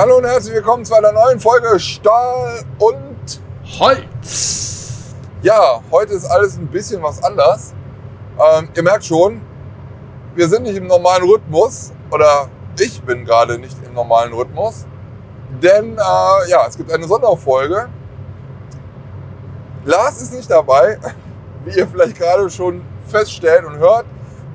Hallo 0.00 0.16
und 0.16 0.24
herzlich 0.24 0.54
willkommen 0.54 0.82
zu 0.82 0.94
einer 0.94 1.12
neuen 1.12 1.38
Folge 1.38 1.78
Stahl 1.78 2.64
und 2.78 3.42
Holz. 3.78 5.14
Ja, 5.42 5.82
heute 5.90 6.14
ist 6.14 6.24
alles 6.24 6.56
ein 6.56 6.68
bisschen 6.68 7.02
was 7.02 7.22
anders. 7.22 7.74
Ähm, 8.38 8.70
ihr 8.74 8.82
merkt 8.82 9.04
schon, 9.04 9.42
wir 10.34 10.48
sind 10.48 10.62
nicht 10.62 10.76
im 10.76 10.86
normalen 10.86 11.24
Rhythmus 11.24 11.92
oder 12.10 12.48
ich 12.78 13.02
bin 13.02 13.26
gerade 13.26 13.58
nicht 13.58 13.76
im 13.86 13.92
normalen 13.92 14.32
Rhythmus, 14.32 14.86
denn 15.62 15.98
äh, 15.98 16.50
ja, 16.50 16.66
es 16.66 16.78
gibt 16.78 16.90
eine 16.90 17.06
Sonderfolge. 17.06 17.90
Lars 19.84 20.22
ist 20.22 20.32
nicht 20.32 20.50
dabei, 20.50 20.98
wie 21.66 21.78
ihr 21.78 21.86
vielleicht 21.86 22.16
gerade 22.16 22.48
schon 22.48 22.80
feststellt 23.06 23.66
und 23.66 23.76
hört. 23.76 24.06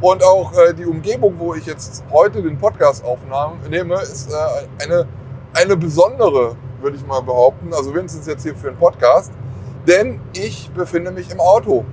Und 0.02 0.24
auch 0.24 0.54
äh, 0.58 0.74
die 0.74 0.88
Umgebung, 0.88 1.38
wo 1.38 1.54
ich 1.54 1.68
jetzt 1.68 2.04
heute 2.12 2.42
den 2.42 2.58
Podcast 2.58 3.06
aufnehme, 3.06 4.02
ist 4.02 4.32
äh, 4.32 4.84
eine, 4.84 5.08
eine 5.56 5.78
besondere, 5.78 6.56
würde 6.82 6.98
ich 6.98 7.06
mal 7.06 7.22
behaupten. 7.22 7.74
Also 7.74 7.94
wenigstens 7.96 8.28
jetzt 8.28 8.44
hier 8.44 8.56
für 8.56 8.68
einen 8.68 8.78
Podcast. 8.78 9.32
Denn 9.88 10.20
ich 10.34 10.70
befinde 10.72 11.12
mich 11.12 11.32
im 11.32 11.40
Auto. 11.40 11.86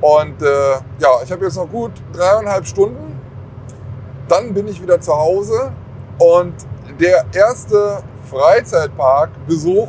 Und 0.00 0.42
äh, 0.42 0.72
ja, 0.98 1.22
ich 1.22 1.30
habe 1.30 1.44
jetzt 1.44 1.56
noch 1.56 1.68
gut 1.70 1.92
dreieinhalb 2.12 2.66
Stunden. 2.66 3.20
Dann 4.28 4.52
bin 4.52 4.66
ich 4.68 4.82
wieder 4.82 5.00
zu 5.00 5.14
Hause. 5.14 5.72
Und 6.18 6.54
der 7.00 7.24
erste 7.32 8.02
Freizeitparkbesuch 8.30 9.88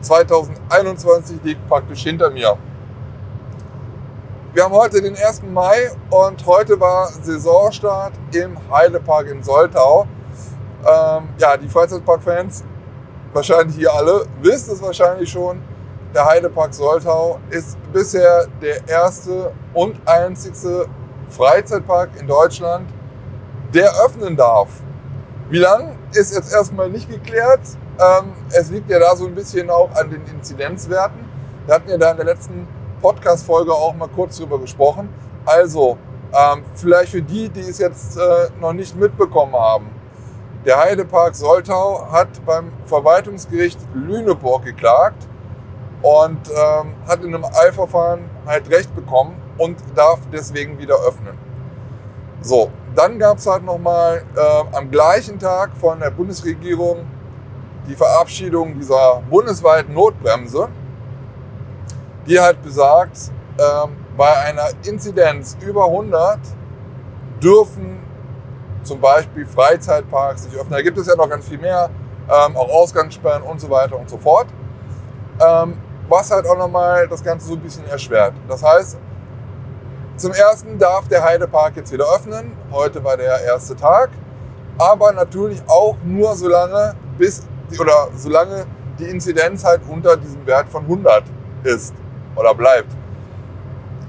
2021 0.00 1.38
liegt 1.42 1.68
praktisch 1.68 2.02
hinter 2.02 2.30
mir. 2.30 2.56
Wir 4.54 4.64
haben 4.64 4.74
heute 4.74 5.02
den 5.02 5.14
1. 5.14 5.42
Mai 5.52 5.90
und 6.10 6.44
heute 6.46 6.80
war 6.80 7.08
Saisonstart 7.22 8.12
im 8.32 8.56
Heidepark 8.70 9.28
in 9.28 9.42
Soltau. 9.42 10.06
Ähm, 10.80 11.28
ja, 11.38 11.56
die 11.56 11.68
Freizeitpark-Fans, 11.68 12.64
wahrscheinlich 13.32 13.76
hier 13.76 13.92
alle, 13.92 14.26
wissen 14.40 14.74
es 14.74 14.82
wahrscheinlich 14.82 15.30
schon. 15.30 15.60
Der 16.14 16.24
Heidepark 16.24 16.72
Soltau 16.72 17.38
ist 17.50 17.76
bisher 17.92 18.46
der 18.62 18.88
erste 18.88 19.52
und 19.74 19.96
einzigste 20.06 20.86
Freizeitpark 21.28 22.10
in 22.18 22.26
Deutschland, 22.26 22.88
der 23.74 23.90
öffnen 24.04 24.36
darf. 24.36 24.68
Wie 25.50 25.58
lang 25.58 25.96
ist 26.12 26.34
jetzt 26.34 26.52
erstmal 26.52 26.88
nicht 26.88 27.08
geklärt. 27.10 27.60
Ähm, 27.98 28.32
es 28.50 28.70
liegt 28.70 28.88
ja 28.90 28.98
da 28.98 29.14
so 29.16 29.26
ein 29.26 29.34
bisschen 29.34 29.68
auch 29.70 29.90
an 29.94 30.10
den 30.10 30.24
Inzidenzwerten. 30.26 31.20
Wir 31.66 31.74
hatten 31.74 31.90
ja 31.90 31.98
da 31.98 32.12
in 32.12 32.16
der 32.16 32.26
letzten 32.26 32.66
Podcast-Folge 33.02 33.72
auch 33.72 33.94
mal 33.94 34.08
kurz 34.08 34.38
drüber 34.38 34.58
gesprochen. 34.58 35.08
Also, 35.44 35.98
ähm, 36.32 36.62
vielleicht 36.74 37.12
für 37.12 37.22
die, 37.22 37.48
die 37.48 37.60
es 37.60 37.78
jetzt 37.78 38.16
äh, 38.16 38.48
noch 38.60 38.72
nicht 38.72 38.96
mitbekommen 38.96 39.54
haben. 39.54 39.90
Der 40.68 40.78
Heidepark 40.78 41.34
Soltau 41.34 42.06
hat 42.12 42.44
beim 42.44 42.70
Verwaltungsgericht 42.84 43.78
Lüneburg 43.94 44.66
geklagt 44.66 45.26
und 46.02 46.38
ähm, 46.50 46.92
hat 47.08 47.24
in 47.24 47.34
einem 47.34 47.46
Eilverfahren 47.46 48.28
halt 48.44 48.70
Recht 48.70 48.94
bekommen 48.94 49.34
und 49.56 49.78
darf 49.94 50.18
deswegen 50.30 50.78
wieder 50.78 50.96
öffnen. 50.96 51.38
So, 52.42 52.70
dann 52.94 53.18
gab 53.18 53.38
es 53.38 53.46
halt 53.46 53.64
nochmal 53.64 54.22
äh, 54.36 54.76
am 54.76 54.90
gleichen 54.90 55.38
Tag 55.38 55.74
von 55.74 56.00
der 56.00 56.10
Bundesregierung 56.10 57.06
die 57.88 57.96
Verabschiedung 57.96 58.78
dieser 58.78 59.22
bundesweiten 59.30 59.94
Notbremse 59.94 60.68
die 62.26 62.38
halt 62.38 62.62
besagt, 62.62 63.16
ähm, 63.58 63.96
bei 64.18 64.36
einer 64.36 64.68
Inzidenz 64.84 65.56
über 65.66 65.86
100 65.86 66.38
dürfen 67.42 67.97
zum 68.88 69.00
Beispiel 69.00 69.46
Freizeitparks 69.46 70.44
sich 70.44 70.54
öffnen. 70.54 70.72
Da 70.72 70.82
gibt 70.82 70.96
es 70.98 71.06
ja 71.06 71.14
noch 71.14 71.28
ganz 71.28 71.46
viel 71.46 71.58
mehr, 71.58 71.90
ähm, 72.28 72.56
auch 72.56 72.68
Ausgangssperren 72.70 73.42
und 73.42 73.60
so 73.60 73.68
weiter 73.70 73.98
und 73.98 74.08
so 74.08 74.16
fort. 74.16 74.46
Ähm, 75.40 75.74
was 76.08 76.30
halt 76.30 76.46
auch 76.46 76.56
nochmal 76.56 77.06
das 77.06 77.22
Ganze 77.22 77.46
so 77.46 77.54
ein 77.54 77.60
bisschen 77.60 77.86
erschwert. 77.86 78.32
Das 78.48 78.62
heißt, 78.62 78.96
zum 80.16 80.32
ersten 80.32 80.78
darf 80.78 81.06
der 81.06 81.22
Heidepark 81.22 81.76
jetzt 81.76 81.92
wieder 81.92 82.06
öffnen. 82.12 82.52
Heute 82.72 83.04
war 83.04 83.16
der 83.16 83.42
erste 83.44 83.76
Tag. 83.76 84.10
Aber 84.78 85.12
natürlich 85.12 85.60
auch 85.68 85.96
nur 86.02 86.34
solange 86.34 86.94
bis 87.18 87.42
oder 87.78 88.08
solange 88.16 88.64
die 88.98 89.04
Inzidenz 89.04 89.64
halt 89.64 89.82
unter 89.88 90.16
diesem 90.16 90.46
Wert 90.46 90.68
von 90.68 90.84
100 90.84 91.24
ist 91.64 91.94
oder 92.36 92.54
bleibt. 92.54 92.90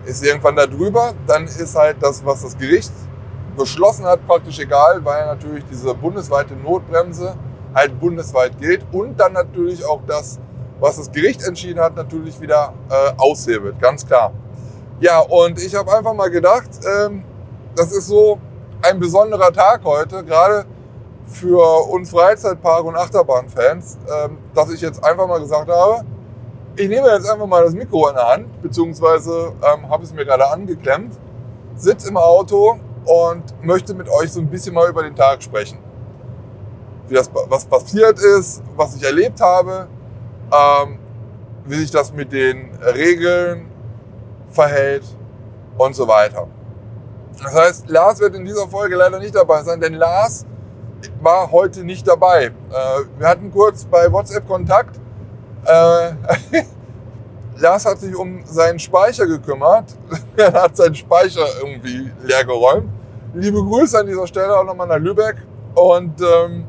Ist 0.06 0.23
irgendwann 0.23 0.56
da 0.56 0.66
drüber, 0.66 1.13
dann 1.28 1.46
ist 1.46 1.75
halt 1.75 1.97
das, 2.01 2.23
was 2.23 2.44
das 2.44 2.57
Gericht 2.57 2.94
beschlossen 3.59 4.06
hat, 4.06 4.25
praktisch 4.25 4.58
egal, 4.59 5.03
weil 5.03 5.25
natürlich 5.25 5.64
diese 5.70 5.94
bundesweite 5.94 6.56
Notbremse 6.56 7.36
halt 7.75 8.00
bundesweit 8.00 8.58
gilt 8.58 8.81
und 8.92 9.20
dann 9.20 9.34
natürlich 9.34 9.86
auch 9.86 10.02
das, 10.08 10.40
was 10.80 10.96
das 10.96 11.12
Gericht 11.12 11.44
entschieden 11.44 11.80
hat, 11.80 11.96
natürlich 11.96 12.40
wieder 12.40 12.74
äh, 12.90 13.12
aushebelt, 13.18 13.80
ganz 13.80 14.08
klar. 14.08 14.31
Ja, 15.02 15.20
und 15.20 15.62
ich 15.62 15.75
habe 15.75 15.96
einfach 15.96 16.14
mal 16.14 16.30
gedacht, 16.30 16.70
ähm, 16.86 17.24
das 17.75 17.92
ist 17.92 18.08
so 18.08 18.40
ein 18.81 18.97
besonderer 18.97 19.52
Tag 19.52 19.81
heute, 19.84 20.24
gerade 20.24 20.66
für 21.28 21.88
uns 21.90 22.12
Freizeitpark- 22.12 22.86
und 22.86 22.96
Achterbahnfans, 22.96 23.97
ähm, 24.08 24.38
dass 24.56 24.72
ich 24.74 24.81
jetzt 24.81 25.03
einfach 25.03 25.28
mal 25.28 25.40
gesagt 25.40 25.70
habe, 25.70 26.06
ich 26.76 26.88
nehme 26.88 27.09
jetzt 27.09 27.30
einfach 27.30 27.46
mal 27.46 27.64
das 27.64 27.74
Mikro 27.74 28.08
in 28.08 28.16
der 28.16 28.28
Hand, 28.28 28.62
beziehungsweise 28.62 29.52
ähm, 29.62 29.90
habe 29.90 30.03
es 30.03 30.14
mir 30.14 30.26
gerade 30.26 30.50
angeklemmt, 30.50 31.14
sitze 31.76 32.08
im 32.09 32.18
Auto 32.18 32.80
und 33.09 33.44
möchte 33.64 33.94
mit 33.94 34.08
euch 34.09 34.31
so 34.31 34.40
ein 34.40 34.47
bisschen 34.47 34.74
mal 34.74 34.88
über 34.88 35.02
den 35.03 35.16
Tag 35.16 35.42
sprechen. 35.42 35.80
Wie 37.08 37.16
das, 37.16 37.30
was 37.47 37.66
passiert 37.66 38.20
ist, 38.20 38.62
was 38.75 38.96
ich 38.96 39.03
erlebt 39.03 39.42
habe, 39.42 39.88
ähm, 40.52 41.00
wie 41.66 41.75
sich 41.75 41.90
das 41.90 42.14
mit 42.14 42.31
den 42.31 42.70
Regeln 42.75 43.72
verhält 44.50 45.03
und 45.78 45.96
so 45.96 46.08
weiter. 46.08 46.47
Das 47.42 47.53
heißt, 47.53 47.90
Lars 47.90 48.20
wird 48.20 48.36
in 48.36 48.46
dieser 48.46 48.68
Folge 48.68 48.96
leider 48.96 49.18
nicht 49.18 49.34
dabei 49.34 49.64
sein, 49.64 49.80
denn 49.80 49.94
Lars 49.94 50.46
war 51.22 51.52
heute 51.52 51.84
nicht 51.84 52.08
dabei. 52.08 52.46
Äh, 52.46 52.52
wir 53.18 53.28
hatten 53.28 53.52
kurz 53.52 53.86
bei 53.86 54.12
WhatsApp 54.12 54.47
Kontakt 54.47 55.00
äh, 55.66 56.12
Lars 57.58 57.86
hat 57.86 58.00
sich 58.00 58.16
um 58.16 58.44
seinen 58.46 58.80
Speicher 58.80 59.26
gekümmert. 59.26 59.96
er 60.38 60.53
hat 60.53 60.78
seinen 60.78 60.96
Speicher 60.96 61.46
irgendwie 61.62 62.12
leer 62.24 62.46
geräumt. 62.46 62.90
Liebe 63.34 63.63
Grüße 63.63 64.00
an 64.00 64.07
dieser 64.07 64.25
Stelle 64.25 64.57
auch 64.57 64.63
nochmal 64.63 64.88
nach 64.88 64.97
Lübeck. 64.97 65.35
Und 65.75 66.19
ähm, 66.19 66.66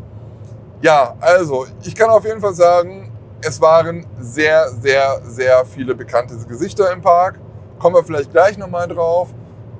ja, 0.83 1.15
also 1.19 1.67
ich 1.83 1.95
kann 1.95 2.11
auf 2.11 2.25
jeden 2.25 2.41
Fall 2.41 2.53
sagen, 2.53 3.11
es 3.41 3.59
waren 3.63 4.07
sehr, 4.19 4.69
sehr, 4.69 5.23
sehr 5.25 5.65
viele 5.65 5.95
bekannte 5.95 6.37
Gesichter 6.47 6.93
im 6.93 7.01
Park. 7.01 7.41
Kommen 7.79 7.97
wir 7.97 8.05
vielleicht 8.05 8.31
gleich 8.31 8.59
nochmal 8.59 8.87
drauf. 8.89 9.29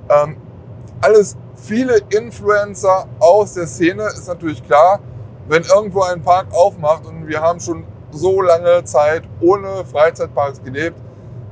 Ähm, 0.09 0.37
alles 1.01 1.37
viele 1.55 1.99
Influencer 2.09 3.05
aus 3.19 3.53
der 3.53 3.67
Szene, 3.67 4.05
ist 4.07 4.27
natürlich 4.27 4.65
klar. 4.65 4.99
Wenn 5.47 5.63
irgendwo 5.63 6.01
ein 6.01 6.23
Park 6.23 6.47
aufmacht 6.51 7.05
und 7.05 7.27
wir 7.27 7.41
haben 7.41 7.59
schon 7.59 7.85
so 8.09 8.41
lange 8.41 8.83
Zeit 8.85 9.23
ohne 9.39 9.85
Freizeitparks 9.85 10.63
gelebt, 10.63 10.97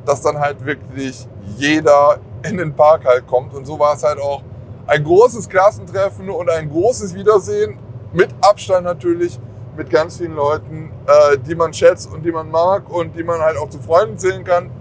dass 0.05 0.21
dann 0.21 0.39
halt 0.39 0.65
wirklich 0.65 1.27
jeder 1.55 2.17
in 2.41 2.57
den 2.57 2.75
Park 2.75 3.05
halt 3.05 3.27
kommt. 3.27 3.53
Und 3.53 3.65
so 3.65 3.77
war 3.77 3.93
es 3.93 4.03
halt 4.03 4.19
auch 4.19 4.41
ein 4.89 5.03
großes 5.03 5.47
Klassentreffen 5.49 6.29
und 6.31 6.49
ein 6.49 6.67
großes 6.67 7.13
Wiedersehen. 7.13 7.77
Mit 8.11 8.33
Abstand 8.41 8.85
natürlich, 8.85 9.39
mit 9.77 9.91
ganz 9.91 10.17
vielen 10.17 10.35
Leuten, 10.35 10.91
äh, 11.05 11.37
die 11.37 11.53
man 11.53 11.71
schätzt 11.71 12.11
und 12.11 12.23
die 12.23 12.31
man 12.31 12.49
mag 12.49 12.89
und 12.89 13.15
die 13.15 13.23
man 13.23 13.39
halt 13.39 13.55
auch 13.57 13.69
zu 13.69 13.79
Freunden 13.79 14.17
zählen 14.17 14.43
kann. 14.43 14.71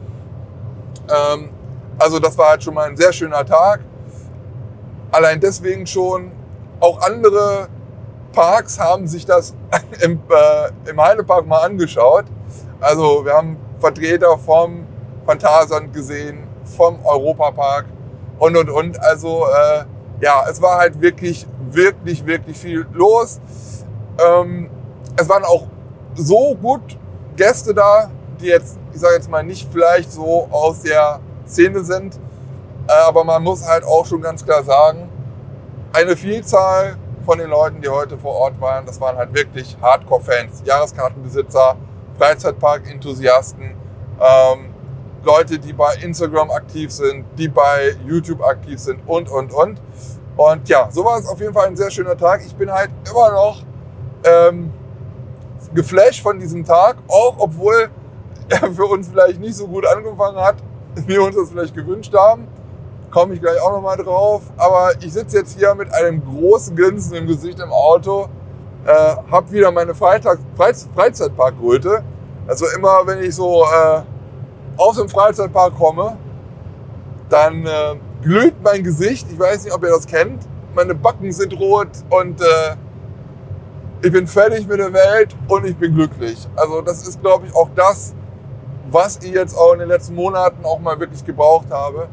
Ähm, 1.11 1.51
also 1.99 2.19
das 2.19 2.39
war 2.39 2.51
halt 2.51 2.63
schon 2.63 2.73
mal 2.73 2.89
ein 2.89 2.97
sehr 2.97 3.13
schöner 3.13 3.45
Tag. 3.45 3.81
Allein 5.11 5.41
deswegen 5.41 5.87
schon 5.87 6.33
auch 6.81 7.03
andere 7.03 7.69
Parks 8.33 8.81
haben 8.81 9.07
sich 9.07 9.27
das 9.27 9.55
im, 10.01 10.21
äh, 10.31 10.91
im 10.91 10.99
Heidepark 11.03 11.47
mal 11.47 11.67
angeschaut. 11.67 12.25
Also 12.81 13.27
wir 13.27 13.35
haben 13.35 13.59
Vertreter 13.79 14.39
vom 14.39 14.87
Phantasialand 15.27 15.93
gesehen, 15.93 16.45
vom 16.65 17.05
Europapark 17.05 17.85
und 18.39 18.57
und 18.57 18.71
und. 18.71 18.99
Also 19.03 19.45
äh, 19.45 19.85
ja, 20.21 20.45
es 20.51 20.61
war 20.61 20.79
halt 20.79 21.01
wirklich, 21.01 21.47
wirklich, 21.71 22.25
wirklich 22.27 22.57
viel 22.57 22.87
los. 22.93 23.41
Ähm, 24.19 24.71
es 25.17 25.29
waren 25.29 25.45
auch 25.45 25.67
so 26.15 26.55
gut 26.55 26.99
Gäste 27.37 27.73
da, 27.73 28.11
die 28.41 28.47
jetzt, 28.47 28.79
ich 28.93 29.01
sage 29.01 29.15
jetzt 29.15 29.31
mal, 29.31 29.43
nicht 29.43 29.69
vielleicht 29.71 30.13
so 30.13 30.49
aus 30.51 30.83
der 30.83 31.21
Szene 31.47 31.85
sind. 31.85 32.17
Äh, 32.89 32.93
aber 33.07 33.25
man 33.25 33.43
muss 33.43 33.67
halt 33.67 33.85
auch 33.85 34.07
schon 34.07 34.21
ganz 34.21 34.45
klar 34.45 34.65
sagen, 34.65 35.09
eine 35.93 36.17
Vielzahl 36.17 36.97
von 37.25 37.39
den 37.39 37.51
Leuten, 37.51 37.81
die 37.81 37.89
heute 37.89 38.19
vor 38.19 38.35
Ort 38.35 38.61
waren, 38.61 38.87
das 38.87 39.01
waren 39.01 39.17
halt 39.17 39.35
wirklich 39.35 39.77
Hardcore-Fans, 39.81 40.63
Jahreskartenbesitzer, 40.65 41.77
Freizeitpark-Enthusiasten, 42.19 43.75
ähm, 44.21 44.75
Leute, 45.25 45.59
die 45.59 45.73
bei 45.73 45.95
Instagram 45.97 46.51
aktiv 46.51 46.91
sind, 46.93 47.25
die 47.37 47.49
bei 47.49 47.97
YouTube 48.07 48.43
aktiv 48.43 48.79
sind 48.79 49.01
und, 49.07 49.29
und, 49.29 49.53
und. 49.53 49.81
Und 50.37 50.69
ja, 50.69 50.89
so 50.91 51.05
war 51.05 51.19
es 51.19 51.29
auf 51.29 51.41
jeden 51.41 51.53
Fall 51.53 51.67
ein 51.67 51.77
sehr 51.77 51.91
schöner 51.91 52.17
Tag. 52.17 52.43
Ich 52.47 52.55
bin 52.55 52.71
halt 52.71 52.91
immer 53.11 53.33
noch 53.33 53.63
ähm, 54.25 54.73
geflasht 55.75 56.23
von 56.23 56.39
diesem 56.39 56.65
Tag, 56.65 56.97
auch 57.09 57.35
obwohl 57.39 57.91
er 58.49 58.73
für 58.73 58.87
uns 58.87 59.09
vielleicht 59.09 59.41
nicht 59.41 59.57
so 59.57 59.67
gut 59.67 59.85
angefangen 59.87 60.39
hat, 60.39 60.57
wir 61.07 61.23
uns 61.23 61.37
das 61.37 61.51
vielleicht 61.51 61.75
gewünscht 61.75 62.15
haben. 62.15 62.47
Komme 63.11 63.35
ich 63.35 63.41
gleich 63.41 63.61
auch 63.61 63.73
nochmal 63.73 63.97
drauf. 63.97 64.43
Aber 64.57 64.93
ich 65.01 65.13
sitze 65.13 65.39
jetzt 65.39 65.59
hier 65.59 65.75
mit 65.75 65.93
einem 65.93 66.23
großen 66.25 66.77
Grinsen 66.77 67.15
im 67.15 67.27
Gesicht 67.27 67.59
im 67.59 67.73
Auto, 67.73 68.29
äh, 68.87 69.17
habe 69.31 69.51
wieder 69.51 69.71
meine 69.73 69.95
Freitag, 69.95 70.39
Freiz 70.57 70.89
Freizeitparkröte. 70.95 72.05
Also 72.47 72.67
immer, 72.77 73.07
wenn 73.07 73.23
ich 73.23 73.35
so 73.35 73.65
äh, 73.65 74.03
aus 74.79 74.97
dem 74.97 75.09
Freizeitpark 75.09 75.77
komme, 75.77 76.17
dann 77.29 77.67
äh, 77.67 77.97
glüht 78.23 78.55
mein 78.63 78.83
Gesicht. 78.83 79.27
Ich 79.31 79.39
weiß 79.39 79.65
nicht, 79.65 79.75
ob 79.75 79.83
ihr 79.83 79.91
das 79.91 80.07
kennt. 80.07 80.47
Meine 80.75 80.95
Backen 80.95 81.31
sind 81.33 81.59
rot 81.59 81.89
und 82.11 82.41
äh, 82.41 82.77
ich 84.01 84.13
bin 84.13 84.27
fertig 84.27 84.67
mit 84.67 84.79
der 84.79 84.93
Welt 84.93 85.35
und 85.49 85.67
ich 85.67 85.77
bin 85.77 85.95
glücklich. 85.95 86.47
Also 86.55 86.81
das 86.83 87.07
ist, 87.07 87.21
glaube 87.21 87.47
ich, 87.47 87.55
auch 87.55 87.69
das, 87.75 88.15
was 88.91 89.19
ich 89.23 89.33
jetzt 89.33 89.57
auch 89.57 89.73
in 89.73 89.81
den 89.81 89.89
letzten 89.89 90.15
Monaten 90.15 90.65
auch 90.65 90.79
mal 90.79 90.99
wirklich 91.01 91.25
gebraucht 91.25 91.71
habe. 91.71 92.09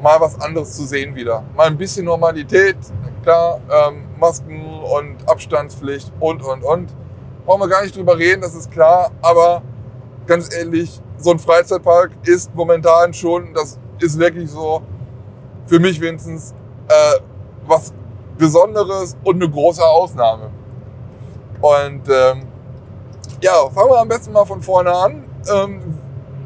Mal 0.00 0.20
was 0.20 0.40
anderes 0.40 0.74
zu 0.74 0.84
sehen 0.84 1.14
wieder. 1.14 1.44
Mal 1.56 1.66
ein 1.68 1.76
bisschen 1.76 2.06
Normalität. 2.06 2.76
Klar, 3.22 3.60
ähm, 3.70 4.04
Masken 4.18 4.82
und 4.82 5.28
Abstandspflicht 5.28 6.12
und, 6.20 6.42
und, 6.42 6.62
und. 6.62 6.94
Brauchen 7.44 7.60
wir 7.60 7.68
gar 7.68 7.82
nicht 7.82 7.96
drüber 7.96 8.18
reden, 8.18 8.40
das 8.40 8.54
ist 8.54 8.70
klar. 8.70 9.10
Aber 9.22 9.62
ganz 10.26 10.54
ehrlich, 10.54 11.00
so 11.18 11.30
ein 11.30 11.38
Freizeitpark 11.38 12.10
ist 12.24 12.54
momentan 12.54 13.14
schon, 13.14 13.54
das 13.54 13.78
ist 14.00 14.18
wirklich 14.18 14.50
so, 14.50 14.82
für 15.66 15.78
mich 15.78 16.00
wenigstens, 16.00 16.52
äh, 16.88 17.20
was 17.66 17.92
Besonderes 18.36 19.16
und 19.24 19.36
eine 19.36 19.50
große 19.50 19.84
Ausnahme. 19.84 20.50
Und 21.60 22.08
ähm, 22.08 22.42
ja, 23.40 23.52
fangen 23.70 23.90
wir 23.90 24.00
am 24.00 24.08
besten 24.08 24.32
mal 24.32 24.44
von 24.44 24.60
vorne 24.60 24.92
an, 24.92 25.24
ähm, 25.50 25.98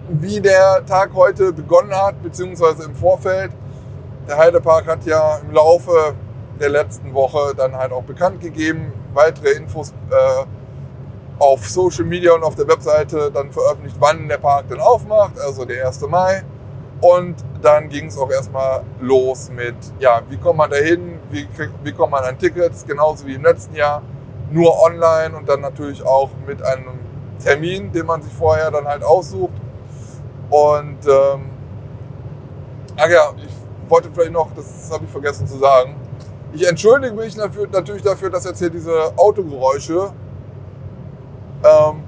wie 0.09 0.41
der 0.41 0.85
Tag 0.87 1.11
heute 1.15 1.53
begonnen 1.53 1.94
hat, 1.94 2.23
beziehungsweise 2.23 2.85
im 2.85 2.94
Vorfeld. 2.94 3.53
Der 4.29 4.37
Heidepark 4.37 4.87
hat 4.87 5.05
ja 5.06 5.38
im 5.38 5.53
Laufe 5.53 6.15
der 6.61 6.69
letzten 6.69 7.15
Woche 7.15 7.55
dann 7.56 7.75
halt 7.75 7.93
auch 7.93 8.03
bekannt 8.03 8.41
gegeben, 8.41 8.93
weitere 9.15 9.53
Infos 9.53 9.93
äh, 10.11 10.44
auf 11.38 11.69
Social 11.69 12.05
Media 12.05 12.32
und 12.32 12.43
auf 12.43 12.55
der 12.55 12.67
Webseite 12.69 13.31
dann 13.32 13.52
veröffentlicht, 13.52 13.96
wann 13.99 14.29
der 14.29 14.38
Park 14.38 14.67
dann 14.69 14.81
aufmacht, 14.81 15.38
also 15.40 15.64
der 15.64 15.87
1. 15.87 16.00
Mai. 16.08 16.43
Und 17.00 17.37
dann 17.62 17.88
ging 17.88 18.06
es 18.06 18.19
auch 18.19 18.31
erstmal 18.31 18.82
los 19.00 19.50
mit, 19.50 19.76
ja, 20.00 20.20
wie 20.29 20.37
kommt 20.37 20.58
man 20.58 20.70
da 20.70 20.76
hin, 20.76 21.20
wie, 21.31 21.46
wie 21.85 21.93
kommt 21.93 22.11
man 22.11 22.25
an 22.25 22.37
Tickets, 22.38 22.85
genauso 22.85 23.26
wie 23.26 23.35
im 23.35 23.44
letzten 23.44 23.76
Jahr, 23.76 24.02
nur 24.50 24.82
online 24.82 25.37
und 25.37 25.49
dann 25.49 25.61
natürlich 25.61 26.05
auch 26.05 26.31
mit 26.44 26.61
einem 26.62 26.99
Termin, 27.43 27.93
den 27.93 28.06
man 28.06 28.23
sich 28.23 28.32
vorher 28.32 28.70
dann 28.73 28.87
halt 28.87 29.05
aussucht. 29.05 29.52
Und, 30.50 30.99
ähm, 31.06 31.50
ach 32.96 33.08
ja, 33.08 33.32
ich 33.37 33.91
wollte 33.91 34.11
vielleicht 34.12 34.32
noch, 34.32 34.49
das 34.56 34.91
habe 34.91 35.05
ich 35.05 35.11
vergessen 35.11 35.46
zu 35.46 35.58
sagen, 35.58 35.94
ich 36.52 36.67
entschuldige 36.67 37.14
mich 37.14 37.37
dafür, 37.37 37.69
natürlich 37.70 38.02
dafür, 38.02 38.31
dass 38.31 38.44
jetzt 38.44 38.58
hier 38.58 38.70
diese 38.70 39.12
Autogeräusche 39.17 40.12
ähm, 41.64 42.02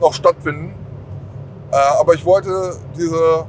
noch 0.00 0.12
stattfinden. 0.12 0.74
Äh, 1.72 1.76
aber 1.76 2.14
ich 2.14 2.24
wollte 2.24 2.76
diese 2.96 3.46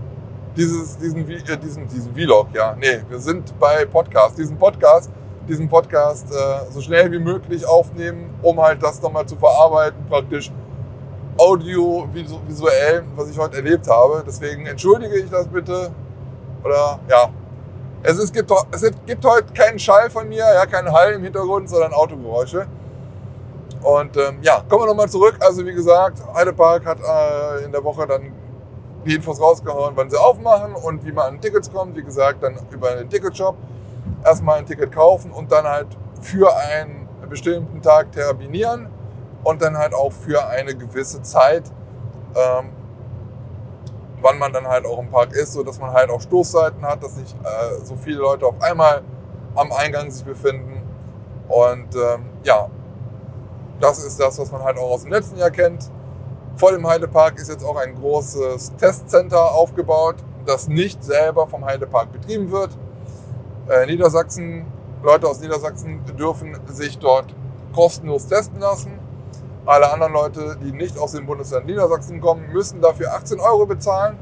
dieses, 0.58 0.98
diesen, 0.98 1.30
äh, 1.30 1.58
diesen, 1.58 1.88
diesen 1.88 2.14
Vlog, 2.16 2.48
ja. 2.54 2.76
Nee, 2.76 3.02
wir 3.08 3.20
sind 3.20 3.58
bei 3.60 3.86
Podcast. 3.86 4.38
Diesen 4.38 4.58
Podcast, 4.58 5.12
diesen 5.48 5.70
Podcast 5.70 6.32
äh, 6.32 6.72
so 6.72 6.82
schnell 6.82 7.12
wie 7.12 7.20
möglich 7.20 7.66
aufnehmen, 7.66 8.34
um 8.42 8.60
halt 8.60 8.82
das 8.82 9.02
nochmal 9.02 9.26
zu 9.28 9.36
verarbeiten, 9.36 10.06
praktisch 10.10 10.52
audiovisuell, 11.38 13.04
was 13.16 13.30
ich 13.30 13.38
heute 13.38 13.58
erlebt 13.58 13.88
habe. 13.88 14.24
Deswegen 14.26 14.66
entschuldige 14.66 15.18
ich 15.20 15.30
das 15.30 15.48
bitte. 15.48 15.92
Oder 16.64 17.00
ja. 17.08 17.30
Es, 18.04 18.18
ist, 18.18 18.34
gibt, 18.34 18.52
es 18.72 18.92
gibt 19.06 19.26
heute 19.26 19.54
keinen 19.54 19.80
Schall 19.80 20.10
von 20.10 20.30
mir, 20.30 20.38
ja, 20.38 20.66
keinen 20.66 20.92
Hall 20.92 21.14
im 21.14 21.24
Hintergrund, 21.24 21.70
sondern 21.70 21.94
Autogeräusche. 21.94 22.68
Und 23.84 24.18
ähm, 24.18 24.40
ja, 24.42 24.64
kommen 24.68 24.84
wir 24.84 24.88
nochmal 24.88 25.10
zurück. 25.10 25.38
Also 25.40 25.66
wie 25.66 25.74
gesagt, 25.74 26.22
Heidepark 26.34 26.86
hat 26.86 27.00
äh, 27.00 27.66
in 27.66 27.72
der 27.72 27.84
Woche 27.84 28.08
dann 28.08 28.34
die 29.06 29.16
Infos 29.16 29.40
rausgehauen, 29.40 29.94
wann 29.96 30.10
sie 30.10 30.18
aufmachen 30.18 30.76
und 30.76 31.06
wie 31.06 31.12
man 31.12 31.36
an 31.36 31.42
Tickets 31.42 31.72
kommt. 31.72 31.96
Wie 31.96 32.04
gesagt, 32.04 32.44
dann 32.44 32.58
über 32.72 32.96
den 32.96 33.10
Ticketshop 33.10 33.56
erstmal 34.24 34.60
ein 34.60 34.66
Ticket 34.66 34.92
kaufen 34.92 35.32
und 35.32 35.52
dann 35.52 35.66
halt 35.66 35.88
für 36.22 36.56
einen 36.56 37.08
bestimmten 37.30 37.82
Tag 37.82 38.12
terminieren 38.12 38.90
und 39.44 39.62
dann 39.62 39.78
halt 39.78 39.94
auch 39.94 40.12
für 40.12 40.48
eine 40.48 40.76
gewisse 40.76 41.22
Zeit, 41.22 41.64
ähm, 42.36 42.70
wann 44.22 44.38
man 44.38 44.52
dann 44.52 44.68
halt 44.68 44.86
auch 44.86 45.00
im 45.00 45.10
Park 45.10 45.34
ist, 45.34 45.54
sodass 45.54 45.80
man 45.80 45.92
halt 45.92 46.10
auch 46.10 46.22
Stoßzeiten 46.22 46.82
hat, 46.84 47.04
dass 47.04 47.16
nicht 47.16 47.36
äh, 47.44 47.86
so 47.86 47.96
viele 47.96 48.18
Leute 48.18 48.46
auf 48.46 48.62
einmal 48.62 49.04
am 49.56 49.72
Eingang 49.72 50.10
sich 50.12 50.26
befinden. 50.26 50.82
Und 51.48 51.96
ähm, 51.96 52.26
ja, 52.44 52.70
das 53.80 54.04
ist 54.04 54.20
das, 54.20 54.40
was 54.40 54.52
man 54.52 54.64
halt 54.64 54.78
auch 54.78 54.92
aus 54.92 55.04
dem 55.04 55.12
letzten 55.12 55.38
Jahr 55.38 55.52
kennt. 55.52 55.90
Vor 56.56 56.72
dem 56.72 56.88
Heidepark 56.88 57.38
ist 57.40 57.50
jetzt 57.50 57.64
auch 57.64 57.78
ein 57.78 57.96
großes 57.96 58.76
Testcenter 58.78 59.52
aufgebaut, 59.52 60.16
das 60.46 60.68
nicht 60.68 61.04
selber 61.04 61.48
vom 61.48 61.66
Heidepark 61.66 62.12
betrieben 62.12 62.52
wird. 62.52 62.72
Äh, 63.70 63.86
Niedersachsen, 63.86 64.66
Leute 65.04 65.28
aus 65.28 65.40
Niedersachsen 65.40 66.02
dürfen 66.18 66.58
sich 66.68 66.98
dort 66.98 67.36
kostenlos 67.74 68.26
testen 68.28 68.60
lassen. 68.60 69.00
Alle 69.66 69.92
anderen 69.92 70.14
Leute, 70.14 70.58
die 70.64 70.72
nicht 70.72 70.98
aus 70.98 71.12
dem 71.12 71.26
Bundesland 71.26 71.68
Niedersachsen 71.68 72.22
kommen, 72.22 72.52
müssen 72.52 72.82
dafür 72.82 73.14
18 73.14 73.40
Euro 73.40 73.66
bezahlen. 73.66 74.18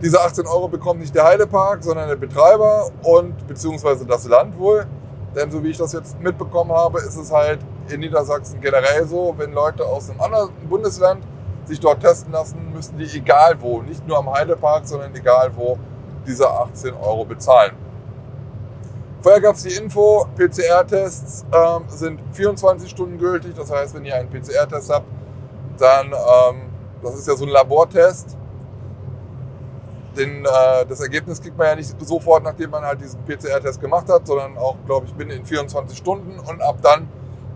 Diese 0.00 0.20
18 0.20 0.46
Euro 0.46 0.68
bekommt 0.68 1.00
nicht 1.00 1.14
der 1.14 1.24
Heidepark, 1.24 1.82
sondern 1.82 2.08
der 2.08 2.16
Betreiber 2.16 2.90
und 3.02 3.46
beziehungsweise 3.46 4.06
das 4.06 4.26
Land 4.26 4.58
wohl. 4.58 4.86
Denn 5.34 5.50
so 5.50 5.62
wie 5.62 5.70
ich 5.70 5.78
das 5.78 5.92
jetzt 5.92 6.20
mitbekommen 6.20 6.72
habe, 6.72 7.00
ist 7.00 7.16
es 7.16 7.32
halt 7.32 7.58
in 7.88 8.00
Niedersachsen 8.00 8.60
generell 8.60 9.06
so, 9.06 9.34
wenn 9.36 9.52
Leute 9.52 9.84
aus 9.84 10.10
einem 10.10 10.20
anderen 10.20 10.50
Bundesland 10.68 11.24
sich 11.64 11.80
dort 11.80 12.00
testen 12.00 12.32
lassen, 12.32 12.72
müssen 12.72 12.98
die 12.98 13.04
egal 13.16 13.56
wo, 13.60 13.80
nicht 13.82 14.06
nur 14.06 14.18
am 14.18 14.32
Heidepark, 14.32 14.86
sondern 14.86 15.14
egal 15.14 15.50
wo, 15.54 15.78
diese 16.26 16.48
18 16.48 16.94
Euro 16.94 17.24
bezahlen. 17.24 17.72
Vorher 19.20 19.40
gab 19.40 19.54
es 19.56 19.62
die 19.62 19.74
Info, 19.74 20.26
PCR-Tests 20.36 21.46
ähm, 21.50 21.84
sind 21.88 22.20
24 22.32 22.90
Stunden 22.90 23.18
gültig. 23.18 23.54
Das 23.56 23.70
heißt, 23.70 23.94
wenn 23.94 24.04
ihr 24.04 24.14
einen 24.14 24.28
PCR-Test 24.28 24.90
habt, 24.92 25.06
dann, 25.78 26.08
ähm, 26.08 26.62
das 27.02 27.14
ist 27.14 27.26
ja 27.26 27.34
so 27.34 27.46
ein 27.46 27.50
Labortest, 27.50 28.36
den, 30.14 30.44
äh, 30.44 30.86
das 30.86 31.00
Ergebnis 31.00 31.40
kriegt 31.40 31.56
man 31.56 31.68
ja 31.68 31.76
nicht 31.76 31.94
sofort, 32.06 32.44
nachdem 32.44 32.70
man 32.70 32.84
halt 32.84 33.00
diesen 33.00 33.24
PCR-Test 33.24 33.80
gemacht 33.80 34.08
hat, 34.08 34.26
sondern 34.26 34.56
auch, 34.58 34.76
glaube 34.86 35.06
ich, 35.06 35.14
binnen 35.14 35.30
in 35.30 35.44
24 35.44 35.96
Stunden 35.96 36.38
und 36.38 36.62
ab 36.62 36.76
dann 36.82 37.08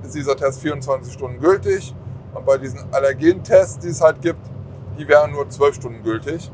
ist 0.09 0.15
dieser 0.15 0.37
Test 0.37 0.61
24 0.61 1.13
Stunden 1.13 1.39
gültig. 1.39 1.95
Und 2.35 2.45
bei 2.45 2.59
diesen 2.59 2.81
Allergentests, 2.93 3.79
die 3.79 3.89
es 3.89 4.01
halt 4.01 4.21
gibt, 4.21 4.41
die 4.99 5.07
wären 5.07 5.33
nur 5.33 5.49
12 5.49 5.77
Stunden 5.77 6.03
gültig. 6.03 6.51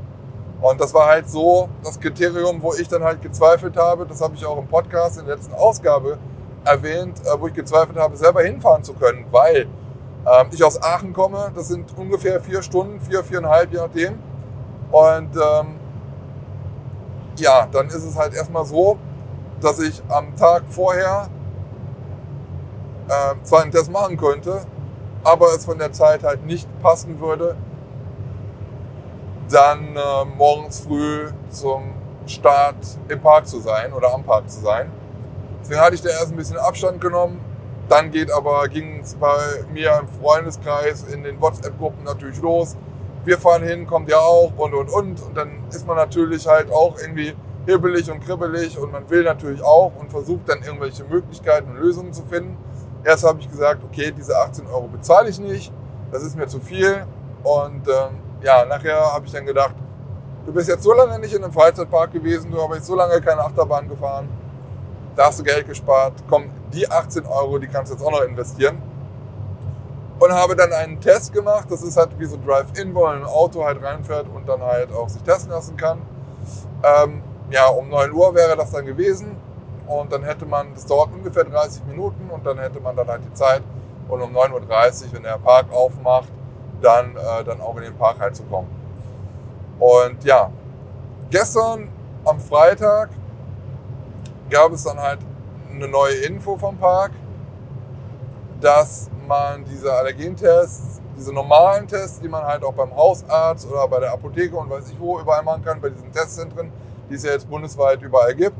Und 0.60 0.80
das 0.80 0.94
war 0.94 1.08
halt 1.08 1.28
so 1.28 1.68
das 1.82 1.98
Kriterium, 1.98 2.62
wo 2.62 2.74
ich 2.74 2.88
dann 2.88 3.02
halt 3.02 3.22
gezweifelt 3.22 3.76
habe. 3.76 4.06
Das 4.06 4.20
habe 4.20 4.34
ich 4.34 4.44
auch 4.46 4.58
im 4.58 4.66
Podcast 4.66 5.18
in 5.18 5.26
der 5.26 5.36
letzten 5.36 5.54
Ausgabe 5.54 6.18
erwähnt, 6.64 7.20
äh, 7.24 7.38
wo 7.38 7.48
ich 7.48 7.54
gezweifelt 7.54 7.98
habe, 7.98 8.16
selber 8.16 8.42
hinfahren 8.42 8.82
zu 8.82 8.94
können, 8.94 9.26
weil 9.30 9.66
ähm, 10.26 10.46
ich 10.52 10.64
aus 10.64 10.82
Aachen 10.82 11.12
komme. 11.12 11.52
Das 11.54 11.68
sind 11.68 11.96
ungefähr 11.96 12.40
vier 12.40 12.62
Stunden, 12.62 13.00
vier, 13.00 13.22
viereinhalb, 13.22 13.72
je 13.72 13.78
nachdem. 13.78 14.18
Und 14.90 15.36
ähm, 15.36 15.78
ja, 17.36 17.66
dann 17.70 17.88
ist 17.88 18.04
es 18.04 18.16
halt 18.16 18.34
erstmal 18.34 18.64
so, 18.64 18.96
dass 19.60 19.80
ich 19.80 20.02
am 20.08 20.34
Tag 20.36 20.64
vorher 20.68 21.28
äh, 23.08 23.34
zwar 23.42 23.62
einen 23.62 23.70
Test 23.70 23.90
machen 23.90 24.16
könnte, 24.16 24.62
aber 25.22 25.48
es 25.54 25.64
von 25.64 25.78
der 25.78 25.92
Zeit 25.92 26.22
halt 26.22 26.44
nicht 26.46 26.68
passen 26.82 27.20
würde, 27.20 27.56
dann 29.50 29.96
äh, 29.96 30.24
morgens 30.36 30.80
früh 30.80 31.28
zum 31.50 31.92
Start 32.26 32.76
im 33.08 33.20
Park 33.20 33.46
zu 33.46 33.60
sein 33.60 33.92
oder 33.92 34.12
am 34.14 34.24
Park 34.24 34.48
zu 34.48 34.60
sein. 34.60 34.90
Deswegen 35.60 35.80
hatte 35.80 35.94
ich 35.94 36.02
da 36.02 36.10
erst 36.10 36.30
ein 36.30 36.36
bisschen 36.36 36.58
Abstand 36.58 37.00
genommen. 37.00 37.40
Dann 37.88 38.10
geht 38.10 38.32
aber, 38.32 38.66
ging 38.68 39.00
es 39.00 39.14
bei 39.14 39.64
mir 39.72 39.98
im 40.00 40.08
Freundeskreis 40.08 41.04
in 41.04 41.22
den 41.22 41.40
WhatsApp-Gruppen 41.40 42.04
natürlich 42.04 42.40
los. 42.40 42.76
Wir 43.24 43.38
fahren 43.38 43.62
hin, 43.62 43.86
kommt 43.86 44.08
ja 44.08 44.18
auch 44.18 44.52
und 44.56 44.74
und 44.74 44.88
und. 44.90 45.22
Und 45.22 45.36
dann 45.36 45.64
ist 45.70 45.86
man 45.86 45.96
natürlich 45.96 46.46
halt 46.46 46.70
auch 46.70 46.98
irgendwie 46.98 47.34
hibbelig 47.66 48.10
und 48.10 48.20
kribbelig 48.20 48.78
und 48.78 48.92
man 48.92 49.08
will 49.08 49.22
natürlich 49.24 49.62
auch 49.62 49.92
und 49.98 50.10
versucht 50.10 50.48
dann 50.48 50.62
irgendwelche 50.62 51.04
Möglichkeiten 51.04 51.70
und 51.70 51.76
Lösungen 51.76 52.12
zu 52.12 52.24
finden. 52.24 52.56
Erst 53.04 53.24
habe 53.24 53.40
ich 53.40 53.50
gesagt, 53.50 53.82
okay, 53.84 54.12
diese 54.12 54.36
18 54.36 54.66
Euro 54.66 54.88
bezahle 54.88 55.28
ich 55.28 55.38
nicht, 55.38 55.72
das 56.10 56.22
ist 56.22 56.36
mir 56.36 56.46
zu 56.46 56.60
viel. 56.60 57.06
Und 57.42 57.86
ähm, 57.86 58.18
ja, 58.42 58.64
nachher 58.64 59.12
habe 59.12 59.26
ich 59.26 59.32
dann 59.32 59.44
gedacht, 59.46 59.74
du 60.46 60.52
bist 60.52 60.68
jetzt 60.68 60.82
so 60.82 60.92
lange 60.94 61.18
nicht 61.18 61.34
in 61.34 61.44
einem 61.44 61.52
Freizeitpark 61.52 62.12
gewesen, 62.12 62.50
du 62.50 62.60
hast 62.62 62.86
so 62.86 62.94
lange 62.96 63.20
keine 63.20 63.42
Achterbahn 63.42 63.88
gefahren, 63.88 64.28
da 65.16 65.26
hast 65.26 65.38
du 65.38 65.44
Geld 65.44 65.66
gespart. 65.66 66.14
Komm, 66.28 66.50
die 66.72 66.90
18 66.90 67.26
Euro, 67.26 67.58
die 67.58 67.66
kannst 67.68 67.92
du 67.92 67.96
jetzt 67.96 68.04
auch 68.04 68.10
noch 68.10 68.22
investieren. 68.22 68.80
und 70.18 70.32
habe 70.32 70.56
dann 70.56 70.72
einen 70.72 71.00
Test 71.00 71.32
gemacht. 71.32 71.66
Das 71.70 71.82
ist 71.82 71.96
halt 71.96 72.18
wie 72.18 72.24
so 72.24 72.38
Drive-In, 72.44 72.94
wo 72.94 73.04
ein 73.04 73.24
Auto 73.24 73.64
halt 73.64 73.82
reinfährt 73.82 74.26
und 74.34 74.48
dann 74.48 74.62
halt 74.62 74.92
auch 74.92 75.08
sich 75.08 75.22
testen 75.22 75.50
lassen 75.50 75.76
kann. 75.76 76.00
Ähm, 76.82 77.22
ja, 77.50 77.66
um 77.66 77.88
9 77.88 78.12
Uhr 78.12 78.34
wäre 78.34 78.56
das 78.56 78.70
dann 78.70 78.86
gewesen. 78.86 79.36
Und 79.86 80.12
dann 80.12 80.22
hätte 80.22 80.46
man, 80.46 80.72
das 80.74 80.86
dauert 80.86 81.12
ungefähr 81.12 81.44
30 81.44 81.84
Minuten 81.84 82.30
und 82.30 82.44
dann 82.46 82.58
hätte 82.58 82.80
man 82.80 82.96
dann 82.96 83.06
halt 83.06 83.22
die 83.24 83.34
Zeit. 83.34 83.62
Und 84.08 84.22
um 84.22 84.34
9.30 84.34 84.52
Uhr, 84.52 85.12
wenn 85.12 85.22
der 85.22 85.38
Park 85.38 85.72
aufmacht, 85.72 86.28
dann, 86.80 87.16
äh, 87.16 87.44
dann 87.44 87.60
auch 87.60 87.76
in 87.76 87.84
den 87.84 87.96
Park 87.96 88.20
halt 88.20 88.36
zu 88.36 88.44
kommen. 88.44 88.68
Und 89.78 90.22
ja, 90.24 90.50
gestern 91.30 91.88
am 92.24 92.40
Freitag 92.40 93.10
gab 94.50 94.72
es 94.72 94.84
dann 94.84 94.98
halt 94.98 95.18
eine 95.70 95.88
neue 95.88 96.14
Info 96.26 96.56
vom 96.56 96.76
Park, 96.76 97.12
dass 98.60 99.10
man 99.26 99.64
diese 99.64 99.92
Allergentests, 99.92 101.00
diese 101.16 101.32
normalen 101.32 101.86
Tests, 101.86 102.20
die 102.20 102.28
man 102.28 102.44
halt 102.44 102.64
auch 102.64 102.72
beim 102.72 102.94
Hausarzt 102.94 103.70
oder 103.70 103.86
bei 103.88 104.00
der 104.00 104.12
Apotheke 104.12 104.56
und 104.56 104.70
weiß 104.70 104.90
ich 104.90 104.98
wo 104.98 105.18
überall 105.18 105.42
machen 105.42 105.64
kann, 105.64 105.80
bei 105.80 105.90
diesen 105.90 106.12
Testzentren, 106.12 106.72
die 107.08 107.14
es 107.14 107.24
ja 107.24 107.32
jetzt 107.32 107.48
bundesweit 107.48 108.00
überall 108.02 108.34
gibt. 108.34 108.56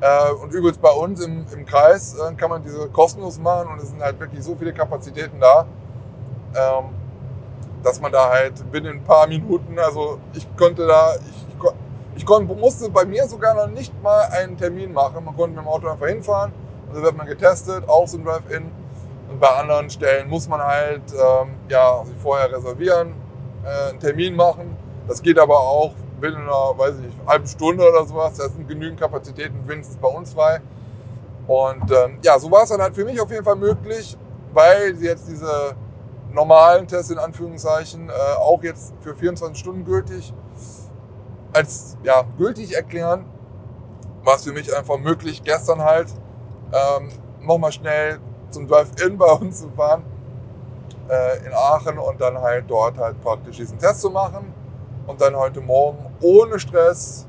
Äh, 0.00 0.32
und 0.32 0.52
übrigens 0.52 0.78
bei 0.78 0.90
uns 0.90 1.24
im, 1.24 1.46
im 1.52 1.64
Kreis 1.64 2.14
äh, 2.14 2.34
kann 2.34 2.50
man 2.50 2.62
diese 2.62 2.88
kostenlos 2.88 3.38
machen 3.38 3.68
und 3.72 3.80
es 3.80 3.88
sind 3.88 4.02
halt 4.02 4.20
wirklich 4.20 4.44
so 4.44 4.54
viele 4.54 4.72
Kapazitäten 4.74 5.40
da, 5.40 5.66
ähm, 6.54 6.84
dass 7.82 8.00
man 8.00 8.12
da 8.12 8.28
halt 8.28 8.70
binnen 8.70 8.98
ein 8.98 9.04
paar 9.04 9.26
Minuten, 9.26 9.78
also 9.78 10.18
ich 10.34 10.46
konnte 10.56 10.86
da, 10.86 11.14
ich, 11.14 11.46
ich 12.16 12.26
konnte, 12.26 12.54
musste 12.54 12.90
bei 12.90 13.06
mir 13.06 13.26
sogar 13.26 13.54
noch 13.54 13.68
nicht 13.68 13.92
mal 14.02 14.22
einen 14.32 14.56
Termin 14.56 14.92
machen. 14.92 15.24
Man 15.24 15.36
konnte 15.36 15.56
mit 15.56 15.64
dem 15.64 15.68
Auto 15.68 15.88
einfach 15.88 16.06
hinfahren 16.06 16.52
und 16.88 16.96
dann 16.96 17.02
wird 17.02 17.16
man 17.16 17.26
getestet, 17.26 17.88
auch 17.88 18.06
so 18.06 18.18
ein 18.18 18.24
Drive-In. 18.24 18.70
Und 19.30 19.40
bei 19.40 19.48
anderen 19.48 19.90
Stellen 19.90 20.28
muss 20.28 20.48
man 20.48 20.60
halt 20.60 21.02
ähm, 21.12 21.56
ja, 21.68 22.04
sich 22.04 22.16
vorher 22.18 22.52
reservieren, 22.52 23.14
äh, 23.64 23.90
einen 23.90 24.00
Termin 24.00 24.36
machen. 24.36 24.76
Das 25.08 25.22
geht 25.22 25.38
aber 25.38 25.58
auch 25.58 25.92
binnen 26.20 26.42
einer, 26.42 26.76
weiß 26.76 26.96
ich 26.96 27.06
nicht, 27.06 27.16
halben 27.26 27.46
Stunde 27.46 27.88
oder 27.88 28.04
sowas. 28.04 28.36
Da 28.36 28.48
sind 28.48 28.68
genügend 28.68 29.00
Kapazitäten 29.00 29.66
wenigstens 29.66 29.96
bei 29.96 30.08
uns 30.08 30.32
frei. 30.32 30.60
Und 31.46 31.90
ähm, 31.90 32.18
ja, 32.22 32.38
so 32.38 32.50
war 32.50 32.64
es 32.64 32.70
dann 32.70 32.80
halt 32.80 32.94
für 32.94 33.04
mich 33.04 33.20
auf 33.20 33.30
jeden 33.30 33.44
Fall 33.44 33.56
möglich, 33.56 34.16
weil 34.52 34.96
jetzt 35.00 35.28
diese 35.28 35.74
normalen 36.32 36.86
Tests 36.88 37.10
in 37.10 37.18
Anführungszeichen 37.18 38.08
äh, 38.08 38.12
auch 38.38 38.62
jetzt 38.62 38.94
für 39.00 39.14
24 39.14 39.58
Stunden 39.58 39.84
gültig 39.84 40.32
als 41.52 41.96
ja, 42.02 42.24
gültig 42.36 42.74
erklären, 42.74 43.24
war 44.24 44.36
es 44.36 44.44
für 44.44 44.52
mich 44.52 44.74
einfach 44.76 44.98
möglich, 44.98 45.42
gestern 45.42 45.82
halt 45.82 46.08
ähm, 46.72 47.08
nochmal 47.40 47.72
schnell 47.72 48.18
zum 48.50 48.66
Drive-In 48.66 49.16
bei 49.16 49.32
uns 49.32 49.60
zu 49.60 49.70
fahren 49.70 50.04
äh, 51.08 51.46
in 51.46 51.52
Aachen 51.52 51.98
und 51.98 52.20
dann 52.20 52.38
halt 52.38 52.64
dort 52.68 52.98
halt 52.98 53.20
praktisch 53.22 53.56
diesen 53.56 53.78
Test 53.78 54.00
zu 54.00 54.10
machen 54.10 54.52
und 55.06 55.20
dann 55.20 55.34
heute 55.36 55.60
Morgen 55.60 56.05
ohne 56.20 56.58
Stress 56.58 57.26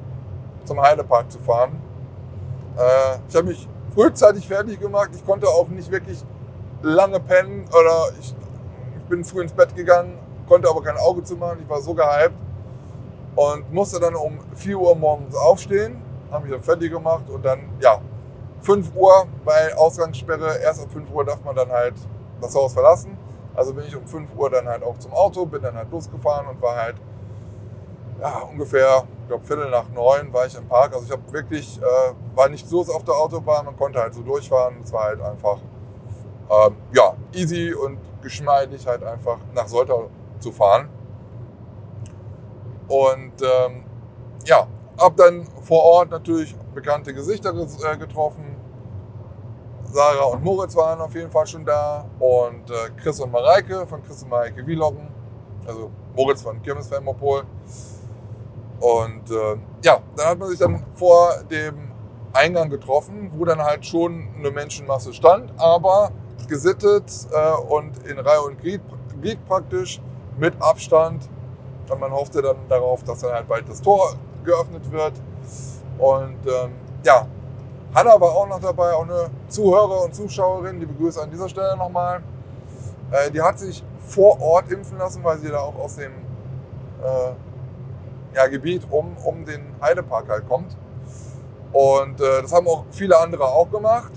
zum 0.65 0.81
Heidepark 0.81 1.31
zu 1.31 1.39
fahren. 1.39 1.81
Äh, 2.77 3.17
ich 3.27 3.35
habe 3.35 3.47
mich 3.47 3.67
frühzeitig 3.93 4.47
fertig 4.47 4.79
gemacht. 4.79 5.09
Ich 5.13 5.25
konnte 5.25 5.47
auch 5.47 5.67
nicht 5.69 5.91
wirklich 5.91 6.23
lange 6.81 7.19
pennen 7.19 7.65
oder 7.69 8.09
ich, 8.19 8.35
ich 8.99 9.05
bin 9.09 9.23
früh 9.23 9.41
ins 9.41 9.53
Bett 9.53 9.75
gegangen, 9.75 10.17
konnte 10.47 10.69
aber 10.69 10.83
kein 10.83 10.97
Auge 10.97 11.23
zumachen. 11.23 11.59
Ich 11.63 11.69
war 11.69 11.81
so 11.81 11.93
gehypt 11.93 12.35
und 13.35 13.71
musste 13.71 13.99
dann 13.99 14.15
um 14.15 14.39
4 14.55 14.77
Uhr 14.77 14.95
morgens 14.95 15.35
aufstehen, 15.35 16.01
habe 16.31 16.43
mich 16.43 16.53
dann 16.53 16.63
fertig 16.63 16.91
gemacht 16.91 17.29
und 17.29 17.43
dann, 17.45 17.59
ja, 17.79 18.01
5 18.61 18.95
Uhr 18.95 19.27
bei 19.45 19.75
Ausgangssperre, 19.75 20.57
erst 20.59 20.83
ab 20.83 20.91
5 20.91 21.11
Uhr 21.11 21.23
darf 21.23 21.43
man 21.43 21.55
dann 21.55 21.69
halt 21.69 21.93
das 22.41 22.55
Haus 22.55 22.73
verlassen. 22.73 23.17
Also 23.55 23.73
bin 23.73 23.85
ich 23.85 23.95
um 23.95 24.05
5 24.05 24.35
Uhr 24.35 24.49
dann 24.49 24.67
halt 24.67 24.83
auch 24.83 24.97
zum 24.99 25.13
Auto, 25.13 25.45
bin 25.45 25.61
dann 25.61 25.75
halt 25.75 25.91
losgefahren 25.91 26.47
und 26.47 26.61
war 26.61 26.75
halt 26.75 26.95
ja, 28.19 28.39
ungefähr, 28.51 29.03
ich 29.21 29.27
glaube 29.27 29.45
Viertel 29.45 29.69
nach 29.69 29.89
neun 29.89 30.33
war 30.33 30.45
ich 30.45 30.55
im 30.55 30.67
Park. 30.67 30.93
Also 30.93 31.05
ich 31.05 31.11
habe 31.11 31.31
wirklich, 31.31 31.79
äh, 31.81 32.13
war 32.35 32.49
nicht 32.49 32.69
los 32.71 32.89
auf 32.89 33.03
der 33.03 33.15
Autobahn, 33.15 33.65
man 33.65 33.77
konnte 33.77 33.99
halt 33.99 34.13
so 34.13 34.21
durchfahren. 34.21 34.77
Es 34.83 34.91
war 34.91 35.05
halt 35.05 35.21
einfach, 35.21 35.57
ähm, 36.49 36.75
ja, 36.93 37.13
easy 37.33 37.73
und 37.73 37.99
geschmeidig 38.21 38.85
halt 38.87 39.03
einfach 39.03 39.37
nach 39.53 39.67
Soltau 39.67 40.09
zu 40.39 40.51
fahren. 40.51 40.89
Und 42.87 43.33
ähm, 43.41 43.83
ja, 44.45 44.67
habe 44.99 45.15
dann 45.15 45.47
vor 45.61 45.83
Ort 45.83 46.09
natürlich 46.09 46.55
bekannte 46.73 47.13
Gesichter 47.13 47.53
äh, 47.53 47.97
getroffen. 47.97 48.55
Sarah 49.83 50.25
und 50.25 50.43
Moritz 50.43 50.75
waren 50.75 50.99
auf 50.99 51.13
jeden 51.15 51.31
Fall 51.31 51.47
schon 51.47 51.65
da 51.65 52.05
und 52.19 52.69
äh, 52.69 52.89
Chris 53.01 53.19
und 53.19 53.31
Mareike 53.31 53.87
von 53.87 54.03
Chris 54.03 54.21
und 54.23 54.29
Mareike 54.29 54.63
Vloggen, 54.63 55.07
also 55.65 55.91
Moritz 56.15 56.41
von 56.41 56.61
Kirmes 56.61 56.87
Fermopol. 56.87 57.43
Und 58.79 59.31
äh, 59.31 59.57
ja, 59.83 59.99
dann 60.15 60.27
hat 60.27 60.39
man 60.39 60.49
sich 60.49 60.59
dann 60.59 60.83
vor 60.93 61.31
dem 61.49 61.91
Eingang 62.33 62.69
getroffen, 62.69 63.31
wo 63.35 63.45
dann 63.45 63.61
halt 63.61 63.85
schon 63.85 64.27
eine 64.37 64.51
Menschenmasse 64.51 65.13
stand, 65.13 65.51
aber 65.57 66.11
gesittet 66.47 67.11
äh, 67.31 67.73
und 67.73 68.05
in 68.05 68.19
Reihe 68.19 68.41
und 68.41 68.59
Glied, 68.59 68.81
Glied 69.21 69.43
praktisch 69.47 69.99
mit 70.37 70.53
Abstand. 70.61 71.27
Und 71.89 71.99
man 71.99 72.11
hoffte 72.11 72.41
dann 72.41 72.57
darauf, 72.69 73.03
dass 73.03 73.21
dann 73.21 73.33
halt 73.33 73.47
bald 73.47 73.67
das 73.67 73.81
Tor 73.81 74.15
geöffnet 74.43 74.91
wird. 74.91 75.13
Und 75.97 76.37
ähm, 76.45 76.71
ja, 77.03 77.27
Hanna 77.95 78.19
war 78.19 78.35
auch 78.35 78.47
noch 78.47 78.59
dabei, 78.59 78.93
auch 78.93 79.03
eine 79.03 79.29
Zuhörer 79.47 80.03
und 80.03 80.13
Zuschauerin, 80.13 80.79
die 80.79 80.85
begrüße 80.85 81.21
an 81.21 81.31
dieser 81.31 81.49
Stelle 81.49 81.75
nochmal. 81.77 82.21
Äh, 83.11 83.31
die 83.31 83.41
hat 83.41 83.57
sich 83.57 83.83
vor 83.99 84.39
Ort 84.41 84.71
impfen 84.71 84.97
lassen, 84.97 85.23
weil 85.23 85.39
sie 85.39 85.49
da 85.49 85.59
auch 85.59 85.75
aus 85.75 85.95
dem 85.95 86.11
äh, 86.11 87.31
ja, 88.37 88.47
Gebiet 88.47 88.83
um, 88.91 89.17
um 89.25 89.43
den 89.45 89.61
Heidepark 89.81 90.29
halt 90.29 90.47
kommt. 90.47 90.77
Und 91.73 92.21
äh, 92.21 92.41
das 92.43 92.53
haben 92.53 92.67
auch 92.67 92.85
viele 92.91 93.17
andere 93.17 93.45
auch 93.45 93.69
gemacht. 93.69 94.11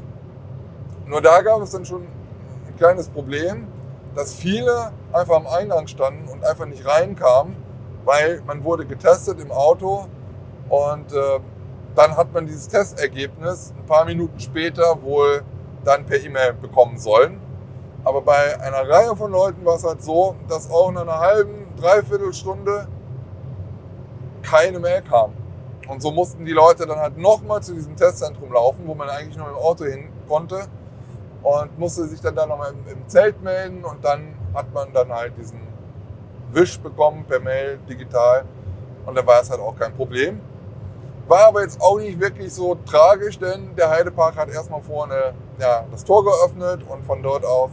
Nur 1.06 1.22
da 1.22 1.40
gab 1.40 1.62
es 1.62 1.70
dann 1.70 1.86
schon 1.86 2.02
ein 2.02 2.76
kleines 2.76 3.08
Problem, 3.08 3.66
dass 4.14 4.34
viele 4.34 4.92
einfach 5.12 5.36
am 5.36 5.46
Eingang 5.46 5.86
standen 5.86 6.28
und 6.28 6.44
einfach 6.44 6.66
nicht 6.66 6.86
reinkamen, 6.86 7.56
weil 8.04 8.42
man 8.46 8.62
wurde 8.62 8.84
getestet 8.84 9.40
im 9.40 9.50
Auto 9.50 10.06
und 10.68 11.12
äh, 11.12 11.40
dann 11.94 12.16
hat 12.16 12.32
man 12.32 12.46
dieses 12.46 12.68
Testergebnis 12.68 13.72
ein 13.76 13.86
paar 13.86 14.04
Minuten 14.04 14.38
später 14.38 15.02
wohl 15.02 15.42
dann 15.84 16.04
per 16.04 16.22
E-Mail 16.22 16.52
bekommen 16.52 16.98
sollen. 16.98 17.40
Aber 18.04 18.20
bei 18.20 18.60
einer 18.60 18.88
Reihe 18.88 19.16
von 19.16 19.32
Leuten 19.32 19.64
war 19.64 19.76
es 19.76 19.84
halt 19.84 20.02
so, 20.02 20.36
dass 20.48 20.70
auch 20.70 20.90
in 20.90 20.98
einer 20.98 21.18
halben, 21.18 21.66
dreiviertel 21.76 22.32
Stunde 22.32 22.86
keine 24.42 24.78
Mail 24.78 25.02
kam. 25.02 25.32
Und 25.88 26.00
so 26.02 26.12
mussten 26.12 26.44
die 26.44 26.52
Leute 26.52 26.86
dann 26.86 26.98
halt 26.98 27.18
nochmal 27.18 27.62
zu 27.62 27.74
diesem 27.74 27.96
Testzentrum 27.96 28.52
laufen, 28.52 28.82
wo 28.86 28.94
man 28.94 29.08
eigentlich 29.08 29.36
nur 29.36 29.48
dem 29.48 29.56
Auto 29.56 29.84
hin 29.84 30.08
konnte 30.28 30.66
und 31.42 31.78
musste 31.78 32.06
sich 32.06 32.20
dann 32.20 32.36
da 32.36 32.46
nochmal 32.46 32.72
im, 32.72 32.92
im 32.92 33.08
Zelt 33.08 33.42
melden 33.42 33.84
und 33.84 34.04
dann 34.04 34.34
hat 34.54 34.72
man 34.72 34.92
dann 34.92 35.12
halt 35.12 35.36
diesen 35.36 35.60
Wisch 36.52 36.78
bekommen 36.78 37.24
per 37.28 37.40
Mail, 37.40 37.78
digital 37.88 38.44
und 39.06 39.16
dann 39.16 39.26
war 39.26 39.40
es 39.40 39.50
halt 39.50 39.60
auch 39.60 39.76
kein 39.76 39.94
Problem. 39.94 40.40
War 41.26 41.46
aber 41.46 41.62
jetzt 41.62 41.80
auch 41.80 41.98
nicht 41.98 42.18
wirklich 42.20 42.52
so 42.52 42.76
tragisch, 42.86 43.38
denn 43.38 43.74
der 43.76 43.90
Heidepark 43.90 44.36
hat 44.36 44.48
erstmal 44.48 44.82
vorne 44.82 45.32
ja, 45.58 45.84
das 45.90 46.04
Tor 46.04 46.24
geöffnet 46.24 46.82
und 46.88 47.04
von 47.04 47.22
dort 47.22 47.44
aus 47.44 47.70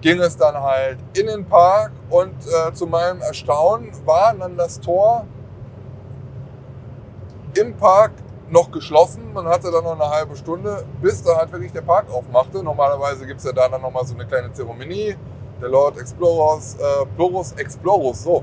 ging 0.00 0.18
es 0.20 0.36
dann 0.36 0.54
halt 0.60 0.98
in 1.14 1.26
den 1.26 1.44
Park 1.44 1.92
und 2.08 2.34
äh, 2.46 2.72
zu 2.72 2.86
meinem 2.86 3.20
Erstaunen 3.20 3.90
war 4.04 4.34
dann 4.34 4.56
das 4.56 4.80
Tor 4.80 5.26
im 7.54 7.76
Park 7.76 8.12
noch 8.50 8.70
geschlossen. 8.70 9.32
Man 9.32 9.46
hatte 9.46 9.70
dann 9.70 9.84
noch 9.84 9.98
eine 9.98 10.10
halbe 10.10 10.36
Stunde, 10.36 10.84
bis 11.00 11.22
dann 11.22 11.36
halt 11.36 11.52
wirklich 11.52 11.72
der 11.72 11.82
Park 11.82 12.10
aufmachte. 12.10 12.62
Normalerweise 12.62 13.26
gibt 13.26 13.38
es 13.38 13.46
ja 13.46 13.52
da 13.52 13.68
dann 13.68 13.80
nochmal 13.80 14.04
so 14.04 14.14
eine 14.14 14.26
kleine 14.26 14.52
Zeremonie. 14.52 15.16
Der 15.60 15.68
Lord 15.68 15.98
Explorers, 15.98 16.74
äh, 16.74 17.06
Plorus 17.16 17.52
Explorus, 17.52 18.22
so. 18.22 18.42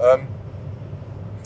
Ähm, 0.00 0.26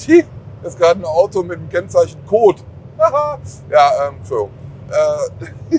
die 0.00 0.24
ist 0.62 0.78
gerade 0.78 1.00
ein 1.00 1.04
Auto 1.04 1.42
mit 1.42 1.58
dem 1.58 1.68
Kennzeichen 1.68 2.24
Code. 2.26 2.62
ja, 2.98 4.08
ähm, 4.08 4.16
so. 4.22 4.48
Äh, 4.90 5.78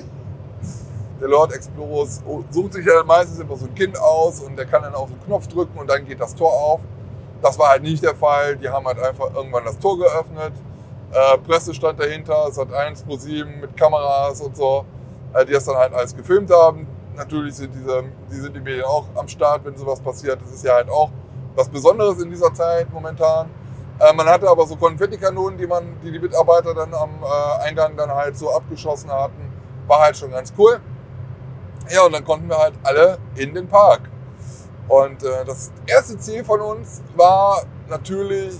der 1.20 1.28
Lord 1.28 1.52
Explorus 1.52 2.20
sucht 2.50 2.74
sich 2.74 2.86
ja 2.86 3.02
meistens 3.04 3.40
immer 3.40 3.56
so 3.56 3.66
ein 3.66 3.74
Kind 3.74 3.98
aus 3.98 4.40
und 4.40 4.56
der 4.56 4.66
kann 4.66 4.82
dann 4.82 4.94
auf 4.94 5.08
den 5.08 5.20
Knopf 5.24 5.48
drücken 5.48 5.78
und 5.78 5.88
dann 5.88 6.04
geht 6.04 6.20
das 6.20 6.34
Tor 6.34 6.52
auf. 6.52 6.80
Das 7.42 7.58
war 7.58 7.70
halt 7.70 7.82
nicht 7.82 8.04
der 8.04 8.14
Fall. 8.14 8.56
Die 8.56 8.68
haben 8.68 8.86
halt 8.86 9.00
einfach 9.00 9.34
irgendwann 9.34 9.64
das 9.64 9.78
Tor 9.78 9.98
geöffnet 9.98 10.52
äh, 11.12 11.38
Presse 11.38 11.74
stand 11.74 11.98
dahinter, 11.98 12.46
es 12.48 12.58
hat 12.58 12.72
1 12.72 13.02
pro 13.02 13.16
7 13.16 13.60
mit 13.60 13.76
Kameras 13.76 14.40
und 14.40 14.56
so, 14.56 14.84
äh, 15.34 15.44
die 15.44 15.52
das 15.52 15.64
dann 15.64 15.76
halt 15.76 15.92
alles 15.92 16.14
gefilmt 16.14 16.50
haben. 16.50 16.86
Natürlich 17.16 17.56
sind 17.56 17.74
diese, 17.74 18.04
die 18.30 18.36
sind 18.36 18.54
die 18.54 18.60
Medien 18.60 18.84
auch 18.84 19.06
am 19.16 19.26
Start, 19.28 19.64
wenn 19.64 19.76
sowas 19.76 20.00
passiert. 20.00 20.40
Das 20.40 20.52
ist 20.52 20.64
ja 20.64 20.74
halt 20.74 20.88
auch 20.88 21.10
was 21.54 21.68
Besonderes 21.68 22.22
in 22.22 22.30
dieser 22.30 22.52
Zeit 22.54 22.92
momentan. 22.92 23.50
Äh, 23.98 24.14
man 24.14 24.26
hatte 24.26 24.48
aber 24.48 24.66
so 24.66 24.76
Konfettikanonen, 24.76 25.58
die 25.58 25.66
man, 25.66 25.98
die 26.02 26.10
die 26.10 26.18
Mitarbeiter 26.18 26.74
dann 26.74 26.94
am 26.94 27.10
äh, 27.22 27.68
Eingang 27.68 27.96
dann 27.96 28.10
halt 28.10 28.36
so 28.38 28.50
abgeschossen 28.50 29.10
hatten. 29.10 29.52
War 29.86 30.00
halt 30.00 30.16
schon 30.16 30.30
ganz 30.30 30.52
cool. 30.56 30.80
Ja, 31.90 32.04
und 32.06 32.12
dann 32.12 32.24
konnten 32.24 32.48
wir 32.48 32.56
halt 32.56 32.74
alle 32.84 33.18
in 33.34 33.52
den 33.52 33.66
Park. 33.66 34.02
Und 34.88 35.22
äh, 35.22 35.44
das 35.44 35.72
erste 35.86 36.18
Ziel 36.18 36.44
von 36.44 36.60
uns 36.60 37.02
war 37.16 37.62
natürlich, 37.88 38.56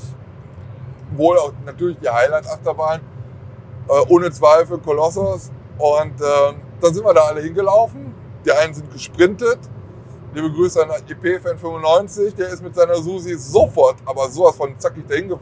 wohl 1.17 1.39
auch 1.39 1.53
natürlich 1.65 1.99
die 1.99 2.09
Highlight-Achterbahn, 2.09 3.01
äh, 3.89 3.93
ohne 4.09 4.31
Zweifel 4.31 4.79
Kolossos. 4.79 5.51
Und 5.79 6.21
äh, 6.21 6.55
dann 6.81 6.95
sind 6.95 7.05
wir 7.05 7.15
da 7.15 7.23
alle 7.23 7.41
hingelaufen. 7.41 8.15
Die 8.45 8.53
einen 8.53 8.75
sind 8.75 8.91
gesprintet. 8.93 9.59
Liebe 10.33 10.51
Grüße 10.53 10.83
an 10.83 10.91
EP-Fan 10.91 11.59
95, 11.59 12.35
der 12.37 12.51
ist 12.51 12.63
mit 12.63 12.75
seiner 12.77 12.97
Susi 12.97 13.37
sofort, 13.37 13.97
aber 14.05 14.29
sowas 14.29 14.55
von 14.55 14.79
zackig 14.79 15.07
dahin 15.09 15.33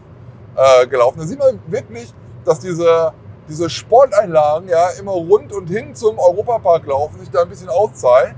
äh, 0.56 0.86
gelaufen. 0.86 1.18
Da 1.18 1.26
sieht 1.26 1.38
man 1.38 1.60
wirklich, 1.66 2.12
dass 2.44 2.60
diese, 2.60 3.12
diese 3.48 3.68
Sporteinlagen 3.68 4.68
ja 4.68 4.88
immer 4.98 5.12
rund 5.12 5.52
und 5.52 5.66
hin 5.66 5.94
zum 5.94 6.18
Europapark 6.18 6.86
laufen, 6.86 7.20
sich 7.20 7.30
da 7.30 7.42
ein 7.42 7.48
bisschen 7.50 7.68
auszahlen. 7.68 8.34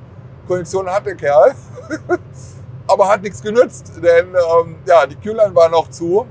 Kondition 0.49 0.89
hat 0.91 1.07
der 1.07 1.15
Kerl, 1.15 1.55
aber 2.89 3.09
hat 3.09 3.23
nichts 3.23 3.41
genützt, 3.41 3.93
denn 4.03 4.29
ähm, 4.35 4.77
ja, 4.87 5.07
die 5.07 5.15
Kühlern 5.15 5.55
waren 5.55 5.71
noch 5.71 5.89
zu. 5.89 6.27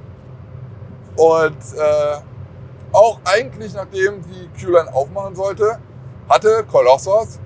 Und 1.20 1.58
äh, 1.76 2.22
auch 2.94 3.20
eigentlich, 3.26 3.74
nachdem 3.74 4.22
die 4.22 4.48
Kühlern 4.58 4.88
aufmachen 4.88 5.36
sollte, 5.36 5.78
hatte 6.30 6.64
Kolossos 6.64 7.40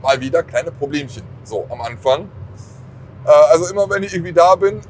mal 0.00 0.20
wieder 0.20 0.44
kleine 0.44 0.70
Problemchen. 0.70 1.24
So 1.42 1.66
am 1.68 1.80
Anfang. 1.80 2.30
Äh, 3.26 3.30
also 3.50 3.68
immer 3.72 3.90
wenn 3.90 4.04
ich 4.04 4.14
irgendwie 4.14 4.32
da 4.32 4.54
bin, 4.54 4.82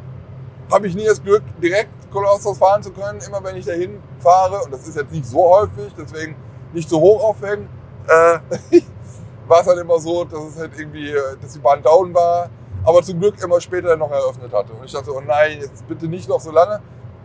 habe 0.71 0.89
ich 0.89 0.95
nie 0.95 1.07
das 1.07 1.23
Glück, 1.23 1.43
direkt 1.63 1.89
Kolossos 2.11 2.59
fahren 2.59 2.83
zu 2.83 2.93
können. 2.93 3.19
Immer 3.27 3.43
wenn 3.45 3.57
ich 3.57 3.65
dahin 3.65 4.03
fahre, 4.19 4.63
und 4.63 4.75
das 4.75 4.87
ist 4.87 4.97
jetzt 4.97 5.11
nicht 5.11 5.25
so 5.25 5.49
häufig, 5.49 5.95
deswegen 5.97 6.37
nicht 6.75 6.91
so 6.91 7.01
hoch 7.01 7.25
aufhängen, 7.25 7.67
äh, 8.09 8.83
war 9.49 9.63
es 9.63 9.67
halt 9.67 9.79
immer 9.79 9.99
so, 9.99 10.25
dass 10.25 10.45
es 10.51 10.59
halt 10.59 10.73
irgendwie, 10.79 11.15
dass 11.41 11.55
die 11.55 11.61
Bahn 11.61 11.83
down 11.83 12.13
war, 12.13 12.51
aber 12.85 13.03
zum 13.03 13.19
Glück 13.21 13.43
immer 13.43 13.59
später 13.59 13.97
noch 13.97 14.11
eröffnet 14.11 14.53
hatte. 14.53 14.75
Und 14.75 14.85
ich 14.85 14.93
dachte, 14.93 15.15
oh 15.15 15.23
nein, 15.27 15.61
jetzt 15.63 15.89
bitte 15.89 16.09
nicht 16.09 16.29
noch 16.29 16.41
so 16.41 16.51
lange. 16.51 16.83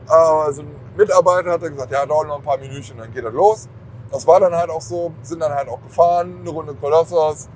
Aber 0.08 0.52
so 0.54 0.62
ein 0.62 0.76
Mitarbeiter 0.96 1.52
hat 1.52 1.62
dann 1.62 1.74
gesagt, 1.74 1.92
ja, 1.92 2.06
dauert 2.06 2.28
noch 2.28 2.38
ein 2.38 2.44
paar 2.44 2.58
Minütchen, 2.58 2.98
dann 2.98 3.12
geht 3.12 3.24
er 3.24 3.32
los. 3.32 3.68
Das 4.12 4.26
war 4.26 4.40
dann 4.40 4.56
halt 4.56 4.70
auch 4.70 4.82
so, 4.82 5.12
sind 5.22 5.42
dann 5.42 5.54
halt 5.54 5.68
auch 5.68 5.82
gefahren, 5.82 6.38
eine 6.42 6.50
Runde 6.50 6.74
Kolossos. 6.76 7.50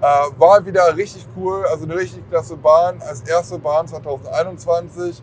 Äh, 0.00 0.04
war 0.38 0.64
wieder 0.66 0.94
richtig 0.94 1.26
cool, 1.36 1.64
also 1.66 1.84
eine 1.84 1.96
richtig 1.96 2.28
klasse 2.28 2.56
Bahn, 2.56 3.00
als 3.00 3.22
erste 3.22 3.58
Bahn 3.58 3.88
2021. 3.88 5.22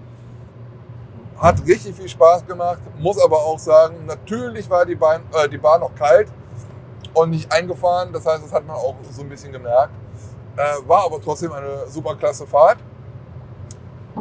Hat 1.38 1.66
richtig 1.68 1.96
viel 1.96 2.10
Spaß 2.10 2.46
gemacht, 2.48 2.80
muss 3.00 3.24
aber 3.24 3.38
auch 3.38 3.60
sagen, 3.60 4.06
natürlich 4.06 4.70
war 4.70 4.86
die 4.86 4.96
Bahn, 4.96 5.22
äh, 5.34 5.48
die 5.48 5.58
Bahn 5.58 5.82
noch 5.82 5.94
kalt 5.94 6.30
und 7.14 7.30
nicht 7.30 7.52
eingefahren. 7.52 8.12
Das 8.12 8.26
heißt, 8.26 8.44
das 8.44 8.52
hat 8.52 8.66
man 8.66 8.76
auch 8.76 8.96
so 9.12 9.22
ein 9.22 9.30
bisschen 9.30 9.52
gemerkt. 9.52 9.94
Äh, 10.56 10.88
war 10.88 11.06
aber 11.06 11.22
trotzdem 11.22 11.52
eine 11.52 11.88
super 11.88 12.16
klasse 12.16 12.48
Fahrt. 12.48 12.78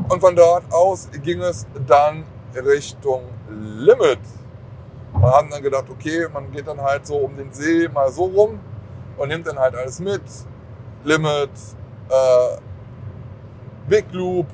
Und 0.09 0.21
von 0.21 0.37
dort 0.37 0.65
aus 0.73 1.09
ging 1.23 1.41
es 1.41 1.67
dann 1.87 2.25
Richtung 2.57 3.23
Limit. 3.49 4.21
Wir 5.13 5.31
haben 5.31 5.51
dann 5.51 5.63
gedacht, 5.63 5.87
okay, 5.91 6.27
man 6.33 6.51
geht 6.51 6.67
dann 6.67 6.81
halt 6.81 7.07
so 7.07 7.17
um 7.17 7.37
den 7.37 7.53
See 7.53 7.89
mal 7.89 8.11
so 8.11 8.25
rum 8.25 8.61
und 9.17 9.29
nimmt 9.29 9.47
dann 9.47 9.59
halt 9.59 9.75
alles 9.75 10.01
mit. 10.01 10.23
Limit, 11.05 11.51
äh, 12.09 12.59
Big 13.89 14.07
Loop, 14.13 14.47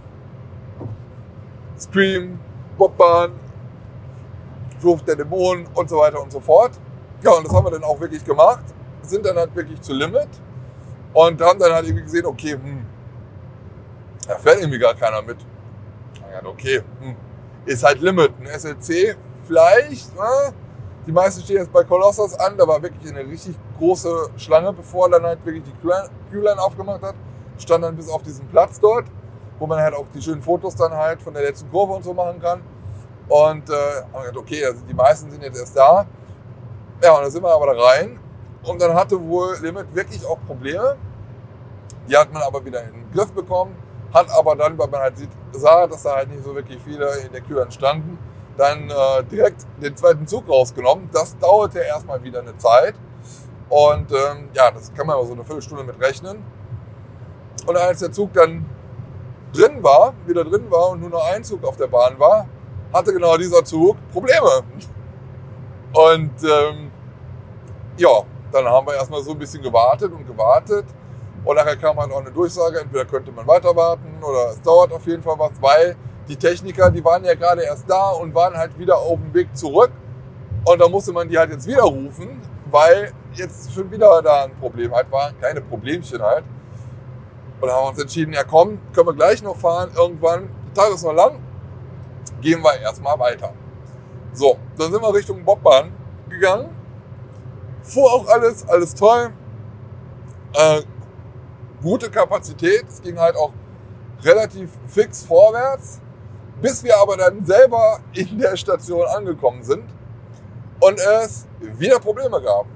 Scream, 1.79 2.39
Bobbahn, 2.79 3.33
Flucht 4.79 5.07
der 5.09 5.17
Dämonen 5.17 5.67
und 5.75 5.89
so 5.89 5.99
weiter 5.99 6.23
und 6.23 6.33
so 6.33 6.41
fort. 6.41 6.73
Ja, 7.23 7.33
und 7.33 7.47
das 7.47 7.55
haben 7.55 7.67
wir 7.67 7.71
dann 7.71 7.85
auch 7.85 8.01
wirklich 8.01 8.25
gemacht. 8.25 8.65
Sind 9.03 9.25
dann 9.25 9.37
halt 9.37 9.55
wirklich 9.55 9.81
zu 9.81 9.93
Limit 9.93 10.29
und 11.13 11.41
haben 11.41 11.59
dann 11.59 11.73
halt 11.73 11.87
irgendwie 11.87 12.05
gesehen, 12.05 12.27
okay, 12.27 12.53
hm, 12.53 12.85
da 14.27 14.37
fährt 14.37 14.61
irgendwie 14.61 14.79
gar 14.79 14.95
keiner 14.95 15.23
mit. 15.23 15.39
Ja, 16.21 16.47
okay, 16.47 16.83
hm, 17.01 17.17
ist 17.67 17.85
halt 17.85 18.01
Limit. 18.01 18.33
Ein 18.41 18.47
SLC 18.59 19.17
vielleicht, 19.47 20.15
ne? 20.17 20.55
Die 21.07 21.13
meisten 21.13 21.43
stehen 21.43 21.59
jetzt 21.59 21.73
bei 21.73 21.85
Colossus 21.85 22.35
an, 22.35 22.57
da 22.57 22.67
war 22.67 22.83
wirklich 22.83 23.13
eine 23.13 23.21
richtig 23.21 23.55
große 23.79 24.31
Schlange, 24.37 24.73
bevor 24.73 25.09
dann 25.09 25.23
halt 25.23 25.45
wirklich 25.45 25.63
die 25.63 25.73
Q-Line 26.33 26.61
aufgemacht 26.61 27.03
hat. 27.03 27.15
Stand 27.59 27.85
dann 27.85 27.95
bis 27.95 28.09
auf 28.09 28.23
diesen 28.23 28.49
Platz 28.49 28.81
dort, 28.81 29.05
wo 29.59 29.67
man 29.69 29.79
halt 29.79 29.95
auch 29.95 30.07
die 30.13 30.21
schönen 30.21 30.43
Fotos 30.43 30.75
dann 30.75 30.93
halt 30.93 31.23
von 31.23 31.33
der 31.33 31.45
letzten 31.45 31.71
Kurve 31.71 31.93
und 31.93 32.03
so 32.03 32.13
machen 32.13 32.41
kann. 32.41 32.61
Und 33.29 33.71
äh, 33.71 33.75
haben 34.13 34.37
okay, 34.37 34.65
also 34.65 34.81
die 34.89 34.95
meisten 34.95 35.31
sind 35.31 35.43
jetzt 35.43 35.59
erst 35.59 35.77
da. 35.77 36.07
Ja, 37.03 37.13
und 37.13 37.23
dann 37.23 37.31
sind 37.31 37.43
wir 37.43 37.55
aber 37.55 37.73
da 37.73 37.81
rein. 37.81 38.19
Und 38.65 38.83
dann 38.83 38.95
hatte 38.95 39.21
wohl 39.23 39.57
Limit 39.63 39.95
wirklich 39.95 40.27
auch 40.27 40.39
Probleme. 40.47 40.97
Die 42.09 42.17
hat 42.17 42.33
man 42.33 42.43
aber 42.43 42.65
wieder 42.65 42.83
in 42.83 42.95
den 42.95 43.13
Griff 43.13 43.33
bekommen. 43.33 43.77
Hat 44.13 44.29
aber 44.31 44.57
dann, 44.57 44.77
weil 44.77 44.89
man 44.89 45.01
halt 45.01 45.19
sieht, 45.19 45.31
sah, 45.57 45.87
dass 45.87 46.03
da 46.03 46.17
halt 46.17 46.31
nicht 46.31 46.45
so 46.45 46.55
wirklich 46.55 46.81
viele 46.85 47.09
in 47.19 47.33
der 47.33 47.41
Kühe 47.41 47.67
standen, 47.71 48.19
dann 48.57 48.89
äh, 48.91 49.25
direkt 49.31 49.67
den 49.83 49.97
zweiten 49.97 50.27
Zug 50.27 50.49
rausgenommen. 50.49 51.09
Das 51.13 51.37
dauerte 51.39 51.81
erstmal 51.81 52.23
wieder 52.23 52.41
eine 52.41 52.57
Zeit. 52.57 52.95
Und 53.69 54.13
ähm, 54.13 54.49
ja, 54.55 54.71
das 54.71 54.93
kann 54.95 55.07
man 55.07 55.17
aber 55.17 55.27
so 55.27 55.33
eine 55.33 55.45
Viertelstunde 55.45 55.85
mit 55.85 56.01
rechnen. 56.01 56.43
Und 57.67 57.77
als 57.77 58.01
der 58.01 58.13
Zug 58.13 58.33
dann 58.33 58.65
drin 59.53 59.83
war, 59.83 60.15
wieder 60.27 60.45
drin 60.45 60.71
war 60.71 60.91
und 60.91 61.01
nur 61.01 61.11
noch 61.11 61.25
ein 61.33 61.43
Zug 61.43 61.65
auf 61.65 61.77
der 61.77 61.89
Bahn 61.89 62.19
war, 62.19 62.47
hatte 62.93 63.13
genau 63.13 63.37
dieser 63.37 63.65
Zug 63.65 63.97
Probleme. 64.13 64.63
Und 65.93 66.33
ähm, 66.45 66.91
ja, 67.97 68.23
dann 68.53 68.67
haben 68.67 68.87
wir 68.87 68.95
erstmal 68.95 69.23
so 69.23 69.33
ein 69.33 69.39
bisschen 69.39 69.63
gewartet 69.63 70.13
und 70.13 70.27
gewartet. 70.27 70.85
Und 71.47 71.55
nachher 71.55 71.77
kam 71.77 71.97
halt 71.97 72.11
auch 72.11 72.21
eine 72.21 72.33
Durchsage, 72.33 72.81
entweder 72.81 73.05
könnte 73.05 73.31
man 73.31 73.47
weiter 73.47 73.75
warten 73.77 74.19
oder 74.21 74.51
es 74.51 74.61
dauert 74.61 74.93
auf 74.93 75.07
jeden 75.07 75.23
Fall 75.23 75.39
was, 75.39 75.53
weil 75.61 75.97
die 76.27 76.35
Techniker, 76.35 76.91
die 76.91 77.05
waren 77.05 77.25
ja 77.25 77.35
gerade 77.35 77.63
erst 77.63 77.89
da 77.89 78.11
und 78.11 78.35
waren 78.35 78.57
halt 78.57 78.77
wieder 78.77 78.99
auf 78.99 79.21
dem 79.21 79.33
Weg 79.33 79.57
zurück. 79.57 79.93
Und 80.65 80.81
da 80.81 80.89
musste 80.89 81.13
man 81.13 81.29
die 81.29 81.39
halt 81.39 81.53
jetzt 81.53 81.69
wieder 81.69 81.85
rufen, 81.85 82.43
weil 82.69 83.13
jetzt 83.35 83.73
schon 83.73 83.89
wieder 83.93 84.21
da 84.23 84.43
ein 84.45 84.57
Problem 84.57 84.93
halt 84.93 85.11
war. 85.13 85.33
Keine 85.41 85.61
Problemchen 85.61 86.21
halt. 86.21 86.43
Und 87.61 87.69
dann 87.69 87.77
haben 87.77 87.85
wir 87.85 87.91
uns 87.91 88.01
entschieden, 88.01 88.33
ja 88.33 88.43
komm, 88.43 88.81
können 88.93 89.07
wir 89.07 89.15
gleich 89.15 89.41
noch 89.41 89.57
fahren. 89.57 89.91
Irgendwann, 89.97 90.49
der 90.75 90.83
Tag 90.83 90.93
ist 90.93 91.05
noch 91.05 91.13
lang, 91.13 91.39
gehen 92.41 92.61
wir 92.61 92.81
erstmal 92.81 93.17
weiter. 93.21 93.53
So, 94.33 94.59
dann 94.77 94.91
sind 94.91 95.01
wir 95.01 95.15
Richtung 95.15 95.45
Bobbahn 95.45 95.93
gegangen. 96.29 96.75
Fuhr 97.83 98.13
auch 98.13 98.27
alles, 98.27 98.69
alles 98.69 98.97
toll. 98.97 99.31
Äh, 100.55 100.83
gute 101.83 102.11
Kapazität. 102.11 102.85
Es 102.89 103.03
ging 103.03 103.19
halt 103.19 103.37
auch 103.37 103.53
relativ 104.23 104.71
fix 104.87 105.25
vorwärts 105.25 106.01
bis 106.61 106.83
wir 106.83 106.97
aber 106.99 107.17
dann 107.17 107.45
selber 107.45 108.01
in 108.13 108.39
der 108.39 108.57
Station 108.57 109.07
angekommen 109.07 109.63
sind 109.63 109.85
und 110.81 110.99
es 110.99 111.47
wieder 111.61 111.99
Probleme 111.99 112.41
gab. 112.41 112.67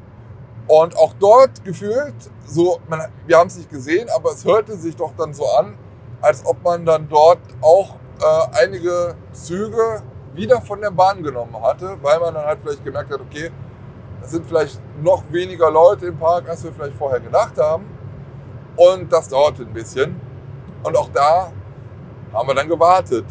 Und 0.67 0.97
auch 0.97 1.15
dort 1.19 1.65
gefühlt, 1.65 2.15
so, 2.47 2.79
man, 2.89 3.01
wir 3.27 3.39
haben 3.39 3.49
es 3.49 3.57
nicht 3.57 3.71
gesehen, 3.71 4.09
aber 4.15 4.33
es 4.33 4.45
hörte 4.45 4.77
sich 4.77 4.95
doch 4.95 5.13
dann 5.17 5.35
so 5.35 5.47
an, 5.47 5.77
als 6.21 6.45
ob 6.45 6.63
man 6.63 6.85
dann 6.85 7.09
dort 7.09 7.41
auch 7.61 7.97
äh, 8.21 8.65
einige 8.65 9.17
Züge 9.33 10.03
wieder 10.35 10.61
von 10.61 10.81
der 10.81 10.91
Bahn 10.91 11.23
genommen 11.23 11.61
hatte, 11.61 11.97
weil 12.03 12.21
man 12.21 12.35
dann 12.35 12.45
halt 12.45 12.61
vielleicht 12.63 12.85
gemerkt 12.85 13.13
hat, 13.13 13.21
okay, 13.21 13.51
es 14.23 14.31
sind 14.31 14.47
vielleicht 14.47 14.81
noch 15.03 15.25
weniger 15.33 15.71
Leute 15.71 16.07
im 16.07 16.19
Park, 16.19 16.49
als 16.49 16.63
wir 16.63 16.73
vielleicht 16.73 16.97
vorher 16.97 17.21
gedacht 17.21 17.57
haben. 17.59 17.87
Und 18.77 19.13
das 19.13 19.29
dauerte 19.29 19.63
ein 19.63 19.73
bisschen. 19.73 20.21
Und 20.83 20.97
auch 20.97 21.09
da 21.13 21.53
haben 22.33 22.49
wir 22.49 22.55
dann 22.55 22.69
gewartet. 22.69 23.27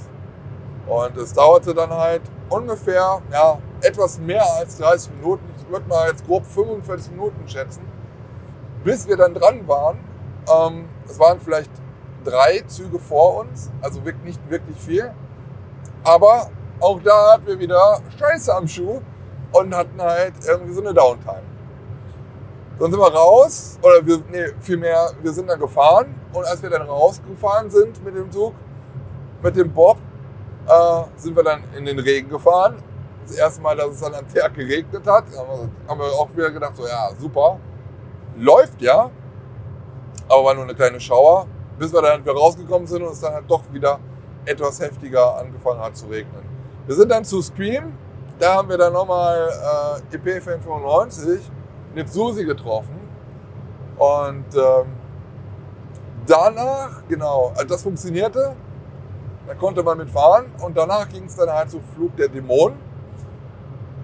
Und 0.87 1.17
es 1.17 1.33
dauerte 1.33 1.73
dann 1.73 1.91
halt 1.91 2.21
ungefähr 2.49 3.21
ja, 3.31 3.59
etwas 3.81 4.19
mehr 4.19 4.43
als 4.57 4.77
30 4.77 5.11
Minuten. 5.15 5.43
Ich 5.57 5.69
würde 5.69 5.87
mal 5.87 6.09
jetzt 6.09 6.25
grob 6.25 6.45
45 6.45 7.11
Minuten 7.11 7.47
schätzen, 7.47 7.81
bis 8.83 9.07
wir 9.07 9.17
dann 9.17 9.33
dran 9.33 9.67
waren. 9.67 9.99
Ähm, 10.51 10.89
es 11.07 11.19
waren 11.19 11.39
vielleicht 11.39 11.71
drei 12.23 12.61
Züge 12.67 12.99
vor 12.99 13.37
uns, 13.37 13.69
also 13.81 14.01
nicht 14.23 14.49
wirklich 14.49 14.77
viel. 14.77 15.11
Aber 16.03 16.49
auch 16.79 16.99
da 17.03 17.33
hatten 17.33 17.47
wir 17.47 17.59
wieder 17.59 17.99
Scheiße 18.17 18.53
am 18.53 18.67
Schuh 18.67 19.01
und 19.51 19.75
hatten 19.75 20.01
halt 20.01 20.33
irgendwie 20.47 20.73
so 20.73 20.81
eine 20.81 20.93
Downtime. 20.93 21.43
Dann 22.79 22.91
sind 22.91 22.99
wir 22.99 23.13
raus, 23.13 23.77
oder 23.81 24.05
wir, 24.05 24.21
nee, 24.31 24.53
vielmehr, 24.61 25.11
wir 25.21 25.33
sind 25.33 25.49
dann 25.49 25.59
gefahren. 25.59 26.15
Und 26.31 26.45
als 26.45 26.61
wir 26.63 26.69
dann 26.69 26.83
rausgefahren 26.83 27.69
sind 27.69 28.03
mit 28.05 28.15
dem 28.15 28.31
Zug, 28.31 28.53
mit 29.43 29.55
dem 29.55 29.71
Bob, 29.73 29.97
äh, 30.65 31.03
sind 31.17 31.35
wir 31.35 31.43
dann 31.43 31.63
in 31.75 31.85
den 31.85 31.99
Regen 31.99 32.29
gefahren. 32.29 32.77
Das 33.27 33.35
erste 33.35 33.61
Mal, 33.61 33.75
dass 33.75 33.89
es 33.89 33.99
dann 33.99 34.13
an 34.13 34.25
Tag 34.33 34.53
geregnet 34.53 35.05
hat, 35.05 35.25
haben 35.87 35.99
wir 35.99 36.05
auch 36.05 36.29
wieder 36.33 36.51
gedacht, 36.51 36.75
so 36.77 36.87
ja, 36.87 37.09
super, 37.19 37.59
läuft 38.37 38.81
ja, 38.81 39.09
aber 40.29 40.43
war 40.45 40.53
nur 40.53 40.63
eine 40.63 40.73
kleine 40.73 40.99
Schauer, 40.99 41.47
bis 41.77 41.91
wir 41.91 42.01
dann 42.01 42.21
wieder 42.21 42.33
rausgekommen 42.33 42.87
sind 42.87 43.03
und 43.03 43.11
es 43.11 43.19
dann 43.19 43.33
halt 43.33 43.45
doch 43.49 43.63
wieder 43.71 43.99
etwas 44.45 44.79
heftiger 44.79 45.37
angefangen 45.37 45.81
hat 45.81 45.97
zu 45.97 46.07
regnen. 46.07 46.43
Wir 46.87 46.95
sind 46.95 47.11
dann 47.11 47.25
zu 47.25 47.41
Scream, 47.41 47.93
da 48.39 48.55
haben 48.55 48.69
wir 48.69 48.77
dann 48.77 48.93
nochmal 48.93 49.49
äh, 50.11 50.17
EP595 50.17 51.41
mit 51.93 52.09
Susi 52.09 52.45
getroffen 52.45 52.99
und 53.97 54.45
ähm, 54.55 54.87
danach, 56.25 57.01
genau, 57.07 57.51
also 57.55 57.67
das 57.67 57.83
funktionierte. 57.83 58.55
Da 59.45 59.55
konnte 59.55 59.81
man 59.81 59.97
mitfahren 59.97 60.45
und 60.61 60.77
danach 60.77 61.09
ging 61.09 61.25
es 61.25 61.35
dann 61.35 61.49
halt 61.49 61.71
zu 61.71 61.81
Flug 61.95 62.15
der 62.15 62.27
Dämonen. 62.27 62.77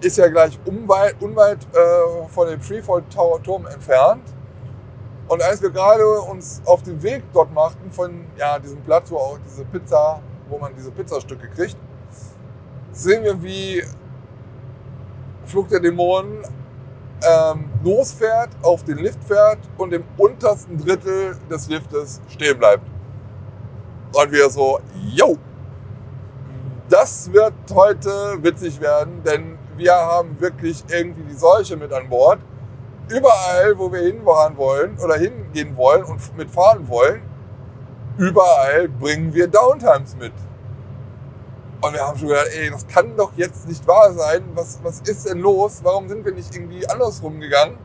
Ist 0.02 0.18
ja 0.18 0.28
gleich 0.28 0.60
unweit, 0.66 1.16
unweit 1.22 1.60
äh, 1.74 2.28
von 2.28 2.48
dem 2.48 2.60
Freefall-Turm 2.60 3.68
entfernt. 3.68 4.24
Und 5.28 5.42
als 5.42 5.62
wir 5.62 5.70
gerade 5.70 6.06
uns 6.22 6.62
auf 6.66 6.84
den 6.84 7.02
Weg 7.02 7.24
dort 7.32 7.54
machten, 7.54 7.92
von 7.92 8.26
ja, 8.38 8.60
diesem 8.60 8.82
Platz, 8.82 9.12
wo 9.12 9.18
auch 9.18 9.38
diese 9.48 9.64
Pizza, 9.66 10.20
wo 10.50 10.58
man 10.58 10.74
diese 10.76 10.92
Pizzastücke 10.92 11.48
kriegt, 11.48 11.78
sehen 12.92 13.24
wir, 13.24 13.42
wie 13.42 13.84
Flug 15.46 15.70
der 15.70 15.80
Dämonen 15.80 16.40
ähm, 17.24 17.66
losfährt, 17.84 18.50
auf 18.62 18.84
den 18.84 18.98
Lift 18.98 19.24
fährt 19.24 19.60
und 19.78 19.94
im 19.94 20.04
untersten 20.18 20.78
Drittel 20.78 21.38
des 21.50 21.68
Liftes 21.68 22.22
stehen 22.30 22.58
bleibt. 22.58 22.88
Und 24.14 24.32
wir 24.32 24.50
so, 24.50 24.80
yo, 25.14 25.38
das 26.90 27.32
wird 27.34 27.54
heute 27.74 28.38
witzig 28.42 28.80
werden, 28.80 29.24
denn 29.24 29.58
wir 29.76 29.94
haben 29.94 30.40
wirklich 30.40 30.84
irgendwie 30.90 31.24
die 31.24 31.36
Seuche 31.36 31.76
mit 31.76 31.92
an 31.92 32.08
Bord. 32.10 32.40
Überall, 33.10 33.78
wo 33.78 33.92
wir 33.92 34.02
hinfahren 34.02 34.58
wollen 34.58 34.98
oder 35.04 35.16
hingehen 35.16 35.76
wollen 35.76 36.04
und 36.04 36.38
mitfahren 36.38 36.88
wollen, 36.88 37.22
überall 38.18 38.88
bringen 38.88 39.34
wir 39.34 39.48
Downtimes 39.48 40.16
mit. 40.16 40.34
Und 41.82 41.94
wir 41.94 42.02
haben 42.02 42.18
schon 42.18 42.30
gedacht, 42.30 42.48
ey, 42.56 42.70
das 42.70 42.88
kann 42.88 43.16
doch 43.16 43.32
jetzt 43.36 43.68
nicht 43.68 43.86
wahr 43.88 44.12
sein. 44.14 44.44
Was, 44.54 44.80
was 44.82 45.02
ist 45.02 45.28
denn 45.30 45.40
los? 45.40 45.82
Warum 45.84 46.08
sind 46.08 46.26
wir 46.26 46.32
nicht 46.32 46.56
irgendwie 46.56 46.88
andersrum 46.88 47.40
gegangen? 47.40 47.78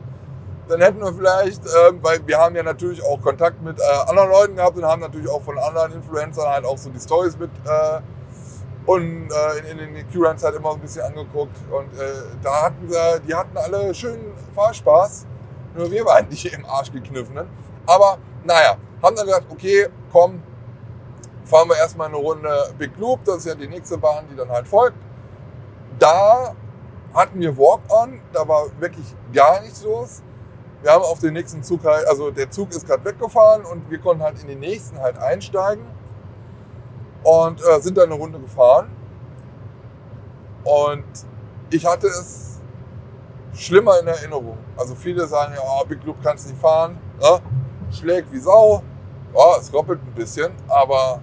Dann 0.67 0.81
hätten 0.81 0.99
wir 0.99 1.13
vielleicht, 1.13 1.65
äh, 1.65 1.91
weil 2.01 2.25
wir 2.25 2.37
haben 2.37 2.55
ja 2.55 2.63
natürlich 2.63 3.03
auch 3.03 3.21
Kontakt 3.21 3.61
mit 3.61 3.79
äh, 3.79 4.09
anderen 4.09 4.29
Leuten 4.29 4.55
gehabt 4.55 4.77
und 4.77 4.85
haben 4.85 5.01
natürlich 5.01 5.29
auch 5.29 5.41
von 5.41 5.57
anderen 5.59 5.91
Influencern 5.93 6.47
halt 6.47 6.65
auch 6.65 6.77
so 6.77 6.89
die 6.89 6.99
Stories 6.99 7.37
mit 7.37 7.51
äh, 7.65 7.99
und 8.85 9.29
äh, 9.29 9.71
in, 9.71 9.79
in 9.79 9.93
den 9.93 10.11
Q-Runs 10.11 10.43
halt 10.43 10.55
immer 10.55 10.73
ein 10.73 10.79
bisschen 10.79 11.03
angeguckt. 11.03 11.55
Und 11.69 11.93
äh, 11.99 12.13
da 12.41 12.63
hatten 12.63 12.89
sie, 12.89 13.21
die 13.27 13.35
hatten 13.35 13.57
alle 13.57 13.93
schönen 13.93 14.33
Fahrspaß. 14.55 15.27
Nur 15.75 15.91
wir 15.91 16.05
waren 16.05 16.27
nicht 16.29 16.45
im 16.45 16.65
Arsch 16.65 16.91
gekniffenen. 16.91 17.47
Aber 17.85 18.17
naja, 18.43 18.77
haben 19.03 19.15
dann 19.15 19.25
gesagt, 19.25 19.45
okay, 19.51 19.87
komm, 20.11 20.41
fahren 21.51 21.67
wir 21.67 21.77
erstmal 21.77 22.07
eine 22.07 22.15
Runde 22.15 22.49
Big 22.77 22.97
Loop, 22.97 23.25
das 23.25 23.39
ist 23.39 23.45
ja 23.45 23.55
die 23.55 23.67
nächste 23.67 23.97
Bahn, 23.97 24.25
die 24.31 24.35
dann 24.37 24.49
halt 24.49 24.67
folgt. 24.67 24.97
Da 25.99 26.55
hatten 27.13 27.39
wir 27.41 27.57
Walk-On, 27.57 28.21
da 28.31 28.47
war 28.47 28.67
wirklich 28.79 29.05
gar 29.33 29.59
nichts 29.59 29.83
los. 29.83 30.23
Wir 30.81 30.91
haben 30.91 31.03
auf 31.03 31.19
den 31.19 31.33
nächsten 31.33 31.61
Zug 31.61 31.83
halt, 31.83 32.07
also 32.07 32.31
der 32.31 32.49
Zug 32.49 32.71
ist 32.71 32.87
gerade 32.87 33.03
weggefahren 33.03 33.65
und 33.65 33.91
wir 33.91 33.99
konnten 33.99 34.23
halt 34.23 34.41
in 34.41 34.47
den 34.47 34.59
nächsten 34.59 34.97
halt 34.97 35.17
einsteigen 35.17 35.85
und 37.23 37.61
äh, 37.61 37.81
sind 37.81 37.97
dann 37.97 38.05
eine 38.05 38.15
Runde 38.15 38.39
gefahren. 38.39 38.89
Und 40.63 41.03
ich 41.69 41.85
hatte 41.85 42.07
es 42.07 42.61
schlimmer 43.53 43.99
in 43.99 44.07
Erinnerung. 44.07 44.57
Also 44.77 44.95
viele 44.95 45.27
sagen 45.27 45.53
ja, 45.53 45.61
oh, 45.63 45.85
Big 45.85 46.01
Loop 46.05 46.15
kannst 46.23 46.47
nicht 46.47 46.59
fahren, 46.59 46.97
ne? 47.19 47.41
schlägt 47.91 48.31
wie 48.31 48.39
Sau. 48.39 48.81
Ja, 49.35 49.57
es 49.59 49.71
roppelt 49.73 49.99
ein 50.01 50.13
bisschen, 50.13 50.51
aber 50.69 51.21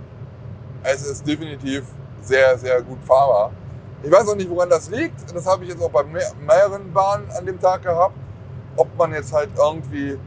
es 0.94 1.02
ist 1.02 1.26
definitiv 1.26 1.84
sehr, 2.22 2.56
sehr 2.58 2.82
gut 2.82 2.98
fahrbar. 3.04 3.52
Ich 4.02 4.10
weiß 4.10 4.28
auch 4.28 4.34
nicht, 4.34 4.48
woran 4.48 4.70
das 4.70 4.88
liegt. 4.90 5.34
Das 5.34 5.46
habe 5.46 5.64
ich 5.64 5.70
jetzt 5.70 5.82
auch 5.82 5.90
bei 5.90 6.04
mehreren 6.04 6.92
Bahnen 6.92 7.30
an 7.36 7.44
dem 7.44 7.60
Tag 7.60 7.82
gehabt. 7.82 8.14
Ob 8.76 8.88
man 8.96 9.12
jetzt 9.12 9.32
halt 9.32 9.50
irgendwie 9.56 10.18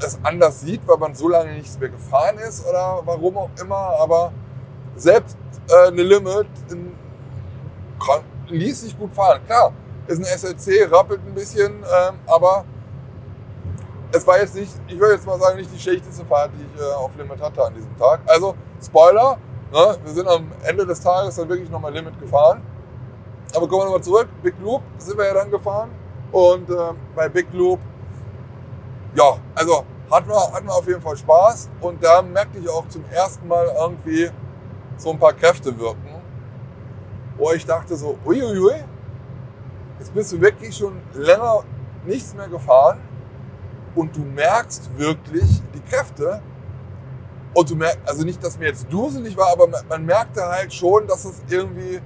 es 0.00 0.18
anders 0.22 0.60
sieht, 0.60 0.86
weil 0.86 0.98
man 0.98 1.14
so 1.14 1.28
lange 1.28 1.54
nichts 1.54 1.78
mehr 1.78 1.88
gefahren 1.88 2.38
ist 2.38 2.64
oder 2.66 3.02
warum 3.04 3.36
auch 3.38 3.50
immer. 3.60 3.96
Aber 4.00 4.32
selbst 4.96 5.36
äh, 5.68 5.88
eine 5.88 6.02
Limit 6.02 6.46
in, 6.70 6.92
ließ 8.48 8.82
sich 8.82 8.96
gut 8.96 9.12
fahren. 9.14 9.40
Klar, 9.46 9.72
ist 10.06 10.18
ein 10.18 10.24
SLC, 10.24 10.90
rappelt 10.90 11.20
ein 11.26 11.34
bisschen, 11.34 11.72
ähm, 11.72 12.14
aber 12.26 12.64
es 14.12 14.26
war 14.26 14.38
jetzt 14.38 14.54
nicht, 14.54 14.72
ich 14.86 14.98
würde 14.98 15.14
jetzt 15.14 15.26
mal 15.26 15.38
sagen, 15.38 15.58
nicht 15.58 15.72
die 15.72 15.78
schlechteste 15.78 16.24
Fahrt, 16.24 16.50
die 16.54 16.64
ich 16.64 16.80
äh, 16.80 16.94
auf 16.94 17.14
Limit 17.16 17.40
hatte 17.40 17.64
an 17.64 17.74
diesem 17.74 17.96
Tag. 17.96 18.20
Also, 18.26 18.54
Spoiler, 18.82 19.38
ne, 19.72 19.96
wir 20.02 20.12
sind 20.12 20.28
am 20.28 20.50
Ende 20.62 20.86
des 20.86 21.00
Tages 21.00 21.36
dann 21.36 21.48
wirklich 21.48 21.70
nochmal 21.70 21.92
Limit 21.92 22.18
gefahren. 22.18 22.62
Aber 23.54 23.68
kommen 23.68 23.82
wir 23.82 23.84
nochmal 23.86 24.02
zurück. 24.02 24.28
Big 24.42 24.54
Loop 24.62 24.82
sind 24.98 25.18
wir 25.18 25.26
ja 25.26 25.34
dann 25.34 25.50
gefahren. 25.50 25.90
Und 26.32 26.68
äh, 26.70 26.74
bei 27.14 27.28
Big 27.28 27.52
Loop, 27.52 27.80
ja, 29.14 29.38
also 29.54 29.84
hatten 30.10 30.28
wir, 30.28 30.52
hatten 30.52 30.66
wir 30.66 30.74
auf 30.74 30.86
jeden 30.86 31.00
Fall 31.00 31.16
Spaß. 31.16 31.70
Und 31.80 32.02
da 32.02 32.22
merkte 32.22 32.58
ich 32.58 32.68
auch 32.68 32.86
zum 32.88 33.04
ersten 33.10 33.46
Mal 33.46 33.66
irgendwie 33.78 34.30
so 34.96 35.10
ein 35.10 35.18
paar 35.18 35.32
Kräfte 35.32 35.78
wirken. 35.78 36.16
Wo 37.36 37.52
ich 37.52 37.64
dachte 37.64 37.96
so, 37.96 38.18
uiuiui, 38.24 38.84
jetzt 39.98 40.12
bist 40.12 40.32
du 40.32 40.40
wirklich 40.40 40.76
schon 40.76 41.00
länger 41.14 41.62
nichts 42.04 42.34
mehr 42.34 42.48
gefahren 42.48 43.00
und 43.98 44.16
du 44.16 44.20
merkst 44.20 44.96
wirklich 44.96 45.62
die 45.74 45.80
Kräfte. 45.80 46.40
Und 47.54 47.68
du 47.70 47.74
merkst, 47.74 47.98
also 48.06 48.24
nicht, 48.24 48.42
dass 48.44 48.58
mir 48.58 48.66
jetzt 48.66 48.86
duselig 48.90 49.36
war, 49.36 49.50
aber 49.52 49.68
man 49.88 50.04
merkte 50.04 50.44
halt 50.44 50.72
schon, 50.72 51.06
dass 51.06 51.24
es 51.24 51.42
irgendwie 51.48 52.00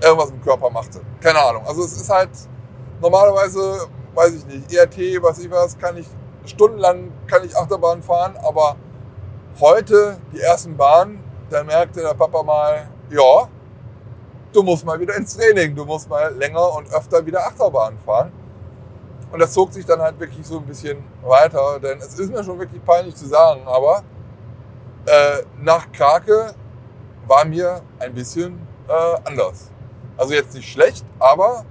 irgendwas 0.00 0.30
im 0.30 0.40
Körper 0.40 0.70
machte. 0.70 1.00
Keine 1.20 1.38
Ahnung. 1.38 1.64
Also 1.66 1.84
es 1.84 1.92
ist 1.92 2.08
halt 2.08 2.30
normalerweise, 3.00 3.86
weiß 4.14 4.32
ich 4.34 4.46
nicht, 4.46 4.72
ERT, 4.72 5.22
was 5.22 5.38
ich 5.38 5.50
was, 5.50 5.78
kann 5.78 5.96
ich 5.96 6.06
stundenlang 6.44 7.12
kann 7.26 7.44
ich 7.44 7.56
Achterbahn 7.56 8.02
fahren, 8.02 8.34
aber 8.42 8.76
heute 9.60 10.18
die 10.32 10.40
ersten 10.40 10.76
Bahnen, 10.76 11.22
da 11.50 11.62
merkte 11.62 12.00
der 12.00 12.14
Papa 12.14 12.42
mal, 12.42 12.88
ja, 13.10 13.48
du 14.52 14.62
musst 14.62 14.84
mal 14.84 14.98
wieder 14.98 15.14
ins 15.14 15.36
Training, 15.36 15.74
du 15.74 15.84
musst 15.84 16.08
mal 16.08 16.34
länger 16.34 16.74
und 16.74 16.92
öfter 16.92 17.24
wieder 17.24 17.46
Achterbahn 17.46 17.98
fahren. 18.04 18.32
Und 19.32 19.38
das 19.38 19.52
zog 19.54 19.72
sich 19.72 19.86
dann 19.86 20.00
halt 20.00 20.20
wirklich 20.20 20.46
so 20.46 20.58
ein 20.58 20.66
bisschen 20.66 21.02
weiter, 21.22 21.80
denn 21.80 21.98
es 21.98 22.18
ist 22.18 22.30
mir 22.30 22.44
schon 22.44 22.58
wirklich 22.58 22.84
peinlich 22.84 23.16
zu 23.16 23.26
sagen, 23.26 23.62
aber 23.64 24.02
äh, 25.06 25.42
nach 25.58 25.90
Krake 25.90 26.54
war 27.26 27.46
mir 27.46 27.80
ein 27.98 28.12
bisschen 28.12 28.60
äh, 28.88 29.16
anders. 29.24 29.70
Also 30.18 30.34
jetzt 30.34 30.54
nicht 30.54 30.70
schlecht, 30.70 31.06
aber 31.18 31.64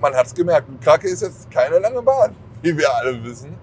man 0.00 0.14
hat 0.16 0.26
es 0.26 0.34
gemerkt. 0.34 0.68
Krake 0.82 1.08
ist 1.08 1.22
jetzt 1.22 1.48
keine 1.48 1.78
lange 1.78 2.02
Bahn, 2.02 2.34
wie 2.62 2.76
wir 2.76 2.92
alle 2.92 3.22
wissen. 3.22 3.56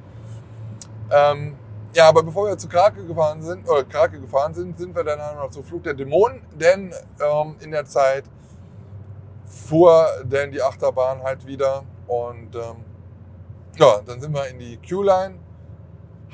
Ähm, 1.11 1.57
ja, 1.93 2.07
aber 2.07 2.23
bevor 2.23 2.47
wir 2.47 2.57
zu 2.57 2.69
Krake 2.69 3.05
gefahren 3.05 3.41
sind, 3.41 3.67
oder 3.67 3.83
Krake 3.83 4.21
gefahren 4.21 4.53
sind, 4.53 4.77
sind 4.77 4.95
wir 4.95 5.03
dann 5.03 5.19
noch 5.35 5.49
zu 5.49 5.61
Flug 5.61 5.83
der 5.83 5.95
Dämonen, 5.95 6.41
denn 6.53 6.93
ähm, 7.19 7.57
in 7.59 7.71
der 7.71 7.83
Zeit 7.83 8.23
fuhr 9.43 10.07
denn 10.23 10.53
die 10.53 10.61
Achterbahn 10.61 11.21
halt 11.21 11.45
wieder 11.45 11.83
und 12.07 12.55
ähm, 12.55 12.85
ja, 13.77 14.01
dann 14.05 14.19
sind 14.19 14.33
wir 14.33 14.47
in 14.47 14.59
die 14.59 14.77
Q-Line, 14.77 15.35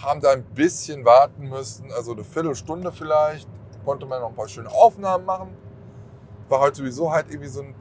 haben 0.02 0.22
da 0.22 0.32
ein 0.32 0.44
bisschen 0.44 1.06
warten 1.06 1.50
müssen, 1.50 1.92
also 1.92 2.14
eine 2.14 2.24
Viertelstunde 2.24 2.92
vielleicht, 2.92 3.48
konnte 3.86 4.06
man 4.06 4.22
noch 4.22 4.30
ein 4.30 4.36
paar 4.36 4.48
schöne 4.48 4.70
Aufnahmen 4.70 5.26
machen. 5.26 5.58
War 6.50 6.60
heute 6.60 6.78
sowieso 6.78 7.12
halt 7.12 7.30
irgendwie 7.30 7.50
so 7.50 7.62
ein 7.62 7.76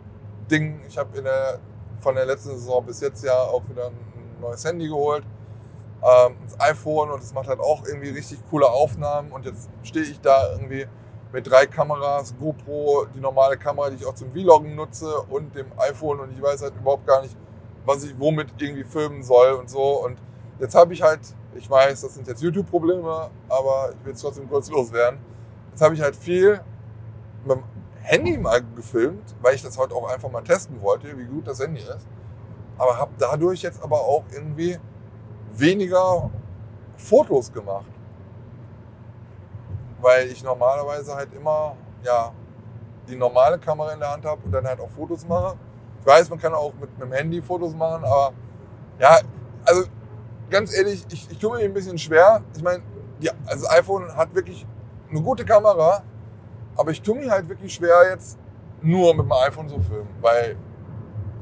Ding. 0.51 0.81
Ich 0.89 0.99
habe 0.99 1.11
von 2.01 2.15
der 2.15 2.27
letzten 2.27 2.51
Saison 2.51 2.85
bis 2.85 3.01
jetzt 3.01 3.25
ja 3.25 3.35
auch 3.35 3.63
wieder 3.69 3.89
ein 3.89 4.41
neues 4.41 4.65
Handy 4.65 4.89
geholt, 4.89 5.25
ähm, 6.03 6.37
das 6.45 6.61
iPhone 6.61 7.11
und 7.11 7.23
es 7.23 7.33
macht 7.33 7.49
halt 7.49 7.61
auch 7.61 7.85
irgendwie 7.87 8.11
richtig 8.11 8.39
coole 8.51 8.69
Aufnahmen. 8.69 9.33
Und 9.33 9.47
jetzt 9.47 9.69
stehe 9.83 10.05
ich 10.05 10.21
da 10.21 10.53
irgendwie 10.53 10.87
mit 11.33 11.51
drei 11.51 11.67
Kameras, 11.67 12.35
GoPro, 12.39 13.07
die 13.15 13.21
normale 13.21 13.57
Kamera, 13.57 13.91
die 13.91 13.97
ich 13.97 14.07
auch 14.07 14.15
zum 14.15 14.31
Vloggen 14.33 14.75
nutze 14.75 15.21
und 15.23 15.55
dem 15.55 15.67
iPhone 15.79 16.21
und 16.21 16.33
ich 16.33 16.41
weiß 16.41 16.63
halt 16.63 16.75
überhaupt 16.77 17.07
gar 17.07 17.23
nicht, 17.23 17.37
was 17.87 18.05
ich 18.05 18.19
womit 18.19 18.49
irgendwie 18.59 18.85
filmen 18.85 19.23
soll 19.23 19.53
und 19.53 19.71
so. 19.71 20.05
Und 20.05 20.19
jetzt 20.59 20.75
habe 20.75 20.93
ich 20.93 21.03
halt, 21.03 21.21
ich 21.55 21.71
weiß, 21.71 22.03
das 22.03 22.15
sind 22.15 22.27
jetzt 22.27 22.43
YouTube-Probleme, 22.43 23.31
aber 23.49 23.93
ich 23.93 24.05
will 24.05 24.13
es 24.13 24.21
trotzdem 24.21 24.49
kurz 24.49 24.69
loswerden. 24.71 25.21
Jetzt 25.71 25.81
habe 25.81 25.95
ich 25.95 26.03
halt 26.03 26.17
viel 26.17 26.61
mit 27.45 27.57
dem 27.57 27.65
Handy 28.03 28.37
mal 28.37 28.63
gefilmt, 28.75 29.35
weil 29.41 29.55
ich 29.55 29.63
das 29.63 29.79
heute 29.79 29.95
auch 29.95 30.13
einfach 30.13 30.31
mal 30.31 30.43
testen 30.43 30.81
wollte, 30.83 31.17
wie 31.17 31.25
gut 31.25 31.47
das 31.47 31.61
Handy 31.61 31.81
ist. 31.81 32.07
Aber 32.77 32.99
habe 32.99 33.13
dadurch 33.19 33.63
jetzt 33.63 33.83
aber 33.83 34.01
auch 34.01 34.25
irgendwie 34.33 34.79
weniger 35.53 36.31
Fotos 36.97 37.53
gemacht. 37.53 37.87
Weil 40.01 40.29
ich 40.29 40.43
normalerweise 40.43 41.15
halt 41.15 41.33
immer, 41.35 41.77
ja, 42.03 42.33
die 43.09 43.17
normale 43.17 43.59
Kamera 43.59 43.93
in 43.93 44.01
der 44.01 44.11
Hand 44.11 44.25
habe 44.25 44.43
und 44.45 44.53
dann 44.53 44.67
halt 44.67 44.81
auch 44.81 44.91
Fotos 44.91 45.27
mache. 45.27 45.57
Ich 46.07 46.13
weiß, 46.13 46.31
man 46.31 46.39
kann 46.39 46.55
auch 46.55 46.73
mit, 46.81 46.89
dem 47.01 47.11
Handy 47.11 47.43
Fotos 47.43 47.75
machen, 47.75 48.05
aber 48.05 48.33
ja, 49.01 49.19
also 49.65 49.83
ganz 50.49 50.73
ehrlich, 50.73 51.05
ich, 51.11 51.29
ich 51.29 51.39
tue 51.39 51.59
mir 51.59 51.65
ein 51.65 51.75
bisschen 51.75 51.99
schwer. 51.99 52.43
Ich 52.57 52.63
meine, 52.63 52.81
ja, 53.19 53.33
also 53.45 53.65
das 53.65 53.77
iPhone 53.77 54.17
hat 54.17 54.33
wirklich 54.33 54.65
eine 55.11 55.21
gute 55.21 55.45
Kamera, 55.45 56.05
aber 56.77 56.93
ich 56.93 57.03
tue 57.03 57.17
mir 57.17 57.29
halt 57.29 57.49
wirklich 57.49 57.75
schwer, 57.75 58.09
jetzt 58.09 58.39
nur 58.83 59.17
mit 59.17 59.25
dem 59.25 59.33
iPhone 59.33 59.69
zu 59.69 59.81
filmen, 59.81 60.09
weil, 60.21 60.57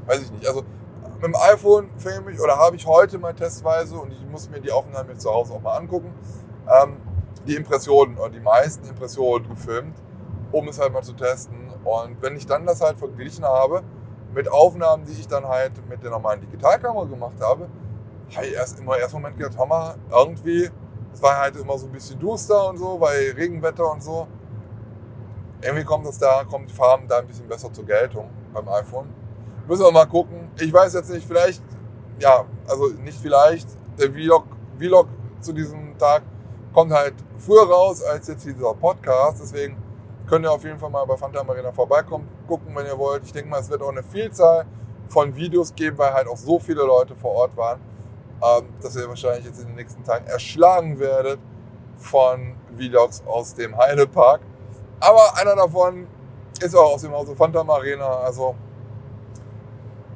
weiß 0.07 0.23
ich 0.23 0.31
nicht, 0.31 0.47
also 0.47 0.61
mit 0.61 1.21
Mit 1.21 1.23
dem 1.25 1.35
iPhone 1.35 1.91
filme 1.97 2.31
ich 2.31 2.39
oder 2.39 2.57
habe 2.57 2.75
ich 2.75 2.87
heute 2.87 3.19
mal 3.19 3.35
testweise 3.35 3.95
und 3.99 4.13
ich 4.13 4.25
muss 4.31 4.49
mir 4.49 4.61
die 4.61 4.71
Aufnahmen 4.71 5.09
jetzt 5.09 5.21
zu 5.21 5.31
Hause 5.31 5.53
auch 5.53 5.61
mal 5.61 5.77
angucken, 5.77 6.11
ähm, 6.81 6.97
die 7.45 7.55
Impressionen 7.55 8.17
oder 8.17 8.31
die 8.31 8.39
meisten 8.39 8.87
Impressionen 8.87 9.47
gefilmt, 9.47 9.95
um 10.51 10.67
es 10.69 10.79
halt 10.79 10.91
mal 10.91 11.03
zu 11.03 11.13
testen. 11.13 11.69
Und 11.83 12.19
wenn 12.23 12.35
ich 12.35 12.47
dann 12.47 12.65
das 12.65 12.81
halt 12.81 12.97
verglichen 12.97 13.45
habe 13.45 13.83
mit 14.35 14.51
Aufnahmen, 14.51 15.05
die 15.05 15.13
ich 15.13 15.27
dann 15.27 15.47
halt 15.47 15.71
mit 15.87 16.03
der 16.03 16.11
normalen 16.11 16.41
Digitalkamera 16.41 17.05
gemacht 17.05 17.37
habe, 17.39 17.67
habe 18.35 18.45
ich 18.45 18.53
erst 18.53 18.79
immer 18.79 18.97
erst 18.97 19.13
Moment 19.13 19.37
gedacht, 19.37 19.57
Hammer, 19.57 19.95
irgendwie, 20.11 20.69
es 21.13 21.21
war 21.21 21.37
halt 21.37 21.55
immer 21.55 21.77
so 21.77 21.85
ein 21.85 21.91
bisschen 21.93 22.19
duster 22.19 22.69
und 22.69 22.77
so, 22.77 22.99
weil 22.99 23.31
Regenwetter 23.31 23.89
und 23.89 24.03
so. 24.03 24.27
Irgendwie 25.61 25.85
kommt 25.85 26.05
das 26.05 26.17
da, 26.19 26.43
kommt 26.43 26.69
die 26.69 26.73
Farben 26.73 27.07
da 27.07 27.19
ein 27.19 27.27
bisschen 27.27 27.47
besser 27.47 27.71
zur 27.71 27.85
Geltung 27.85 28.29
beim 28.53 28.67
iPhone. 28.67 29.07
Müssen 29.67 29.85
wir 29.85 29.91
mal 29.91 30.05
gucken. 30.05 30.51
Ich 30.59 30.71
weiß 30.71 30.93
jetzt 30.93 31.09
nicht, 31.09 31.25
vielleicht, 31.25 31.63
ja, 32.19 32.45
also 32.67 32.89
nicht 33.03 33.19
vielleicht, 33.19 33.67
der 33.97 34.11
Vlog, 34.11 34.43
Vlog 34.77 35.07
zu 35.39 35.53
diesem 35.53 35.97
Tag 35.97 36.23
kommt 36.73 36.91
halt 36.91 37.15
früher 37.37 37.67
raus 37.67 38.03
als 38.03 38.27
jetzt 38.27 38.45
dieser 38.45 38.73
Podcast. 38.73 39.39
Deswegen 39.41 39.77
könnt 40.27 40.45
ihr 40.45 40.51
auf 40.51 40.63
jeden 40.63 40.79
Fall 40.79 40.89
mal 40.89 41.05
bei 41.05 41.17
Fanta 41.17 41.43
Marina 41.43 41.71
vorbeikommen, 41.71 42.27
gucken, 42.47 42.75
wenn 42.75 42.85
ihr 42.85 42.97
wollt. 42.97 43.23
Ich 43.23 43.33
denke 43.33 43.49
mal, 43.49 43.59
es 43.59 43.69
wird 43.69 43.81
auch 43.81 43.89
eine 43.89 44.03
Vielzahl 44.03 44.65
von 45.07 45.35
Videos 45.35 45.73
geben, 45.75 45.97
weil 45.97 46.13
halt 46.13 46.27
auch 46.27 46.37
so 46.37 46.59
viele 46.59 46.83
Leute 46.83 47.15
vor 47.15 47.31
Ort 47.31 47.57
waren, 47.57 47.79
ähm, 48.41 48.69
dass 48.81 48.95
ihr 48.95 49.07
wahrscheinlich 49.07 49.45
jetzt 49.45 49.59
in 49.59 49.67
den 49.67 49.75
nächsten 49.75 50.03
Tagen 50.03 50.25
erschlagen 50.27 50.99
werdet 50.99 51.39
von 51.97 52.55
Vlogs 52.77 53.23
aus 53.25 53.53
dem 53.53 53.77
Heidepark. 53.77 54.41
Aber 54.99 55.37
einer 55.37 55.55
davon 55.55 56.07
ist 56.61 56.75
auch 56.75 56.93
aus 56.93 57.01
dem 57.01 57.11
Hause 57.11 57.35
Fanta 57.35 57.63
Marina. 57.63 58.07
Also 58.19 58.55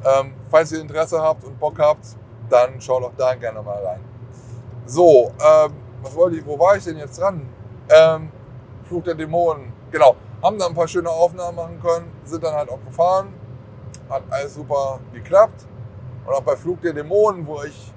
ähm, 0.05 0.33
falls 0.49 0.71
ihr 0.71 0.81
Interesse 0.81 1.21
habt 1.21 1.43
und 1.43 1.59
Bock 1.59 1.77
habt, 1.79 2.05
dann 2.49 2.79
schaut 2.81 3.03
auch 3.03 3.13
da 3.17 3.35
gerne 3.35 3.61
mal 3.61 3.83
rein. 3.83 4.03
So, 4.85 5.31
ähm, 5.39 5.73
was 6.01 6.15
wollte 6.15 6.37
ich, 6.37 6.45
wo 6.45 6.57
war 6.57 6.77
ich 6.77 6.83
denn 6.83 6.97
jetzt 6.97 7.19
dran? 7.19 7.47
Ähm, 7.89 8.31
Flug 8.85 9.03
der 9.03 9.15
Dämonen, 9.15 9.71
genau. 9.91 10.15
Haben 10.41 10.57
da 10.57 10.67
ein 10.67 10.73
paar 10.73 10.87
schöne 10.87 11.09
Aufnahmen 11.09 11.55
machen 11.55 11.81
können, 11.81 12.11
sind 12.23 12.43
dann 12.43 12.53
halt 12.53 12.69
auch 12.69 12.83
gefahren. 12.85 13.33
Hat 14.09 14.23
alles 14.29 14.55
super 14.55 14.99
geklappt. 15.13 15.67
Und 16.25 16.33
auch 16.33 16.41
bei 16.41 16.55
Flug 16.55 16.81
der 16.81 16.93
Dämonen, 16.93 17.45
wo 17.45 17.61
ich 17.63 17.93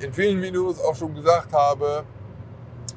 in 0.00 0.12
vielen 0.12 0.42
Videos 0.42 0.82
auch 0.82 0.94
schon 0.94 1.14
gesagt 1.14 1.52
habe, 1.52 2.04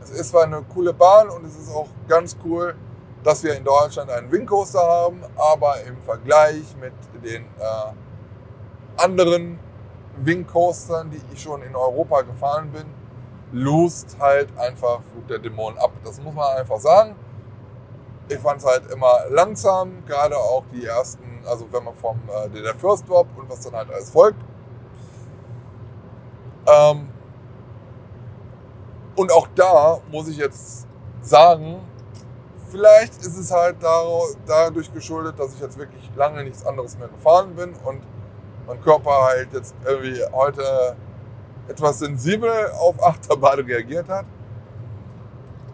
es 0.04 0.10
ist 0.12 0.30
zwar 0.30 0.44
eine 0.44 0.62
coole 0.64 0.94
Bahn 0.94 1.30
und 1.30 1.46
es 1.46 1.56
ist 1.58 1.74
auch 1.74 1.88
ganz 2.08 2.36
cool, 2.44 2.76
dass 3.24 3.44
wir 3.44 3.56
in 3.56 3.64
Deutschland 3.64 4.10
einen 4.12 4.32
Wingcoaster 4.32 4.80
haben, 4.80 5.22
aber 5.36 5.82
im 5.82 6.02
Vergleich 6.04 6.76
mit 6.80 6.94
den 7.24 7.44
äh, 7.44 9.02
anderen 9.04 9.60
Wingcoastern, 10.18 11.10
die 11.10 11.22
ich 11.34 11.42
schon 11.42 11.62
in 11.64 11.76
Europa 11.76 12.22
gefahren 12.22 12.72
bin, 12.72 12.86
lust 13.52 14.18
halt 14.20 14.50
einfach 14.58 15.02
Flug 15.12 15.28
der 15.28 15.40
Dämonen 15.40 15.78
ab. 15.80 15.92
Das 16.04 16.22
muss 16.22 16.34
man 16.34 16.58
einfach 16.58 16.80
sagen. 16.80 17.16
Ich 18.28 18.40
fand 18.40 18.60
es 18.60 18.66
halt 18.66 18.92
immer 18.92 19.30
langsam, 19.30 20.04
gerade 20.06 20.36
auch 20.38 20.64
die 20.72 20.86
ersten, 20.86 21.42
also 21.46 21.68
wenn 21.72 21.84
man 21.84 21.96
vom 21.96 22.20
äh, 22.28 22.50
der 22.50 22.76
First 22.76 23.08
Drop 23.08 23.28
und 23.38 23.50
was 23.50 23.60
dann 23.62 23.74
halt 23.74 23.92
alles 23.92 24.10
folgt. 24.10 24.40
Ähm, 26.68 27.10
und 29.16 29.32
auch 29.32 29.48
da 29.56 30.00
muss 30.12 30.28
ich 30.28 30.38
jetzt 30.38 30.88
sagen, 31.22 31.80
vielleicht 32.70 33.18
ist 33.18 33.38
es 33.38 33.52
halt 33.52 33.78
dadurch 34.46 34.92
geschuldet, 34.92 35.40
dass 35.40 35.54
ich 35.54 35.60
jetzt 35.60 35.78
wirklich 35.78 36.10
lange 36.16 36.44
nichts 36.44 36.66
anderes 36.66 36.98
mehr 36.98 37.08
gefahren 37.08 37.56
bin 37.56 37.74
und 37.86 38.02
mein 38.68 38.82
Körper 38.82 39.24
halt 39.24 39.54
jetzt 39.54 39.76
irgendwie 39.86 40.22
heute 40.34 40.96
etwas 41.68 42.00
sensibel 42.00 42.52
auf 42.80 43.02
Achterbahn 43.02 43.60
reagiert 43.60 44.10
hat. 44.10 44.26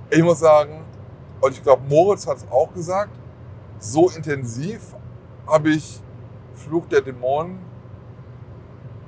Ich 0.09 0.21
muss 0.21 0.39
sagen, 0.39 0.83
und 1.41 1.51
ich 1.51 1.63
glaube, 1.63 1.81
Moritz 1.87 2.27
hat 2.27 2.37
es 2.37 2.47
auch 2.49 2.71
gesagt, 2.73 3.11
so 3.79 4.09
intensiv 4.09 4.95
habe 5.47 5.69
ich 5.71 6.01
Flug 6.53 6.89
der 6.89 7.01
Dämonen 7.01 7.59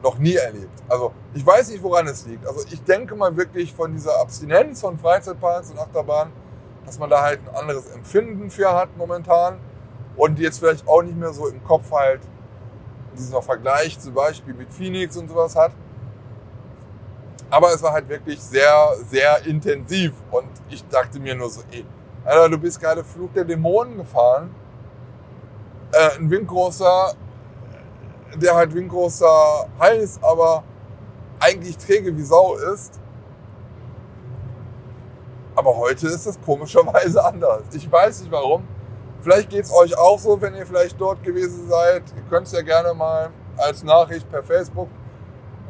noch 0.02 0.18
nie 0.18 0.36
erlebt. 0.36 0.84
Also 0.90 1.14
ich 1.34 1.46
weiß 1.46 1.70
nicht, 1.72 1.82
woran 1.84 2.08
es 2.08 2.26
liegt. 2.26 2.46
Also 2.46 2.66
ich 2.70 2.84
denke 2.84 3.16
mal 3.16 3.36
wirklich 3.38 3.74
von 3.74 3.94
dieser 3.94 4.20
Abstinenz 4.20 4.82
von 4.82 4.98
Freizeitparks 4.98 5.72
und 5.72 5.80
Achterbahnen, 5.80 6.34
dass 6.86 7.00
man 7.00 7.10
da 7.10 7.22
halt 7.22 7.40
ein 7.48 7.56
anderes 7.56 7.88
Empfinden 7.88 8.50
für 8.50 8.74
hat 8.74 8.98
momentan 8.98 9.60
und 10.18 10.40
jetzt 10.40 10.60
vielleicht 10.60 10.88
auch 10.88 11.02
nicht 11.02 11.18
mehr 11.18 11.34
so 11.34 11.48
im 11.48 11.64
Kopf 11.64 11.92
halt 11.92 12.22
dieser 13.18 13.42
Vergleich 13.42 14.00
zum 14.00 14.14
Beispiel 14.14 14.54
mit 14.54 14.74
Phoenix 14.74 15.16
und 15.18 15.30
sowas 15.30 15.56
hat. 15.56 15.72
Aber 17.50 17.72
es 17.72 17.82
war 17.84 17.94
halt 17.94 18.10
wirklich 18.10 18.42
sehr, 18.42 18.96
sehr 19.10 19.46
intensiv. 19.46 20.14
Und 20.32 20.50
ich 20.70 20.84
dachte 20.88 21.20
mir 21.20 21.36
nur 21.36 21.50
so, 21.50 21.62
ey, 21.72 21.86
Alter, 22.26 22.50
du 22.50 22.58
bist 22.58 22.80
gerade 22.80 23.04
Flug 23.04 23.34
der 23.34 23.44
Dämonen 23.44 23.98
gefahren. 23.98 24.56
Äh, 25.92 26.18
ein 26.18 26.30
Windgroßer, 26.30 27.14
der 28.36 28.56
halt 28.56 28.74
Windgroßer 28.74 29.68
heißt, 29.80 30.24
aber 30.24 30.64
eigentlich 31.40 31.78
träge 31.78 32.16
wie 32.16 32.22
Sau 32.22 32.56
ist. 32.56 33.00
Aber 35.56 35.76
heute 35.76 36.08
ist 36.08 36.26
das 36.26 36.40
komischerweise 36.42 37.24
anders. 37.24 37.64
Ich 37.74 37.92
weiß 37.92 38.22
nicht 38.22 38.32
warum. 38.32 38.66
Vielleicht 39.22 39.50
geht 39.50 39.66
es 39.66 39.74
euch 39.74 39.98
auch 39.98 40.18
so, 40.18 40.42
wenn 40.42 40.56
ihr 40.56 40.66
vielleicht 40.66 41.00
dort 41.00 41.22
gewesen 41.24 41.68
seid. 41.68 42.04
Ihr 42.16 42.24
könnt 42.30 42.48
es 42.48 42.54
ja 42.54 42.62
gerne 42.62 42.94
mal 42.94 43.32
als 43.58 43.84
Nachricht 43.84 44.30
per 44.32 44.44
Facebook 44.44 44.88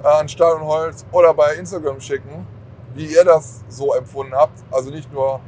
äh, 0.03 0.07
an 0.07 0.29
Stahl 0.29 0.53
und 0.53 0.65
Holz 0.65 1.03
oder 1.11 1.33
bei 1.33 1.55
Instagram 1.55 1.99
schicken, 1.99 2.47
wie 2.93 3.07
ihr 3.07 3.25
das 3.25 3.63
so 3.69 3.93
empfunden 3.93 4.35
habt. 4.35 4.63
Also 4.71 4.91
nicht 4.91 5.11
nur 5.11 5.41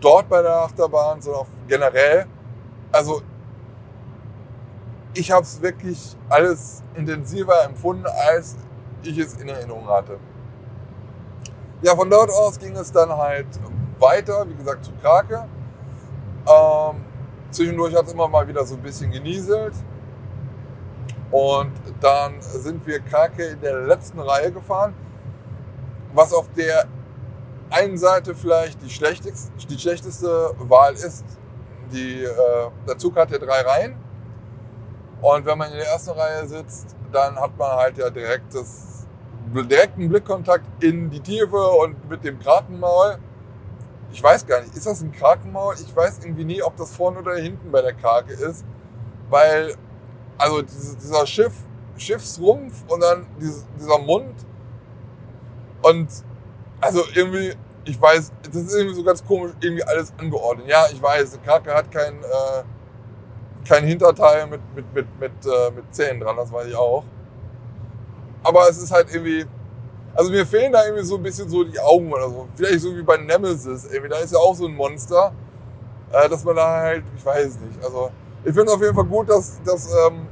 dort 0.00 0.28
bei 0.28 0.42
der 0.42 0.56
Achterbahn, 0.62 1.20
sondern 1.20 1.42
auch 1.42 1.48
generell. 1.66 2.26
Also 2.92 3.22
ich 5.14 5.30
habe 5.30 5.42
es 5.42 5.60
wirklich 5.60 6.16
alles 6.28 6.82
intensiver 6.94 7.64
empfunden, 7.64 8.06
als 8.06 8.56
ich 9.02 9.18
es 9.18 9.34
in 9.34 9.48
Erinnerung 9.48 9.86
hatte. 9.88 10.18
Ja, 11.82 11.94
von 11.94 12.10
dort 12.10 12.30
aus 12.30 12.58
ging 12.58 12.76
es 12.76 12.90
dann 12.90 13.10
halt 13.10 13.46
weiter, 13.98 14.48
wie 14.48 14.54
gesagt, 14.54 14.84
zu 14.84 14.92
Krake. 15.00 15.46
Ähm, 16.46 17.04
Zwischendurch 17.50 17.94
hat 17.94 18.06
es 18.06 18.12
immer 18.12 18.28
mal 18.28 18.46
wieder 18.46 18.64
so 18.64 18.74
ein 18.74 18.82
bisschen 18.82 19.10
genieselt. 19.10 19.74
Und 21.30 21.72
dann 22.00 22.40
sind 22.40 22.86
wir 22.86 23.00
Krake 23.00 23.44
in 23.44 23.60
der 23.60 23.80
letzten 23.80 24.18
Reihe 24.18 24.52
gefahren, 24.52 24.94
was 26.14 26.32
auf 26.32 26.48
der 26.56 26.86
einen 27.70 27.98
Seite 27.98 28.34
vielleicht 28.34 28.82
die 28.82 28.90
schlechteste, 28.90 29.52
die 29.68 29.78
schlechteste 29.78 30.52
Wahl 30.58 30.94
ist. 30.94 31.24
Die, 31.92 32.24
äh, 32.24 32.70
der 32.86 32.98
Zug 32.98 33.16
hat 33.16 33.30
ja 33.30 33.38
drei 33.38 33.60
Reihen. 33.60 33.96
Und 35.20 35.46
wenn 35.46 35.58
man 35.58 35.70
in 35.70 35.78
der 35.78 35.88
ersten 35.88 36.10
Reihe 36.10 36.46
sitzt, 36.46 36.94
dann 37.12 37.36
hat 37.36 37.56
man 37.58 37.70
halt 37.72 37.98
ja 37.98 38.10
direkt 38.10 38.54
das, 38.54 39.06
direkten 39.52 40.08
Blickkontakt 40.08 40.84
in 40.84 41.08
die 41.08 41.20
Tiefe 41.20 41.56
und 41.56 42.08
mit 42.10 42.22
dem 42.22 42.38
Krakenmaul 42.38 43.18
ich 44.10 44.22
weiß 44.22 44.46
gar 44.46 44.62
nicht, 44.62 44.74
ist 44.74 44.86
das 44.86 45.02
ein 45.02 45.12
Krakenmaul? 45.12 45.74
Ich 45.74 45.94
weiß 45.94 46.20
irgendwie 46.22 46.44
nie, 46.44 46.62
ob 46.62 46.76
das 46.76 46.94
vorne 46.94 47.18
oder 47.18 47.36
hinten 47.36 47.70
bei 47.70 47.82
der 47.82 47.92
Krake 47.92 48.32
ist, 48.32 48.64
weil, 49.28 49.74
also 50.38 50.62
dieser 50.62 51.26
Schiff, 51.26 51.54
Schiffsrumpf 51.96 52.84
und 52.88 53.00
dann 53.00 53.26
dieser 53.38 53.98
Mund 53.98 54.34
und 55.82 56.08
also 56.80 57.02
irgendwie, 57.14 57.54
ich 57.84 58.00
weiß, 58.00 58.32
das 58.50 58.62
ist 58.62 58.74
irgendwie 58.74 58.94
so 58.94 59.04
ganz 59.04 59.24
komisch, 59.24 59.52
irgendwie 59.60 59.84
alles 59.84 60.12
angeordnet. 60.18 60.68
Ja, 60.68 60.86
ich 60.92 61.00
weiß, 61.00 61.34
eine 61.34 61.42
Krake 61.42 61.74
hat 61.74 61.90
kein, 61.90 62.14
äh, 62.14 63.66
kein 63.66 63.84
Hinterteil 63.84 64.46
mit, 64.46 64.60
mit, 64.74 64.94
mit, 64.94 65.20
mit, 65.20 65.32
äh, 65.46 65.70
mit 65.70 65.94
Zähnen 65.94 66.20
dran, 66.20 66.36
das 66.36 66.52
weiß 66.52 66.66
ich 66.68 66.76
auch. 66.76 67.04
Aber 68.42 68.68
es 68.68 68.78
ist 68.78 68.92
halt 68.92 69.12
irgendwie, 69.12 69.44
also 70.14 70.30
mir 70.30 70.46
fehlen 70.46 70.72
da 70.72 70.84
irgendwie 70.84 71.04
so 71.04 71.16
ein 71.16 71.22
bisschen 71.22 71.48
so 71.48 71.64
die 71.64 71.78
Augen 71.78 72.12
oder 72.12 72.28
so. 72.28 72.48
Vielleicht 72.54 72.80
so 72.80 72.96
wie 72.96 73.02
bei 73.02 73.16
Nemesis. 73.16 73.86
Irgendwie, 73.90 74.08
da 74.08 74.18
ist 74.18 74.32
ja 74.32 74.38
auch 74.38 74.54
so 74.54 74.66
ein 74.66 74.74
Monster. 74.74 75.32
Äh, 76.10 76.28
dass 76.28 76.44
man 76.44 76.56
da 76.56 76.66
halt, 76.68 77.04
ich 77.16 77.24
weiß 77.24 77.58
nicht. 77.60 77.84
Also 77.84 78.10
ich 78.44 78.54
finde 78.54 78.72
auf 78.72 78.80
jeden 78.80 78.94
Fall 78.94 79.04
gut, 79.04 79.28
dass, 79.28 79.60
dass 79.62 79.92
ähm, 80.06 80.26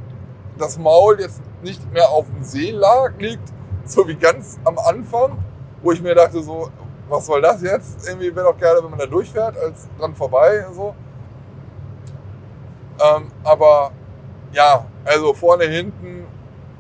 das 0.59 0.79
Maul 0.79 1.21
jetzt 1.21 1.43
nicht 1.63 1.93
mehr 1.93 2.09
auf 2.09 2.27
dem 2.27 2.43
See 2.43 2.71
lag, 2.71 3.13
liegt, 3.19 3.53
so 3.85 4.09
wie 4.09 4.15
ganz 4.15 4.59
am 4.65 4.79
Anfang, 4.79 5.39
wo 5.83 5.93
ich 5.93 6.03
mir 6.03 6.15
dachte 6.15 6.43
so, 6.43 6.71
was 7.09 7.27
soll 7.27 7.41
das 7.41 7.63
jetzt? 7.63 8.09
Irgendwie 8.09 8.35
wäre 8.35 8.47
doch 8.47 8.59
gerne, 8.59 8.83
wenn 8.83 8.91
man 8.91 8.99
da 8.99 9.07
durchfährt, 9.07 9.57
als 9.57 9.89
dran 9.99 10.15
vorbei. 10.15 10.67
So. 10.73 10.95
Ähm, 13.01 13.31
aber 13.45 13.93
ja, 14.53 14.87
also 15.05 15.33
vorne, 15.35 15.65
hinten, 15.65 16.27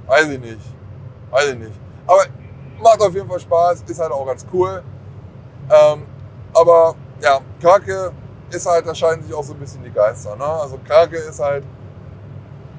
weiß 0.06 0.28
ich 0.28 0.40
nicht. 0.40 0.74
Weiß 1.30 1.50
ich 1.50 1.58
nicht. 1.58 1.80
Aber 2.06 2.24
macht 2.82 3.00
auf 3.00 3.14
jeden 3.14 3.28
Fall 3.28 3.40
Spaß, 3.40 3.84
ist 3.86 4.00
halt 4.00 4.12
auch 4.12 4.26
ganz 4.26 4.44
cool. 4.52 4.82
Ähm, 5.70 6.06
aber 6.54 6.94
ja, 7.20 7.40
Krake 7.60 8.12
ist 8.50 8.66
halt, 8.66 8.86
da 8.86 8.94
scheinen 8.94 9.22
sich 9.22 9.34
auch 9.34 9.44
so 9.44 9.52
ein 9.52 9.58
bisschen 9.58 9.82
die 9.82 9.90
Geister. 9.90 10.36
Ne? 10.36 10.44
Also 10.44 10.78
Krake 10.86 11.16
ist 11.16 11.40
halt 11.40 11.64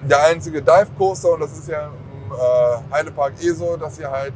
der 0.02 0.24
einzige 0.26 0.62
Dive 0.62 0.88
Coaster 0.98 1.34
und 1.34 1.42
das 1.42 1.52
ist 1.58 1.68
ja 1.68 1.88
äh, 1.88 2.94
Heidepark 2.94 3.34
eh 3.42 3.52
so, 3.52 3.76
dass 3.78 3.96
sie 3.98 4.06
halt 4.06 4.34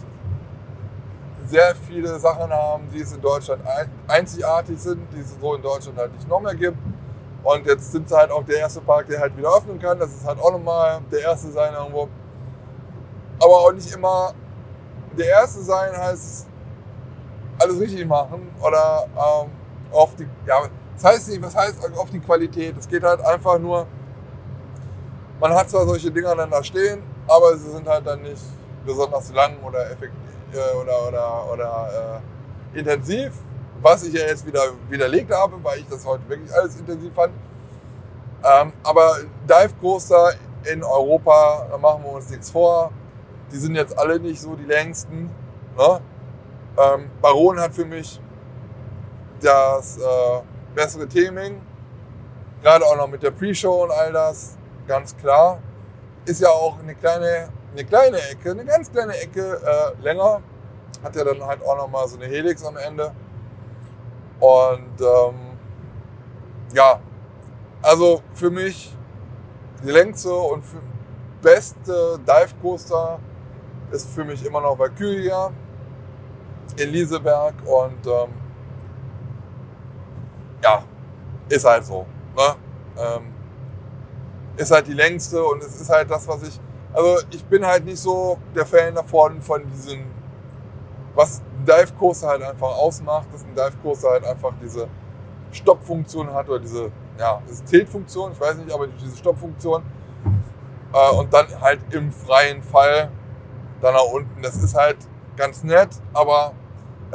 sehr 1.52 1.76
viele 1.76 2.18
Sachen 2.18 2.52
haben, 2.52 2.90
die 2.94 3.02
es 3.02 3.14
in 3.14 3.22
Deutschland 3.22 3.62
ein, 3.68 3.90
einzigartig 4.08 4.80
sind, 4.80 5.02
die 5.14 5.20
es 5.20 5.36
so 5.40 5.56
in 5.56 5.62
Deutschland 5.62 5.98
halt 5.98 6.14
nicht 6.14 6.28
noch 6.28 6.40
mehr 6.40 6.56
gibt. 6.56 6.78
Und 7.44 7.66
jetzt 7.66 7.92
sind 7.92 8.08
sie 8.08 8.16
halt 8.16 8.32
auch 8.32 8.44
der 8.44 8.60
erste 8.60 8.82
Park, 8.82 9.08
der 9.08 9.20
halt 9.20 9.36
wieder 9.36 9.50
öffnen 9.56 9.80
kann. 9.80 10.00
Das 10.00 10.10
ist 10.12 10.26
halt 10.26 10.40
auch 10.40 10.52
nochmal 10.52 11.02
der 11.12 11.22
erste 11.22 11.52
sein 11.52 11.74
irgendwo. 11.74 12.08
Aber 13.40 13.54
auch 13.54 13.74
nicht 13.74 13.94
immer 13.94 14.34
der 15.18 15.28
erste 15.28 15.62
sein 15.62 15.92
heißt 15.98 16.48
alles 17.60 17.80
richtig 17.80 18.08
machen 18.08 18.50
oder 18.62 19.06
ähm, 19.16 19.52
auf 19.92 20.16
die, 20.16 20.28
ja, 20.48 20.64
das 20.96 21.04
heißt 21.04 21.30
nicht, 21.30 21.42
was 21.42 21.56
heißt 21.56 21.98
auf 21.98 22.10
die 22.10 22.20
Qualität. 22.20 22.78
Es 22.78 22.88
geht 22.88 23.04
halt 23.04 23.22
einfach 23.22 23.60
nur, 23.60 23.88
man 25.40 25.54
hat 25.54 25.70
zwar 25.70 25.86
solche 25.86 26.12
Dinger 26.12 26.36
dann 26.36 26.50
da 26.50 26.64
stehen, 26.64 27.04
aber 27.28 27.58
sie 27.58 27.72
sind 27.72 27.88
halt 27.88 28.06
dann 28.06 28.22
nicht 28.22 28.42
besonders 28.86 29.34
lang 29.34 29.58
oder 29.64 29.92
effektiv 29.92 30.31
oder, 30.52 31.08
oder, 31.08 31.52
oder 31.52 32.22
äh, 32.74 32.80
intensiv, 32.80 33.34
was 33.82 34.04
ich 34.04 34.14
ja 34.14 34.26
jetzt 34.26 34.46
wieder 34.46 34.62
widerlegt 34.90 35.32
habe, 35.32 35.62
weil 35.64 35.80
ich 35.80 35.88
das 35.88 36.06
heute 36.06 36.28
wirklich 36.28 36.54
alles 36.54 36.80
intensiv 36.80 37.14
fand. 37.14 37.34
Ähm, 38.44 38.74
aber 38.84 39.18
Dive 39.48 39.74
Coaster 39.80 40.34
in 40.72 40.84
Europa, 40.84 41.68
da 41.70 41.78
machen 41.78 42.04
wir 42.04 42.12
uns 42.14 42.30
nichts 42.30 42.50
vor. 42.50 42.92
Die 43.52 43.58
sind 43.58 43.76
jetzt 43.76 43.98
alle 43.98 44.20
nicht 44.20 44.42
so 44.42 44.56
die 44.56 44.66
längsten. 44.66 45.30
Ne? 45.78 46.02
Ähm, 46.78 47.10
Baron 47.22 47.60
hat 47.60 47.74
für 47.74 47.86
mich 47.86 48.20
das 49.42 49.98
äh, 49.98 50.02
bessere 50.76 51.08
Theming, 51.08 51.62
gerade 52.62 52.86
auch 52.86 52.96
noch 52.96 53.08
mit 53.08 53.24
der 53.24 53.32
Pre-Show 53.32 53.84
und 53.84 53.92
all 53.92 54.12
das, 54.14 54.58
ganz 54.88 55.16
klar. 55.18 55.60
Ist 56.26 56.42
ja 56.42 56.50
auch 56.50 56.80
eine 56.80 56.94
kleine 56.94 57.50
eine 57.72 57.86
kleine 57.86 58.18
Ecke, 58.30 58.52
eine 58.52 58.66
ganz 58.66 58.92
kleine 58.92 59.16
Ecke 59.18 59.62
äh, 59.64 60.02
länger. 60.02 60.42
Hat 61.04 61.16
ja 61.16 61.24
dann 61.24 61.44
halt 61.44 61.64
auch 61.64 61.78
nochmal 61.78 62.08
so 62.08 62.18
eine 62.18 62.26
Helix 62.26 62.64
am 62.66 62.78
Ende. 62.78 63.14
Und 64.40 65.02
ähm, 65.02 65.58
ja, 66.74 67.00
also 67.82 68.22
für 68.34 68.50
mich 68.50 68.96
die 69.84 69.92
längste 69.92 70.34
und 70.34 70.64
beste 71.42 72.20
Dive 72.20 72.54
Coaster 72.62 73.20
ist 73.92 74.10
für 74.10 74.24
mich 74.24 74.46
immer 74.46 74.62
noch 74.62 74.78
Valkyria 74.78 75.52
in 76.78 76.90
Lieseberg 76.90 77.56
und 77.66 78.06
ähm, 78.06 78.30
ja, 80.64 80.84
ist 81.50 81.66
halt 81.66 81.86
so. 81.86 82.06
Ne? 82.36 82.56
Ähm, 82.98 83.34
ist 84.58 84.72
halt 84.72 84.88
die 84.88 84.94
längste 84.94 85.44
und 85.44 85.64
es 85.64 85.80
ist 85.80 85.90
halt 85.90 86.10
das, 86.10 86.28
was 86.28 86.44
ich 86.44 86.60
also 86.94 87.18
ich 87.32 87.44
bin 87.46 87.66
halt 87.66 87.86
nicht 87.86 88.00
so 88.00 88.38
der 88.56 88.66
Fan 88.66 88.96
davon, 88.96 89.42
von 89.42 89.66
diesem, 89.68 90.06
was 91.16 91.40
ein 91.40 91.66
Dive 91.66 91.94
Coaster 91.98 92.28
halt 92.28 92.44
einfach 92.44 92.76
ausmacht, 92.76 93.28
dass 93.34 93.44
ein 93.44 93.56
Dive 93.56 93.78
Coaster 93.82 94.10
halt 94.12 94.26
einfach 94.26 94.54
diese 94.62 94.88
Stoppfunktion 95.52 96.34
hat 96.34 96.50
oder 96.50 96.60
diese, 96.60 96.92
ja, 97.18 97.42
diese 97.50 97.64
Tiltfunktion, 97.66 98.32
ich 98.34 98.40
weiß 98.40 98.56
nicht, 98.58 98.74
aber 98.74 98.88
diese 98.88 99.18
Stoppfunktion. 99.18 99.84
Äh, 100.94 101.16
und 101.16 101.34
dann 101.34 101.48
halt 101.62 101.82
im 101.94 102.12
freien 102.12 102.64
Fall 102.64 103.10
da 103.82 103.92
nach 103.92 104.06
unten. 104.14 104.42
Das 104.42 104.58
ist 104.58 104.76
halt 104.76 104.98
ganz 105.38 105.64
nett, 105.64 105.90
aber 106.14 106.54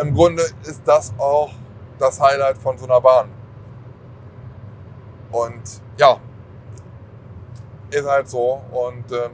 im 0.00 0.14
Grunde 0.14 0.42
ist 0.64 0.82
das 0.86 1.12
auch 1.18 1.50
das 1.98 2.20
Highlight 2.20 2.58
von 2.58 2.76
so 2.78 2.84
einer 2.84 3.00
Bahn. 3.00 3.30
Und 5.30 5.62
ja, 5.98 6.18
ist 7.90 8.06
halt 8.06 8.28
so. 8.28 8.62
Und 8.70 9.10
ähm, 9.12 9.32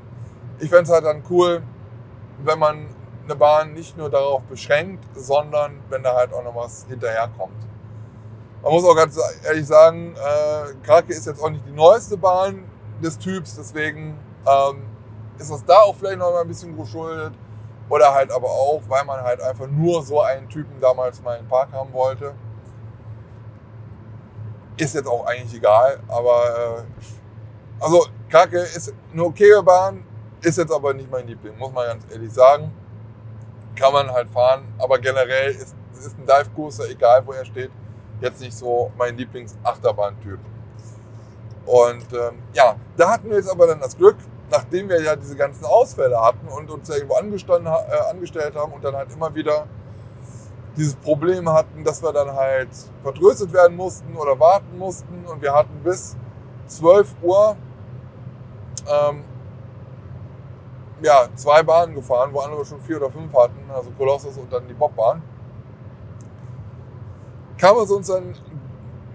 ich 0.62 0.70
fände 0.70 0.85
es 0.85 0.90
halt 0.90 1.05
dann 1.05 1.25
cool, 1.29 1.62
wenn 2.44 2.59
man 2.59 2.87
eine 3.25 3.35
Bahn 3.35 3.72
nicht 3.72 3.96
nur 3.98 4.09
darauf 4.09 4.42
beschränkt, 4.44 5.05
sondern 5.14 5.81
wenn 5.90 6.05
da 6.05 6.14
halt 6.14 6.33
auch 6.33 6.44
noch 6.44 6.55
was 6.55 6.87
hinterherkommt. 6.88 7.66
Man 8.62 8.72
muss 8.72 8.85
auch 8.85 8.94
ganz 8.94 9.18
ehrlich 9.44 9.66
sagen, 9.66 10.14
äh, 10.14 10.72
Krake 10.87 11.12
ist 11.12 11.27
jetzt 11.27 11.42
auch 11.42 11.51
nicht 11.51 11.66
die 11.66 11.72
neueste 11.72 12.16
Bahn 12.16 12.62
des 13.03 13.18
Typs, 13.18 13.57
deswegen 13.57 14.16
ähm, 14.46 14.85
ist 15.37 15.51
das 15.51 15.64
da 15.64 15.79
auch 15.79 15.96
vielleicht 15.96 16.18
noch 16.18 16.31
mal 16.31 16.42
ein 16.42 16.48
bisschen 16.48 16.77
geschuldet. 16.77 17.35
Oder 17.88 18.14
halt 18.14 18.31
aber 18.31 18.48
auch, 18.48 18.81
weil 18.87 19.05
man 19.05 19.20
halt 19.20 19.42
einfach 19.42 19.66
nur 19.66 20.03
so 20.03 20.22
einen 20.22 20.48
Typen 20.48 20.81
damals 20.81 21.20
mal 21.22 21.35
in 21.35 21.44
den 21.44 21.48
Park 21.48 21.72
haben 21.72 21.92
wollte. 21.92 22.35
Ist 24.77 24.94
jetzt 24.94 25.09
auch 25.09 25.27
eigentlich 25.27 25.55
egal, 25.55 26.01
aber 26.07 26.79
äh, 26.79 27.83
also 27.83 28.07
Krake 28.31 28.59
ist 28.59 28.94
eine 29.12 29.25
okaye 29.25 29.61
Bahn, 29.62 30.05
ist 30.42 30.59
jetzt 30.59 30.72
aber 30.72 30.92
nicht 30.94 31.11
mein 31.11 31.26
Liebling, 31.26 31.57
muss 31.59 31.72
man 31.72 31.87
ganz 31.87 32.05
ehrlich 32.11 32.33
sagen. 32.33 32.72
Kann 33.76 33.92
man 33.92 34.11
halt 34.11 34.28
fahren, 34.28 34.64
aber 34.78 34.98
generell 34.98 35.52
ist, 35.52 35.74
ist 35.92 36.18
ein 36.18 36.26
Dive 36.26 36.50
Coaster, 36.55 36.88
egal 36.90 37.22
wo 37.26 37.33
er 37.33 37.44
steht, 37.44 37.70
jetzt 38.20 38.40
nicht 38.40 38.57
so 38.57 38.92
mein 38.96 39.16
Lieblings-Achterbahn-Typ. 39.16 40.38
Und 41.64 42.12
ähm, 42.12 42.42
ja, 42.52 42.76
da 42.96 43.11
hatten 43.11 43.31
wir 43.31 43.37
jetzt 43.37 43.50
aber 43.50 43.66
dann 43.66 43.81
das 43.81 43.96
Glück, 43.96 44.16
nachdem 44.50 44.88
wir 44.88 45.00
ja 45.00 45.16
diese 45.16 45.37
ganzen 45.37 45.64
Ausfälle 45.64 46.20
hatten 46.20 46.48
und 46.48 46.70
uns 46.70 46.88
ja 46.88 46.96
irgendwo 46.96 47.14
äh, 47.14 48.11
angestellt 48.11 48.55
haben 48.55 48.72
und 48.72 48.85
dann 48.85 48.94
halt 48.94 49.11
immer 49.12 49.35
wieder 49.35 49.66
dieses 50.76 50.96
Problem 50.96 51.48
hatten, 51.48 51.85
dass 51.85 52.02
wir 52.02 52.12
dann 52.12 52.33
halt 52.33 52.70
vertröstet 53.02 53.52
werden 53.52 53.76
mussten 53.76 54.16
oder 54.16 54.38
warten 54.38 54.78
mussten 54.78 55.24
und 55.26 55.40
wir 55.40 55.55
hatten 55.55 55.83
bis 55.85 56.16
12 56.66 57.14
Uhr 57.22 57.57
ähm, 58.88 59.24
ja, 61.02 61.28
zwei 61.34 61.62
Bahnen 61.62 61.94
gefahren, 61.94 62.30
wo 62.32 62.40
andere 62.40 62.64
schon 62.64 62.80
vier 62.80 62.96
oder 62.98 63.10
fünf 63.10 63.34
hatten, 63.34 63.70
also 63.72 63.90
Kolossus 63.92 64.36
und 64.36 64.52
dann 64.52 64.66
die 64.68 64.74
Bobbahn. 64.74 65.22
Kam 67.58 67.76
es 67.78 67.90
uns 67.90 68.08
dann 68.08 68.34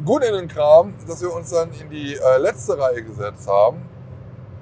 gut 0.06 0.23
in 0.23 0.34
den 0.34 0.47
Kram, 0.47 0.93
dass 1.08 1.21
wir 1.21 1.34
uns 1.34 1.50
dann 1.50 1.71
in 1.71 1.89
die 1.89 2.15
äh, 2.15 2.38
letzte 2.38 2.78
Reihe 2.78 3.04
gesetzt 3.04 3.47
haben. 3.47 3.82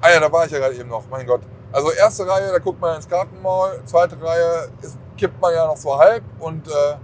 Ah 0.01 0.11
ja, 0.11 0.19
da 0.19 0.31
war 0.31 0.45
ich 0.45 0.51
ja 0.51 0.59
gerade 0.59 0.75
eben 0.75 0.89
noch, 0.89 1.03
mein 1.09 1.25
Gott. 1.25 1.41
Also 1.71 1.91
erste 1.91 2.27
Reihe, 2.27 2.51
da 2.51 2.59
guckt 2.59 2.79
man 2.79 2.95
ins 2.95 3.07
Kartenmaul, 3.07 3.81
zweite 3.85 4.21
Reihe 4.21 4.69
ist, 4.81 4.97
kippt 5.17 5.41
man 5.41 5.53
ja 5.53 5.67
noch 5.67 5.77
so 5.77 5.97
halb 5.97 6.23
und 6.39 6.67
äh, 6.67 6.95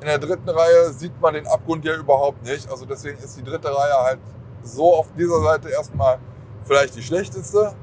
in 0.00 0.06
der 0.06 0.18
dritten 0.18 0.48
Reihe 0.48 0.92
sieht 0.92 1.18
man 1.20 1.34
den 1.34 1.46
Abgrund 1.46 1.84
ja 1.84 1.94
überhaupt 1.94 2.44
nicht. 2.44 2.70
Also 2.70 2.84
deswegen 2.84 3.18
ist 3.18 3.36
die 3.36 3.42
dritte 3.42 3.68
Reihe 3.68 4.02
halt 4.02 4.20
so 4.62 4.94
auf 4.94 5.10
dieser 5.16 5.40
Seite 5.40 5.70
erstmal 5.70 6.18
vielleicht 6.64 6.94
die 6.94 7.02
schlechteste. 7.02 7.74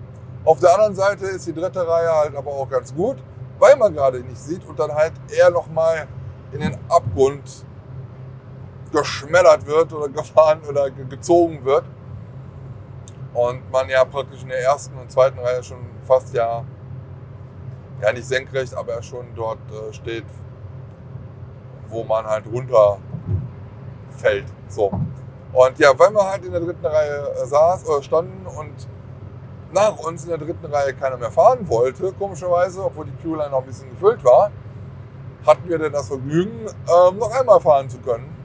Auf 0.43 0.59
der 0.59 0.73
anderen 0.73 0.95
Seite 0.95 1.25
ist 1.27 1.45
die 1.45 1.53
dritte 1.53 1.87
Reihe 1.87 2.11
halt 2.11 2.35
aber 2.35 2.51
auch 2.51 2.67
ganz 2.67 2.93
gut, 2.95 3.17
weil 3.59 3.75
man 3.75 3.93
gerade 3.93 4.21
nicht 4.21 4.39
sieht 4.39 4.65
und 4.67 4.79
dann 4.79 4.91
halt 4.91 5.13
eher 5.29 5.51
nochmal 5.51 6.07
in 6.51 6.61
den 6.61 6.75
Abgrund 6.89 7.43
geschmettert 8.91 9.65
wird 9.67 9.93
oder 9.93 10.09
gefahren 10.09 10.61
oder 10.67 10.89
gezogen 10.89 11.63
wird. 11.63 11.85
Und 13.33 13.71
man 13.71 13.87
ja 13.87 14.03
praktisch 14.03 14.41
in 14.41 14.49
der 14.49 14.61
ersten 14.61 14.97
und 14.97 15.11
zweiten 15.11 15.39
Reihe 15.39 15.63
schon 15.63 15.77
fast 16.05 16.33
ja, 16.33 16.65
ja 18.01 18.11
nicht 18.11 18.27
senkrecht, 18.27 18.75
aber 18.75 19.01
schon 19.03 19.27
dort 19.35 19.59
äh, 19.71 19.93
steht, 19.93 20.25
wo 21.87 22.03
man 22.03 22.25
halt 22.25 22.45
runterfällt. 22.51 23.01
So. 24.67 24.91
Und 25.53 25.79
ja, 25.79 25.97
weil 25.97 26.11
wir 26.11 26.29
halt 26.29 26.43
in 26.43 26.51
der 26.51 26.61
dritten 26.61 26.85
Reihe 26.85 27.31
äh, 27.41 27.45
saß 27.45 27.85
oder 27.87 28.03
standen 28.03 28.45
und 28.47 28.87
nach 29.73 29.97
uns 29.99 30.23
in 30.23 30.29
der 30.29 30.37
dritten 30.37 30.65
Reihe 30.65 30.93
keiner 30.93 31.17
mehr 31.17 31.31
fahren 31.31 31.67
wollte, 31.69 32.11
komischerweise, 32.13 32.83
obwohl 32.83 33.05
die 33.05 33.23
Queue-Line 33.23 33.49
noch 33.51 33.59
ein 33.59 33.65
bisschen 33.65 33.89
gefüllt 33.91 34.23
war, 34.23 34.51
hatten 35.45 35.67
wir 35.67 35.79
dann 35.79 35.91
das 35.91 36.07
Vergnügen, 36.07 36.67
ähm, 36.67 37.17
noch 37.17 37.31
einmal 37.31 37.59
fahren 37.59 37.89
zu 37.89 37.99
können. 37.99 38.35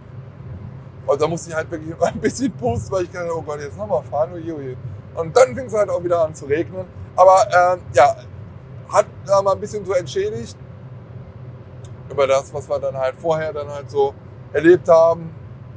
Und 1.06 1.20
da 1.20 1.28
musste 1.28 1.50
ich 1.50 1.56
halt 1.56 1.70
wirklich 1.70 1.94
ein 2.00 2.20
bisschen 2.20 2.52
pusten, 2.52 2.92
weil 2.92 3.04
ich 3.04 3.10
dachte, 3.10 3.30
oh 3.34 3.42
Gott, 3.42 3.60
jetzt 3.60 3.76
nochmal 3.76 4.02
fahren, 4.02 4.32
oje, 4.34 4.54
oje. 4.54 4.76
Und 5.14 5.36
dann 5.36 5.54
fing 5.54 5.66
es 5.66 5.74
halt 5.74 5.88
auch 5.90 6.02
wieder 6.02 6.24
an 6.24 6.34
zu 6.34 6.46
regnen. 6.46 6.86
Aber 7.14 7.46
ähm, 7.46 7.80
ja, 7.94 8.16
hat 8.88 9.06
da 9.24 9.42
mal 9.42 9.52
ein 9.52 9.60
bisschen 9.60 9.84
so 9.84 9.92
entschädigt 9.92 10.56
über 12.10 12.26
das, 12.26 12.52
was 12.52 12.68
wir 12.68 12.78
dann 12.78 12.96
halt 12.96 13.16
vorher 13.16 13.52
dann 13.52 13.68
halt 13.68 13.90
so 13.90 14.14
erlebt 14.52 14.88
haben. 14.88 15.34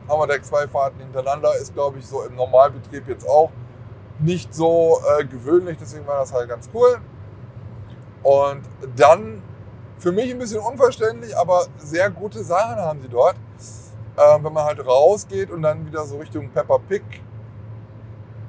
Haben 0.07 0.21
wir 0.21 0.27
Deck 0.27 0.45
zwei 0.45 0.67
Fahrten 0.67 0.99
hintereinander, 0.99 1.55
ist 1.55 1.73
glaube 1.73 1.99
ich 1.99 2.05
so 2.05 2.23
im 2.23 2.35
Normalbetrieb 2.35 3.07
jetzt 3.07 3.27
auch 3.27 3.51
nicht 4.19 4.53
so 4.53 4.99
äh, 5.17 5.25
gewöhnlich, 5.25 5.77
deswegen 5.79 6.05
war 6.07 6.19
das 6.19 6.33
halt 6.33 6.49
ganz 6.49 6.69
cool. 6.73 6.99
Und 8.23 8.61
dann 8.95 9.41
für 9.97 10.11
mich 10.11 10.31
ein 10.31 10.39
bisschen 10.39 10.61
unverständlich, 10.61 11.35
aber 11.37 11.65
sehr 11.77 12.09
gute 12.09 12.43
Sachen 12.43 12.77
haben 12.77 13.01
sie 13.01 13.09
dort. 13.09 13.35
Äh, 14.17 14.43
wenn 14.43 14.53
man 14.53 14.65
halt 14.65 14.85
rausgeht 14.85 15.51
und 15.51 15.61
dann 15.61 15.85
wieder 15.85 16.05
so 16.05 16.17
Richtung 16.17 16.49
Pepper 16.49 16.79
Pig 16.79 17.03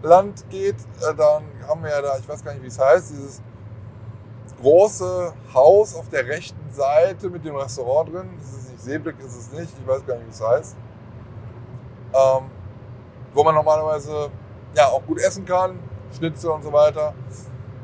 Land 0.03 0.49
geht, 0.51 0.77
äh, 0.77 1.15
dann 1.15 1.45
haben 1.69 1.83
wir 1.83 1.91
ja 1.91 2.03
da, 2.03 2.19
ich 2.19 2.29
weiß 2.29 2.43
gar 2.43 2.53
nicht, 2.53 2.63
wie 2.63 2.69
es 2.69 2.79
heißt, 2.79 3.11
dieses 3.11 3.43
große 4.61 5.33
Haus 5.55 5.95
auf 5.95 6.09
der 6.09 6.27
rechten 6.27 6.73
Seite 6.73 7.29
mit 7.29 7.45
dem 7.45 7.57
Restaurant 7.57 8.13
drin. 8.13 8.31
Ist 8.41 8.71
nicht 8.71 8.83
Seeblick, 8.83 9.19
ist 9.21 9.37
es 9.37 9.53
nicht, 9.53 9.73
ich 9.79 9.87
weiß 9.87 10.05
gar 10.07 10.17
nicht, 10.17 10.27
wie 10.27 10.31
es 10.31 10.41
heißt. 10.41 10.77
Ähm, 12.13 12.51
wo 13.33 13.45
man 13.45 13.55
normalerweise 13.55 14.31
ja, 14.75 14.87
auch 14.89 15.05
gut 15.07 15.19
essen 15.19 15.45
kann, 15.45 15.79
Schnitzel 16.17 16.51
und 16.51 16.63
so 16.63 16.73
weiter. 16.73 17.15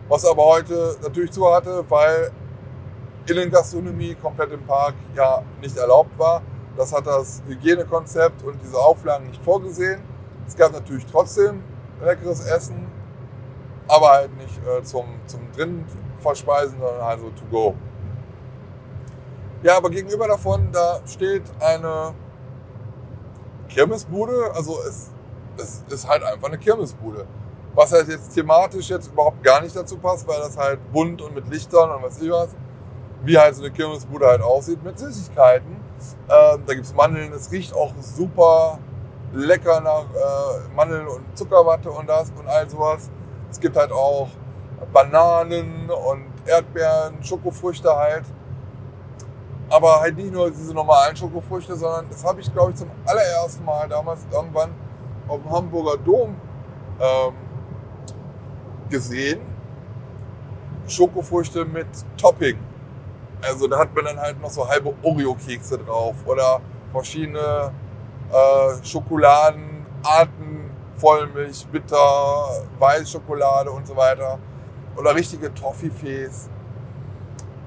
was 0.09 0.25
aber 0.25 0.45
heute 0.45 0.97
natürlich 1.03 1.33
zu 1.33 1.53
hatte, 1.53 1.85
weil 1.89 2.31
Innengastronomie 3.29 4.15
komplett 4.15 4.53
im 4.53 4.65
Park 4.65 4.95
ja 5.17 5.43
nicht 5.61 5.77
erlaubt 5.77 6.17
war. 6.19 6.43
Das 6.77 6.93
hat 6.93 7.07
das 7.07 7.43
Hygienekonzept 7.49 8.43
und 8.45 8.61
diese 8.63 8.79
Auflagen 8.79 9.27
nicht 9.27 9.43
vorgesehen. 9.43 10.01
Es 10.47 10.57
gab 10.57 10.73
natürlich 10.73 11.07
trotzdem 11.07 11.63
leckeres 12.05 12.47
Essen, 12.47 12.87
aber 13.89 14.11
halt 14.11 14.37
nicht 14.37 14.61
äh, 14.65 14.83
zum, 14.83 15.07
zum 15.27 15.41
drinnen 15.57 15.87
verspeisen, 16.21 16.79
sondern 16.79 17.01
also 17.01 17.31
to 17.31 17.45
go. 17.51 17.75
Ja, 19.63 19.77
aber 19.79 19.91
gegenüber 19.91 20.29
davon, 20.29 20.71
da 20.71 21.01
steht 21.07 21.43
eine 21.61 22.15
Kirmesbude. 23.69 24.53
Also 24.55 24.79
es, 24.87 25.11
es 25.59 25.85
ist 25.89 26.09
halt 26.09 26.23
einfach 26.23 26.49
eine 26.49 26.59
Kirmesbude. 26.59 27.27
Was 27.75 27.93
halt 27.93 28.09
jetzt 28.09 28.35
thematisch 28.35 28.89
jetzt 28.89 29.09
überhaupt 29.09 29.43
gar 29.43 29.61
nicht 29.61 29.77
dazu 29.77 29.99
passt, 29.99 30.27
weil 30.27 30.39
das 30.39 30.57
halt 30.57 30.81
bunt 30.93 31.21
und 31.21 31.35
mit 31.35 31.49
Lichtern 31.49 31.91
und 31.91 32.03
was 32.03 32.21
ich 32.21 32.31
was, 32.31 32.49
wie 33.23 33.39
halt 33.39 33.55
so 33.55 33.63
eine 33.63 33.71
Kirmesbude 33.71 34.27
halt 34.27 34.41
aussieht, 34.41 34.83
mit 34.83 34.99
Süßigkeiten. 34.99 35.77
Ähm, 36.29 36.63
da 36.67 36.75
gibt 36.75 36.87
es 36.87 36.95
Mandeln, 36.95 37.33
es 37.33 37.51
riecht 37.51 37.75
auch 37.75 37.93
super 38.01 38.79
lecker 39.33 39.81
nach 39.81 40.05
äh, 40.05 40.75
Mandeln 40.75 41.07
und 41.07 41.37
Zuckerwatte 41.37 41.91
und 41.91 42.09
das 42.09 42.33
und 42.39 42.49
all 42.49 42.69
sowas. 42.69 43.11
Es 43.51 43.61
gibt 43.61 43.77
halt 43.77 43.93
auch 43.93 44.29
Bananen 44.93 45.91
und 45.91 46.25
Erdbeeren, 46.47 47.23
Schokofrüchte 47.23 47.95
halt. 47.95 48.25
Aber 49.69 50.01
halt 50.01 50.17
nicht 50.17 50.33
nur 50.33 50.51
diese 50.51 50.73
normalen 50.73 51.17
Schokofrüchte, 51.17 51.75
sondern 51.77 52.09
das 52.09 52.25
habe 52.25 52.41
ich, 52.41 52.53
glaube 52.53 52.71
ich, 52.71 52.77
zum 52.77 52.91
allerersten 53.05 53.65
Mal 53.65 53.89
damals 53.89 54.21
irgendwann 54.31 54.71
auf 55.29 55.43
dem 55.43 55.51
Hamburger 55.51 55.97
Dom 55.99 56.37
ähm, 57.01 57.35
gesehen. 58.89 59.41
Schokofrüchte 60.87 61.65
mit 61.65 61.87
Topping. 62.17 62.59
Also 63.43 63.67
da 63.67 63.79
hat 63.79 63.95
man 63.95 64.05
dann 64.05 64.19
halt 64.19 64.41
noch 64.41 64.51
so 64.51 64.67
halbe 64.69 64.95
Oreo-Kekse 65.03 65.79
drauf 65.79 66.15
oder 66.27 66.61
verschiedene 66.93 67.73
äh, 68.31 68.85
Schokoladenarten, 68.85 70.71
Vollmilch, 70.97 71.67
Bitter, 71.67 72.65
Weißschokolade 72.79 73.71
und 73.71 73.87
so 73.87 73.97
weiter. 73.97 74.39
Oder 74.97 75.15
richtige 75.15 75.53
Toffifees. 75.53 76.49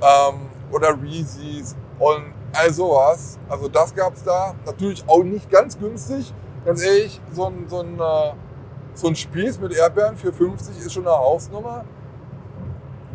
Ähm, 0.01 0.49
oder 0.71 0.99
Reese's 1.01 1.75
und 1.99 2.33
all 2.53 2.71
sowas. 2.73 3.37
Also 3.47 3.67
das 3.67 3.93
gab 3.93 4.15
es 4.15 4.23
da. 4.23 4.55
Natürlich 4.65 5.03
auch 5.07 5.23
nicht 5.23 5.49
ganz 5.49 5.77
günstig. 5.77 6.33
Ganz 6.65 6.83
ehrlich, 6.83 7.21
so 7.33 7.45
ein, 7.45 7.67
so 7.69 7.79
ein, 7.79 7.99
äh, 7.99 8.33
so 8.93 9.07
ein 9.07 9.15
Spieß 9.15 9.59
mit 9.59 9.73
Erdbeeren 9.73 10.17
für 10.17 10.33
50 10.33 10.77
ist 10.77 10.93
schon 10.93 11.07
eine 11.07 11.15
Hausnummer. 11.15 11.85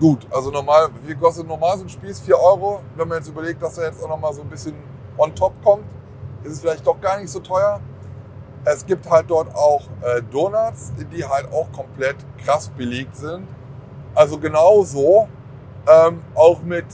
Gut, 0.01 0.27
also 0.31 0.51
normal, 0.51 0.89
wie 1.07 1.15
kostet 1.15 1.47
normal 1.47 1.77
so 1.79 1.85
ein 1.85 1.89
Spieß? 1.89 2.21
4 2.21 2.39
Euro. 2.39 2.81
Wenn 2.97 3.07
man 3.07 3.19
jetzt 3.19 3.29
überlegt, 3.29 3.63
dass 3.63 3.79
er 3.79 3.89
jetzt 3.89 4.03
auch 4.03 4.09
nochmal 4.09 4.33
so 4.33 4.41
ein 4.43 4.49
bisschen 4.49 4.75
on 5.19 5.35
top 5.35 5.53
kommt, 5.63 5.85
ist 6.43 6.55
es 6.55 6.61
vielleicht 6.61 6.87
doch 6.87 7.01
gar 7.01 7.21
nicht 7.21 7.31
so 7.31 7.41
teuer. 7.41 7.81
Es 8.65 8.85
gibt 8.87 9.09
halt 9.11 9.27
dort 9.29 9.55
auch 9.55 9.83
äh, 10.03 10.23
Donuts, 10.23 10.93
die 11.13 11.25
halt 11.25 11.53
auch 11.53 11.71
komplett 11.71 12.17
krass 12.43 12.71
belegt 12.71 13.15
sind. 13.17 13.47
Also 14.15 14.39
genauso, 14.39 15.29
ähm, 15.87 16.23
auch 16.35 16.63
mit 16.63 16.87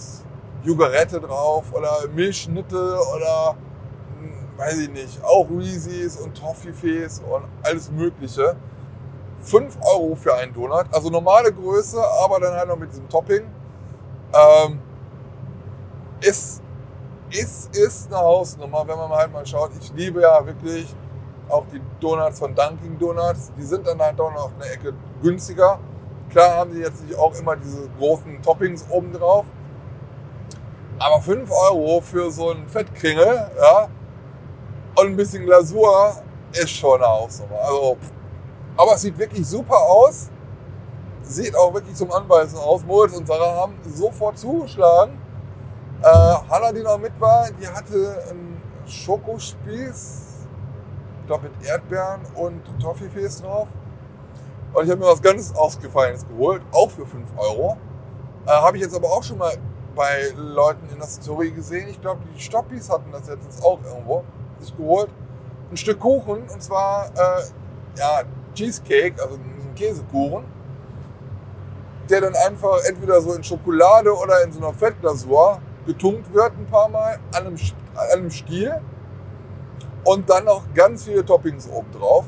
Jugarette 0.64 1.20
drauf 1.20 1.72
oder 1.72 2.08
Milchschnitte 2.12 2.98
oder 3.14 3.56
weiß 4.60 4.78
ich 4.78 4.90
nicht, 4.90 5.24
auch 5.24 5.48
Reese's 5.50 6.16
und 6.18 6.36
Toffifees 6.36 7.22
und 7.30 7.44
alles 7.62 7.90
Mögliche. 7.90 8.56
5 9.42 9.78
Euro 9.82 10.14
für 10.16 10.34
einen 10.34 10.52
Donut, 10.52 10.84
also 10.92 11.08
normale 11.08 11.50
Größe, 11.50 11.98
aber 12.22 12.40
dann 12.40 12.52
halt 12.52 12.68
noch 12.68 12.76
mit 12.76 12.90
diesem 12.90 13.08
Topping. 13.08 13.42
Ähm, 14.34 14.80
ist, 16.20 16.62
ist, 17.30 17.74
ist 17.74 18.12
eine 18.12 18.20
Hausnummer, 18.20 18.86
wenn 18.86 18.98
man 18.98 19.10
halt 19.10 19.32
mal 19.32 19.46
schaut. 19.46 19.70
Ich 19.80 19.92
liebe 19.94 20.20
ja 20.20 20.44
wirklich 20.44 20.94
auch 21.48 21.64
die 21.72 21.80
Donuts 21.98 22.38
von 22.38 22.54
Dunkin' 22.54 22.98
Donuts. 22.98 23.50
Die 23.56 23.62
sind 23.62 23.86
dann 23.86 23.98
halt 23.98 24.20
auch 24.20 24.32
noch 24.32 24.50
eine 24.60 24.70
Ecke 24.70 24.92
günstiger. 25.22 25.78
Klar 26.28 26.58
haben 26.58 26.72
die 26.72 26.80
jetzt 26.80 27.02
nicht 27.02 27.18
auch 27.18 27.34
immer 27.34 27.56
diese 27.56 27.88
großen 27.98 28.42
Toppings 28.42 28.84
oben 28.90 29.12
drauf. 29.14 29.46
Aber 30.98 31.22
5 31.22 31.50
Euro 31.50 32.02
für 32.02 32.30
so 32.30 32.50
einen 32.50 32.68
Fettkringel 32.68 33.50
ja, 33.58 33.88
und 35.00 35.06
ein 35.08 35.16
bisschen 35.16 35.44
Glasur 35.46 36.14
ist 36.52 36.70
schon 36.70 37.00
eine 37.00 37.10
Hausnummer. 37.10 37.58
Also, 37.62 37.96
aber 38.76 38.94
es 38.94 39.02
sieht 39.02 39.18
wirklich 39.18 39.46
super 39.46 39.76
aus. 39.76 40.30
Sieht 41.22 41.56
auch 41.56 41.72
wirklich 41.72 41.94
zum 41.94 42.10
Anbeißen 42.10 42.58
aus. 42.58 42.84
Moritz 42.84 43.16
und 43.16 43.26
Sarah 43.26 43.62
haben 43.62 43.74
sofort 43.84 44.38
zugeschlagen. 44.38 45.18
Äh, 46.02 46.06
Hanna, 46.06 46.72
die 46.72 46.82
noch 46.82 46.98
mit 46.98 47.18
war, 47.20 47.48
die 47.52 47.68
hatte 47.68 48.24
einen 48.30 48.60
Schokospieß, 48.86 50.48
glaube 51.26 51.50
mit 51.50 51.68
Erdbeeren 51.68 52.22
und 52.34 52.62
Toffifees 52.80 53.42
drauf. 53.42 53.68
Und 54.72 54.84
ich 54.84 54.90
habe 54.90 55.00
mir 55.00 55.06
was 55.06 55.20
ganz 55.20 55.52
Ausgefallenes 55.54 56.26
geholt, 56.26 56.62
auch 56.72 56.90
für 56.90 57.06
5 57.06 57.28
Euro. 57.36 57.76
Äh, 58.46 58.50
habe 58.50 58.76
ich 58.76 58.82
jetzt 58.82 58.96
aber 58.96 59.08
auch 59.08 59.22
schon 59.22 59.38
mal 59.38 59.52
bei 59.94 60.32
Leuten 60.36 60.88
in 60.90 60.98
der 60.98 61.08
Story 61.08 61.50
gesehen. 61.50 61.88
Ich 61.88 62.00
glaube, 62.00 62.22
die 62.34 62.40
Stoppis 62.40 62.88
hatten 62.88 63.12
das 63.12 63.28
jetzt 63.28 63.62
auch 63.62 63.78
irgendwo 63.84 64.24
sich 64.60 64.76
geholt. 64.76 65.08
Ein 65.70 65.76
Stück 65.76 66.00
Kuchen 66.00 66.42
und 66.48 66.62
zwar 66.62 67.06
äh, 67.14 67.42
ja, 67.98 68.22
Cheesecake, 68.54 69.22
also 69.22 69.36
ein 69.36 69.74
Käsekuchen, 69.74 70.44
der 72.08 72.20
dann 72.22 72.34
einfach 72.34 72.78
entweder 72.88 73.20
so 73.20 73.34
in 73.34 73.44
Schokolade 73.44 74.12
oder 74.12 74.42
in 74.42 74.52
so 74.52 74.58
einer 74.58 74.74
Fettglasur 74.74 75.60
getunkt 75.86 76.32
wird 76.32 76.52
ein 76.58 76.66
paar 76.66 76.88
Mal 76.88 77.18
an 77.34 77.46
einem, 77.46 77.56
an 77.94 78.08
einem 78.12 78.30
Stiel 78.30 78.80
und 80.04 80.28
dann 80.28 80.44
noch 80.44 80.64
ganz 80.74 81.04
viele 81.04 81.24
Toppings 81.24 81.68
oben 81.68 81.90
drauf. 81.92 82.24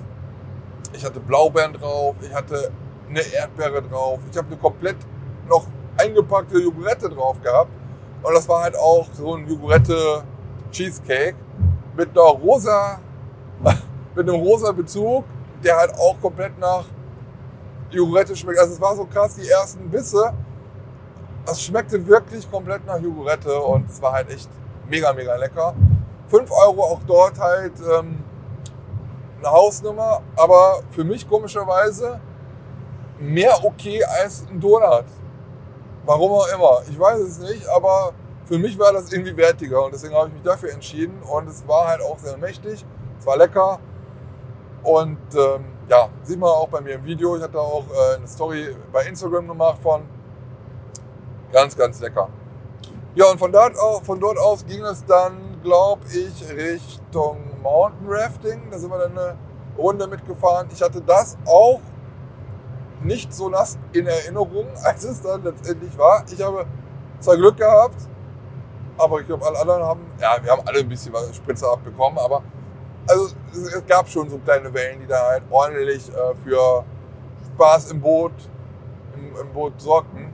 Ich 0.92 1.04
hatte 1.04 1.20
Blaubeeren 1.20 1.72
drauf, 1.72 2.16
ich 2.20 2.32
hatte 2.32 2.70
eine 3.08 3.20
Erdbeere 3.20 3.82
drauf, 3.82 4.20
ich 4.30 4.36
habe 4.36 4.48
eine 4.48 4.56
komplett 4.56 4.96
noch 5.48 5.66
eingepackte 5.96 6.58
Jogurette 6.58 7.08
drauf 7.08 7.40
gehabt. 7.42 7.70
Und 8.22 8.34
das 8.34 8.48
war 8.48 8.62
halt 8.62 8.76
auch 8.76 9.08
so 9.12 9.34
ein 9.34 9.46
Jogurette 9.48 10.22
Cheesecake 10.70 11.36
mit 11.96 12.10
einer 12.10 12.28
rosa, 12.28 12.98
mit 14.14 14.28
einem 14.28 14.40
rosa 14.40 14.72
Bezug, 14.72 15.24
der 15.62 15.76
halt 15.76 15.94
auch 15.94 16.20
komplett 16.20 16.58
nach 16.58 16.84
Jogurette 17.90 18.34
schmeckt. 18.34 18.58
Also 18.58 18.74
es 18.74 18.80
war 18.80 18.96
so 18.96 19.04
krass, 19.04 19.36
die 19.36 19.48
ersten 19.48 19.88
Bisse. 19.90 20.32
Das 21.44 21.62
schmeckte 21.62 22.06
wirklich 22.06 22.50
komplett 22.50 22.86
nach 22.86 22.98
Jogurette 22.98 23.60
und 23.60 23.90
es 23.90 24.00
war 24.00 24.12
halt 24.12 24.30
echt 24.30 24.48
mega, 24.88 25.12
mega 25.12 25.34
lecker. 25.36 25.74
5 26.28 26.50
Euro 26.50 26.82
auch 26.84 27.00
dort 27.06 27.38
halt 27.38 27.72
ähm, 27.80 28.22
eine 29.38 29.52
Hausnummer, 29.52 30.22
aber 30.36 30.82
für 30.90 31.04
mich 31.04 31.28
komischerweise 31.28 32.20
mehr 33.18 33.64
okay 33.64 34.02
als 34.04 34.46
ein 34.48 34.60
Donut. 34.60 35.04
Warum 36.04 36.32
auch 36.32 36.48
immer. 36.48 36.82
Ich 36.88 36.98
weiß 36.98 37.20
es 37.20 37.38
nicht, 37.38 37.68
aber 37.68 38.12
für 38.52 38.58
mich 38.58 38.78
war 38.78 38.92
das 38.92 39.10
irgendwie 39.10 39.34
wertiger 39.34 39.82
und 39.82 39.94
deswegen 39.94 40.14
habe 40.14 40.28
ich 40.28 40.34
mich 40.34 40.42
dafür 40.42 40.72
entschieden 40.72 41.22
und 41.22 41.48
es 41.48 41.66
war 41.66 41.88
halt 41.88 42.02
auch 42.02 42.18
sehr 42.18 42.36
mächtig. 42.36 42.84
Es 43.18 43.24
war 43.24 43.38
lecker 43.38 43.80
und 44.82 45.16
ähm, 45.34 45.64
ja, 45.88 46.10
sieht 46.22 46.38
man 46.38 46.50
auch 46.50 46.68
bei 46.68 46.82
mir 46.82 46.96
im 46.96 47.04
Video. 47.06 47.34
Ich 47.34 47.42
hatte 47.42 47.58
auch 47.58 47.86
äh, 47.88 48.16
eine 48.16 48.28
Story 48.28 48.76
bei 48.92 49.06
Instagram 49.06 49.48
gemacht 49.48 49.78
von. 49.82 50.02
Ganz, 51.50 51.74
ganz 51.74 51.98
lecker. 52.00 52.28
Ja, 53.14 53.30
und 53.30 53.38
von 53.38 53.52
dort, 53.52 53.74
aus, 53.78 54.02
von 54.04 54.20
dort 54.20 54.36
aus 54.36 54.66
ging 54.66 54.82
es 54.82 55.02
dann, 55.06 55.58
glaube 55.62 56.02
ich, 56.08 56.46
Richtung 56.54 57.38
Mountain 57.62 58.06
Rafting. 58.06 58.70
Da 58.70 58.78
sind 58.78 58.90
wir 58.90 58.98
dann 58.98 59.16
eine 59.16 59.34
Runde 59.78 60.06
mitgefahren. 60.06 60.68
Ich 60.74 60.82
hatte 60.82 61.00
das 61.00 61.38
auch 61.46 61.80
nicht 63.02 63.32
so 63.32 63.48
nass 63.48 63.78
in 63.94 64.06
Erinnerung, 64.06 64.66
als 64.82 65.04
es 65.04 65.22
dann 65.22 65.42
letztendlich 65.42 65.96
war. 65.96 66.22
Ich 66.30 66.42
habe 66.42 66.66
zwar 67.18 67.38
Glück 67.38 67.56
gehabt, 67.56 68.11
aber 68.98 69.20
ich 69.20 69.26
glaube, 69.26 69.46
alle 69.46 69.58
anderen 69.58 69.82
haben, 69.82 70.00
ja, 70.20 70.36
wir 70.42 70.52
haben 70.52 70.62
alle 70.66 70.80
ein 70.80 70.88
bisschen 70.88 71.12
Spritze 71.32 71.68
abbekommen, 71.68 72.18
aber 72.18 72.42
also 73.08 73.34
es 73.52 73.86
gab 73.86 74.08
schon 74.08 74.28
so 74.28 74.38
kleine 74.38 74.72
Wellen, 74.72 75.00
die 75.00 75.06
da 75.06 75.28
halt 75.30 75.42
ordentlich 75.50 76.08
äh, 76.08 76.34
für 76.44 76.84
Spaß 77.54 77.90
im 77.90 78.00
Boot, 78.00 78.32
im, 79.14 79.36
im, 79.40 79.52
Boot 79.52 79.80
sorgten. 79.80 80.32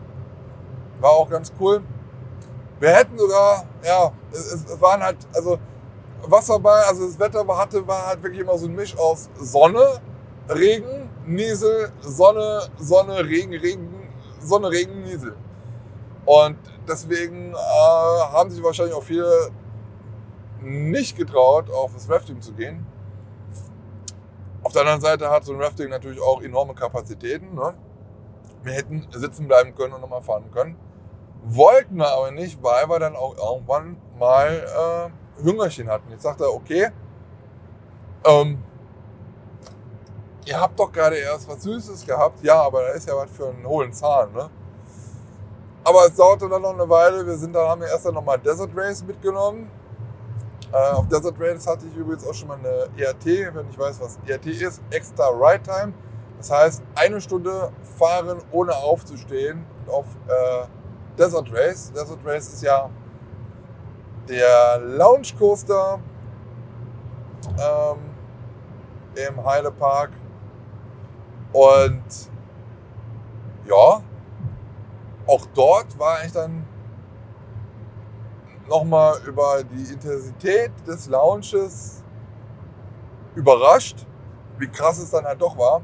War 1.00 1.10
auch 1.12 1.30
ganz 1.30 1.52
cool. 1.58 1.82
Wir 2.80 2.90
hätten 2.90 3.18
sogar, 3.18 3.64
ja, 3.84 4.12
es, 4.32 4.52
es 4.52 4.80
waren 4.80 5.02
halt, 5.02 5.16
also 5.34 5.58
Wasser 6.26 6.58
bei, 6.58 6.80
also 6.82 7.06
das 7.06 7.18
Wetter 7.18 7.46
hatte, 7.56 7.86
war 7.86 8.08
halt 8.08 8.22
wirklich 8.22 8.40
immer 8.40 8.58
so 8.58 8.66
ein 8.66 8.74
Misch 8.74 8.96
aus 8.98 9.30
Sonne, 9.36 10.00
Regen, 10.48 11.08
Niesel, 11.26 11.92
Sonne, 12.00 12.62
Sonne, 12.78 13.24
Regen, 13.24 13.52
Regen, 13.54 13.88
Sonne, 14.40 14.70
Regen, 14.70 15.02
Niesel. 15.02 15.34
Und 16.24 16.58
deswegen 16.88 17.52
äh, 17.52 17.56
haben 17.56 18.50
sich 18.50 18.62
wahrscheinlich 18.62 18.94
auch 18.94 19.02
viele 19.02 19.50
nicht 20.60 21.16
getraut, 21.16 21.70
auf 21.70 21.94
das 21.94 22.08
Rafting 22.10 22.40
zu 22.40 22.52
gehen. 22.52 22.86
Auf 24.62 24.72
der 24.72 24.82
anderen 24.82 25.00
Seite 25.00 25.30
hat 25.30 25.44
so 25.44 25.52
ein 25.52 25.62
Rafting 25.62 25.88
natürlich 25.88 26.20
auch 26.20 26.42
enorme 26.42 26.74
Kapazitäten. 26.74 27.54
Ne? 27.54 27.74
Wir 28.62 28.72
hätten 28.72 29.06
sitzen 29.12 29.46
bleiben 29.46 29.74
können 29.74 29.94
und 29.94 30.00
nochmal 30.00 30.22
fahren 30.22 30.50
können. 30.50 30.76
Wollten 31.44 31.96
wir 31.96 32.08
aber 32.08 32.32
nicht, 32.32 32.62
weil 32.62 32.88
wir 32.88 32.98
dann 32.98 33.14
auch 33.14 33.36
irgendwann 33.36 33.96
mal 34.18 35.10
äh, 35.38 35.42
Hüngerchen 35.42 35.88
hatten. 35.88 36.10
Jetzt 36.10 36.22
sagt 36.22 36.40
er, 36.40 36.52
okay, 36.52 36.90
ähm, 38.24 38.62
ihr 40.44 40.60
habt 40.60 40.78
doch 40.78 40.90
gerade 40.90 41.16
erst 41.16 41.48
was 41.48 41.62
Süßes 41.62 42.04
gehabt. 42.04 42.42
Ja, 42.42 42.62
aber 42.62 42.82
da 42.82 42.88
ist 42.88 43.08
ja 43.08 43.16
was 43.16 43.30
für 43.30 43.48
einen 43.48 43.66
hohlen 43.66 43.92
Zahn. 43.92 44.32
Ne? 44.32 44.50
Aber 45.88 46.04
es 46.04 46.16
dauerte 46.16 46.46
dann 46.50 46.60
noch 46.60 46.74
eine 46.74 46.86
Weile. 46.86 47.26
Wir 47.26 47.38
sind 47.38 47.54
dann, 47.54 47.66
haben 47.66 47.80
wir 47.80 47.88
erst 47.88 48.04
dann 48.04 48.12
nochmal 48.12 48.38
Desert 48.38 48.70
Race 48.76 49.02
mitgenommen. 49.02 49.70
Äh, 50.70 50.76
auf 50.92 51.08
Desert 51.08 51.36
Race 51.40 51.66
hatte 51.66 51.86
ich 51.86 51.96
übrigens 51.96 52.26
auch 52.26 52.34
schon 52.34 52.48
mal 52.48 52.58
eine 52.58 52.90
ERT, 52.94 53.24
wenn 53.54 53.70
ich 53.70 53.78
weiß, 53.78 53.98
was 53.98 54.18
ERT 54.26 54.46
ist, 54.48 54.82
Extra 54.90 55.28
Ride 55.28 55.62
Time. 55.62 55.94
Das 56.36 56.50
heißt, 56.50 56.82
eine 56.94 57.22
Stunde 57.22 57.72
fahren 57.98 58.42
ohne 58.52 58.76
aufzustehen 58.76 59.64
auf 59.86 60.04
äh, 60.26 60.66
Desert 61.16 61.50
Race. 61.54 61.90
Desert 61.90 62.18
Race 62.22 62.52
ist 62.52 62.62
ja 62.62 62.90
der 64.28 64.78
Lounge 64.80 65.28
Coaster 65.38 66.00
ähm, 67.58 67.98
im 69.26 69.42
Heide 69.42 69.70
Park. 69.70 70.10
Und 71.54 72.02
ja, 73.66 74.02
auch 75.28 75.46
dort 75.54 75.98
war 75.98 76.24
ich 76.24 76.32
dann 76.32 76.66
nochmal 78.68 79.16
über 79.26 79.62
die 79.62 79.92
Intensität 79.92 80.72
des 80.86 81.08
Launches 81.08 82.02
überrascht, 83.34 84.06
wie 84.58 84.68
krass 84.68 84.98
es 84.98 85.10
dann 85.10 85.24
halt 85.24 85.40
doch 85.40 85.56
war. 85.56 85.82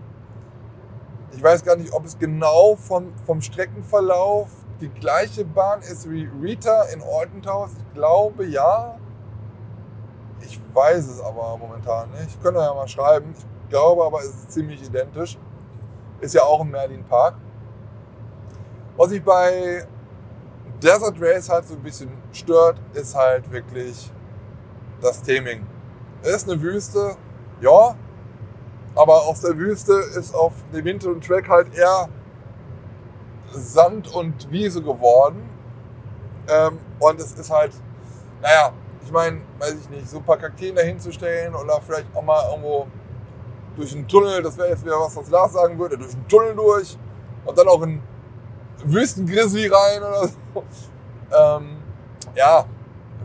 Ich 1.33 1.43
weiß 1.43 1.65
gar 1.65 1.77
nicht, 1.77 1.93
ob 1.93 2.05
es 2.05 2.19
genau 2.19 2.77
vom, 2.77 3.13
vom 3.27 3.41
Streckenverlauf 3.41 4.49
die 4.81 4.89
gleiche 4.89 5.45
Bahn 5.45 5.81
ist 5.81 6.09
wie 6.11 6.29
Rita 6.43 6.83
in 6.85 7.03
Ortenthaus. 7.03 7.71
Ich 7.77 7.95
glaube 7.95 8.47
ja. 8.47 8.99
Ich 10.41 10.61
weiß 10.73 11.09
es 11.09 11.21
aber 11.21 11.57
momentan 11.57 12.11
nicht. 12.13 12.29
Ich 12.29 12.43
könnte 12.43 12.61
ja 12.61 12.73
mal 12.75 12.89
schreiben. 12.89 13.35
Ich 13.35 13.71
glaube 13.71 14.05
aber, 14.05 14.21
es 14.21 14.27
ist 14.27 14.53
ziemlich 14.53 14.83
identisch. 14.83 15.39
Ist 16.21 16.35
ja 16.35 16.43
auch 16.43 16.61
im 16.61 16.71
Merlin 16.71 17.05
Park. 17.05 17.35
Was 18.97 19.11
ich 19.11 19.23
bei 19.23 19.87
Desert 20.83 21.17
Race 21.21 21.49
halt 21.49 21.67
so 21.67 21.75
ein 21.75 21.83
bisschen 21.83 22.11
stört, 22.33 22.77
ist 22.93 23.17
halt 23.17 23.51
wirklich 23.51 24.11
das 25.01 25.21
Theming. 25.23 25.67
Es 26.23 26.37
ist 26.37 26.51
eine 26.51 26.61
Wüste, 26.61 27.17
ja, 27.61 27.97
aber 28.95 29.23
aus 29.27 29.41
der 29.41 29.57
Wüste 29.59 29.93
ist 30.17 30.35
auf 30.35 30.53
dem 30.73 30.87
hinteren 30.87 31.21
Track 31.21 31.49
halt 31.49 31.75
eher 31.75 32.09
Sand 33.51 34.15
und 34.15 34.51
Wiese 34.51 34.81
geworden. 34.81 35.49
Ähm, 36.49 36.79
und 37.01 37.21
es 37.21 37.33
ist 37.33 37.51
halt, 37.51 37.73
naja, 38.41 38.73
ich 39.03 39.11
meine, 39.11 39.41
weiß 39.59 39.75
ich 39.83 39.91
nicht, 39.91 40.09
so 40.09 40.19
ein 40.19 40.25
paar 40.25 40.37
Kakteen 40.37 40.77
dahinzustellen 40.77 41.55
oder 41.55 41.81
vielleicht 41.81 42.07
auch 42.15 42.23
mal 42.23 42.49
irgendwo 42.51 42.87
durch 43.77 43.93
einen 43.93 44.07
Tunnel, 44.07 44.43
das 44.43 44.57
wäre 44.57 44.69
jetzt 44.69 44.85
wieder 44.85 45.01
was, 45.01 45.17
was 45.17 45.29
Lars 45.31 45.53
sagen 45.53 45.79
würde, 45.79 45.99
durch 45.99 46.15
einen 46.15 46.29
Tunnel 46.29 46.55
durch 46.55 46.97
und 47.45 47.59
dann 47.59 47.67
auch 47.67 47.83
in 47.83 48.01
Wüstengrizzly 48.85 49.69
rein 49.69 50.03
oder 50.03 50.29
so. 50.29 50.65
Ähm, 51.37 51.79
ja, 52.35 52.65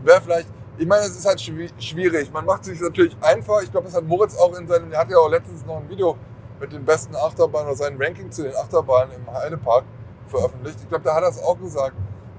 wäre 0.02 0.20
vielleicht, 0.20 0.48
ich 0.78 0.86
meine, 0.86 1.04
es 1.04 1.16
ist 1.16 1.26
halt 1.26 1.40
schwierig. 1.40 2.32
Man 2.32 2.44
macht 2.44 2.62
es 2.62 2.68
sich 2.68 2.80
natürlich 2.80 3.16
einfach. 3.20 3.62
Ich 3.62 3.70
glaube, 3.70 3.86
das 3.86 3.96
hat 3.96 4.04
Moritz 4.04 4.36
auch 4.36 4.56
in 4.58 4.66
seinem, 4.66 4.92
er 4.92 5.00
hat 5.00 5.10
ja 5.10 5.18
auch 5.18 5.28
letztens 5.28 5.64
noch 5.66 5.76
ein 5.76 5.88
Video 5.88 6.16
mit 6.58 6.72
den 6.72 6.84
besten 6.84 7.14
Achterbahnen 7.14 7.68
oder 7.68 7.76
sein 7.76 7.96
Ranking 8.00 8.30
zu 8.30 8.42
den 8.42 8.54
Achterbahnen 8.54 9.14
im 9.14 9.32
Heidepark 9.32 9.84
veröffentlicht. 10.26 10.78
Ich 10.82 10.88
glaube, 10.88 11.04
da 11.04 11.14
hat 11.14 11.22
er 11.22 11.30
es 11.30 11.42
auch 11.42 11.58
gesagt. 11.58 11.94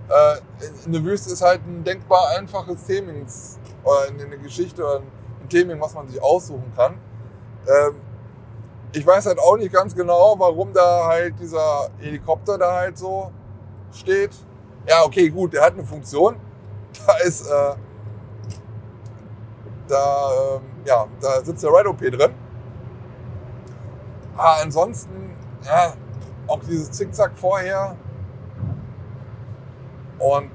Äh, 0.10 0.38
in 0.86 0.92
der 0.92 1.04
Wüste 1.04 1.32
ist 1.32 1.42
halt 1.42 1.62
ein 1.66 1.84
denkbar 1.84 2.30
einfaches 2.38 2.86
Theming 2.86 3.26
oder 3.84 4.08
eine 4.08 4.38
Geschichte 4.38 4.84
oder 4.84 5.02
ein 5.42 5.50
Theming, 5.50 5.80
was 5.80 5.94
man 5.94 6.08
sich 6.08 6.22
aussuchen 6.22 6.72
kann. 6.76 7.00
Ähm, 7.68 7.96
ich 8.94 9.06
weiß 9.06 9.26
halt 9.26 9.40
auch 9.40 9.58
nicht 9.58 9.72
ganz 9.72 9.96
genau, 9.96 10.36
warum 10.38 10.74
da 10.74 11.06
halt 11.08 11.40
dieser 11.40 11.90
Helikopter 12.00 12.58
da 12.58 12.74
halt 12.74 12.98
so 12.98 13.32
steht. 13.94 14.32
Ja, 14.88 15.04
okay, 15.06 15.30
gut, 15.30 15.54
der 15.54 15.64
hat 15.64 15.74
eine 15.74 15.84
Funktion. 15.84 16.36
Da 17.08 17.16
ist, 17.26 17.48
äh, 17.48 17.76
da, 19.88 20.30
ähm, 20.56 20.62
ja, 20.86 21.08
da 21.22 21.42
sitzt 21.42 21.64
der 21.64 21.72
Ride-OP 21.72 22.00
drin. 22.00 22.34
Ah, 24.36 24.58
ansonsten, 24.62 25.36
ja, 25.64 25.94
auch 26.48 26.60
dieses 26.60 26.92
Zickzack 26.92 27.32
vorher 27.36 27.96
und 30.20 30.52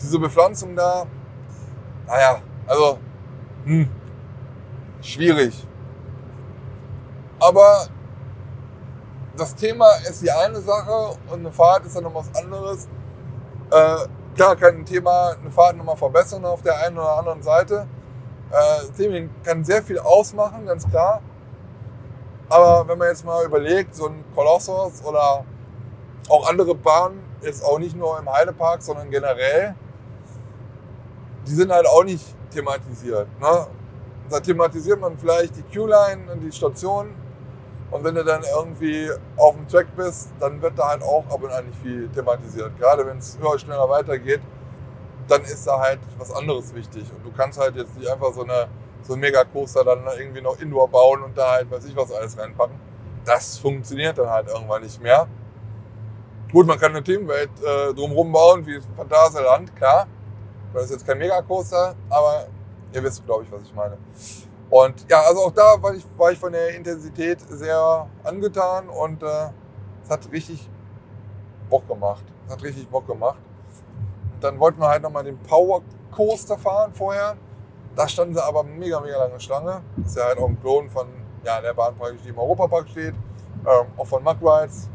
diese 0.00 0.18
Bepflanzung 0.18 0.74
da, 0.74 1.06
naja, 2.08 2.42
also, 2.66 2.98
hm, 3.64 3.88
schwierig. 5.00 5.67
Aber 7.40 7.86
das 9.36 9.54
Thema 9.54 9.86
ist 10.08 10.22
die 10.22 10.30
eine 10.30 10.60
Sache 10.60 11.16
und 11.30 11.40
eine 11.40 11.52
Fahrt 11.52 11.86
ist 11.86 11.96
dann 11.96 12.04
noch 12.04 12.14
was 12.14 12.34
anderes. 12.34 12.88
Äh, 13.70 14.08
klar 14.34 14.56
kann 14.56 14.76
ein 14.76 14.84
Thema 14.84 15.36
eine 15.40 15.50
Fahrt 15.50 15.76
nochmal 15.76 15.96
verbessern 15.96 16.44
auf 16.44 16.62
der 16.62 16.78
einen 16.78 16.98
oder 16.98 17.18
anderen 17.18 17.42
Seite. 17.42 17.86
Äh, 18.50 18.92
Thema 18.96 19.28
kann 19.44 19.64
sehr 19.64 19.82
viel 19.82 19.98
ausmachen, 19.98 20.66
ganz 20.66 20.88
klar. 20.88 21.22
Aber 22.48 22.88
wenn 22.88 22.98
man 22.98 23.08
jetzt 23.08 23.24
mal 23.24 23.44
überlegt, 23.44 23.94
so 23.94 24.06
ein 24.06 24.24
Kolossos 24.34 25.04
oder 25.04 25.44
auch 26.28 26.48
andere 26.48 26.74
Bahnen, 26.74 27.22
jetzt 27.42 27.64
auch 27.64 27.78
nicht 27.78 27.96
nur 27.96 28.18
im 28.18 28.30
Heidepark, 28.30 28.82
sondern 28.82 29.10
generell, 29.10 29.74
die 31.46 31.54
sind 31.54 31.70
halt 31.70 31.86
auch 31.86 32.04
nicht 32.04 32.24
thematisiert. 32.50 33.28
Ne? 33.40 33.66
Da 34.30 34.40
thematisiert 34.40 35.00
man 35.00 35.16
vielleicht 35.16 35.56
die 35.56 35.62
Q-Line 35.62 36.32
und 36.32 36.40
die 36.40 36.52
Station 36.52 37.14
und 37.90 38.04
wenn 38.04 38.14
du 38.14 38.24
dann 38.24 38.42
irgendwie 38.42 39.10
auf 39.36 39.54
dem 39.54 39.66
Track 39.66 39.86
bist, 39.96 40.30
dann 40.40 40.60
wird 40.60 40.78
da 40.78 40.88
halt 40.88 41.02
auch 41.02 41.24
ab 41.30 41.42
und 41.42 41.50
an 41.50 41.66
nicht 41.66 41.78
viel 41.80 42.08
thematisiert. 42.08 42.78
Gerade 42.78 43.06
wenn 43.06 43.18
es 43.18 43.38
höher, 43.40 43.58
schneller 43.58 43.88
weitergeht, 43.88 44.40
dann 45.26 45.42
ist 45.42 45.66
da 45.66 45.78
halt 45.78 46.00
was 46.18 46.30
anderes 46.32 46.74
wichtig. 46.74 47.04
Und 47.16 47.24
du 47.24 47.32
kannst 47.34 47.58
halt 47.58 47.76
jetzt 47.76 47.96
nicht 47.96 48.10
einfach 48.10 48.32
so, 48.32 48.42
eine, 48.42 48.68
so 49.02 49.14
einen 49.14 49.20
Megacoaster 49.20 49.84
dann 49.84 50.04
irgendwie 50.18 50.42
noch 50.42 50.60
Indoor 50.60 50.88
bauen 50.88 51.22
und 51.22 51.36
da 51.36 51.52
halt 51.52 51.70
weiß 51.70 51.84
ich 51.86 51.96
was 51.96 52.12
alles 52.12 52.38
reinpacken. 52.38 52.76
Das 53.24 53.58
funktioniert 53.58 54.18
dann 54.18 54.28
halt 54.28 54.48
irgendwann 54.48 54.82
nicht 54.82 55.02
mehr. 55.02 55.26
Gut, 56.52 56.66
man 56.66 56.78
kann 56.78 56.92
eine 56.92 57.02
Themenwelt 57.02 57.50
äh, 57.62 57.94
drumherum 57.94 58.32
bauen, 58.32 58.66
wie 58.66 58.80
Phantasialand, 58.96 59.74
klar. 59.76 60.06
Das 60.72 60.84
ist 60.84 60.90
jetzt 60.90 61.06
kein 61.06 61.18
Megacoaster, 61.18 61.94
aber 62.10 62.46
ihr 62.92 63.02
wisst, 63.02 63.24
glaube 63.24 63.44
ich, 63.44 63.52
was 63.52 63.62
ich 63.62 63.74
meine. 63.74 63.96
Und 64.70 65.06
ja, 65.10 65.20
also 65.22 65.46
auch 65.46 65.52
da 65.52 65.80
war 65.80 65.94
ich, 65.94 66.04
war 66.16 66.30
ich 66.30 66.38
von 66.38 66.52
der 66.52 66.74
Intensität 66.74 67.40
sehr 67.48 68.06
angetan 68.22 68.88
und 68.88 69.22
äh, 69.22 69.50
es 70.04 70.10
hat 70.10 70.30
richtig 70.30 70.68
Bock 71.70 71.88
gemacht. 71.88 72.24
Es 72.46 72.52
hat 72.52 72.62
richtig 72.62 72.88
Bock 72.88 73.06
gemacht. 73.06 73.38
Und 74.34 74.44
dann 74.44 74.58
wollten 74.60 74.80
wir 74.80 74.88
halt 74.88 75.02
nochmal 75.02 75.24
den 75.24 75.38
Power 75.38 75.82
Coaster 76.10 76.58
fahren 76.58 76.92
vorher. 76.92 77.36
Da 77.96 78.06
standen 78.06 78.34
sie 78.34 78.44
aber 78.44 78.62
mega, 78.62 79.00
mega 79.00 79.18
lange 79.18 79.40
Schlange. 79.40 79.82
Das 79.96 80.10
ist 80.10 80.16
ja 80.16 80.24
halt 80.24 80.38
auch 80.38 80.48
ein 80.48 80.60
Klon 80.60 80.88
von 80.88 81.08
ja, 81.44 81.60
der 81.60 81.74
Bahn 81.74 81.96
praktisch, 81.96 82.22
die 82.22 82.28
im 82.28 82.38
Europapark 82.38 82.88
steht. 82.88 83.14
Ähm, 83.14 83.86
auch 83.96 84.06
von 84.06 84.22
Mug 84.22 84.36
Rides, 84.40 84.88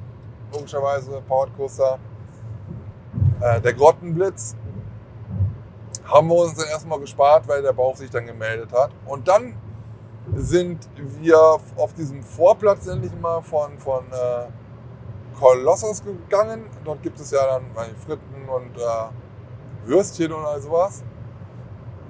logischerweise, 0.53 1.21
Powered 1.27 1.55
Coaster. 1.57 1.99
Äh, 3.41 3.59
der 3.59 3.73
Grottenblitz 3.73 4.55
haben 6.05 6.27
wir 6.27 6.35
uns 6.35 6.55
dann 6.55 6.67
erstmal 6.67 6.99
gespart, 6.99 7.47
weil 7.47 7.61
der 7.61 7.73
Bauch 7.73 7.95
sich 7.95 8.09
dann 8.09 8.25
gemeldet 8.25 8.71
hat. 8.71 8.91
Und 9.05 9.27
dann 9.27 9.55
sind 10.35 10.87
wir 10.95 11.37
auf 11.75 11.93
diesem 11.93 12.23
Vorplatz 12.23 12.87
endlich 12.87 13.11
mal 13.19 13.41
von, 13.41 13.77
von 13.77 14.05
äh, 14.11 14.47
Kolossos 15.37 16.03
gegangen. 16.03 16.65
Dort 16.83 17.01
gibt 17.03 17.19
es 17.19 17.31
ja 17.31 17.45
dann 17.45 17.63
meine 17.75 17.95
Fritten 17.95 18.47
und 18.47 18.77
äh, 18.77 19.87
Würstchen 19.87 20.31
und 20.31 20.45
all 20.45 20.61
sowas. 20.61 21.03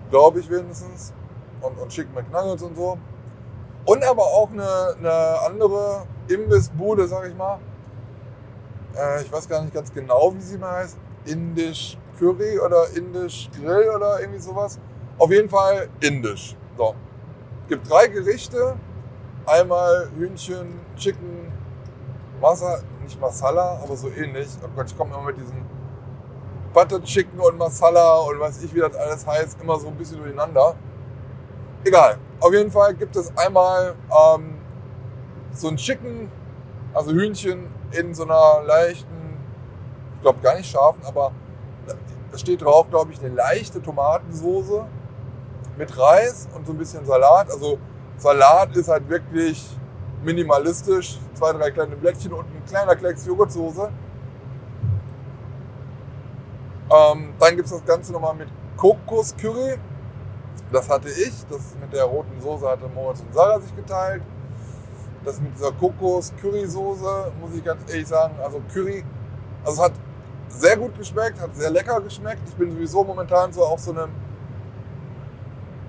Glaube 0.09 0.39
ich 0.39 0.49
wenigstens. 0.49 1.13
Und, 1.61 1.79
und 1.79 1.89
Chicken 1.89 2.13
McNuggets 2.13 2.61
und 2.61 2.75
so. 2.75 2.97
Und 3.85 4.03
aber 4.03 4.23
auch 4.23 4.49
eine, 4.51 4.95
eine 4.97 5.39
andere 5.45 6.05
Imbissbude, 6.27 7.07
sag 7.07 7.27
ich 7.27 7.35
mal. 7.35 7.59
Äh, 8.95 9.23
ich 9.23 9.31
weiß 9.31 9.47
gar 9.47 9.61
nicht 9.61 9.73
ganz 9.73 9.91
genau, 9.93 10.33
wie 10.35 10.41
sie 10.41 10.57
mal 10.57 10.83
heißt. 10.83 10.97
Indisch 11.25 11.97
Curry 12.19 12.59
oder 12.59 12.85
Indisch 12.95 13.49
Grill 13.59 13.89
oder 13.89 14.19
irgendwie 14.19 14.39
sowas. 14.39 14.79
Auf 15.17 15.31
jeden 15.31 15.49
Fall 15.49 15.89
indisch. 16.01 16.55
So. 16.77 16.95
Es 17.63 17.69
gibt 17.69 17.89
drei 17.89 18.07
Gerichte. 18.07 18.75
Einmal 19.45 20.09
Hühnchen, 20.17 20.79
Chicken, 20.97 21.51
Masa, 22.41 22.79
nicht 23.01 23.19
Masala, 23.19 23.79
aber 23.81 23.95
so 23.95 24.09
ähnlich. 24.09 24.47
Oh 24.63 24.67
Gott, 24.75 24.87
ich 24.87 24.97
komme 24.97 25.13
immer 25.13 25.23
mit 25.23 25.37
diesem 25.37 25.65
Butter 26.73 27.01
Chicken 27.03 27.39
und 27.39 27.57
Masala 27.57 28.17
und 28.17 28.39
weiß 28.39 28.63
ich, 28.63 28.73
wie 28.73 28.79
das 28.79 28.95
alles 28.95 29.25
heißt, 29.25 29.61
immer 29.61 29.79
so 29.79 29.87
ein 29.87 29.95
bisschen 29.95 30.17
durcheinander. 30.17 30.75
Egal. 31.85 32.17
Auf 32.39 32.53
jeden 32.53 32.71
Fall 32.71 32.93
gibt 32.95 33.15
es 33.15 33.35
einmal 33.37 33.95
ähm, 34.11 34.55
so 35.53 35.67
ein 35.69 35.77
Chicken 35.77 36.29
Also 36.93 37.11
Hühnchen 37.11 37.67
in 37.91 38.13
so 38.13 38.23
einer 38.23 38.63
leichten, 38.65 39.37
ich 40.15 40.21
glaube 40.21 40.39
gar 40.41 40.55
nicht 40.55 40.69
scharfen, 40.69 41.03
aber 41.05 41.31
da 42.31 42.37
steht 42.37 42.61
drauf, 42.61 42.89
glaube 42.89 43.11
ich, 43.13 43.19
eine 43.19 43.33
leichte 43.35 43.81
Tomatensoße 43.81 44.85
mit 45.77 45.97
Reis 45.97 46.47
und 46.55 46.65
so 46.65 46.73
ein 46.73 46.77
bisschen 46.77 47.05
Salat. 47.05 47.49
Also 47.49 47.77
Salat 48.17 48.75
ist 48.75 48.89
halt 48.89 49.07
wirklich 49.09 49.77
minimalistisch. 50.23 51.19
Zwei, 51.33 51.53
drei 51.53 51.71
kleine 51.71 51.95
Blättchen 51.95 52.33
und 52.33 52.45
ein 52.45 52.63
kleiner 52.67 52.95
Klecks 52.95 53.25
Joghurtsoße. 53.25 53.89
Ähm, 56.91 57.33
dann 57.39 57.55
gibt 57.55 57.65
es 57.65 57.71
das 57.71 57.85
Ganze 57.85 58.13
nochmal 58.13 58.35
mit 58.35 58.49
Kokoscurry. 58.77 59.77
Das 60.71 60.89
hatte 60.89 61.09
ich. 61.09 61.45
Das 61.49 61.75
mit 61.79 61.93
der 61.93 62.03
roten 62.05 62.39
Soße 62.39 62.67
hatte 62.67 62.87
Moritz 62.87 63.21
und 63.21 63.33
Sarah 63.33 63.59
sich 63.59 63.75
geteilt. 63.75 64.23
Das 65.23 65.39
mit 65.39 65.55
dieser 65.55 65.71
Kokos-Curry-Soße, 65.71 67.31
muss 67.39 67.55
ich 67.55 67.63
ganz 67.63 67.89
ehrlich 67.89 68.07
sagen, 68.07 68.35
also 68.43 68.61
Curry, 68.73 69.05
also 69.63 69.81
es 69.81 69.89
hat 69.89 69.93
sehr 70.49 70.75
gut 70.75 70.97
geschmeckt, 70.97 71.39
hat 71.39 71.55
sehr 71.55 71.69
lecker 71.69 72.01
geschmeckt. 72.01 72.41
Ich 72.49 72.55
bin 72.55 72.71
sowieso 72.71 73.05
momentan 73.05 73.53
so 73.53 73.63
auf 73.63 73.79
so 73.79 73.91
einem 73.91 74.09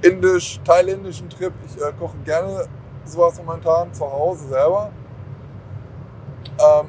indisch-thailändischen 0.04 1.30
Trip. 1.30 1.52
Ich 1.66 1.80
äh, 1.80 1.92
koche 1.98 2.16
gerne 2.24 2.66
sowas 3.04 3.38
momentan 3.38 3.92
zu 3.92 4.04
Hause 4.04 4.48
selber. 4.48 4.90
Ähm, 6.58 6.88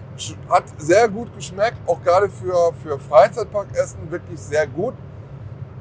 hat 0.50 0.66
sehr 0.78 1.08
gut 1.10 1.34
geschmeckt, 1.36 1.78
auch 1.88 2.02
gerade 2.04 2.30
für, 2.30 2.72
für 2.84 3.00
Freizeitparkessen 3.00 4.12
wirklich 4.12 4.40
sehr 4.40 4.68
gut. 4.68 4.94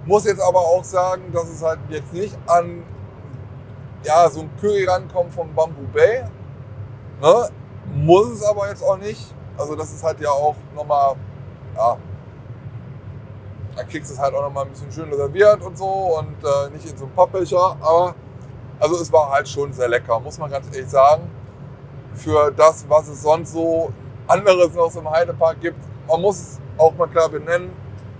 Muss 0.06 0.24
jetzt 0.24 0.40
aber 0.40 0.60
auch 0.60 0.84
sagen, 0.84 1.32
dass 1.32 1.48
es 1.48 1.62
halt 1.62 1.80
jetzt 1.88 2.12
nicht 2.12 2.36
an 2.46 2.82
ja, 4.04 4.28
so 4.28 4.40
ein 4.42 4.50
Curry 4.60 4.84
rankommt 4.84 5.34
von 5.34 5.52
Bamboo 5.54 5.86
Bay. 5.92 6.24
Ne? 7.20 7.48
Muss 7.94 8.30
es 8.32 8.42
aber 8.44 8.68
jetzt 8.68 8.82
auch 8.82 8.98
nicht. 8.98 9.34
Also 9.56 9.74
das 9.74 9.92
ist 9.92 10.02
halt 10.02 10.20
ja 10.20 10.30
auch 10.30 10.56
nochmal, 10.74 11.16
ja, 11.74 11.96
da 13.76 13.82
kriegst 13.84 14.10
du 14.10 14.14
es 14.14 14.20
halt 14.20 14.34
auch 14.34 14.42
nochmal 14.42 14.64
ein 14.64 14.70
bisschen 14.70 14.92
schön 14.92 15.10
reserviert 15.10 15.62
und 15.62 15.76
so 15.76 15.86
und 16.18 16.36
äh, 16.42 16.70
nicht 16.72 16.88
in 16.88 16.96
so 16.96 17.04
einem 17.04 17.14
Pappbecher. 17.14 17.76
Aber 17.80 18.14
also 18.78 18.96
es 18.96 19.12
war 19.12 19.30
halt 19.30 19.48
schon 19.48 19.72
sehr 19.72 19.88
lecker, 19.88 20.18
muss 20.20 20.38
man 20.38 20.50
ganz 20.50 20.66
ehrlich 20.74 20.90
sagen. 20.90 21.30
Für 22.14 22.52
das, 22.52 22.84
was 22.88 23.08
es 23.08 23.22
sonst 23.22 23.52
so 23.52 23.92
anderes 24.26 24.74
noch 24.74 24.90
so 24.90 25.00
im 25.00 25.10
Heidepark 25.10 25.60
gibt. 25.60 25.78
Man 26.08 26.20
muss 26.20 26.36
es 26.38 26.60
auch 26.78 26.94
mal 26.94 27.08
klar 27.08 27.28
benennen. 27.28 27.72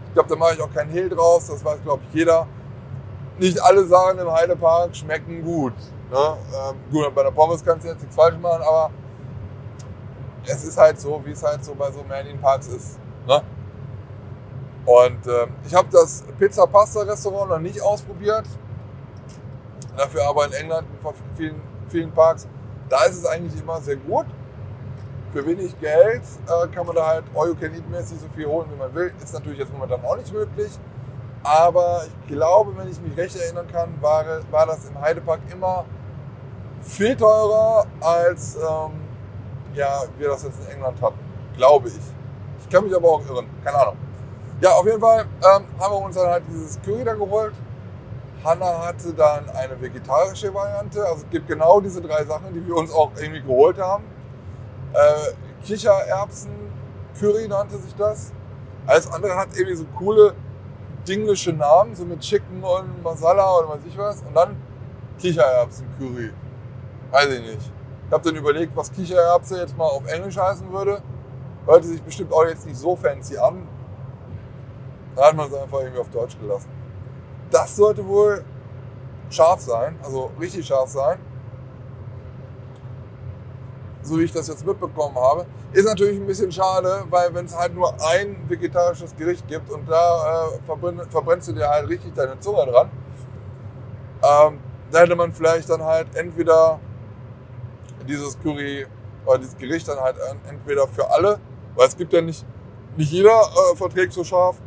Ich 0.09 0.15
glaube, 0.15 0.29
da 0.29 0.37
mache 0.37 0.55
ich 0.55 0.63
auch 0.63 0.73
keinen 0.73 0.91
Hehl 0.91 1.09
draus. 1.09 1.47
Das 1.47 1.65
weiß, 1.65 1.83
glaube 1.83 2.03
ich, 2.09 2.15
jeder. 2.15 2.47
Nicht 3.39 3.61
alle 3.61 3.85
Sachen 3.85 4.19
im 4.19 4.31
Heidepark 4.31 4.95
schmecken 4.95 5.43
gut. 5.43 5.75
Ne? 6.11 6.19
Ähm, 6.19 6.77
gut, 6.91 7.13
bei 7.15 7.23
der 7.23 7.31
Pommes 7.31 7.65
kannst 7.65 7.85
du 7.85 7.91
jetzt 7.91 8.01
nichts 8.01 8.15
falsch 8.15 8.37
machen, 8.39 8.63
aber 8.63 8.91
es 10.47 10.63
ist 10.63 10.79
halt 10.79 11.01
so, 11.01 11.21
wie 11.25 11.33
es 11.33 11.43
halt 11.43 11.65
so 11.65 11.75
bei 11.75 11.91
so 11.91 12.05
Märchenparks 12.05 12.69
ist. 12.69 12.99
Ne? 13.27 13.43
Und 14.87 15.27
äh, 15.27 15.47
ich 15.67 15.75
habe 15.75 15.89
das 15.91 16.25
Pizza 16.39 16.67
Pasta 16.67 17.01
Restaurant 17.01 17.51
noch 17.51 17.59
nicht 17.59 17.81
ausprobiert. 17.81 18.45
Dafür 19.97 20.29
aber 20.29 20.47
in 20.47 20.53
England 20.53 20.89
in 21.03 21.37
vielen, 21.37 21.61
vielen 21.89 22.13
Parks. 22.13 22.47
Da 22.89 23.05
ist 23.05 23.17
es 23.17 23.27
eigentlich 23.27 23.61
immer 23.61 23.81
sehr 23.81 23.97
gut. 23.97 24.27
Für 25.33 25.47
wenig 25.47 25.79
Geld 25.81 26.23
äh, 26.47 26.69
kann 26.69 26.87
man 26.87 26.95
da 26.95 27.07
halt 27.07 27.25
all-you-can-eat-mäßig 27.35 28.21
so 28.21 28.27
viel 28.35 28.47
holen, 28.47 28.69
wie 28.73 28.77
man 28.77 28.95
will. 28.95 29.13
Ist 29.23 29.35
natürlich 29.35 29.59
jetzt 29.59 29.73
momentan 29.73 30.05
auch 30.05 30.17
nicht 30.17 30.33
möglich. 30.33 30.71
Aber 31.43 32.03
ich 32.07 32.35
glaube, 32.35 32.77
wenn 32.77 32.89
ich 32.89 33.01
mich 33.01 33.17
recht 33.17 33.37
erinnern 33.37 33.67
kann, 33.71 33.91
war, 34.01 34.25
war 34.51 34.67
das 34.67 34.89
im 34.89 35.01
Heidepark 35.01 35.41
immer 35.51 35.85
viel 36.81 37.17
teurer, 37.17 37.87
als 38.01 38.57
ähm, 38.57 38.93
ja, 39.75 40.05
wir 40.19 40.29
das 40.29 40.45
jetzt 40.45 40.61
in 40.67 40.77
England 40.77 41.01
hatten. 41.03 41.19
Glaube 41.57 41.89
ich. 41.89 42.01
Ich 42.61 42.69
kann 42.69 42.85
mich 42.85 42.95
aber 42.95 43.09
auch 43.09 43.27
irren. 43.27 43.47
Keine 43.63 43.79
Ahnung. 43.79 43.97
Ja, 44.61 44.71
auf 44.71 44.87
jeden 44.87 45.01
Fall 45.01 45.23
ähm, 45.23 45.65
haben 45.79 45.95
wir 45.95 46.01
uns 46.01 46.17
dann 46.17 46.29
halt 46.29 46.45
dieses 46.49 46.81
Curry 46.83 47.05
da 47.05 47.15
geholt. 47.15 47.55
Hanna 48.45 48.87
hatte 48.87 49.13
dann 49.13 49.49
eine 49.51 49.81
vegetarische 49.81 50.53
Variante. 50.55 51.05
Also 51.05 51.25
es 51.25 51.31
gibt 51.31 51.49
genau 51.49 51.81
diese 51.81 52.01
drei 52.01 52.25
Sachen, 52.25 52.53
die 52.53 52.65
wir 52.67 52.77
uns 52.77 52.93
auch 52.93 53.11
irgendwie 53.17 53.41
geholt 53.41 53.79
haben. 53.79 54.05
Äh, 54.93 55.33
Kichererbsen, 55.65 56.53
Curry 57.19 57.49
nannte 57.49 57.79
sich 57.79 57.95
das. 57.97 58.33
Alles 58.87 59.11
andere 59.11 59.35
hat 59.35 59.49
irgendwie 59.55 59.77
so 59.77 59.87
coole 59.97 60.35
dinglische 61.09 61.53
Namen, 61.53 61.95
so 61.95 62.05
mit 62.05 62.21
Chicken 62.21 62.63
und 62.63 63.03
Masala 63.03 63.59
oder 63.59 63.71
was 63.71 63.79
ich 63.87 63.97
was. 63.97 64.23
Und 64.23 64.35
dann 64.35 64.57
Kichererbsen-Curry. 65.19 66.33
Weiß 67.11 67.29
ich 67.29 67.41
nicht. 67.41 67.73
Ich 68.07 68.13
habe 68.13 68.23
dann 68.25 68.37
überlegt, 68.37 68.77
was 68.77 68.93
Kichererbse 68.93 69.59
jetzt 69.59 69.77
mal 69.77 69.87
auf 69.87 70.07
Englisch 70.07 70.37
heißen 70.37 70.71
würde. 70.71 71.03
Hörte 71.67 71.87
sich 71.87 72.03
bestimmt 72.03 72.33
auch 72.33 72.45
jetzt 72.45 72.67
nicht 72.67 72.77
so 72.77 72.95
fancy 72.95 73.39
an. 73.39 73.67
Da 75.17 75.27
hat 75.27 75.37
man 75.37 75.49
es 75.49 75.55
einfach 75.55 75.81
irgendwie 75.81 76.01
auf 76.01 76.11
Deutsch 76.11 76.39
gelassen. 76.39 76.69
Das 77.51 77.77
sollte 77.77 78.07
wohl 78.07 78.45
scharf 79.31 79.61
sein, 79.61 79.97
also 80.03 80.31
richtig 80.41 80.67
scharf 80.67 80.89
sein. 80.89 81.19
So 84.03 84.19
wie 84.19 84.25
ich 84.25 84.33
das 84.33 84.49
jetzt 84.49 84.67
mitbekommen 84.67 85.17
habe. 85.17 85.47
Ist 85.73 85.87
natürlich 85.87 86.21
ein 86.21 86.27
bisschen 86.27 86.53
schade, 86.53 87.05
weil 87.11 87.35
wenn 87.35 87.47
es 87.47 87.57
halt 87.57 87.75
nur 87.75 87.93
ein 88.01 88.49
vegetarisches 88.49 89.17
Gericht 89.17 89.49
gibt 89.49 89.71
und 89.71 89.89
da 89.89 90.47
äh, 90.47 90.63
verbrenn, 90.67 91.01
verbrennst 91.09 91.49
du 91.49 91.53
dir 91.53 91.69
halt 91.69 91.89
richtig 91.89 92.15
deine 92.15 92.39
Zunge 92.39 92.67
dran, 92.67 92.91
ähm, 94.23 94.61
da 94.91 95.01
hätte 95.01 95.17
man 95.17 95.33
vielleicht 95.33 95.69
dann 95.71 95.83
halt 95.83 96.15
entweder 96.15 96.79
dieses 98.07 98.39
Curry 98.41 98.87
oder 99.27 99.39
dieses 99.39 99.57
Gericht 99.57 99.89
dann 99.89 99.99
halt 99.99 100.17
entweder 100.49 100.87
für 100.87 101.11
alle, 101.11 101.41
weil 101.75 101.89
es 101.89 101.97
gibt 101.97 102.13
ja 102.13 102.21
nicht, 102.21 102.45
nicht 102.97 103.11
jeder 103.11 103.31
äh, 103.41 103.77
verträgt 103.77 104.13
so 104.13 104.23
scharf, 104.23 104.61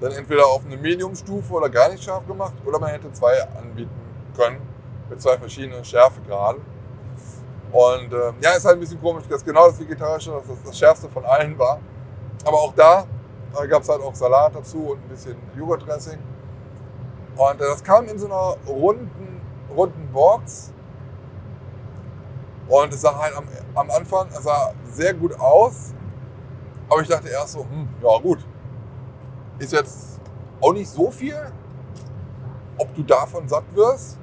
dann 0.00 0.12
entweder 0.12 0.46
auf 0.46 0.64
eine 0.64 0.76
Medium-Stufe 0.76 1.52
oder 1.52 1.68
gar 1.68 1.90
nicht 1.90 2.02
scharf 2.04 2.26
gemacht 2.26 2.54
oder 2.64 2.78
man 2.78 2.90
hätte 2.90 3.12
zwei 3.12 3.42
anbieten 3.58 3.90
können 4.36 4.60
mit 5.08 5.20
zwei 5.20 5.36
verschiedenen 5.38 5.84
Schärfegraden. 5.84 6.62
Und 7.72 8.12
äh, 8.12 8.32
ja, 8.40 8.52
ist 8.52 8.64
halt 8.64 8.76
ein 8.76 8.80
bisschen 8.80 9.00
komisch, 9.00 9.24
dass 9.28 9.44
genau 9.44 9.66
das 9.68 9.78
Vegetarische 9.78 10.30
das, 10.30 10.56
das 10.64 10.78
schärfste 10.78 11.08
von 11.08 11.24
allen 11.24 11.58
war. 11.58 11.80
Aber 12.44 12.58
auch 12.58 12.72
da 12.74 13.06
äh, 13.60 13.66
gab 13.66 13.82
es 13.82 13.88
halt 13.88 14.00
auch 14.00 14.14
Salat 14.14 14.54
dazu 14.54 14.92
und 14.92 15.04
ein 15.04 15.08
bisschen 15.08 15.36
Joghurtdressing. 15.56 16.18
Und 17.36 17.60
äh, 17.60 17.64
das 17.64 17.82
kam 17.82 18.06
in 18.08 18.18
so 18.18 18.26
einer 18.26 18.56
runden, 18.66 19.40
runden 19.74 20.08
Box. 20.12 20.72
Und 22.68 22.92
es 22.92 23.00
sah 23.00 23.18
halt 23.18 23.36
am, 23.36 23.44
am 23.74 23.90
Anfang 23.90 24.28
sah 24.30 24.72
sehr 24.90 25.14
gut 25.14 25.38
aus. 25.38 25.94
Aber 26.88 27.02
ich 27.02 27.08
dachte 27.08 27.28
erst 27.28 27.52
so, 27.52 27.60
hm, 27.60 27.88
ja 28.02 28.18
gut, 28.18 28.38
ist 29.58 29.72
jetzt 29.72 30.20
auch 30.60 30.72
nicht 30.72 30.88
so 30.88 31.10
viel, 31.10 31.52
ob 32.78 32.94
du 32.94 33.02
davon 33.02 33.48
satt 33.48 33.64
wirst. 33.74 34.18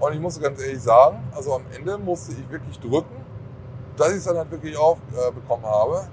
Und 0.00 0.12
ich 0.12 0.20
muss 0.20 0.40
ganz 0.40 0.60
ehrlich 0.60 0.80
sagen, 0.80 1.18
also 1.34 1.54
am 1.54 1.64
Ende 1.74 1.98
musste 1.98 2.32
ich 2.32 2.48
wirklich 2.50 2.78
drücken, 2.78 3.24
dass 3.96 4.10
ich 4.10 4.16
es 4.18 4.24
dann 4.24 4.38
halt 4.38 4.50
wirklich 4.50 4.76
aufbekommen 4.76 5.64
äh, 5.64 5.68
habe. 5.68 6.08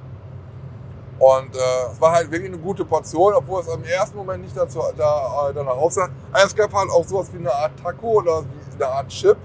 Und 1.20 1.56
äh, 1.56 1.92
es 1.92 2.02
war 2.02 2.12
halt 2.14 2.30
wirklich 2.30 2.52
eine 2.52 2.62
gute 2.62 2.84
Portion, 2.84 3.34
obwohl 3.34 3.62
es 3.62 3.68
im 3.68 3.84
ersten 3.84 4.18
Moment 4.18 4.44
nicht 4.44 4.58
dazu, 4.58 4.82
da, 4.98 5.50
äh, 5.50 5.54
danach 5.54 5.78
aussah. 5.78 6.10
Es 6.34 6.54
gab 6.54 6.74
halt 6.74 6.90
auch 6.90 7.06
sowas 7.06 7.32
wie 7.32 7.38
eine 7.38 7.54
Art 7.54 7.72
Taco 7.82 8.08
oder 8.08 8.44
wie 8.44 8.84
eine 8.84 8.92
Art 8.92 9.08
Chip. 9.08 9.38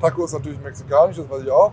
Taco 0.00 0.24
ist 0.24 0.32
natürlich 0.32 0.60
mexikanisch, 0.60 1.16
das 1.16 1.28
weiß 1.28 1.42
ich 1.42 1.50
auch. 1.50 1.72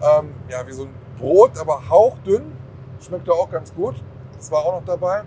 Ähm, 0.00 0.34
ja, 0.48 0.64
wie 0.66 0.72
so 0.72 0.84
ein 0.84 0.94
Brot, 1.18 1.58
aber 1.58 1.88
hauchdünn. 1.88 2.56
Schmeckte 3.00 3.32
auch 3.32 3.50
ganz 3.50 3.74
gut. 3.74 3.96
Das 4.36 4.52
war 4.52 4.64
auch 4.64 4.80
noch 4.80 4.84
dabei. 4.84 5.22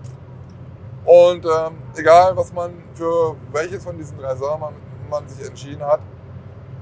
Und 1.05 1.45
ähm, 1.45 1.77
egal, 1.95 2.35
was 2.37 2.53
man 2.53 2.71
für 2.93 3.35
welches 3.51 3.83
von 3.83 3.97
diesen 3.97 4.17
drei 4.17 4.35
Sachen 4.35 4.61
man, 4.61 4.73
man 5.09 5.27
sich 5.27 5.45
entschieden 5.45 5.83
hat, 5.83 5.99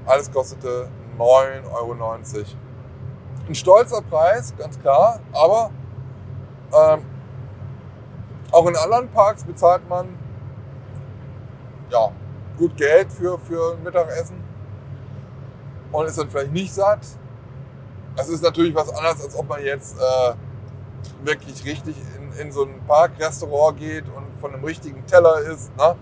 alles 0.06 0.30
kostete 0.30 0.88
9,90 1.18 1.72
Euro. 1.72 2.14
Ein 3.48 3.54
stolzer 3.54 4.02
Preis, 4.02 4.54
ganz 4.56 4.78
klar, 4.78 5.18
aber 5.32 5.70
ähm, 6.72 7.04
auch 8.52 8.66
in 8.66 8.76
anderen 8.76 9.08
Parks 9.08 9.44
bezahlt 9.44 9.88
man 9.88 10.16
ja, 11.90 12.12
gut 12.56 12.76
Geld 12.76 13.12
für, 13.12 13.38
für 13.38 13.76
Mittagessen 13.82 14.42
und 15.90 16.06
ist 16.06 16.18
dann 16.18 16.30
vielleicht 16.30 16.52
nicht 16.52 16.72
satt. 16.72 17.00
Es 18.16 18.28
ist 18.28 18.42
natürlich 18.42 18.74
was 18.74 18.90
anderes, 18.90 19.24
als 19.24 19.36
ob 19.36 19.48
man 19.48 19.62
jetzt 19.62 19.96
äh, 19.98 20.34
wirklich 21.22 21.64
richtig 21.64 21.96
in, 22.16 22.32
in 22.46 22.52
so 22.52 22.64
ein 22.64 22.80
Parkrestaurant 22.86 23.78
geht 23.78 24.04
und 24.04 24.40
von 24.40 24.54
einem 24.54 24.64
richtigen 24.64 25.06
Teller 25.06 25.40
isst. 25.40 25.76
Ne? 25.76 25.96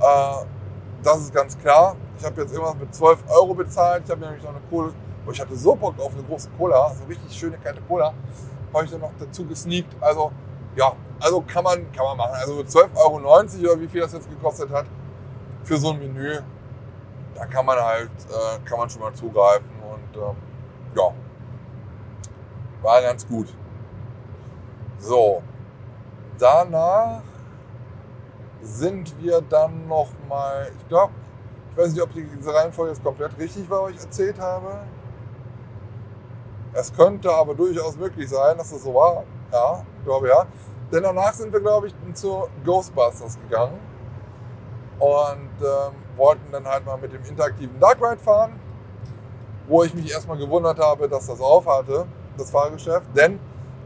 Äh, 0.00 0.44
das 1.02 1.18
ist 1.18 1.34
ganz 1.34 1.58
klar. 1.58 1.96
Ich 2.18 2.24
habe 2.24 2.40
jetzt 2.40 2.52
irgendwas 2.52 2.76
mit 2.76 2.94
12 2.94 3.24
Euro 3.28 3.54
bezahlt. 3.54 4.02
Ich 4.04 4.10
habe 4.10 4.20
nämlich 4.20 4.42
noch 4.42 4.50
eine 4.50 4.60
Cola. 4.70 4.92
Oh, 5.26 5.30
ich 5.30 5.40
hatte 5.40 5.56
so 5.56 5.74
Bock 5.74 5.98
auf 5.98 6.12
eine 6.12 6.22
große 6.22 6.50
Cola, 6.58 6.92
so 6.94 7.04
richtig 7.04 7.36
schöne 7.36 7.56
kalte 7.58 7.80
Cola. 7.82 8.12
Habe 8.72 8.84
ich 8.84 8.90
dann 8.90 9.00
noch 9.00 9.12
dazu 9.18 9.46
gesneakt. 9.46 9.94
Also, 10.00 10.30
ja, 10.76 10.92
also 11.20 11.42
kann 11.46 11.64
man, 11.64 11.90
kann 11.92 12.04
man 12.04 12.16
machen. 12.16 12.34
Also 12.34 12.60
12,90 12.60 12.94
Euro 12.96 13.16
oder 13.16 13.80
wie 13.80 13.88
viel 13.88 14.00
das 14.02 14.12
jetzt 14.12 14.28
gekostet 14.28 14.70
hat 14.70 14.86
für 15.64 15.78
so 15.78 15.90
ein 15.90 15.98
Menü, 15.98 16.40
da 17.34 17.46
kann 17.46 17.66
man 17.66 17.78
halt, 17.78 18.10
äh, 18.28 18.58
kann 18.64 18.78
man 18.78 18.90
schon 18.90 19.00
mal 19.00 19.12
zugreifen 19.14 19.70
und 19.82 20.16
ähm, 20.16 20.36
ja, 20.94 21.12
war 22.82 23.02
ganz 23.02 23.26
gut. 23.26 23.48
So, 25.06 25.42
danach 26.38 27.20
sind 28.62 29.14
wir 29.22 29.42
dann 29.42 29.86
noch 29.86 30.08
mal, 30.30 30.70
ich 30.78 30.88
glaube, 30.88 31.12
ich 31.70 31.76
weiß 31.76 31.92
nicht, 31.92 32.02
ob 32.02 32.08
diese 32.14 32.54
Reihenfolge 32.54 32.92
jetzt 32.92 33.04
komplett 33.04 33.38
richtig 33.38 33.68
war, 33.68 33.82
was 33.82 33.90
ich 33.90 34.00
erzählt 34.00 34.40
habe. 34.40 34.78
Es 36.72 36.90
könnte 36.90 37.30
aber 37.30 37.54
durchaus 37.54 37.98
möglich 37.98 38.30
sein, 38.30 38.56
dass 38.56 38.72
es 38.72 38.82
so 38.82 38.94
war. 38.94 39.24
Ja, 39.52 39.84
ich 39.98 40.04
glaube 40.06 40.28
ja. 40.28 40.46
Denn 40.90 41.02
danach 41.02 41.34
sind 41.34 41.52
wir, 41.52 41.60
glaube 41.60 41.88
ich, 41.88 41.94
zu 42.14 42.48
Ghostbusters 42.64 43.38
gegangen 43.42 43.78
und 45.00 45.50
ähm, 45.60 45.94
wollten 46.16 46.50
dann 46.50 46.64
halt 46.66 46.86
mal 46.86 46.96
mit 46.96 47.12
dem 47.12 47.22
interaktiven 47.24 47.78
Dark 47.78 47.98
Ride 48.00 48.22
fahren, 48.22 48.58
wo 49.68 49.82
ich 49.82 49.92
mich 49.94 50.10
erstmal 50.10 50.38
gewundert 50.38 50.78
habe, 50.78 51.10
dass 51.10 51.26
das 51.26 51.42
auf 51.42 51.66
hatte, 51.66 52.06
das 52.38 52.50
Fahrgeschäft. 52.50 53.06
Denn 53.14 53.38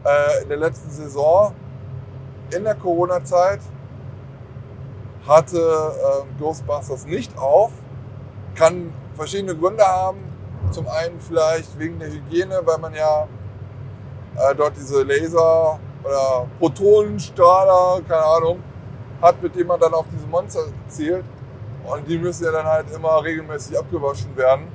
äh, 0.03 0.43
in 0.43 0.49
der 0.49 0.57
letzten 0.57 0.89
Saison, 0.89 1.53
in 2.55 2.63
der 2.63 2.75
Corona-Zeit, 2.75 3.59
hatte 5.27 5.57
äh, 5.57 6.41
Ghostbusters 6.41 7.05
nicht 7.05 7.37
auf. 7.37 7.71
Kann 8.55 8.93
verschiedene 9.15 9.55
Gründe 9.55 9.85
haben. 9.85 10.19
Zum 10.71 10.87
einen 10.87 11.19
vielleicht 11.19 11.77
wegen 11.77 11.99
der 11.99 12.09
Hygiene, 12.09 12.61
weil 12.63 12.77
man 12.77 12.93
ja 12.93 13.27
äh, 14.35 14.55
dort 14.55 14.75
diese 14.75 15.03
Laser- 15.03 15.79
oder 16.03 16.47
Protonenstrahler, 16.59 18.01
keine 18.07 18.23
Ahnung, 18.23 18.63
hat, 19.21 19.41
mit 19.41 19.55
dem 19.55 19.67
man 19.67 19.79
dann 19.79 19.93
auf 19.93 20.05
diese 20.11 20.27
Monster 20.27 20.61
zielt. 20.87 21.25
Und 21.85 22.07
die 22.07 22.17
müssen 22.17 22.45
ja 22.45 22.51
dann 22.51 22.65
halt 22.65 22.85
immer 22.93 23.23
regelmäßig 23.23 23.77
abgewaschen 23.77 24.35
werden. 24.37 24.67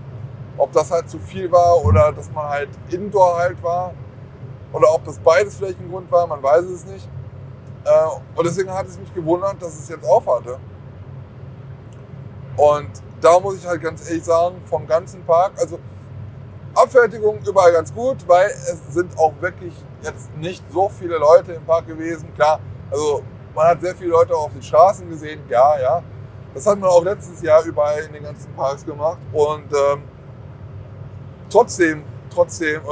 Ob 0.57 0.73
das 0.73 0.91
halt 0.91 1.09
zu 1.09 1.19
viel 1.19 1.51
war 1.51 1.85
oder 1.85 2.13
dass 2.13 2.31
man 2.31 2.49
halt 2.49 2.69
indoor 2.91 3.39
halt 3.39 3.63
war. 3.63 3.93
Oder 4.75 4.93
ob 4.93 5.05
das 5.05 5.19
beides 5.21 5.57
vielleicht 5.57 5.81
ein 5.81 5.89
Grund 5.89 6.11
war, 6.11 6.27
man 6.27 6.43
weiß 6.43 6.65
es 6.65 6.85
nicht. 6.85 7.09
Äh, 7.85 7.91
und 8.37 8.45
deswegen 8.45 8.73
hat 8.73 8.87
es 8.87 8.99
mich 8.99 9.15
gewundert, 9.15 9.63
dass 9.63 9.79
es 9.79 9.89
jetzt 9.89 10.05
aufhatte. 10.05 10.59
Und 12.57 12.91
da 13.21 13.39
muss 13.39 13.57
ich 13.57 13.67
halt 13.67 13.81
ganz 13.81 14.09
ehrlich 14.09 14.25
sagen, 14.25 14.57
vom 14.67 14.87
ganzen 14.87 15.25
Park, 15.25 15.53
also 15.59 15.79
Abfertigung 16.75 17.39
überall 17.47 17.73
ganz 17.73 17.95
gut, 17.95 18.17
weil 18.27 18.47
es 18.47 18.93
sind 18.93 19.17
auch 19.17 19.33
wirklich 19.41 19.73
jetzt 20.03 20.35
nicht 20.37 20.65
so 20.73 20.89
viele 20.89 21.19
Leute 21.19 21.53
im 21.53 21.65
Park 21.65 21.87
gewesen. 21.87 22.35
Klar, 22.35 22.59
also 22.91 23.23
man 23.55 23.69
hat 23.69 23.81
sehr 23.81 23.95
viele 23.95 24.11
Leute 24.11 24.35
auf 24.35 24.53
den 24.53 24.63
Straßen 24.63 25.09
gesehen, 25.09 25.41
ja, 25.49 25.79
ja. 25.81 26.03
Das 26.53 26.67
hat 26.67 26.79
man 26.79 26.91
auch 26.91 27.05
letztes 27.05 27.43
Jahr 27.43 27.63
überall 27.65 28.01
in 28.01 28.13
den 28.13 28.25
ganzen 28.25 28.53
Parks 28.55 28.85
gemacht. 28.85 29.19
Und 29.33 29.73
ähm, 29.73 30.03
trotzdem, 31.49 32.03
trotzdem, 32.35 32.83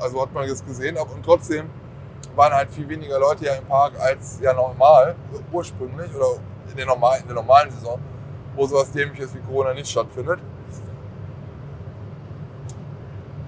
also 0.00 0.22
hat 0.22 0.32
man 0.32 0.48
das 0.48 0.64
gesehen, 0.64 0.96
und 0.96 1.24
trotzdem 1.24 1.68
waren 2.36 2.52
halt 2.52 2.70
viel 2.70 2.88
weniger 2.88 3.18
Leute 3.18 3.44
ja 3.44 3.54
im 3.54 3.64
Park 3.66 3.92
als 4.00 4.38
ja 4.40 4.52
normal, 4.52 5.14
ursprünglich, 5.52 6.14
oder 6.14 6.38
in 6.70 6.76
der, 6.76 6.86
normal, 6.86 7.18
in 7.20 7.26
der 7.26 7.34
normalen 7.34 7.70
Saison, 7.70 7.98
wo 8.54 8.66
sowas 8.66 8.90
dämliches 8.92 9.34
wie 9.34 9.40
Corona 9.40 9.74
nicht 9.74 9.90
stattfindet. 9.90 10.40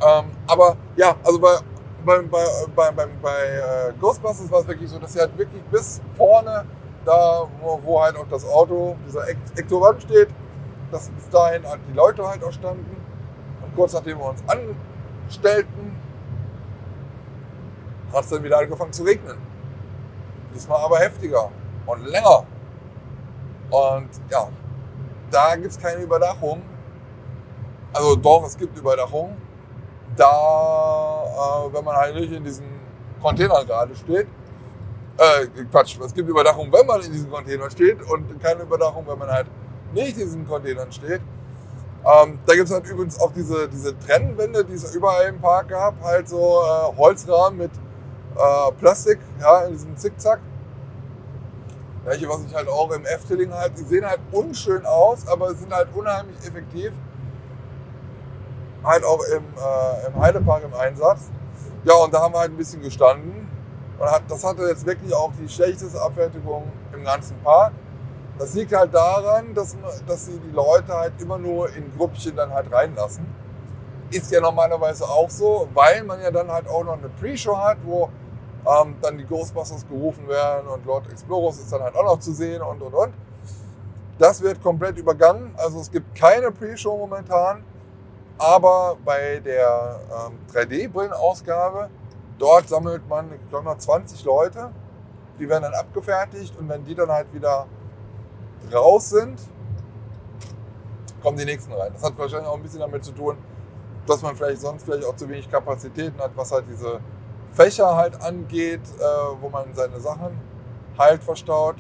Ähm, 0.03 0.25
aber 0.47 0.77
ja, 0.97 1.15
also 1.25 1.39
bei, 1.39 1.57
bei, 2.05 2.21
bei, 2.23 2.45
bei, 2.75 2.91
bei, 2.91 3.07
bei 3.23 3.31
äh, 3.31 3.93
Ghostbusters 3.99 4.51
war 4.51 4.61
es 4.61 4.69
wirklich 4.69 4.91
so, 4.91 4.99
dass 4.99 5.13
sie 5.15 5.21
halt 5.21 5.37
wirklich 5.39 5.63
bis 5.65 6.03
vorne, 6.17 6.67
da 7.05 7.49
wo, 7.63 7.81
wo 7.83 8.03
halt 8.03 8.17
auch 8.17 8.27
das 8.29 8.47
Auto, 8.47 8.97
dieser 9.07 9.29
Ektovan 9.29 9.99
steht, 10.01 10.29
dass 10.91 11.09
bis 11.11 11.29
dahin 11.31 11.67
halt 11.67 11.81
die 11.89 11.95
Leute 11.95 12.27
halt 12.27 12.45
auch 12.45 12.53
standen. 12.53 12.97
Und 13.63 13.75
kurz 13.75 13.95
nachdem 13.95 14.19
wir 14.19 14.27
uns 14.27 14.43
anstellten, 15.25 15.97
hat 18.13 18.25
es 18.25 18.31
dann 18.31 18.45
wieder 18.45 18.59
angefangen 18.59 18.93
zu 18.93 19.03
regnen. 19.03 19.37
Diesmal 20.55 20.81
aber 20.85 20.99
heftiger 20.99 21.51
und 21.87 22.07
länger. 22.07 22.45
Und 23.71 24.09
ja, 24.31 24.49
da 25.31 25.57
gibt 25.57 25.71
es 25.71 25.79
keine 25.79 26.03
Überdachung. 26.03 26.63
Also 27.93 28.17
doch, 28.17 28.45
es 28.47 28.57
gibt 28.57 28.77
Überdachung, 28.77 29.37
da, 30.17 31.67
äh, 31.67 31.75
wenn 31.75 31.85
man 31.85 31.97
halt 31.97 32.15
nicht 32.17 32.33
in 32.33 32.45
diesen 32.45 32.67
Containern 33.21 33.67
gerade 33.67 33.95
steht, 33.95 34.27
äh, 35.17 35.47
Quatsch, 35.71 35.99
es 36.05 36.13
gibt 36.13 36.29
Überdachung, 36.29 36.73
wenn 36.73 36.87
man 36.87 37.01
in 37.03 37.13
diesen 37.13 37.31
Containern 37.31 37.71
steht 37.71 38.03
und 38.03 38.41
keine 38.41 38.63
Überdachung, 38.63 39.07
wenn 39.07 39.19
man 39.19 39.29
halt 39.29 39.47
nicht 39.93 40.19
in 40.19 40.25
diesen 40.25 40.47
Containern 40.47 40.91
steht. 40.91 41.21
Ähm, 42.07 42.39
da 42.47 42.55
gibt 42.55 42.69
es 42.69 42.75
halt 42.75 42.87
übrigens 42.87 43.19
auch 43.19 43.33
diese, 43.33 43.69
diese 43.69 43.99
Trennwände, 43.99 44.65
die 44.65 44.75
es 44.75 44.95
überall 44.95 45.27
im 45.27 45.41
Park 45.41 45.69
gab, 45.69 46.03
halt 46.03 46.29
so 46.29 46.61
äh, 46.63 46.97
Holzrahmen 46.97 47.59
mit 47.59 47.71
äh, 48.37 48.73
Plastik, 48.79 49.19
ja, 49.41 49.61
in 49.63 49.73
diesem 49.73 49.97
Zickzack. 49.97 50.41
Welche, 52.05 52.29
was 52.29 52.45
ich 52.45 52.55
halt 52.55 52.69
auch 52.69 52.91
im 52.91 53.07
Efteling 53.07 53.53
halt, 53.53 53.79
die 53.79 53.85
sehen 53.85 54.05
halt 54.05 54.21
unschön 54.33 54.85
aus, 54.85 55.27
aber 55.27 55.55
sind 55.55 55.73
halt 55.73 55.89
unheimlich 55.95 56.37
effektiv 56.47 56.93
halt 58.85 59.05
auch 59.05 59.21
im, 59.35 59.43
äh, 59.43 60.07
im 60.07 60.21
Heidepark 60.21 60.65
im 60.65 60.75
Einsatz. 60.75 61.31
Ja, 61.85 61.95
und 61.95 62.13
da 62.13 62.21
haben 62.23 62.35
wir 62.35 62.41
halt 62.41 62.53
ein 62.53 62.57
bisschen 62.57 62.83
gestanden. 62.83 63.49
Und 63.99 64.11
hat, 64.11 64.23
das 64.29 64.45
hatte 64.45 64.63
jetzt 64.63 64.87
wirklich 64.87 65.15
auch 65.15 65.33
die 65.41 65.49
schlechteste 65.49 66.01
Abfertigung 66.01 66.71
im 66.93 67.05
ganzen 67.05 67.37
Park. 67.43 67.73
Das 68.39 68.55
liegt 68.55 68.75
halt 68.75 68.93
daran, 68.93 69.55
dass, 69.55 69.77
dass 70.07 70.27
sie 70.27 70.39
die 70.39 70.51
Leute 70.51 70.93
halt 70.93 71.13
immer 71.21 71.39
nur 71.39 71.73
in 71.73 71.97
Gruppchen 71.97 72.35
dann 72.35 72.53
halt 72.53 72.73
reinlassen. 72.73 73.25
Ist 74.11 74.31
ja 74.33 74.41
normalerweise 74.41 75.05
auch 75.05 75.31
so, 75.31 75.69
weil 75.73 76.03
man 76.03 76.21
ja 76.21 76.31
dann 76.31 76.51
halt 76.51 76.69
auch 76.69 76.85
noch 76.85 76.99
eine 76.99 77.09
Pre-Show 77.09 77.57
hat, 77.57 77.79
wo 77.85 78.11
ähm, 78.67 78.97
dann 79.01 79.19
die 79.19 79.25
Ghostbusters 79.25 79.87
gerufen 79.87 80.27
werden 80.29 80.67
und 80.69 80.85
Lord 80.85 81.11
Exploros 81.11 81.59
ist 81.59 81.73
dann 81.73 81.83
halt 81.83 81.95
auch 81.95 82.05
noch 82.05 82.19
zu 82.19 82.33
sehen 82.33 82.63
und 82.63 82.83
und 82.83 82.95
und. 82.95 83.15
Das 84.19 84.41
wird 84.43 84.63
komplett 84.63 84.99
übergangen. 84.99 85.55
Also 85.57 85.81
es 85.81 85.91
gibt 85.91 86.15
keine 86.15 86.51
Pre-Show 86.51 86.97
momentan. 86.97 87.65
Aber 88.39 88.97
bei 89.05 89.41
der 89.45 90.01
ähm, 90.27 90.39
3D-Brillenausgabe, 90.53 91.89
dort 92.39 92.69
sammelt 92.69 93.09
man, 93.09 93.33
ich 93.33 93.49
glaube 93.49 93.65
mal, 93.65 93.79
20 93.79 94.25
Leute. 94.25 94.71
Die 95.39 95.49
werden 95.49 95.63
dann 95.63 95.75
abgefertigt 95.75 96.57
und 96.59 96.69
wenn 96.69 96.85
die 96.85 96.95
dann 96.95 97.11
halt 97.11 97.33
wieder 97.33 97.67
raus 98.73 99.11
sind, 99.11 99.41
kommen 101.23 101.39
die 101.39 101.45
nächsten 101.45 101.73
rein. 101.73 101.91
Das 101.93 102.03
hat 102.03 102.17
wahrscheinlich 102.19 102.49
auch 102.49 102.57
ein 102.57 102.63
bisschen 102.63 102.81
damit 102.81 103.05
zu 103.05 103.13
tun, 103.13 103.37
dass 104.07 104.23
man 104.23 104.37
vielleicht 104.37 104.61
sonst 104.61 104.85
vielleicht 104.85 105.05
auch 105.07 105.17
zu 105.17 105.29
wenig 105.29 105.51
Kapazitäten 105.51 106.21
hat, 106.21 106.33
was 106.37 106.53
halt 106.53 106.65
diese 106.69 107.01
Fächer 107.53 107.97
halt 107.97 108.21
angeht, 108.21 108.83
äh, 108.99 109.03
wo 109.41 109.49
man 109.49 109.75
seine 109.75 110.01
Sachen 110.01 110.39
halt 110.99 111.23
verstaut. 111.23 111.77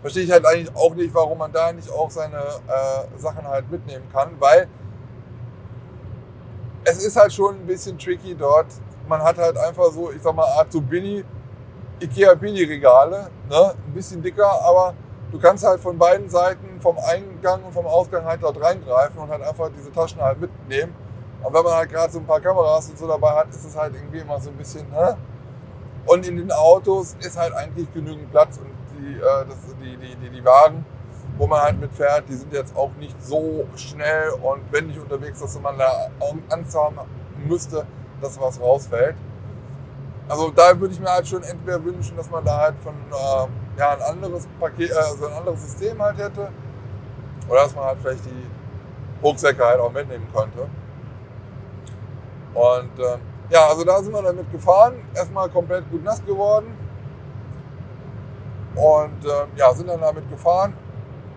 Verstehe 0.00 0.24
ich 0.24 0.30
halt 0.30 0.44
eigentlich 0.46 0.74
auch 0.76 0.94
nicht, 0.94 1.14
warum 1.14 1.38
man 1.38 1.52
da 1.52 1.72
nicht 1.72 1.90
auch 1.90 2.10
seine 2.10 2.38
äh, 2.38 3.18
Sachen 3.18 3.46
halt 3.46 3.70
mitnehmen 3.70 4.04
kann, 4.12 4.30
weil 4.38 4.68
es 6.84 7.04
ist 7.04 7.16
halt 7.16 7.32
schon 7.32 7.56
ein 7.56 7.66
bisschen 7.66 7.98
tricky 7.98 8.34
dort. 8.34 8.66
Man 9.08 9.22
hat 9.22 9.38
halt 9.38 9.56
einfach 9.56 9.90
so, 9.92 10.10
ich 10.12 10.22
sag 10.22 10.34
mal, 10.34 10.46
Art 10.58 10.72
so 10.72 10.80
Bini, 10.80 11.24
Ikea 12.00 12.34
Bini-Regale, 12.34 13.30
ne? 13.48 13.74
ein 13.86 13.92
bisschen 13.94 14.22
dicker, 14.22 14.50
aber 14.62 14.94
du 15.32 15.38
kannst 15.40 15.66
halt 15.66 15.80
von 15.80 15.98
beiden 15.98 16.28
Seiten, 16.28 16.80
vom 16.80 16.96
Eingang 16.98 17.64
und 17.64 17.72
vom 17.72 17.86
Ausgang 17.86 18.24
halt 18.24 18.42
dort 18.42 18.60
reingreifen 18.60 19.18
und 19.18 19.28
halt 19.30 19.42
einfach 19.42 19.70
diese 19.76 19.90
Taschen 19.90 20.20
halt 20.20 20.40
mitnehmen. 20.40 20.94
Und 21.42 21.52
wenn 21.52 21.64
man 21.64 21.74
halt 21.74 21.90
gerade 21.90 22.12
so 22.12 22.20
ein 22.20 22.26
paar 22.26 22.40
Kameras 22.40 22.88
und 22.90 22.98
so 22.98 23.08
dabei 23.08 23.30
hat, 23.30 23.48
ist 23.48 23.64
es 23.64 23.76
halt 23.76 23.94
irgendwie 23.94 24.18
immer 24.18 24.38
so 24.38 24.50
ein 24.50 24.56
bisschen, 24.56 24.88
ne? 24.90 25.16
Und 26.06 26.26
in 26.26 26.36
den 26.36 26.52
Autos 26.52 27.16
ist 27.20 27.36
halt 27.36 27.52
eigentlich 27.54 27.92
genügend 27.92 28.30
Platz 28.30 28.58
und 28.58 28.70
die, 28.92 29.14
äh, 29.16 29.46
das, 29.48 29.56
die, 29.80 29.96
die, 29.96 30.16
die, 30.16 30.30
die 30.30 30.44
Wagen 30.44 30.84
wo 31.38 31.46
man 31.46 31.60
halt 31.60 31.80
mitfährt, 31.80 32.28
die 32.28 32.34
sind 32.34 32.52
jetzt 32.52 32.76
auch 32.76 32.90
nicht 32.98 33.20
so 33.22 33.66
schnell 33.76 34.30
und 34.42 34.70
wendig 34.70 35.00
unterwegs, 35.00 35.40
dass 35.40 35.58
man 35.60 35.78
da 35.78 36.08
Angst 36.50 36.76
haben 36.76 36.96
müsste, 37.46 37.86
dass 38.20 38.40
was 38.40 38.60
rausfällt. 38.60 39.16
Also 40.28 40.50
da 40.50 40.78
würde 40.78 40.94
ich 40.94 41.00
mir 41.00 41.10
halt 41.10 41.26
schon 41.26 41.42
entweder 41.42 41.82
wünschen, 41.84 42.16
dass 42.16 42.30
man 42.30 42.44
da 42.44 42.58
halt 42.58 42.78
von 42.78 42.94
äh, 42.94 43.46
ja, 43.76 43.92
ein 43.92 44.02
anderes 44.02 44.48
Paket, 44.60 44.92
also 44.92 45.26
ein 45.26 45.32
anderes 45.32 45.62
System 45.62 46.00
halt 46.02 46.18
hätte. 46.18 46.48
Oder 47.48 47.62
dass 47.64 47.74
man 47.74 47.84
halt 47.84 47.98
vielleicht 48.00 48.24
die 48.26 48.46
Rucksäcke 49.22 49.64
halt 49.64 49.80
auch 49.80 49.92
mitnehmen 49.92 50.26
könnte. 50.34 50.68
Und 52.54 52.98
äh, 52.98 53.18
ja, 53.50 53.66
also 53.68 53.84
da 53.84 54.02
sind 54.02 54.12
wir 54.12 54.22
damit 54.22 54.50
gefahren. 54.50 54.94
Erstmal 55.14 55.48
komplett 55.48 55.90
gut 55.90 56.04
nass 56.04 56.24
geworden. 56.24 56.66
Und 58.74 59.24
äh, 59.24 59.46
ja, 59.56 59.72
sind 59.74 59.88
dann 59.88 60.00
damit 60.00 60.28
gefahren 60.30 60.74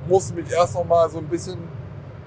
musste 0.07 0.33
mich 0.35 0.51
erst 0.51 0.75
noch 0.75 0.85
mal 0.85 1.09
so 1.09 1.19
ein 1.19 1.27
bisschen 1.27 1.59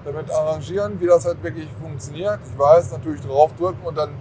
damit 0.03 0.31
arrangieren, 0.31 0.99
wie 0.99 1.07
das 1.07 1.25
halt 1.25 1.41
wirklich 1.43 1.69
funktioniert. 1.81 2.39
Ich 2.45 2.57
weiß, 2.57 2.91
natürlich 2.91 3.21
draufdrücken 3.21 3.83
und 3.83 3.97
dann 3.97 4.11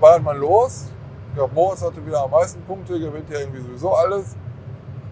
ballert 0.00 0.22
man 0.22 0.36
los. 0.38 0.86
Ich 1.28 1.34
glaube, 1.34 1.54
Moritz 1.54 1.82
hatte 1.82 2.04
wieder 2.04 2.22
am 2.22 2.30
meisten 2.30 2.62
Punkte, 2.62 2.98
gewinnt 2.98 3.28
ja 3.30 3.40
irgendwie 3.40 3.60
sowieso 3.60 3.92
alles. 3.92 4.36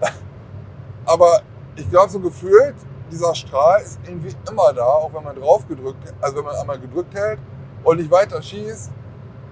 Aber 1.06 1.42
ich 1.76 1.88
glaube, 1.90 2.10
so 2.10 2.20
gefühlt, 2.20 2.74
dieser 3.10 3.34
Strahl 3.34 3.82
ist 3.82 3.98
irgendwie 4.04 4.34
immer 4.48 4.72
da, 4.72 4.84
auch 4.84 5.12
wenn 5.12 5.24
man 5.24 5.36
drauf 5.36 5.66
gedrückt, 5.68 6.12
also 6.20 6.36
wenn 6.36 6.44
man 6.44 6.56
einmal 6.56 6.78
gedrückt 6.78 7.14
hält 7.14 7.38
und 7.82 7.98
nicht 7.98 8.10
weiter 8.10 8.40
schießt, 8.40 8.90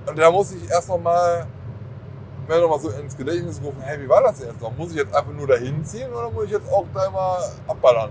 Und 0.07 0.19
da 0.19 0.31
muss 0.31 0.53
ich 0.53 0.69
erst 0.69 0.89
noch 0.89 0.99
mal 0.99 1.47
mir 2.49 2.61
noch 2.61 2.69
mal 2.69 2.81
so 2.81 2.91
ins 2.91 3.17
Gedächtnis 3.17 3.61
rufen, 3.63 3.81
hey, 3.81 4.01
wie 4.01 4.09
war 4.09 4.23
das 4.23 4.41
jetzt 4.41 4.61
noch? 4.61 4.77
Muss 4.77 4.91
ich 4.91 4.97
jetzt 4.97 5.15
einfach 5.15 5.33
nur 5.33 5.47
dahin 5.47 5.85
ziehen 5.85 6.13
oder 6.13 6.31
muss 6.31 6.45
ich 6.45 6.51
jetzt 6.51 6.71
auch 6.73 6.85
da 6.93 7.11
mal 7.11 7.39
abballern? 7.69 8.11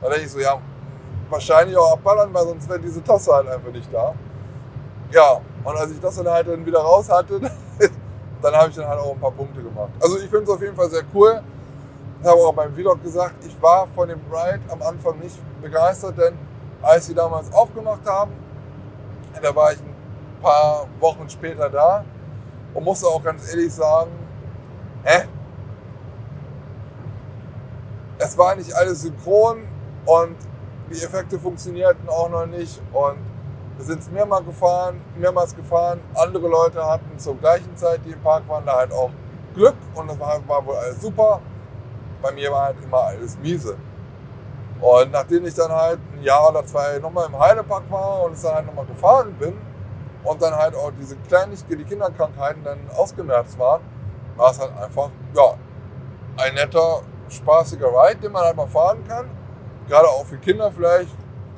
Da 0.00 0.08
denke 0.08 0.24
ich 0.26 0.30
so, 0.30 0.38
ja, 0.38 0.58
wahrscheinlich 1.28 1.76
auch 1.76 1.92
abballern, 1.92 2.32
weil 2.32 2.44
sonst 2.46 2.68
wäre 2.68 2.78
diese 2.78 3.02
Tasse 3.02 3.32
halt 3.32 3.48
einfach 3.48 3.70
nicht 3.70 3.92
da. 3.92 4.14
Ja, 5.12 5.40
und 5.64 5.76
als 5.76 5.92
ich 5.92 6.00
das 6.00 6.16
dann 6.16 6.28
halt 6.28 6.48
dann 6.48 6.64
wieder 6.64 6.80
raus 6.80 7.08
hatte, 7.08 7.40
dann 8.42 8.54
habe 8.54 8.68
ich 8.68 8.76
dann 8.76 8.86
halt 8.86 9.00
auch 9.00 9.12
ein 9.12 9.20
paar 9.20 9.32
Punkte 9.32 9.62
gemacht. 9.62 9.90
Also 10.00 10.18
ich 10.18 10.28
finde 10.28 10.44
es 10.44 10.50
auf 10.50 10.60
jeden 10.60 10.76
Fall 10.76 10.90
sehr 10.90 11.02
cool. 11.14 11.42
Habe 12.22 12.40
auch 12.42 12.52
beim 12.52 12.74
Vlog 12.74 13.02
gesagt, 13.02 13.44
ich 13.46 13.60
war 13.62 13.88
von 13.94 14.08
dem 14.08 14.20
Ride 14.30 14.60
am 14.70 14.82
Anfang 14.82 15.18
nicht 15.20 15.38
begeistert, 15.62 16.18
denn 16.18 16.36
als 16.82 17.06
sie 17.06 17.14
damals 17.14 17.50
aufgemacht 17.52 18.06
haben, 18.06 18.32
da 19.40 19.54
war 19.54 19.72
ich 19.72 19.78
ein 19.78 19.94
paar 20.42 20.86
Wochen 20.98 21.30
später 21.30 21.70
da 21.70 22.04
und 22.74 22.84
musste 22.84 23.06
auch 23.06 23.22
ganz 23.22 23.48
ehrlich 23.50 23.72
sagen, 23.72 24.10
hä? 25.04 25.24
Es 28.18 28.36
war 28.36 28.54
nicht 28.54 28.74
alles 28.74 29.00
synchron 29.00 29.66
und 30.04 30.36
die 30.90 31.02
Effekte 31.02 31.38
funktionierten 31.38 32.06
auch 32.08 32.28
noch 32.28 32.44
nicht 32.44 32.82
und 32.92 33.18
wir 33.78 33.84
sind 33.86 34.12
mehrmals 34.12 34.44
gefahren, 34.44 35.00
mehrmals 35.16 35.56
gefahren. 35.56 36.00
Andere 36.14 36.48
Leute 36.48 36.84
hatten 36.84 37.18
zur 37.18 37.36
gleichen 37.36 37.74
Zeit, 37.76 38.00
die 38.04 38.10
im 38.10 38.20
Park 38.20 38.46
waren, 38.46 38.66
da 38.66 38.76
halt 38.76 38.92
auch 38.92 39.10
Glück 39.54 39.76
und 39.94 40.10
das 40.10 40.20
war, 40.20 40.46
war 40.46 40.66
wohl 40.66 40.76
alles 40.76 41.00
super. 41.00 41.40
Bei 42.22 42.32
mir 42.32 42.50
war 42.50 42.66
halt 42.66 42.76
immer 42.82 43.04
alles 43.04 43.38
miese. 43.38 43.76
Und 44.80 45.12
nachdem 45.12 45.44
ich 45.46 45.54
dann 45.54 45.70
halt 45.70 45.98
ein 46.14 46.22
Jahr 46.22 46.48
oder 46.50 46.64
zwei 46.64 46.98
nochmal 46.98 47.26
im 47.26 47.38
Heidepark 47.38 47.90
war 47.90 48.22
und 48.22 48.32
es 48.32 48.42
dann 48.42 48.54
halt 48.54 48.66
nochmal 48.66 48.86
gefahren 48.86 49.34
bin 49.38 49.54
und 50.24 50.40
dann 50.40 50.54
halt 50.54 50.74
auch 50.74 50.90
diese 50.98 51.16
Kleinigkeit, 51.16 51.78
die 51.78 51.84
Kinderkrankheiten 51.84 52.64
dann 52.64 52.78
ausgemerzt 52.96 53.58
waren, 53.58 53.82
war 54.36 54.50
es 54.50 54.58
halt 54.58 54.72
einfach, 54.78 55.10
ja, 55.34 55.54
ein 56.38 56.54
netter, 56.54 57.02
spaßiger 57.28 57.88
Ride, 57.88 58.20
den 58.20 58.32
man 58.32 58.42
halt 58.42 58.56
mal 58.56 58.68
fahren 58.68 59.04
kann. 59.06 59.28
Gerade 59.86 60.08
auch 60.08 60.24
für 60.24 60.38
Kinder 60.38 60.70
vielleicht 60.72 61.14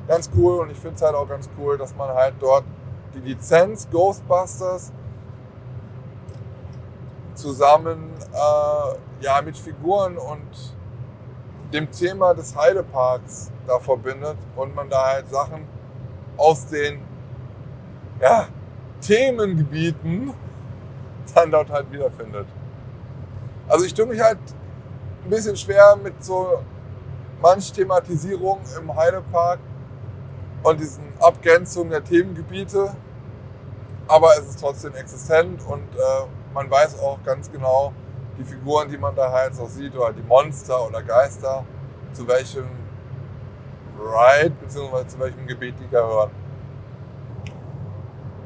ganz 0.07 0.29
cool. 0.35 0.59
Und 0.59 0.71
ich 0.71 0.79
finde 0.79 0.95
es 0.95 1.01
halt 1.01 1.15
auch 1.15 1.27
ganz 1.27 1.49
cool, 1.57 1.77
dass 1.77 1.95
man 1.95 2.09
halt 2.09 2.35
dort 2.39 2.65
die 3.13 3.19
Lizenz 3.19 3.87
Ghostbusters 3.89 4.91
zusammen 7.35 8.13
äh, 8.33 8.95
ja, 9.23 9.41
mit 9.41 9.57
Figuren 9.57 10.17
und 10.17 10.75
dem 11.71 11.89
Thema 11.89 12.33
des 12.33 12.55
Heideparks 12.55 13.51
da 13.65 13.79
verbindet 13.79 14.37
und 14.55 14.75
man 14.75 14.89
da 14.89 15.05
halt 15.05 15.29
Sachen 15.29 15.65
aus 16.37 16.67
den 16.67 16.99
ja, 18.21 18.47
Themengebieten 19.01 20.33
dann 21.35 21.51
dort 21.51 21.69
halt 21.71 21.91
wiederfindet. 21.91 22.47
Also 23.67 23.85
ich 23.85 23.93
tue 23.93 24.05
mich 24.05 24.19
halt 24.19 24.39
ein 25.23 25.29
bisschen 25.29 25.55
schwer 25.55 25.95
mit 25.95 26.21
so 26.23 26.61
manch 27.41 27.71
Thematisierung 27.71 28.59
im 28.77 28.93
Heidepark 28.93 29.59
und 30.63 30.79
diesen 30.79 31.13
Abgrenzungen 31.19 31.91
der 31.91 32.03
Themengebiete. 32.03 32.93
Aber 34.07 34.31
es 34.37 34.49
ist 34.49 34.59
trotzdem 34.59 34.93
existent 34.95 35.61
und 35.65 35.95
äh, 35.95 36.25
man 36.53 36.69
weiß 36.69 36.99
auch 36.99 37.23
ganz 37.23 37.49
genau, 37.49 37.93
die 38.37 38.43
Figuren, 38.43 38.89
die 38.89 38.97
man 38.97 39.15
da 39.15 39.31
halt 39.31 39.55
so 39.55 39.65
sieht, 39.65 39.95
oder 39.95 40.13
die 40.13 40.23
Monster 40.23 40.85
oder 40.87 41.01
Geister, 41.01 41.63
zu 42.13 42.27
welchem 42.27 42.65
Ride 43.99 44.51
bzw. 44.61 45.07
zu 45.07 45.19
welchem 45.19 45.47
Gebiet 45.47 45.75
die 45.79 45.87
gehören. 45.87 46.31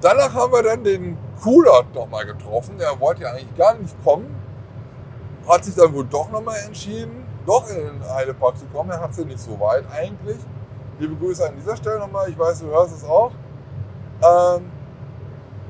Danach 0.01 0.33
haben 0.33 0.51
wir 0.51 0.61
dann 0.61 0.83
den 0.83 1.17
Kulot 1.41 1.93
nochmal 1.93 2.25
getroffen. 2.25 2.77
Der 2.77 2.99
wollte 2.99 3.23
ja 3.23 3.31
eigentlich 3.31 3.55
gar 3.57 3.75
nicht 3.75 3.95
kommen. 4.03 4.35
Hat 5.47 5.65
sich 5.65 5.75
dann 5.75 5.93
wohl 5.93 6.05
doch 6.05 6.29
nochmal 6.29 6.59
entschieden, 6.65 7.25
doch 7.45 7.67
in 7.69 7.77
den 7.77 8.09
Heidepark 8.13 8.57
zu 8.57 8.65
kommen. 8.65 8.91
Er 8.91 9.01
hat 9.01 9.13
sie 9.13 9.25
nicht 9.25 9.39
so 9.39 9.59
weit 9.59 9.85
eigentlich. 9.91 10.38
Liebe 10.99 11.15
Grüße 11.15 11.47
an 11.47 11.55
dieser 11.55 11.75
Stelle 11.75 11.99
nochmal. 11.99 12.29
Ich 12.29 12.38
weiß, 12.38 12.59
du 12.59 12.67
hörst 12.67 12.95
es 12.95 13.03
auch. 13.03 13.31
Ähm, 14.21 14.71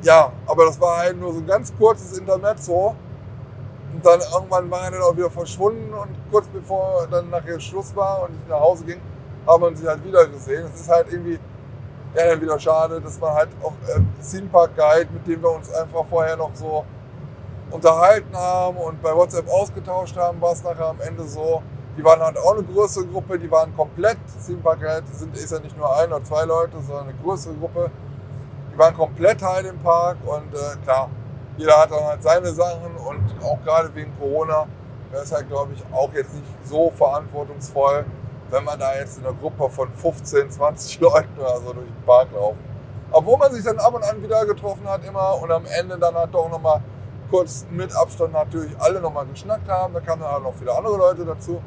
ja, 0.01 0.31
aber 0.45 0.65
das 0.65 0.79
war 0.79 0.97
halt 0.97 1.19
nur 1.19 1.33
so 1.33 1.39
ein 1.39 1.47
ganz 1.47 1.75
kurzes 1.75 2.17
Intermezzo. 2.17 2.95
Und 3.93 4.05
dann 4.05 4.19
irgendwann 4.19 4.69
war 4.69 4.83
er 4.83 4.91
dann 4.91 5.01
auch 5.01 5.15
wieder 5.15 5.29
verschwunden 5.29 5.93
und 5.93 6.09
kurz 6.31 6.47
bevor 6.47 7.07
dann 7.09 7.29
nachher 7.29 7.59
Schluss 7.59 7.95
war 7.95 8.23
und 8.23 8.35
ich 8.41 8.49
nach 8.49 8.59
Hause 8.59 8.85
ging, 8.85 9.01
haben 9.47 9.63
wir 9.63 9.67
uns 9.67 9.85
halt 9.85 10.03
wieder 10.03 10.27
gesehen. 10.27 10.65
Es 10.73 10.81
ist 10.81 10.89
halt 10.89 11.07
irgendwie 11.11 11.39
ja, 12.15 12.25
dann 12.27 12.41
wieder 12.41 12.59
schade, 12.59 12.99
dass 13.01 13.19
man 13.19 13.33
halt 13.33 13.49
auch 13.63 13.73
äh, 13.87 14.01
Theme 14.29 14.47
Park 14.49 14.71
Guide, 14.75 15.09
mit 15.11 15.27
dem 15.27 15.41
wir 15.41 15.51
uns 15.51 15.71
einfach 15.73 16.05
vorher 16.09 16.35
noch 16.35 16.51
so 16.53 16.85
unterhalten 17.69 18.35
haben 18.35 18.77
und 18.77 19.01
bei 19.01 19.13
WhatsApp 19.15 19.47
ausgetauscht 19.49 20.15
haben, 20.15 20.39
war 20.41 20.53
es 20.53 20.63
nachher 20.63 20.87
am 20.87 21.01
Ende 21.01 21.23
so. 21.23 21.61
Die 21.97 22.03
waren 22.03 22.19
halt 22.19 22.37
auch 22.37 22.53
eine 22.53 22.63
größere 22.63 23.05
Gruppe, 23.07 23.39
die 23.39 23.49
waren 23.49 23.75
komplett, 23.75 24.17
Theme 24.45 24.59
Park 24.59 24.81
Guide 24.81 25.03
sind, 25.11 25.35
ist 25.35 25.51
ja 25.51 25.59
nicht 25.59 25.77
nur 25.77 25.95
ein 25.97 26.11
oder 26.11 26.23
zwei 26.23 26.45
Leute, 26.45 26.79
sondern 26.81 27.09
eine 27.09 27.17
größere 27.23 27.55
Gruppe. 27.55 27.91
Die 28.73 28.77
waren 28.77 28.95
komplett 28.95 29.41
halt 29.41 29.65
im 29.65 29.79
Park 29.79 30.17
und 30.25 30.53
äh, 30.53 30.77
klar, 30.83 31.09
jeder 31.57 31.77
hat 31.77 31.91
dann 31.91 32.03
halt 32.03 32.23
seine 32.23 32.53
Sachen 32.53 32.95
und 32.95 33.43
auch 33.43 33.61
gerade 33.63 33.93
wegen 33.95 34.17
Corona 34.17 34.67
wäre 35.11 35.23
es 35.23 35.31
halt, 35.31 35.49
glaube 35.49 35.73
ich, 35.73 35.83
auch 35.91 36.13
jetzt 36.13 36.33
nicht 36.33 36.45
so 36.63 36.91
verantwortungsvoll, 36.91 38.05
wenn 38.49 38.63
man 38.63 38.79
da 38.79 38.95
jetzt 38.95 39.17
in 39.17 39.25
einer 39.25 39.35
Gruppe 39.35 39.69
von 39.69 39.91
15, 39.91 40.51
20 40.51 40.99
Leuten 41.01 41.37
oder 41.39 41.59
so 41.59 41.73
durch 41.73 41.87
den 41.87 42.05
Park 42.05 42.29
laufen. 42.33 42.63
Obwohl 43.11 43.37
man 43.37 43.53
sich 43.53 43.63
dann 43.63 43.79
ab 43.79 43.93
und 43.93 44.03
an 44.03 44.21
wieder 44.21 44.45
getroffen 44.45 44.87
hat 44.87 45.03
immer 45.05 45.41
und 45.41 45.51
am 45.51 45.65
Ende 45.65 45.97
dann 45.97 46.13
halt 46.13 46.33
doch 46.33 46.49
nochmal 46.49 46.81
kurz 47.29 47.65
mit 47.69 47.93
Abstand 47.95 48.33
natürlich 48.33 48.71
alle 48.79 48.99
nochmal 49.01 49.25
geschnackt 49.25 49.67
haben. 49.69 49.93
Da 49.93 49.99
kamen 49.99 50.21
dann 50.21 50.31
halt 50.31 50.43
noch 50.43 50.53
viele 50.53 50.75
andere 50.75 50.97
Leute 50.97 51.25
dazu. 51.25 51.61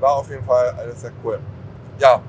War 0.00 0.16
auf 0.16 0.28
jeden 0.30 0.44
Fall 0.44 0.74
alles 0.78 1.00
sehr 1.00 1.12
cool. 1.24 1.38
Ja. 1.98 2.20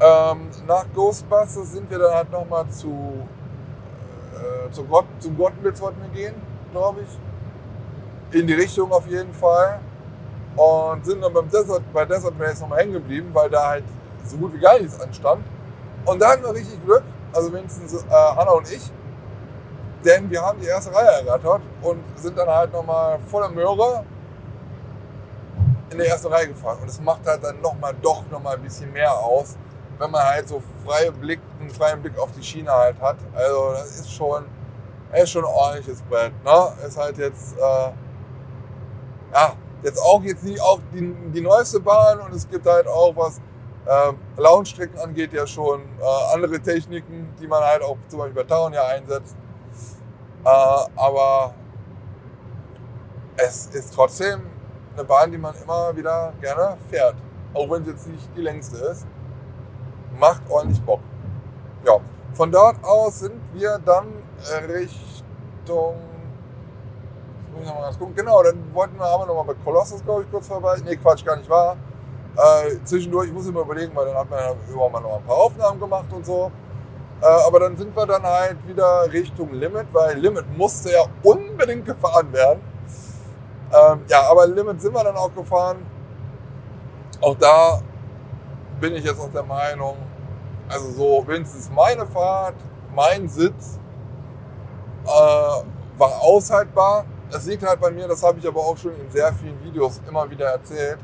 Ähm, 0.00 0.48
nach 0.66 0.84
Ghostbusters 0.94 1.72
sind 1.72 1.90
wir 1.90 1.98
dann 1.98 2.14
halt 2.14 2.30
nochmal 2.30 2.68
zu, 2.68 3.26
äh, 4.38 4.70
zu 4.70 4.84
Gott, 4.84 5.06
zum 5.18 5.36
Gottenblitz 5.36 5.80
wollten 5.80 6.00
wir 6.02 6.08
gehen, 6.08 6.34
glaube 6.72 7.00
ich. 7.02 8.38
In 8.38 8.46
die 8.46 8.54
Richtung 8.54 8.92
auf 8.92 9.06
jeden 9.06 9.32
Fall 9.32 9.80
und 10.56 11.04
sind 11.04 11.22
dann 11.22 11.32
beim 11.32 11.48
Desert, 11.48 11.82
bei 11.92 12.04
Desert 12.04 12.34
Race 12.38 12.60
nochmal 12.60 12.80
hängen 12.80 12.94
geblieben, 12.94 13.30
weil 13.32 13.48
da 13.48 13.68
halt 13.68 13.84
so 14.24 14.36
gut 14.36 14.52
wie 14.54 14.58
gar 14.58 14.78
nichts 14.78 15.00
anstand. 15.00 15.44
Und 16.04 16.20
da 16.20 16.32
hatten 16.32 16.42
wir 16.42 16.52
richtig 16.52 16.84
Glück, 16.84 17.04
also 17.32 17.50
mindestens 17.50 17.94
äh, 17.94 18.06
Hanna 18.10 18.50
und 18.50 18.70
ich, 18.70 18.90
denn 20.04 20.30
wir 20.30 20.42
haben 20.42 20.60
die 20.60 20.66
erste 20.66 20.94
Reihe 20.94 21.18
ergattert 21.18 21.62
und 21.82 22.02
sind 22.16 22.36
dann 22.36 22.48
halt 22.48 22.72
nochmal 22.72 23.18
voller 23.26 23.48
Möhre 23.48 24.04
in 25.90 25.98
der 25.98 26.08
ersten 26.08 26.28
Reihe 26.28 26.48
gefahren. 26.48 26.78
Und 26.82 26.88
es 26.88 27.00
macht 27.00 27.26
halt 27.26 27.42
dann 27.42 27.60
nochmal 27.60 27.94
doch 28.02 28.24
nochmal 28.30 28.56
ein 28.56 28.62
bisschen 28.62 28.92
mehr 28.92 29.12
aus, 29.12 29.56
wenn 29.98 30.10
man 30.10 30.22
halt 30.22 30.48
so 30.48 30.62
freie 30.84 31.12
Blick, 31.12 31.40
einen 31.60 31.70
freien 31.70 32.00
Blick 32.00 32.18
auf 32.18 32.30
die 32.32 32.42
Schiene 32.42 32.70
halt 32.70 33.00
hat. 33.00 33.16
Also 33.34 33.72
das 33.72 34.00
ist 34.00 34.12
schon, 34.12 34.44
ist 35.12 35.30
schon 35.30 35.44
ein 35.44 35.50
ordentliches 35.50 36.02
Brett. 36.02 36.32
Ne? 36.44 36.72
Ist 36.86 36.96
halt 36.96 37.18
jetzt, 37.18 37.56
äh, 37.56 37.90
ja, 39.32 39.52
jetzt 39.82 40.00
auch 40.00 40.22
jetzt 40.22 40.44
nicht 40.44 40.60
auch 40.60 40.80
die, 40.92 41.14
die 41.34 41.40
neueste 41.40 41.80
Bahn 41.80 42.20
und 42.20 42.34
es 42.34 42.48
gibt 42.48 42.66
halt 42.66 42.86
auch 42.86 43.14
was 43.16 43.40
äh, 43.86 44.12
Launchstrecken 44.40 44.98
angeht 44.98 45.32
ja 45.32 45.46
schon 45.46 45.80
äh, 46.00 46.34
andere 46.34 46.60
Techniken, 46.60 47.34
die 47.40 47.46
man 47.46 47.62
halt 47.62 47.82
auch 47.82 47.96
zum 48.08 48.20
Beispiel 48.20 48.42
bei 48.42 48.48
Town 48.48 48.72
ja 48.72 48.86
einsetzt. 48.86 49.36
Äh, 50.44 50.48
aber 50.48 51.54
es 53.36 53.66
ist 53.66 53.94
trotzdem 53.94 54.42
eine 54.94 55.04
Bahn, 55.04 55.30
die 55.30 55.38
man 55.38 55.54
immer 55.62 55.96
wieder 55.96 56.32
gerne 56.40 56.76
fährt. 56.90 57.16
Auch 57.54 57.70
wenn 57.70 57.82
es 57.82 57.88
jetzt 57.88 58.08
nicht 58.08 58.28
die 58.36 58.42
längste 58.42 58.76
ist. 58.78 59.06
Macht 60.18 60.42
ordentlich 60.48 60.82
Bock. 60.82 61.00
Ja, 61.84 61.98
von 62.32 62.50
dort 62.50 62.76
aus 62.82 63.20
sind 63.20 63.40
wir 63.54 63.78
dann 63.84 64.06
Richtung 64.68 65.96
muss 67.58 67.62
ich 67.62 67.68
noch 67.68 67.74
mal 67.76 67.82
ganz 67.86 67.98
gucken. 67.98 68.14
Genau, 68.14 68.42
dann 68.42 68.74
wollten 68.74 68.96
wir, 68.96 69.04
haben 69.04 69.22
wir 69.22 69.26
noch 69.26 69.44
mal 69.44 69.54
bei 69.54 69.64
Colossus, 69.64 70.02
glaube 70.04 70.22
ich, 70.22 70.30
kurz 70.30 70.46
vorbei. 70.46 70.76
Nee, 70.84 70.96
Quatsch, 70.96 71.24
gar 71.24 71.36
nicht 71.36 71.50
wahr. 71.50 71.76
Äh, 72.36 72.76
zwischendurch, 72.84 73.28
ich 73.28 73.32
muss 73.32 73.50
mal 73.50 73.62
überlegen, 73.62 73.94
weil 73.94 74.06
dann 74.06 74.16
hat 74.16 74.30
man 74.30 74.38
ja 74.38 74.54
überhaupt 74.70 74.92
mal 74.92 75.00
noch 75.00 75.16
ein 75.16 75.24
paar 75.24 75.36
Aufnahmen 75.36 75.80
gemacht 75.80 76.06
und 76.12 76.24
so. 76.24 76.52
Äh, 77.20 77.26
aber 77.26 77.60
dann 77.60 77.76
sind 77.76 77.94
wir 77.96 78.06
dann 78.06 78.22
halt 78.22 78.66
wieder 78.66 79.12
Richtung 79.12 79.52
Limit, 79.52 79.86
weil 79.92 80.18
Limit 80.18 80.56
musste 80.56 80.92
ja 80.92 81.04
unbedingt 81.22 81.84
gefahren 81.84 82.32
werden. 82.32 82.60
Ähm, 83.72 84.04
ja, 84.08 84.22
aber 84.30 84.46
Limit 84.46 84.80
sind 84.80 84.94
wir 84.94 85.02
dann 85.02 85.16
auch 85.16 85.34
gefahren. 85.34 85.84
Auch 87.20 87.34
da 87.36 87.80
bin 88.80 88.94
ich 88.94 89.04
jetzt 89.04 89.20
auch 89.20 89.32
der 89.32 89.42
Meinung, 89.42 89.96
also 90.68 90.90
so 90.90 91.24
wenigstens 91.26 91.70
meine 91.70 92.06
Fahrt, 92.06 92.54
mein 92.94 93.28
Sitz 93.28 93.78
äh, 95.04 95.08
war 95.08 96.20
aushaltbar. 96.20 97.04
Das 97.30 97.46
liegt 97.46 97.66
halt 97.66 97.80
bei 97.80 97.90
mir, 97.90 98.08
das 98.08 98.22
habe 98.22 98.38
ich 98.38 98.46
aber 98.48 98.60
auch 98.60 98.76
schon 98.76 98.92
in 98.92 99.10
sehr 99.10 99.32
vielen 99.34 99.62
Videos 99.62 100.00
immer 100.08 100.28
wieder 100.30 100.46
erzählt. 100.46 100.98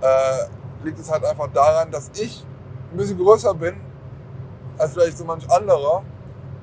Äh, 0.00 0.84
liegt 0.84 0.98
es 0.98 1.10
halt 1.10 1.24
einfach 1.24 1.48
daran, 1.52 1.90
dass 1.90 2.10
ich 2.14 2.46
ein 2.92 2.96
bisschen 2.96 3.18
größer 3.18 3.54
bin 3.54 3.76
als 4.78 4.92
vielleicht 4.92 5.18
so 5.18 5.24
manch 5.24 5.50
anderer 5.50 6.02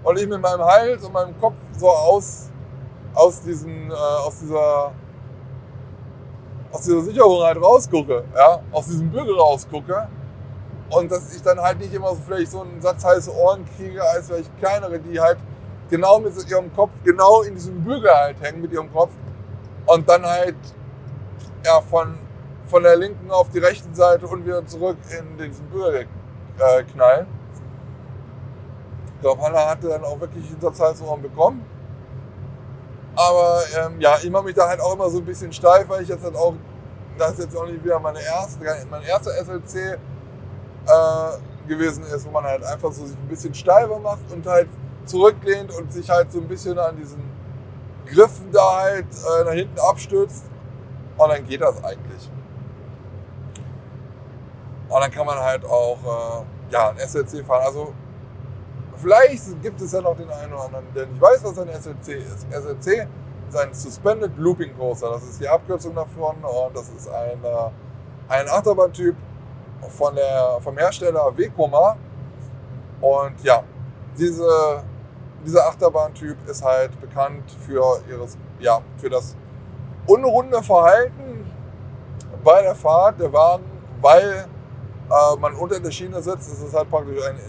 und 0.04 0.20
ich 0.20 0.28
mit 0.28 0.42
meinem 0.42 0.64
Hals 0.64 1.04
und 1.04 1.14
meinem 1.14 1.40
Kopf 1.40 1.56
so 1.78 1.90
aus, 1.90 2.50
aus, 3.14 3.42
diesen, 3.42 3.92
äh, 3.92 3.94
aus, 3.94 4.40
dieser, 4.40 4.92
aus 6.72 6.82
dieser 6.82 7.02
Sicherung 7.02 7.44
halt 7.44 7.62
rausgucke, 7.62 8.24
ja, 8.36 8.62
aus 8.72 8.86
diesem 8.86 9.10
Bügel 9.10 9.38
rausgucke. 9.38 10.08
Und 10.90 11.12
dass 11.12 11.36
ich 11.36 11.42
dann 11.42 11.60
halt 11.60 11.80
nicht 11.80 11.94
immer 11.94 12.10
so 12.10 12.22
vielleicht 12.26 12.52
so 12.52 12.62
einen 12.62 12.80
Satz 12.82 13.04
heiße 13.04 13.34
Ohren 13.36 13.66
kriege, 13.78 14.04
als 14.04 14.28
vielleicht 14.28 14.56
kleinere, 14.60 15.00
die 15.00 15.20
halt 15.20 15.38
genau 15.90 16.20
mit 16.20 16.34
ihrem 16.50 16.74
Kopf, 16.76 16.92
genau 17.04 17.42
in 17.42 17.56
diesem 17.56 17.84
Bügel 17.84 18.12
halt 18.12 18.40
hängen 18.42 18.62
mit 18.62 18.72
ihrem 18.72 18.92
Kopf. 18.92 19.12
Und 19.88 20.08
dann 20.08 20.26
halt 20.26 20.56
ja, 21.66 21.82
von, 21.82 22.16
von 22.68 22.84
der 22.84 22.96
linken 22.96 23.32
auf 23.32 23.50
die 23.50 23.60
rechte 23.60 23.94
Seite 23.94 24.28
und 24.28 24.46
wieder 24.46 24.66
zurück 24.66 24.98
in 25.18 25.38
diesen 25.38 25.66
Bügel 25.68 26.08
äh, 26.60 26.84
knallen. 26.84 27.28
Ich 29.16 29.22
glaube, 29.22 29.42
Hanna 29.42 29.70
hatte 29.70 29.90
dann 29.90 30.04
auch 30.04 30.20
wirklich 30.20 30.48
Hinterzeitsohren 30.48 31.22
bekommen. 31.22 31.66
Aber 33.16 33.62
ähm, 33.78 34.00
ja, 34.00 34.18
ich 34.22 34.30
mache 34.30 34.44
mich 34.44 34.56
da 34.56 34.68
halt 34.68 34.82
auch 34.82 34.94
immer 34.94 35.10
so 35.10 35.20
ein 35.20 35.26
bisschen 35.26 35.52
steif, 35.54 35.88
weil 35.88 36.04
ich 36.04 36.10
jetzt 36.10 36.24
halt 36.24 36.36
auch, 36.36 36.54
das 37.18 37.32
ist 37.34 37.46
jetzt 37.46 37.58
auch 37.58 37.66
nicht 37.66 37.84
wieder 37.84 38.00
meine 38.00 38.22
erste, 38.22 38.60
mein 38.90 39.04
erster 39.04 39.32
SLC 39.32 39.98
äh, 40.88 41.68
gewesen 41.68 42.04
ist, 42.04 42.26
wo 42.26 42.32
man 42.32 42.44
halt 42.44 42.64
einfach 42.64 42.92
so 42.92 43.06
sich 43.06 43.18
ein 43.18 43.28
bisschen 43.28 43.54
steifer 43.54 44.00
macht 44.00 44.32
und 44.32 44.46
halt 44.46 44.70
zurücklehnt 45.06 45.76
und 45.78 45.92
sich 45.92 46.10
halt 46.10 46.32
so 46.32 46.40
ein 46.40 46.48
bisschen 46.48 46.78
an 46.78 46.96
diesen 46.96 47.24
Griffen 48.06 48.52
da 48.52 48.82
halt 48.82 49.06
äh, 49.06 49.44
nach 49.44 49.54
hinten 49.54 49.80
abstürzt. 49.80 50.46
Und 51.18 51.30
dann 51.30 51.46
geht 51.48 51.62
das 51.62 51.84
eigentlich. 51.84 52.30
Und 54.90 55.02
dann 55.02 55.12
kann 55.12 55.26
man 55.26 55.40
halt 55.40 55.66
auch 55.66 55.98
äh, 56.04 56.74
ja, 56.74 56.90
ein 56.90 56.98
SLC 56.98 57.46
fahren. 57.46 57.64
Also 57.66 57.94
vielleicht 58.98 59.62
gibt 59.62 59.82
es 59.82 59.92
ja 59.92 60.02
noch 60.02 60.16
den 60.16 60.30
einen 60.30 60.54
oder 60.54 60.66
anderen, 60.66 60.86
der 60.96 61.08
nicht 61.08 61.22
weiß, 61.22 61.44
was 61.44 61.60
ein 61.60 61.70
SLC 61.70 62.20
ist. 62.20 62.46
SLC 62.52 63.08
ist 63.50 63.58
ein 63.58 63.74
Suspended 63.74 64.32
Looping 64.38 64.78
Coaster. 64.78 65.12
Das 65.12 65.24
ist 65.24 65.42
die 65.42 65.48
Abkürzung 65.48 65.96
davon 65.96 66.36
und 66.44 66.76
das 66.76 66.90
ist 66.90 67.10
ein, 67.10 67.44
äh, 67.44 67.70
ein 68.30 68.48
Achterbahntyp 68.50 69.16
von 69.90 70.16
der, 70.16 70.58
vom 70.62 70.78
Hersteller 70.78 71.32
Vekoma. 71.36 71.98
Und 73.02 73.44
ja, 73.44 73.64
diese, 74.18 74.84
dieser 75.46 75.68
Achterbahntyp 75.68 76.38
ist 76.48 76.64
halt 76.64 77.00
bekannt 77.00 77.44
für, 77.66 78.02
ihres, 78.10 78.38
ja, 78.60 78.82
für 78.98 79.10
das 79.10 79.36
unrunde 80.08 80.62
Verhalten 80.62 81.52
bei 82.44 82.62
der 82.62 82.76
Fahrt 82.76 83.20
der 83.20 83.32
Wagen, 83.34 83.66
weil 84.02 84.48
äh, 85.10 85.40
man 85.40 85.54
unter 85.56 85.80
der 85.80 85.92
Schiene 85.92 86.22
sitzt. 86.22 86.52
Es 86.52 86.62
ist 86.62 86.76
halt 86.76 86.90
praktisch 86.90 87.24
ein, 87.28 87.40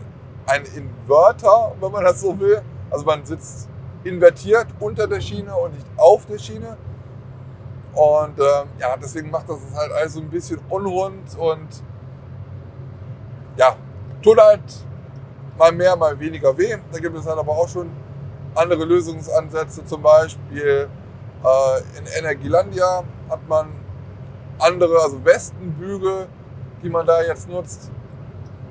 ein 0.47 0.65
Inverter, 0.75 1.73
wenn 1.81 1.93
man 1.93 2.05
das 2.05 2.21
so 2.21 2.39
will. 2.39 2.63
Also 2.91 3.05
man 3.05 3.25
sitzt 3.25 3.69
invertiert 4.05 4.67
unter 4.81 5.07
der 5.07 5.21
Schiene 5.21 5.55
und 5.55 5.75
nicht 5.75 5.87
auf 5.97 6.27
der 6.27 6.39
Schiene. 6.39 6.77
Und 7.95 8.39
ähm, 8.39 8.69
ja, 8.79 8.97
deswegen 9.01 9.31
macht 9.31 9.49
das 9.49 9.59
halt 9.75 9.91
alles 9.93 10.15
so 10.15 10.21
ein 10.21 10.29
bisschen 10.29 10.61
unrund 10.69 11.37
und 11.39 11.83
ja, 13.57 13.77
tut 14.23 14.39
halt 14.41 14.63
mal 15.59 15.73
mehr, 15.73 15.97
mal 15.97 16.19
weniger 16.19 16.57
weh. 16.57 16.77
Da 16.93 16.99
gibt 16.99 17.17
es 17.17 17.27
halt 17.27 17.39
aber 17.39 17.53
auch 17.53 17.69
schon 17.69 17.91
andere 18.55 18.85
Lösungsansätze, 18.85 19.85
zum 19.85 20.03
Beispiel 20.03 20.89
äh, 21.45 21.99
in 21.99 22.07
Energielandia 22.19 23.05
hat 23.29 23.49
man 23.49 23.69
andere, 24.59 24.99
also 25.03 25.23
Westenbügel, 25.25 26.29
die 26.83 26.89
man 26.89 27.07
da 27.07 27.23
jetzt 27.23 27.49
nutzt, 27.49 27.91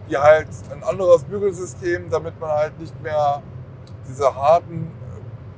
die 0.09 0.17
halt 0.17 0.47
ein 0.71 0.83
anderes 0.83 1.23
Bügelsystem, 1.23 2.09
damit 2.09 2.39
man 2.39 2.49
halt 2.49 2.79
nicht 2.79 2.99
mehr 3.01 3.41
diese 4.07 4.33
harten 4.33 4.91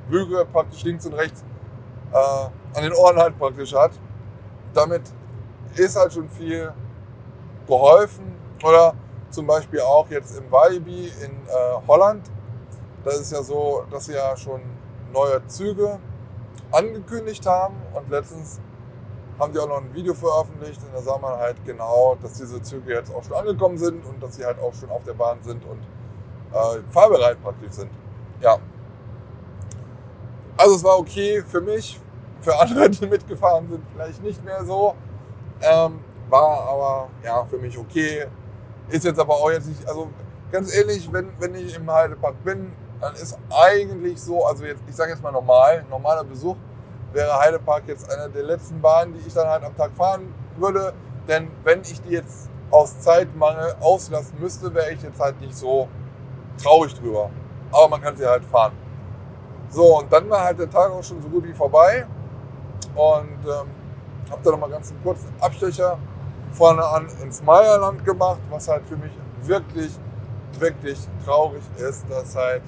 Bügel 0.08 0.44
praktisch 0.46 0.84
links 0.84 1.06
und 1.06 1.14
rechts 1.14 1.44
äh, 2.12 2.76
an 2.76 2.82
den 2.82 2.92
Ohren 2.92 3.16
halt 3.18 3.38
praktisch 3.38 3.74
hat. 3.74 3.92
Damit 4.74 5.02
ist 5.74 5.96
halt 5.96 6.12
schon 6.12 6.28
viel 6.28 6.72
geholfen. 7.66 8.36
Oder 8.62 8.94
zum 9.30 9.46
Beispiel 9.46 9.80
auch 9.80 10.08
jetzt 10.10 10.36
im 10.38 10.50
Walibi 10.50 11.12
in 11.22 11.30
äh, 11.30 11.86
Holland. 11.86 12.30
Da 13.04 13.10
ist 13.10 13.32
ja 13.32 13.42
so, 13.42 13.84
dass 13.90 14.06
sie 14.06 14.14
ja 14.14 14.36
schon 14.36 14.60
neue 15.12 15.46
Züge 15.46 15.98
angekündigt 16.70 17.46
haben 17.46 17.76
und 17.94 18.10
letztens 18.10 18.60
haben 19.38 19.52
die 19.52 19.58
auch 19.58 19.68
noch 19.68 19.78
ein 19.78 19.94
Video 19.94 20.14
veröffentlicht 20.14 20.80
und 20.82 20.94
da 20.94 21.00
sah 21.00 21.16
man 21.18 21.38
halt 21.38 21.64
genau, 21.64 22.16
dass 22.20 22.34
diese 22.34 22.60
Züge 22.60 22.92
jetzt 22.92 23.14
auch 23.14 23.22
schon 23.22 23.34
angekommen 23.34 23.78
sind 23.78 24.04
und 24.04 24.22
dass 24.22 24.34
sie 24.36 24.44
halt 24.44 24.58
auch 24.58 24.74
schon 24.74 24.90
auf 24.90 25.04
der 25.04 25.14
Bahn 25.14 25.38
sind 25.42 25.64
und 25.64 25.80
äh, 26.52 26.80
fahrbereit 26.90 27.40
praktisch 27.42 27.72
sind. 27.72 27.90
Ja. 28.40 28.58
Also 30.56 30.74
es 30.74 30.84
war 30.84 30.98
okay 30.98 31.42
für 31.46 31.60
mich, 31.60 32.00
für 32.40 32.58
andere, 32.58 32.90
die 32.90 33.06
mitgefahren 33.06 33.68
sind, 33.68 33.84
vielleicht 33.94 34.22
nicht 34.22 34.44
mehr 34.44 34.64
so. 34.64 34.94
Ähm, 35.60 36.00
war 36.28 36.68
aber 36.68 37.08
ja 37.24 37.44
für 37.44 37.58
mich 37.58 37.78
okay. 37.78 38.26
Ist 38.88 39.04
jetzt 39.04 39.20
aber 39.20 39.34
auch 39.34 39.50
jetzt 39.50 39.68
nicht, 39.68 39.86
also 39.86 40.08
ganz 40.50 40.74
ehrlich, 40.74 41.12
wenn, 41.12 41.30
wenn 41.38 41.54
ich 41.54 41.76
im 41.76 41.90
Heidepark 41.90 42.42
bin, 42.44 42.72
dann 43.00 43.14
ist 43.14 43.38
eigentlich 43.50 44.20
so, 44.20 44.44
also 44.44 44.64
jetzt, 44.64 44.82
ich 44.88 44.96
sage 44.96 45.12
jetzt 45.12 45.22
mal 45.22 45.32
normal, 45.32 45.84
normaler 45.90 46.24
Besuch 46.24 46.56
wäre 47.12 47.38
Heidepark 47.38 47.84
jetzt 47.86 48.10
eine 48.10 48.28
der 48.30 48.42
letzten 48.42 48.80
Bahnen, 48.80 49.14
die 49.14 49.26
ich 49.26 49.34
dann 49.34 49.48
halt 49.48 49.64
am 49.64 49.76
Tag 49.76 49.92
fahren 49.94 50.34
würde. 50.56 50.92
Denn 51.26 51.50
wenn 51.64 51.82
ich 51.82 52.00
die 52.02 52.10
jetzt 52.10 52.50
aus 52.70 53.00
Zeitmangel 53.00 53.76
auslassen 53.80 54.38
müsste, 54.40 54.74
wäre 54.74 54.92
ich 54.92 55.02
jetzt 55.02 55.20
halt 55.20 55.40
nicht 55.40 55.56
so 55.56 55.88
traurig 56.62 56.94
drüber. 56.94 57.30
Aber 57.70 57.88
man 57.88 58.00
kann 58.00 58.16
sie 58.16 58.26
halt 58.26 58.44
fahren. 58.44 58.72
So, 59.70 59.98
und 59.98 60.12
dann 60.12 60.28
war 60.30 60.44
halt 60.44 60.58
der 60.58 60.70
Tag 60.70 60.90
auch 60.90 61.02
schon 61.02 61.20
so 61.22 61.28
gut 61.28 61.44
wie 61.44 61.54
vorbei. 61.54 62.06
Und 62.94 63.44
ähm, 63.44 63.68
habe 64.30 64.42
da 64.42 64.50
nochmal 64.50 64.70
ganz 64.70 64.90
einen 64.90 65.02
kurzen 65.02 65.32
Abstecher 65.40 65.98
vorne 66.52 66.84
an 66.84 67.08
ins 67.22 67.42
Meierland 67.42 68.04
gemacht, 68.04 68.40
was 68.50 68.68
halt 68.68 68.86
für 68.86 68.96
mich 68.96 69.12
wirklich, 69.42 69.92
wirklich 70.58 70.98
traurig 71.24 71.62
ist, 71.78 72.04
dass 72.10 72.34
halt 72.34 72.62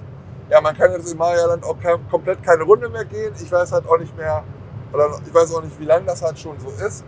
ja, 0.50 0.60
man 0.60 0.76
kann 0.76 0.90
jetzt 0.90 1.10
im 1.10 1.18
Marialand 1.18 1.64
auch 1.64 1.78
kein, 1.78 2.08
komplett 2.10 2.42
keine 2.42 2.64
Runde 2.64 2.88
mehr 2.88 3.04
gehen. 3.04 3.32
Ich 3.40 3.50
weiß 3.50 3.70
halt 3.72 3.88
auch 3.88 3.98
nicht 3.98 4.16
mehr, 4.16 4.42
oder 4.92 5.20
ich 5.24 5.32
weiß 5.32 5.54
auch 5.54 5.62
nicht, 5.62 5.78
wie 5.78 5.84
lange 5.84 6.06
das 6.06 6.22
halt 6.22 6.38
schon 6.38 6.58
so 6.58 6.70
ist. 6.84 7.04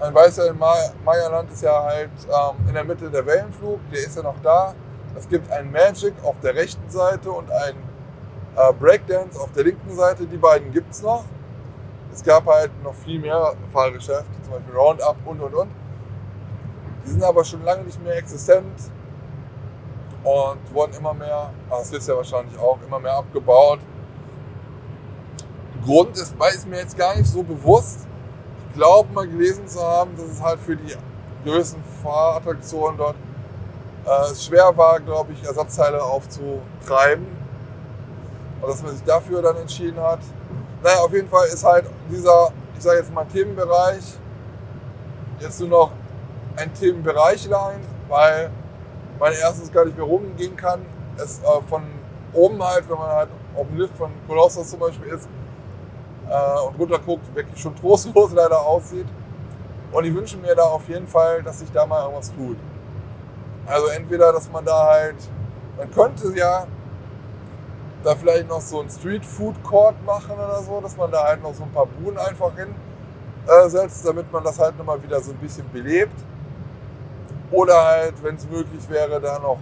Man 0.00 0.14
weiß 0.14 0.36
ja, 0.36 0.46
im 0.46 0.58
Marialand 1.04 1.52
ist 1.52 1.62
ja 1.62 1.82
halt 1.82 2.10
ähm, 2.28 2.68
in 2.68 2.74
der 2.74 2.84
Mitte 2.84 3.10
der 3.10 3.26
Wellenflug, 3.26 3.80
der 3.92 4.00
ist 4.00 4.16
ja 4.16 4.22
noch 4.22 4.40
da. 4.42 4.74
Es 5.16 5.28
gibt 5.28 5.50
ein 5.50 5.70
Magic 5.70 6.14
auf 6.22 6.38
der 6.40 6.54
rechten 6.54 6.88
Seite 6.88 7.30
und 7.30 7.50
ein 7.50 7.74
äh, 8.56 8.72
Breakdance 8.72 9.38
auf 9.38 9.50
der 9.52 9.64
linken 9.64 9.94
Seite. 9.94 10.26
Die 10.26 10.36
beiden 10.36 10.72
gibt 10.72 10.92
es 10.92 11.02
noch. 11.02 11.24
Es 12.14 12.22
gab 12.22 12.46
halt 12.46 12.70
noch 12.84 12.94
viel 12.94 13.18
mehr 13.18 13.54
Fahrgeschäfte, 13.72 14.40
zum 14.42 14.52
Beispiel 14.52 14.74
Roundup 14.74 15.16
und 15.24 15.40
und 15.40 15.54
und. 15.54 15.70
Die 17.04 17.10
sind 17.10 17.24
aber 17.24 17.44
schon 17.44 17.64
lange 17.64 17.82
nicht 17.82 18.02
mehr 18.02 18.16
existent 18.16 18.80
und 20.22 20.72
wurden 20.72 20.94
immer 20.94 21.12
mehr, 21.12 21.50
das 21.68 21.90
wisst 21.90 22.08
ihr 22.08 22.16
wahrscheinlich 22.16 22.56
auch, 22.56 22.78
immer 22.86 23.00
mehr 23.00 23.14
abgebaut. 23.14 23.80
Grund 25.84 26.16
ist, 26.16 26.38
weil 26.38 26.54
es 26.54 26.64
mir 26.64 26.78
jetzt 26.78 26.96
gar 26.96 27.16
nicht 27.16 27.28
so 27.28 27.42
bewusst. 27.42 28.06
Ich 28.68 28.76
glaube 28.76 29.12
mal 29.12 29.26
gelesen 29.26 29.66
zu 29.66 29.82
haben, 29.82 30.16
dass 30.16 30.26
es 30.26 30.40
halt 30.40 30.60
für 30.60 30.76
die 30.76 30.94
größten 31.44 31.82
Fahrattraktionen 32.02 32.96
dort 32.96 33.16
äh, 34.06 34.34
schwer 34.36 34.74
war, 34.76 35.00
glaube 35.00 35.32
ich, 35.32 35.42
Ersatzteile 35.44 36.02
aufzutreiben. 36.02 37.26
Und 38.62 38.68
dass 38.68 38.82
man 38.82 38.92
sich 38.92 39.04
dafür 39.04 39.42
dann 39.42 39.56
entschieden 39.56 40.00
hat. 40.00 40.20
Naja, 40.84 40.98
auf 40.98 41.14
jeden 41.14 41.30
Fall 41.30 41.46
ist 41.46 41.64
halt 41.64 41.86
dieser, 42.10 42.52
ich 42.76 42.82
sage 42.82 42.98
jetzt 42.98 43.10
mal 43.10 43.24
Themenbereich, 43.24 44.18
jetzt 45.40 45.58
nur 45.60 45.70
noch 45.70 45.92
ein 46.56 46.74
Themenbereichlein, 46.74 47.80
weil 48.06 48.50
man 49.18 49.32
erstens 49.32 49.72
gar 49.72 49.86
nicht 49.86 49.96
mehr 49.96 50.04
rumgehen 50.04 50.54
kann. 50.54 50.84
Es 51.16 51.38
äh, 51.38 51.62
von 51.70 51.84
oben 52.34 52.62
halt, 52.62 52.86
wenn 52.90 52.98
man 52.98 53.08
halt 53.08 53.30
auf 53.56 53.66
dem 53.66 53.78
Lift 53.78 53.96
von 53.96 54.10
Kolossos 54.28 54.68
zum 54.68 54.80
Beispiel 54.80 55.08
ist 55.08 55.26
äh, 56.28 56.60
und 56.68 56.78
runter 56.78 56.98
guckt, 56.98 57.34
wirklich 57.34 57.58
schon 57.58 57.74
trostlos 57.76 58.32
leider 58.34 58.60
aussieht. 58.60 59.06
Und 59.90 60.04
ich 60.04 60.14
wünsche 60.14 60.36
mir 60.36 60.54
da 60.54 60.64
auf 60.64 60.86
jeden 60.90 61.08
Fall, 61.08 61.42
dass 61.42 61.60
sich 61.60 61.72
da 61.72 61.86
mal 61.86 62.02
irgendwas 62.02 62.30
tut. 62.34 62.58
Also 63.64 63.86
entweder, 63.86 64.34
dass 64.34 64.52
man 64.52 64.66
da 64.66 64.86
halt, 64.86 65.16
man 65.78 65.90
könnte 65.90 66.30
ja 66.36 66.66
da 68.04 68.14
vielleicht 68.14 68.48
noch 68.48 68.60
so 68.60 68.80
ein 68.80 68.90
Street 68.90 69.24
Food 69.24 69.62
Court 69.64 69.94
machen 70.04 70.32
oder 70.32 70.62
so, 70.62 70.80
dass 70.80 70.96
man 70.96 71.10
da 71.10 71.24
halt 71.24 71.42
noch 71.42 71.54
so 71.54 71.64
ein 71.64 71.72
paar 71.72 71.86
Buden 71.86 72.18
einfach 72.18 72.52
hinsetzt, 72.54 74.04
äh, 74.04 74.08
damit 74.08 74.30
man 74.30 74.44
das 74.44 74.58
halt 74.58 74.76
nochmal 74.76 75.02
wieder 75.02 75.20
so 75.20 75.32
ein 75.32 75.38
bisschen 75.38 75.68
belebt. 75.70 76.14
Oder 77.50 77.82
halt, 77.82 78.22
wenn 78.22 78.34
es 78.34 78.48
möglich 78.48 78.88
wäre, 78.88 79.20
da 79.20 79.38
noch, 79.38 79.58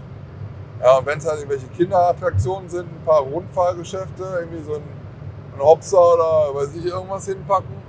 ja, 0.80 1.04
wenn 1.04 1.18
es 1.18 1.26
halt 1.26 1.38
irgendwelche 1.38 1.68
Kinderattraktionen 1.68 2.68
sind, 2.68 2.88
ein 2.88 3.04
paar 3.04 3.20
Rundfahrgeschäfte, 3.20 4.24
irgendwie 4.40 4.62
so 4.62 4.74
ein, 4.74 4.82
ein 5.54 5.60
Hopser 5.60 6.14
oder 6.14 6.54
weiß 6.54 6.74
ich, 6.74 6.86
irgendwas 6.86 7.26
hinpacken. 7.26 7.82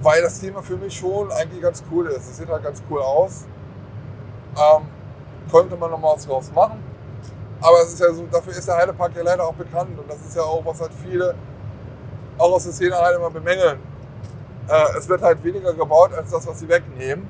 Weil 0.00 0.22
das 0.22 0.40
Thema 0.40 0.62
für 0.62 0.76
mich 0.76 0.96
schon 0.96 1.30
eigentlich 1.30 1.60
ganz 1.60 1.84
cool 1.90 2.06
ist. 2.06 2.28
Es 2.28 2.38
sieht 2.38 2.48
halt 2.48 2.62
ganz 2.62 2.82
cool 2.90 3.00
aus. 3.00 3.46
Ähm, 4.56 4.86
könnte 5.52 5.76
man 5.76 5.90
noch 5.90 5.98
mal 5.98 6.14
was 6.14 6.26
draus 6.26 6.50
machen. 6.52 6.82
Aber 7.60 7.80
es 7.82 7.92
ist 7.92 8.00
ja 8.00 8.12
so, 8.12 8.26
dafür 8.26 8.54
ist 8.54 8.66
der 8.66 8.76
Heidepark 8.76 9.14
ja 9.14 9.22
leider 9.22 9.46
auch 9.46 9.54
bekannt. 9.54 9.96
Und 9.96 10.10
das 10.10 10.20
ist 10.26 10.34
ja 10.34 10.42
auch, 10.42 10.64
was 10.64 10.80
halt 10.80 10.92
viele 10.94 11.34
auch 12.38 12.52
aus 12.52 12.64
der 12.64 12.72
Szene 12.72 12.96
halt 12.96 13.16
immer 13.16 13.30
bemängeln. 13.30 13.78
Äh, 14.68 14.98
es 14.98 15.08
wird 15.08 15.22
halt 15.22 15.44
weniger 15.44 15.72
gebaut 15.74 16.12
als 16.14 16.30
das, 16.30 16.46
was 16.46 16.58
sie 16.58 16.68
wegnehmen. 16.68 17.28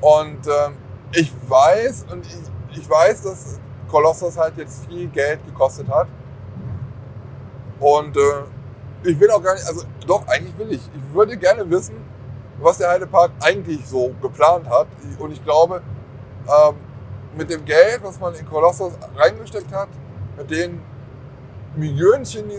Und 0.00 0.46
äh, 0.46 0.70
ich 1.12 1.32
weiß, 1.48 2.06
und 2.12 2.26
ich, 2.26 2.78
ich 2.78 2.88
weiß, 2.88 3.22
dass 3.22 3.58
Kolossos 3.90 4.36
halt 4.36 4.56
jetzt 4.58 4.86
viel 4.86 5.08
Geld 5.08 5.44
gekostet 5.46 5.88
hat. 5.88 6.08
Und 7.80 8.16
äh, 8.16 8.20
ich 9.02 9.18
will 9.18 9.30
auch 9.30 9.42
gar 9.42 9.54
nicht, 9.54 9.66
also 9.66 9.84
doch, 10.06 10.26
eigentlich 10.28 10.56
will 10.58 10.72
ich. 10.72 10.82
Ich 10.94 11.14
würde 11.14 11.36
gerne 11.36 11.68
wissen, 11.68 11.96
was 12.60 12.78
der 12.78 12.90
Heidepark 12.90 13.32
eigentlich 13.40 13.86
so 13.86 14.14
geplant 14.22 14.68
hat. 14.68 14.86
Und 15.18 15.32
ich 15.32 15.42
glaube, 15.42 15.82
ähm, 16.46 16.76
mit 17.36 17.50
dem 17.50 17.64
Geld, 17.64 18.00
was 18.02 18.18
man 18.18 18.34
in 18.34 18.46
Kolossos 18.46 18.94
reingesteckt 19.14 19.72
hat, 19.72 19.88
mit 20.36 20.50
den 20.50 20.80
Millionchen, 21.76 22.48
die, 22.48 22.58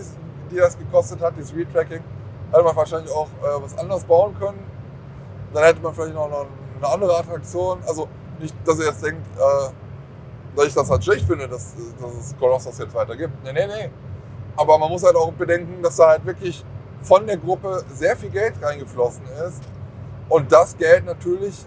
die 0.52 0.58
das 0.58 0.78
gekostet 0.78 1.20
hat, 1.22 1.34
das 1.38 1.54
Retracking, 1.54 2.04
hätte 2.52 2.64
man 2.64 2.76
wahrscheinlich 2.76 3.12
auch 3.12 3.28
äh, 3.28 3.62
was 3.62 3.78
anderes 3.78 4.04
bauen 4.04 4.36
können. 4.40 4.60
Dann 5.54 5.64
hätte 5.64 5.82
man 5.82 5.94
vielleicht 5.94 6.14
noch 6.14 6.26
eine 6.26 6.88
andere 6.88 7.18
Attraktion. 7.18 7.80
Also 7.88 8.08
nicht, 8.40 8.56
dass 8.66 8.80
ihr 8.80 8.86
jetzt 8.86 9.04
denkt, 9.04 9.26
äh, 9.38 9.70
dass 10.56 10.68
ich 10.68 10.74
das 10.74 10.90
halt 10.90 11.04
schlecht 11.04 11.26
finde, 11.26 11.48
dass, 11.48 11.74
dass 12.00 12.14
es 12.14 12.38
Kolossos 12.38 12.78
jetzt 12.78 12.94
weiter 12.94 13.16
gibt. 13.16 13.44
Nee, 13.44 13.54
nee, 13.54 13.68
nee. 13.68 13.90
Aber 14.56 14.78
man 14.78 14.90
muss 14.90 15.04
halt 15.04 15.16
auch 15.16 15.32
bedenken, 15.34 15.82
dass 15.82 15.98
da 15.98 16.10
halt 16.10 16.26
wirklich 16.26 16.64
von 17.02 17.26
der 17.26 17.38
Gruppe 17.38 17.84
sehr 17.94 18.16
viel 18.16 18.30
Geld 18.30 18.56
reingeflossen 18.62 19.24
ist. 19.48 19.64
Und 20.30 20.52
das 20.52 20.76
Geld 20.78 21.06
natürlich 21.06 21.66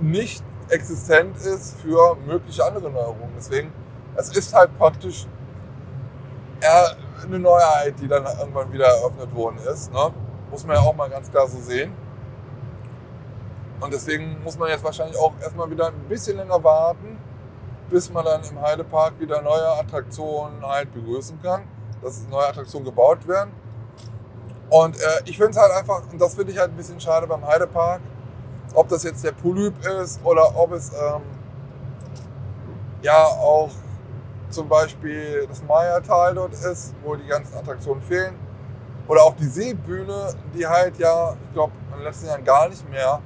nicht 0.00 0.44
existent 0.68 1.36
ist 1.36 1.76
für 1.80 2.16
mögliche 2.26 2.64
andere 2.64 2.90
Neuerungen. 2.90 3.32
Deswegen, 3.36 3.72
es 4.16 4.30
ist 4.36 4.54
halt 4.54 4.76
praktisch 4.78 5.26
eine 7.22 7.38
Neuheit, 7.38 7.94
die 8.00 8.08
dann 8.08 8.24
irgendwann 8.24 8.72
wieder 8.72 8.86
eröffnet 8.86 9.34
worden 9.34 9.58
ist. 9.72 9.92
Ne? 9.92 10.12
Muss 10.50 10.64
man 10.66 10.76
ja 10.76 10.82
auch 10.82 10.94
mal 10.94 11.10
ganz 11.10 11.30
klar 11.30 11.46
so 11.46 11.58
sehen. 11.58 11.92
Und 13.80 13.92
deswegen 13.92 14.42
muss 14.42 14.58
man 14.58 14.68
jetzt 14.68 14.84
wahrscheinlich 14.84 15.18
auch 15.18 15.32
erstmal 15.40 15.70
wieder 15.70 15.88
ein 15.88 16.08
bisschen 16.08 16.36
länger 16.36 16.62
warten, 16.62 17.18
bis 17.90 18.10
man 18.10 18.24
dann 18.24 18.42
im 18.44 18.60
Heidepark 18.60 19.20
wieder 19.20 19.42
neue 19.42 19.68
Attraktionen 19.78 20.64
halt 20.66 20.92
begrüßen 20.94 21.40
kann, 21.42 21.64
dass 22.02 22.22
neue 22.30 22.46
Attraktionen 22.46 22.86
gebaut 22.86 23.26
werden. 23.28 23.52
Und 24.70 24.96
äh, 24.96 25.00
ich 25.26 25.36
finde 25.36 25.50
es 25.50 25.58
halt 25.58 25.72
einfach, 25.72 26.02
und 26.10 26.20
das 26.20 26.34
finde 26.34 26.52
ich 26.52 26.58
halt 26.58 26.70
ein 26.70 26.76
bisschen 26.76 26.98
schade 26.98 27.26
beim 27.26 27.46
Heidepark, 27.46 28.00
ob 28.74 28.88
das 28.88 29.04
jetzt 29.04 29.24
der 29.24 29.32
Polyp 29.32 29.74
ist 30.02 30.20
oder 30.24 30.56
ob 30.56 30.72
es 30.72 30.90
ähm, 30.90 31.22
ja 33.02 33.24
auch 33.24 33.70
zum 34.50 34.68
Beispiel 34.68 35.46
das 35.48 35.62
Maya-Tal 35.62 36.34
dort 36.34 36.52
ist, 36.52 36.94
wo 37.02 37.14
die 37.16 37.26
ganzen 37.26 37.56
Attraktionen 37.56 38.02
fehlen. 38.02 38.34
Oder 39.06 39.22
auch 39.22 39.34
die 39.36 39.46
Seebühne, 39.46 40.34
die 40.54 40.66
halt 40.66 40.98
ja, 40.98 41.36
ich 41.46 41.52
glaube, 41.52 41.72
in 41.90 41.98
den 41.98 42.04
letzten 42.04 42.26
Jahren 42.26 42.44
gar 42.44 42.68
nicht 42.68 42.88
mehr 42.88 43.20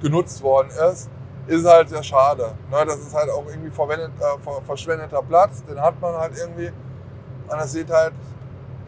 genutzt 0.00 0.42
worden 0.42 0.68
ist, 0.90 1.10
ist 1.46 1.66
halt 1.66 1.88
sehr 1.88 2.02
schade. 2.02 2.54
Ne, 2.70 2.84
das 2.86 2.98
ist 2.98 3.14
halt 3.14 3.30
auch 3.30 3.44
irgendwie 3.46 3.68
äh, 3.68 4.62
verschwendeter 4.64 5.22
Platz, 5.22 5.64
den 5.64 5.80
hat 5.80 6.00
man 6.00 6.14
halt 6.14 6.32
irgendwie. 6.36 6.68
Und 6.68 7.58
das 7.58 7.72
sieht 7.72 7.90
halt, 7.90 8.14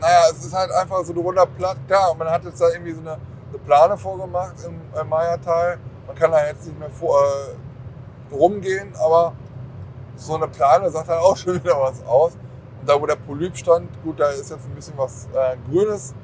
naja, 0.00 0.20
es 0.30 0.44
ist 0.44 0.54
halt 0.54 0.70
einfach 0.70 1.04
so 1.04 1.12
ein 1.12 1.18
runder 1.18 1.46
Platz. 1.46 1.76
Klar, 1.86 2.14
man 2.14 2.28
hat 2.28 2.44
jetzt 2.44 2.60
da 2.60 2.68
irgendwie 2.70 2.92
so 2.92 3.00
eine 3.00 3.18
eine 3.54 3.64
Plane 3.64 3.96
vorgemacht 3.96 4.54
im 4.66 4.80
äh, 4.98 5.04
Maya-Tal. 5.04 5.78
Man 6.06 6.16
kann 6.16 6.32
da 6.32 6.46
jetzt 6.46 6.66
nicht 6.66 6.78
mehr 6.78 6.90
vor, 6.90 7.18
äh, 7.18 8.34
rumgehen, 8.34 8.92
aber 8.96 9.32
so 10.16 10.34
eine 10.34 10.48
Plane 10.48 10.90
sagt 10.90 11.08
halt 11.08 11.20
auch 11.20 11.36
schon 11.36 11.54
wieder 11.62 11.80
was 11.80 12.04
aus. 12.06 12.32
Und 12.80 12.88
da, 12.88 13.00
wo 13.00 13.06
der 13.06 13.16
Polyp 13.16 13.56
stand, 13.56 13.88
gut, 14.02 14.20
da 14.20 14.28
ist 14.30 14.50
jetzt 14.50 14.66
ein 14.66 14.74
bisschen 14.74 14.94
was 14.96 15.28
äh, 15.34 15.56
Grünes, 15.70 16.14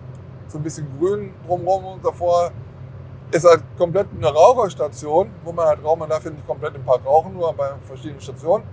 so 0.49 0.59
ein 0.59 0.63
bisschen 0.63 0.87
Grün 0.99 1.33
drumherum 1.47 1.85
und 1.87 2.05
davor 2.05 2.51
ist 3.31 3.45
halt 3.45 3.63
komplett 3.79 4.09
eine 4.15 4.29
Raucherstation, 4.29 5.31
wo 5.45 5.53
man 5.53 5.67
halt 5.67 5.85
raucht. 5.85 6.01
Man 6.01 6.09
darf 6.09 6.25
ja 6.25 6.31
nicht 6.31 6.47
komplett 6.47 6.75
im 6.75 6.85
Park 6.85 7.07
rauchen, 7.07 7.33
nur 7.33 7.53
bei 7.53 7.71
verschiedenen 7.87 8.21
Stationen. 8.21 8.65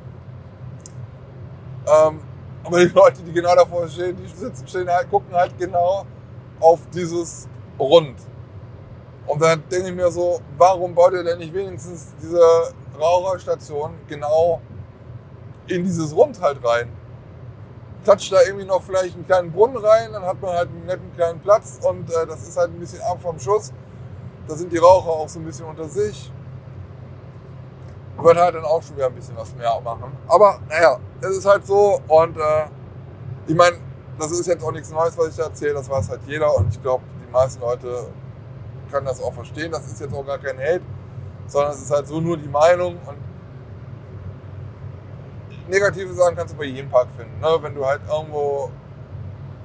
Ähm, 1.86 2.20
aber 2.64 2.80
die 2.80 2.92
Leute, 2.94 3.22
die 3.22 3.32
genau 3.32 3.56
davor 3.56 3.88
stehen, 3.88 4.18
die 4.18 4.28
sitzen, 4.28 4.68
stehen 4.68 4.90
halt, 4.90 5.10
gucken 5.12 5.34
halt 5.34 5.58
genau 5.60 6.06
auf 6.60 6.80
dieses 6.92 7.48
Rund. 7.80 8.16
Und 9.28 9.42
dann 9.42 9.62
denke 9.70 9.90
ich 9.90 9.96
mir 9.96 10.10
so, 10.10 10.40
warum 10.58 10.96
baut 10.96 11.14
ihr 11.14 11.24
denn 11.24 11.38
nicht 11.40 11.54
wenigstens 11.54 12.16
diese 12.22 12.40
Raucherstation 12.98 13.94
genau 14.08 14.62
in 15.68 15.84
dieses 15.84 16.16
Rund 16.16 16.42
halt 16.42 16.66
rein? 16.66 16.90
Klatscht 18.06 18.32
da 18.32 18.38
irgendwie 18.42 18.66
noch 18.66 18.82
vielleicht 18.82 19.16
einen 19.16 19.26
kleinen 19.26 19.52
Brunnen 19.52 19.78
rein, 19.78 20.14
dann 20.14 20.24
hat 20.24 20.42
man 20.42 20.52
halt 20.52 20.70
einen 20.70 20.86
netten 20.86 21.14
kleinen 21.14 21.42
Platz 21.42 21.80
und 21.84 22.10
äh, 22.10 22.26
das 22.26 22.48
ist 22.48 22.56
halt 22.56 22.72
ein 22.72 22.80
bisschen 22.80 23.02
ab 23.02 23.20
vom 23.22 23.38
Schuss. 23.38 23.74
Da 24.48 24.56
sind 24.56 24.72
die 24.72 24.78
Raucher 24.78 25.10
auch 25.10 25.28
so 25.28 25.40
ein 25.40 25.46
bisschen 25.46 25.66
unter 25.66 25.90
sich. 25.90 26.32
Wird 28.18 28.38
halt 28.38 28.56
dann 28.56 28.64
auch 28.64 28.82
schon 28.82 28.96
wieder 28.96 29.08
ein 29.08 29.14
bisschen 29.14 29.36
was 29.36 29.54
mehr 29.56 29.80
machen. 29.82 30.12
Aber 30.28 30.60
naja, 30.70 31.00
es 31.20 31.38
ist 31.38 31.46
halt 31.46 31.68
so 31.68 32.00
und 32.08 32.38
äh, 32.38 32.66
ich 33.46 33.56
meine, 33.56 33.78
das 34.18 34.32
ist 34.32 34.48
jetzt 34.48 34.64
auch 34.64 34.72
nichts 34.72 34.90
Neues, 34.90 35.18
was 35.18 35.28
ich 35.28 35.36
da 35.36 35.44
erzähle, 35.44 35.74
das 35.74 35.90
weiß 35.90 36.10
halt 36.10 36.22
jeder 36.26 36.56
und 36.56 36.70
ich 36.70 36.82
glaube, 36.82 37.04
die 37.28 37.32
meisten 37.32 37.62
Leute 37.62 38.08
kann 38.92 39.06
das 39.06 39.22
auch 39.22 39.34
verstehen. 39.34 39.72
Das 39.72 39.86
ist 39.88 40.00
jetzt 40.00 40.14
auch 40.14 40.26
gar 40.26 40.38
kein 40.38 40.58
Hate, 40.58 40.82
sondern 41.48 41.72
es 41.72 41.82
ist 41.82 41.92
halt 41.92 42.08
so 42.08 42.20
nur 42.20 42.38
die 42.38 42.50
Meinung. 42.50 42.98
Und 43.06 43.18
negative 45.70 46.14
Sachen 46.14 46.36
kannst 46.36 46.54
du 46.54 46.58
bei 46.58 46.66
jedem 46.66 46.90
Park 46.90 47.08
finden. 47.18 47.40
Ne? 47.40 47.58
Wenn 47.62 47.76
du 47.76 47.86
halt 47.86 48.02
irgendwo 48.10 48.72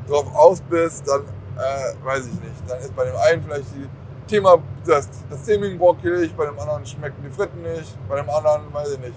drauf 0.09 0.35
aus 0.35 0.61
bist, 0.63 1.07
dann 1.09 1.23
äh, 1.57 2.05
weiß 2.05 2.27
ich 2.27 2.41
nicht. 2.41 2.69
Dann 2.69 2.79
ist 2.81 2.95
bei 2.95 3.05
dem 3.05 3.17
einen 3.17 3.43
vielleicht 3.43 3.75
die 3.75 3.89
Thema 4.27 4.59
das, 4.87 5.09
das 5.29 5.43
Theming 5.43 5.79
brockelig, 5.79 6.35
bei 6.35 6.47
dem 6.47 6.59
anderen 6.59 6.85
schmecken 6.87 7.23
die 7.23 7.31
Fritten 7.31 7.63
nicht, 7.63 7.97
bei 8.09 8.17
dem 8.17 8.29
anderen 8.31 8.73
weiß 8.73 8.93
ich 8.93 8.99
nicht. 8.99 9.15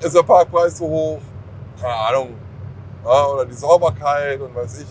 Ist 0.00 0.14
der 0.14 0.22
Parkpreis 0.22 0.76
zu 0.76 0.86
hoch? 0.86 1.20
Keine 1.80 1.94
Ahnung. 1.94 2.34
Ja, 3.04 3.26
oder 3.26 3.44
die 3.44 3.54
Sauberkeit 3.54 4.40
und 4.40 4.54
weiß 4.54 4.80
ich. 4.80 4.86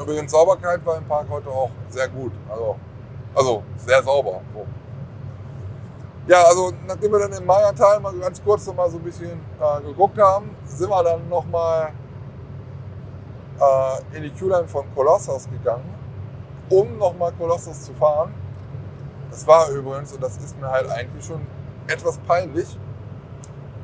Übrigens, 0.00 0.30
Sauberkeit 0.30 0.84
war 0.86 0.96
im 0.96 1.04
Park 1.04 1.26
heute 1.28 1.48
auch 1.48 1.70
sehr 1.88 2.08
gut. 2.08 2.32
Also, 2.48 2.76
also 3.34 3.62
sehr 3.76 4.02
sauber. 4.02 4.40
So. 4.54 4.66
Ja, 6.28 6.42
also 6.42 6.72
nachdem 6.86 7.10
wir 7.10 7.20
dann 7.20 7.32
im 7.32 7.46
Mayatal 7.46 8.00
mal 8.00 8.12
ganz 8.18 8.42
kurz 8.42 8.66
noch 8.66 8.74
mal 8.74 8.90
so 8.90 8.98
ein 8.98 9.02
bisschen 9.02 9.40
äh, 9.60 9.82
geguckt 9.82 10.18
haben, 10.18 10.54
sind 10.66 10.88
wir 10.88 11.02
dann 11.02 11.28
noch 11.28 11.46
mal 11.46 11.90
äh, 13.58 14.16
in 14.16 14.22
die 14.22 14.30
Q-Line 14.30 14.68
von 14.68 14.84
Colossus 14.94 15.48
gegangen, 15.50 15.94
um 16.68 16.98
noch 16.98 17.16
mal 17.16 17.32
Colossus 17.32 17.84
zu 17.84 17.94
fahren. 17.94 18.34
Das 19.30 19.46
war 19.46 19.68
übrigens, 19.70 20.12
und 20.12 20.22
das 20.22 20.36
ist 20.36 20.60
mir 20.60 20.68
halt 20.68 20.88
eigentlich 20.90 21.24
schon 21.24 21.46
etwas 21.86 22.18
peinlich, 22.18 22.78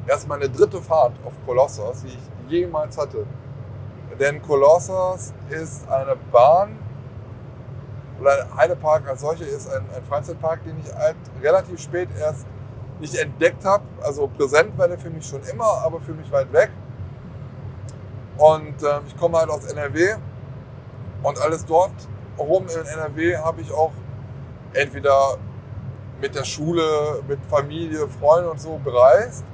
erst 0.06 0.28
meine 0.28 0.48
dritte 0.48 0.80
Fahrt 0.80 1.14
auf 1.24 1.32
Colossus, 1.46 2.02
die 2.02 2.08
ich 2.08 2.50
jemals 2.50 2.98
hatte. 2.98 3.26
Denn 4.18 4.40
Colossus 4.42 5.32
ist 5.50 5.88
eine 5.88 6.16
Bahn, 6.30 6.78
oder 8.20 8.46
Heidepark 8.56 9.08
als 9.08 9.20
solcher 9.22 9.46
ist 9.46 9.68
ein, 9.68 9.84
ein 9.94 10.04
Freizeitpark, 10.04 10.62
den 10.64 10.78
ich 10.78 10.94
halt 10.94 11.16
relativ 11.42 11.80
spät 11.80 12.08
erst 12.18 12.46
nicht 13.00 13.14
entdeckt 13.16 13.64
habe. 13.64 13.84
Also 14.02 14.28
präsent 14.28 14.76
war 14.78 14.88
der 14.88 14.98
für 14.98 15.10
mich 15.10 15.26
schon 15.26 15.42
immer, 15.42 15.82
aber 15.84 16.00
für 16.00 16.14
mich 16.14 16.30
weit 16.30 16.52
weg. 16.52 16.70
Und 18.36 18.82
äh, 18.82 19.00
ich 19.06 19.16
komme 19.16 19.38
halt 19.38 19.50
aus 19.50 19.64
NRW 19.64 20.14
und 21.22 21.40
alles 21.40 21.64
dort 21.64 21.92
rum 22.38 22.66
in 22.68 22.86
NRW 22.86 23.36
habe 23.36 23.60
ich 23.60 23.72
auch 23.72 23.92
entweder 24.72 25.36
mit 26.20 26.34
der 26.34 26.44
Schule, 26.44 27.22
mit 27.28 27.38
Familie, 27.46 28.08
Freunden 28.08 28.50
und 28.50 28.60
so 28.60 28.80
bereist 28.82 29.44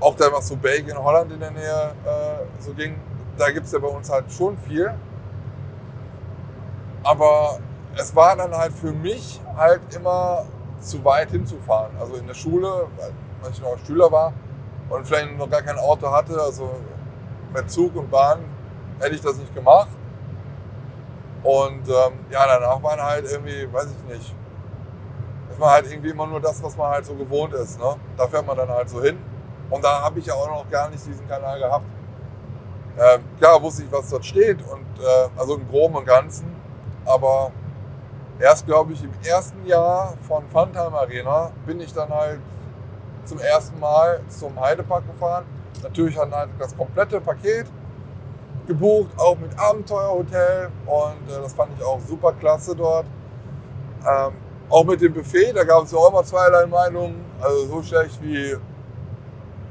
auch 0.00 0.16
da 0.16 0.32
was 0.32 0.48
so 0.48 0.56
Belgien, 0.56 0.96
Holland 0.96 1.32
in 1.32 1.40
der 1.40 1.50
Nähe 1.50 1.94
äh, 2.04 2.62
so 2.62 2.72
ging, 2.72 2.96
da 3.36 3.50
gibt 3.50 3.66
es 3.66 3.72
ja 3.72 3.78
bei 3.78 3.88
uns 3.88 4.10
halt 4.10 4.32
schon 4.32 4.56
viel. 4.58 4.92
Aber 7.02 7.58
es 7.96 8.14
war 8.14 8.36
dann 8.36 8.52
halt 8.52 8.72
für 8.72 8.92
mich 8.92 9.40
halt 9.56 9.80
immer 9.94 10.44
zu 10.80 11.04
weit 11.04 11.30
hinzufahren. 11.30 11.92
Also 11.98 12.14
in 12.14 12.26
der 12.26 12.34
Schule, 12.34 12.88
weil 13.42 13.50
ich 13.50 13.60
noch 13.60 13.76
Schüler 13.86 14.10
war 14.10 14.32
und 14.88 15.06
vielleicht 15.06 15.36
noch 15.36 15.48
gar 15.48 15.62
kein 15.62 15.78
Auto 15.78 16.10
hatte, 16.10 16.40
also 16.40 16.70
mit 17.54 17.70
Zug 17.70 17.94
und 17.96 18.10
Bahn 18.10 18.40
hätte 19.00 19.14
ich 19.14 19.20
das 19.20 19.36
nicht 19.36 19.54
gemacht. 19.54 19.88
Und 21.42 21.88
ähm, 21.88 22.12
ja, 22.30 22.46
danach 22.46 22.82
waren 22.82 23.00
halt 23.00 23.24
irgendwie, 23.30 23.72
weiß 23.72 23.86
ich 23.86 24.14
nicht, 24.14 24.34
ist 25.50 25.58
man 25.58 25.70
halt 25.70 25.90
irgendwie 25.90 26.10
immer 26.10 26.26
nur 26.26 26.40
das, 26.40 26.62
was 26.62 26.76
man 26.76 26.90
halt 26.90 27.06
so 27.06 27.14
gewohnt 27.14 27.54
ist. 27.54 27.78
Ne? 27.78 27.96
Da 28.16 28.26
fährt 28.26 28.46
man 28.46 28.56
dann 28.56 28.68
halt 28.68 28.90
so 28.90 29.02
hin. 29.02 29.18
Und 29.70 29.84
da 29.84 30.02
habe 30.02 30.18
ich 30.18 30.26
ja 30.26 30.34
auch 30.34 30.48
noch 30.48 30.68
gar 30.68 30.90
nicht 30.90 31.06
diesen 31.06 31.26
Kanal 31.28 31.58
gehabt. 31.58 31.86
Ähm, 32.98 33.22
klar 33.38 33.62
wusste 33.62 33.84
ich, 33.84 33.92
was 33.92 34.10
dort 34.10 34.24
steht, 34.24 34.58
und, 34.62 35.02
äh, 35.02 35.28
also 35.38 35.54
im 35.54 35.68
Groben 35.68 35.94
und 35.94 36.04
Ganzen. 36.04 36.54
Aber 37.06 37.52
erst, 38.38 38.66
glaube 38.66 38.92
ich, 38.92 39.02
im 39.02 39.12
ersten 39.22 39.64
Jahr 39.66 40.14
von 40.26 40.48
Funtime 40.48 40.98
Arena 40.98 41.52
bin 41.64 41.80
ich 41.80 41.92
dann 41.94 42.10
halt 42.10 42.40
zum 43.24 43.38
ersten 43.38 43.78
Mal 43.78 44.20
zum 44.28 44.58
Heidepark 44.58 45.06
gefahren. 45.06 45.44
Natürlich 45.82 46.16
dann 46.16 46.34
halt 46.34 46.50
das 46.58 46.76
komplette 46.76 47.20
Paket 47.20 47.66
gebucht, 48.66 49.10
auch 49.16 49.36
mit 49.38 49.58
Abenteuerhotel 49.58 50.70
und 50.86 51.30
äh, 51.30 51.40
das 51.42 51.54
fand 51.54 51.72
ich 51.76 51.84
auch 51.84 52.00
super 52.00 52.32
klasse 52.32 52.74
dort. 52.76 53.06
Ähm, 54.06 54.32
auch 54.68 54.84
mit 54.84 55.00
dem 55.00 55.12
Buffet, 55.12 55.52
da 55.52 55.64
gab 55.64 55.84
es 55.84 55.92
ja 55.92 55.98
auch 55.98 56.10
immer 56.10 56.24
zweierlei 56.24 56.66
Meinungen. 56.66 57.24
Also 57.40 57.66
so 57.66 57.82
schlecht 57.82 58.22
wie 58.22 58.56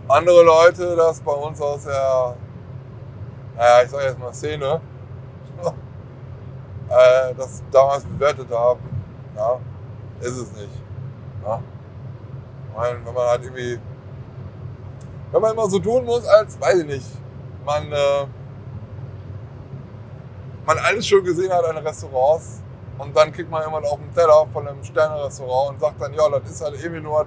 andere 0.09 0.43
Leute 0.43 0.95
das 0.95 1.21
bei 1.21 1.31
uns 1.31 1.61
aus 1.61 1.83
der, 1.83 2.35
naja, 3.55 3.83
ich 3.83 3.89
sage 3.91 4.05
jetzt 4.05 4.19
mal 4.19 4.33
Szene, 4.33 4.81
äh, 6.89 7.35
das 7.35 7.63
damals 7.71 8.03
bewertet 8.05 8.49
haben. 8.51 8.79
Ja, 9.35 9.59
ist 10.19 10.37
es 10.37 10.51
nicht. 10.53 10.81
Ja. 11.45 11.61
Meine, 12.75 13.05
wenn 13.05 13.13
man 13.13 13.27
halt 13.27 13.43
irgendwie, 13.43 13.79
wenn 15.31 15.41
man 15.41 15.53
immer 15.53 15.69
so 15.69 15.79
tun 15.79 16.03
muss, 16.05 16.25
als, 16.25 16.59
weiß 16.59 16.79
ich 16.79 16.85
nicht, 16.87 17.07
man, 17.63 17.91
äh, 17.91 18.25
man 20.65 20.77
alles 20.79 21.07
schon 21.07 21.23
gesehen 21.23 21.53
hat 21.53 21.63
an 21.65 21.77
Restaurants 21.77 22.63
und 22.97 23.15
dann 23.15 23.31
kriegt 23.31 23.49
man 23.49 23.63
jemand 23.63 23.85
auf 23.85 23.99
den 23.99 24.13
Teller 24.13 24.47
von 24.51 24.67
einem 24.67 24.83
Sterne-Restaurant 24.83 25.73
und 25.73 25.79
sagt 25.79 26.01
dann, 26.01 26.13
ja, 26.13 26.27
das 26.29 26.49
ist 26.49 26.61
halt 26.63 26.75
irgendwie 26.81 27.01
nur 27.01 27.25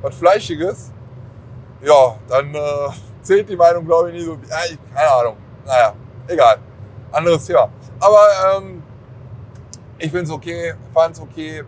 was 0.00 0.14
Fleischiges. 0.14 0.92
Ja, 1.82 2.16
dann 2.28 2.54
äh, 2.54 2.58
zählt 3.22 3.48
die 3.48 3.56
Meinung, 3.56 3.86
glaube 3.86 4.10
ich, 4.10 4.16
nie 4.16 4.24
so. 4.24 4.32
Ja, 4.48 4.58
ich, 4.70 4.78
keine 4.94 5.10
Ahnung. 5.10 5.36
Naja, 5.64 5.94
egal. 6.28 6.58
Anderes 7.12 7.46
Thema. 7.46 7.68
Aber 7.98 8.26
ähm, 8.56 8.82
ich 9.98 10.10
finde 10.10 10.24
es 10.24 10.30
okay, 10.30 10.74
fand 10.94 11.16
es 11.16 11.22
okay. 11.22 11.64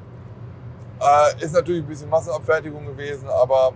Äh, 1.01 1.45
ist 1.45 1.53
natürlich 1.53 1.83
ein 1.83 1.89
bisschen 1.89 2.09
Massenabfertigung 2.09 2.87
gewesen, 2.87 3.29
aber 3.29 3.73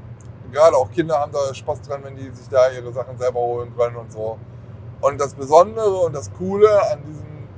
gerade 0.53 0.77
auch 0.77 0.91
Kinder 0.91 1.19
haben 1.19 1.33
da 1.33 1.53
Spaß 1.53 1.83
dran, 1.83 2.05
wenn 2.05 2.17
die 2.17 2.31
sich 2.31 2.49
da 2.49 2.71
ihre 2.71 2.93
Sachen 2.93 3.19
selber 3.19 3.41
holen 3.41 3.75
können 3.77 3.97
und 3.97 4.13
so. 4.13 4.39
Und 5.01 5.21
das 5.21 5.35
Besondere 5.35 5.97
und 5.97 6.15
das 6.15 6.33
Coole 6.33 6.69
an 6.91 7.03
diesem 7.05 7.49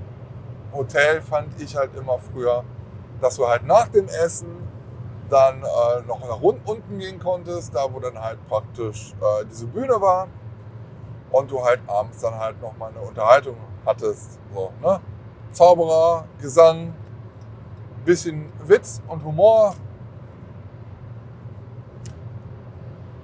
Hotel 0.73 1.23
fand 1.23 1.61
ich 1.61 1.77
halt 1.77 1.95
immer 1.97 2.19
früher, 2.19 2.65
dass 3.21 3.37
du 3.37 3.47
halt 3.47 3.67
nach 3.67 3.89
dem 3.89 4.07
Essen 4.09 4.68
dann 5.29 5.63
äh, 5.63 6.03
noch 6.07 6.21
nach 6.21 6.41
unten 6.41 6.99
gehen 6.99 7.19
konntest, 7.19 7.75
da 7.75 7.93
wo 7.93 8.01
dann 8.01 8.19
halt 8.19 8.39
praktisch 8.49 9.15
äh, 9.21 9.45
diese 9.51 9.67
Bühne 9.67 10.01
war 10.01 10.29
und 11.31 11.51
du 11.51 11.63
halt 11.63 11.81
abends 11.87 12.21
dann 12.21 12.39
halt 12.39 12.61
noch 12.61 12.77
mal 12.77 12.91
eine 12.91 13.01
Unterhaltung 13.01 13.57
hattest. 13.85 14.39
So, 14.55 14.73
ne? 14.81 15.01
Zauberer, 15.53 16.25
Gesang, 16.41 16.95
bisschen 18.05 18.53
Witz 18.67 19.03
und 19.09 19.25
Humor. 19.25 19.75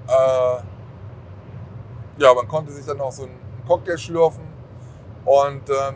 Äh, 0.07 0.63
ja, 2.19 2.35
man 2.35 2.47
konnte 2.47 2.73
sich 2.73 2.85
dann 2.85 3.01
auch 3.01 3.13
so 3.13 3.25
einen 3.25 3.39
Cocktail 3.67 3.97
schlürfen. 3.97 4.45
Und 5.25 5.69
ähm, 5.71 5.95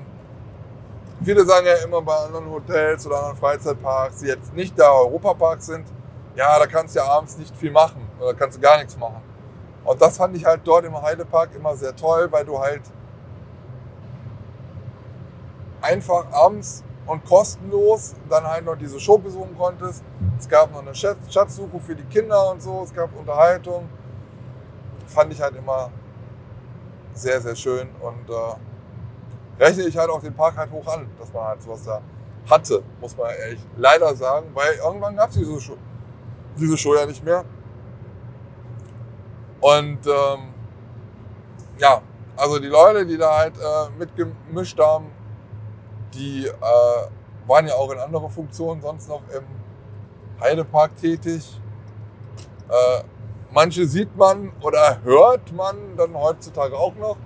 viele 1.22 1.44
sagen 1.44 1.66
ja 1.66 1.84
immer 1.84 2.00
bei 2.00 2.14
anderen 2.16 2.50
Hotels 2.50 3.06
oder 3.06 3.18
anderen 3.18 3.36
Freizeitparks, 3.36 4.20
die 4.20 4.26
jetzt 4.26 4.54
nicht 4.54 4.78
der 4.78 4.92
Europapark 4.92 5.60
sind, 5.60 5.86
ja, 6.38 6.56
da 6.56 6.66
kannst 6.68 6.94
du 6.94 7.00
ja 7.00 7.06
abends 7.06 7.36
nicht 7.36 7.54
viel 7.56 7.72
machen 7.72 8.08
oder 8.20 8.32
kannst 8.32 8.58
du 8.58 8.60
gar 8.62 8.78
nichts 8.78 8.96
machen. 8.96 9.20
Und 9.84 10.00
das 10.00 10.16
fand 10.16 10.36
ich 10.36 10.44
halt 10.44 10.60
dort 10.62 10.84
im 10.84 11.00
Heidepark 11.02 11.52
immer 11.56 11.74
sehr 11.76 11.94
toll, 11.96 12.28
weil 12.30 12.44
du 12.44 12.56
halt 12.56 12.82
einfach 15.80 16.30
abends 16.30 16.84
und 17.06 17.24
kostenlos 17.24 18.14
dann 18.28 18.44
halt 18.44 18.64
noch 18.64 18.76
diese 18.76 19.00
Show 19.00 19.18
besuchen 19.18 19.56
konntest. 19.58 20.04
Es 20.38 20.48
gab 20.48 20.70
noch 20.70 20.82
eine 20.82 20.94
Schatzsuche 20.94 21.80
für 21.80 21.96
die 21.96 22.04
Kinder 22.04 22.52
und 22.52 22.62
so, 22.62 22.82
es 22.84 22.94
gab 22.94 23.10
Unterhaltung. 23.18 23.88
Fand 25.08 25.32
ich 25.32 25.40
halt 25.40 25.56
immer 25.56 25.90
sehr, 27.14 27.40
sehr 27.40 27.56
schön 27.56 27.88
und 28.00 28.30
äh, 28.30 29.64
rechne 29.64 29.84
ich 29.84 29.96
halt 29.98 30.08
auch 30.08 30.20
den 30.20 30.34
Park 30.34 30.56
halt 30.56 30.70
hoch 30.70 30.86
an, 30.86 31.10
dass 31.18 31.32
man 31.32 31.44
halt 31.46 31.62
sowas 31.62 31.82
da 31.82 32.00
hatte, 32.48 32.84
muss 33.00 33.16
man 33.16 33.30
ehrlich 33.30 33.60
leider 33.76 34.14
sagen, 34.14 34.50
weil 34.54 34.74
irgendwann 34.74 35.16
gab 35.16 35.30
es 35.30 35.36
diese 35.36 35.60
diese 36.58 36.76
Show 36.76 36.94
ja 36.94 37.06
nicht 37.06 37.24
mehr. 37.24 37.44
Und 39.60 40.06
ähm, 40.06 40.54
ja, 41.78 42.02
also 42.36 42.58
die 42.58 42.68
Leute, 42.68 43.06
die 43.06 43.16
da 43.16 43.38
halt 43.38 43.54
äh, 43.56 43.90
mitgemischt 43.98 44.78
haben, 44.78 45.10
die 46.14 46.46
äh, 46.46 47.48
waren 47.48 47.66
ja 47.66 47.74
auch 47.74 47.90
in 47.90 47.98
anderer 47.98 48.28
Funktion 48.28 48.80
sonst 48.80 49.08
noch 49.08 49.22
im 49.34 49.44
Heidepark 50.40 50.96
tätig. 50.96 51.60
Äh, 52.68 53.02
manche 53.52 53.86
sieht 53.86 54.16
man 54.16 54.52
oder 54.60 55.02
hört 55.02 55.52
man 55.52 55.96
dann 55.96 56.14
heutzutage 56.14 56.76
auch 56.76 56.94
noch. 56.94 57.16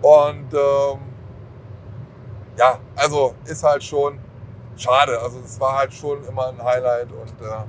Und 0.00 0.54
ähm, 0.54 1.00
ja, 2.56 2.78
also 2.94 3.34
ist 3.44 3.64
halt 3.64 3.82
schon 3.82 4.18
schade. 4.80 5.20
Also 5.20 5.38
es 5.44 5.60
war 5.60 5.78
halt 5.78 5.92
schon 5.92 6.24
immer 6.24 6.48
ein 6.48 6.62
Highlight 6.62 7.12
und 7.12 7.40
äh, 7.40 7.64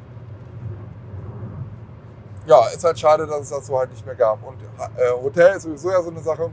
ja, 2.45 2.67
ist 2.67 2.83
halt 2.83 2.99
schade, 2.99 3.27
dass 3.27 3.41
es 3.41 3.49
das 3.49 3.67
so 3.67 3.77
halt 3.77 3.91
nicht 3.91 4.05
mehr 4.05 4.15
gab. 4.15 4.43
Und 4.43 4.61
äh, 4.61 5.11
Hotel 5.21 5.55
ist 5.55 5.63
sowieso 5.63 5.91
ja 5.91 6.01
so 6.01 6.09
eine 6.09 6.21
Sache 6.21 6.49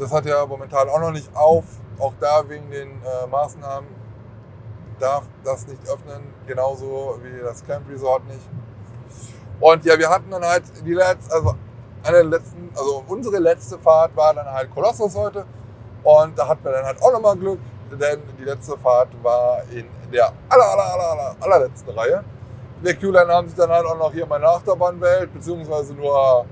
das 0.00 0.12
hat 0.12 0.26
ja 0.26 0.44
momentan 0.46 0.88
auch 0.88 1.00
noch 1.00 1.10
nicht 1.10 1.34
auf. 1.34 1.64
Auch 1.98 2.12
da 2.20 2.48
wegen 2.48 2.70
den 2.70 2.90
äh, 3.02 3.26
Maßnahmen 3.28 3.88
darf 5.00 5.24
das 5.44 5.66
nicht 5.66 5.80
öffnen, 5.88 6.22
genauso 6.46 7.18
wie 7.22 7.40
das 7.42 7.64
Camp 7.64 7.88
Resort 7.88 8.26
nicht. 8.26 8.48
Und 9.60 9.84
ja, 9.84 9.98
wir 9.98 10.08
hatten 10.08 10.30
dann 10.30 10.44
halt 10.44 10.64
die 10.84 10.94
letzte, 10.94 11.34
also 11.34 11.54
eine 12.04 12.22
letzten, 12.22 12.70
also 12.76 13.02
unsere 13.08 13.38
letzte 13.38 13.78
Fahrt 13.78 14.14
war 14.16 14.34
dann 14.34 14.46
halt 14.46 14.72
Kolossos 14.72 15.14
heute. 15.16 15.44
Und 16.08 16.38
da 16.38 16.48
hatten 16.48 16.64
wir 16.64 16.72
dann 16.72 16.86
halt 16.86 17.02
auch 17.02 17.12
nochmal 17.12 17.36
Glück, 17.36 17.58
denn 17.90 18.20
die 18.38 18.44
letzte 18.44 18.78
Fahrt 18.78 19.08
war 19.22 19.62
in 19.70 19.84
der 20.10 20.32
aller, 20.48 20.64
aller, 20.64 20.94
aller, 20.94 21.10
aller, 21.10 21.36
allerletzten 21.38 21.90
Reihe. 21.90 22.24
In 22.78 22.84
der 22.84 22.94
Q-Line 22.94 23.30
haben 23.30 23.46
sich 23.46 23.58
dann 23.58 23.68
halt 23.68 23.84
auch 23.84 23.98
noch 23.98 24.10
hier 24.10 24.24
meine 24.24 24.46
Achterbahnwelt, 24.46 25.34
beziehungsweise 25.34 25.92
nur 25.92 26.46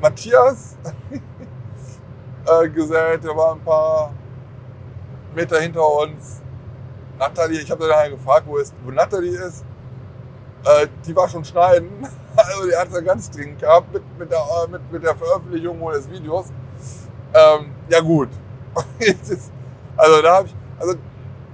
Matthias 0.00 0.76
äh, 2.46 2.68
gesellt. 2.68 3.22
Der 3.22 3.36
war 3.36 3.52
ein 3.52 3.60
paar 3.60 4.12
Meter 5.32 5.60
hinter 5.60 5.88
uns. 5.88 6.42
Nathalie, 7.20 7.60
ich 7.60 7.70
habe 7.70 7.86
dann 7.86 8.10
gefragt, 8.10 8.42
wo, 8.48 8.56
ist, 8.56 8.74
wo 8.84 8.90
Nathalie 8.90 9.38
ist. 9.38 9.64
Äh, 10.64 10.88
die 11.06 11.14
war 11.14 11.28
schon 11.28 11.44
schneiden. 11.44 12.08
Also 12.38 12.66
die 12.68 12.76
hat 12.76 12.88
es 12.88 12.94
ja 12.94 13.00
ganz 13.00 13.30
dringend 13.30 13.60
gehabt 13.60 13.90
mit, 13.94 14.02
mit, 14.18 14.30
der, 14.30 14.40
äh, 14.40 14.70
mit, 14.70 14.92
mit 14.92 15.02
der 15.02 15.16
Veröffentlichung 15.16 15.80
des 15.90 16.10
Videos. 16.10 16.48
Ähm, 17.32 17.75
ja 17.88 18.00
gut. 18.00 18.28
also 19.96 20.22
da 20.22 20.36
habe 20.36 20.48
ich, 20.48 20.54
also 20.78 20.94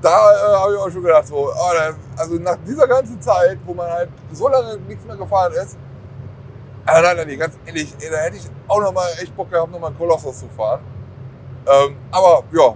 da 0.01 0.09
äh, 0.09 0.57
habe 0.59 0.73
ich 0.75 0.79
auch 0.81 0.91
schon 0.91 1.03
gedacht, 1.03 1.27
so, 1.27 1.49
oh, 1.49 1.73
da, 1.75 1.95
also 2.17 2.35
nach 2.35 2.57
dieser 2.67 2.89
ganzen 2.89 3.21
Zeit, 3.21 3.59
wo 3.65 3.75
man 3.75 3.89
halt 3.91 4.09
so 4.33 4.49
lange 4.49 4.77
nichts 4.79 5.05
mehr 5.07 5.17
gefahren 5.17 5.53
ist, 5.53 5.79
aber 6.85 7.01
nein, 7.01 7.17
nein, 7.29 7.39
ganz 7.39 7.57
ehrlich, 7.65 7.95
ey, 8.01 8.11
da 8.11 8.17
hätte 8.17 8.37
ich 8.37 8.51
auch 8.67 8.81
noch 8.81 8.93
mal 8.93 9.07
echt 9.21 9.35
Bock 9.37 9.51
gehabt, 9.51 9.71
noch 9.71 9.79
mal 9.79 9.89
einen 9.89 9.99
Kolossos 9.99 10.41
zu 10.41 10.49
fahren. 10.49 10.81
Ähm, 11.67 11.97
aber 12.11 12.43
ja, 12.53 12.75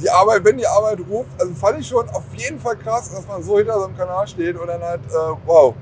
die 0.00 0.08
Arbeit, 0.08 0.44
wenn 0.44 0.56
die 0.56 0.66
Arbeit 0.66 1.00
ruft, 1.08 1.28
also 1.38 1.54
fand 1.54 1.80
ich 1.80 1.88
schon 1.88 2.08
auf 2.10 2.24
jeden 2.34 2.58
Fall 2.58 2.76
krass, 2.76 3.10
dass 3.10 3.26
man 3.26 3.42
so 3.42 3.58
hinter 3.58 3.74
so 3.78 3.84
einem 3.84 3.96
Kanal 3.96 4.26
steht 4.26 4.58
und 4.58 4.66
dann 4.66 4.82
halt, 4.82 5.00
äh, 5.06 5.36
wow, 5.44 5.74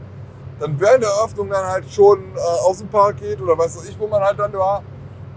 dann 0.58 0.78
während 0.80 1.04
der 1.04 1.10
Eröffnung 1.10 1.48
dann 1.48 1.64
halt 1.64 1.88
schon 1.90 2.36
äh, 2.36 2.40
aus 2.40 2.78
dem 2.78 2.88
Park 2.88 3.18
geht 3.18 3.40
oder 3.40 3.56
weiß 3.56 3.88
ich, 3.88 3.98
wo 3.98 4.08
man 4.08 4.22
halt 4.22 4.38
dann 4.38 4.52
war 4.52 4.82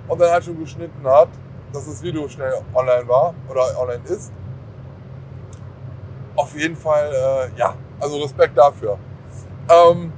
und 0.08 0.20
dann 0.20 0.32
halt 0.32 0.44
schon 0.44 0.60
geschnitten 0.60 1.06
hat, 1.08 1.30
dass 1.74 1.86
das 1.86 2.02
Video 2.02 2.28
schnell 2.28 2.54
online 2.74 3.08
war 3.08 3.34
oder 3.50 3.80
online 3.80 4.04
ist. 4.06 4.32
Auf 6.36 6.56
jeden 6.56 6.76
Fall, 6.76 7.12
äh, 7.12 7.60
ja, 7.60 7.74
also 8.00 8.22
Respekt 8.22 8.58
dafür. 8.58 8.98
Ähm, 9.70 10.14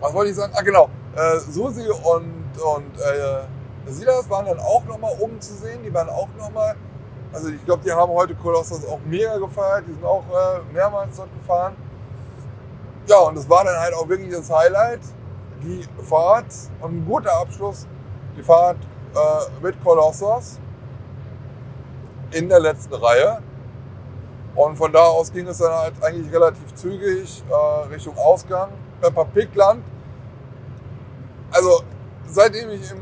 was 0.00 0.12
wollte 0.12 0.30
ich 0.30 0.36
sagen? 0.36 0.52
Ah, 0.56 0.62
genau. 0.62 0.88
Äh, 1.14 1.38
Susi 1.38 1.88
und, 1.88 2.52
und 2.60 2.98
äh, 2.98 3.90
Silas 3.90 4.28
waren 4.28 4.46
dann 4.46 4.58
auch 4.58 4.84
nochmal 4.84 5.14
oben 5.18 5.40
zu 5.40 5.54
sehen. 5.54 5.82
Die 5.84 5.92
waren 5.92 6.08
auch 6.08 6.28
nochmal, 6.38 6.74
also 7.32 7.48
ich 7.48 7.64
glaube, 7.64 7.82
die 7.84 7.92
haben 7.92 8.12
heute 8.12 8.34
Kolossos 8.34 8.86
auch 8.86 9.00
mega 9.04 9.36
gefeiert. 9.38 9.84
Die 9.86 9.92
sind 9.92 10.04
auch 10.04 10.24
äh, 10.30 10.72
mehrmals 10.72 11.16
dort 11.16 11.28
gefahren. 11.38 11.76
Ja, 13.06 13.18
und 13.20 13.36
es 13.36 13.48
war 13.48 13.64
dann 13.64 13.78
halt 13.78 13.94
auch 13.94 14.08
wirklich 14.08 14.30
das 14.30 14.50
Highlight. 14.50 15.00
Die 15.62 15.84
Fahrt 16.02 16.46
und 16.80 16.90
ein 16.92 17.06
guter 17.06 17.32
Abschluss. 17.38 17.86
Die 18.36 18.42
Fahrt 18.42 18.78
äh, 19.14 19.62
mit 19.62 19.82
Kolossos 19.82 20.58
in 22.32 22.48
der 22.48 22.60
letzten 22.60 22.94
Reihe. 22.94 23.42
Und 24.54 24.76
von 24.76 24.92
da 24.92 25.04
aus 25.04 25.32
ging 25.32 25.46
es 25.46 25.58
dann 25.58 25.72
halt 25.72 25.94
eigentlich 26.02 26.32
relativ 26.32 26.74
zügig 26.74 27.42
äh, 27.48 27.94
Richtung 27.94 28.16
Ausgang. 28.18 28.70
Peppa 29.00 29.24
Pig 29.24 29.54
Land. 29.54 29.84
Also 31.52 31.82
seitdem 32.26 32.70
ich 32.70 32.90
im 32.90 33.00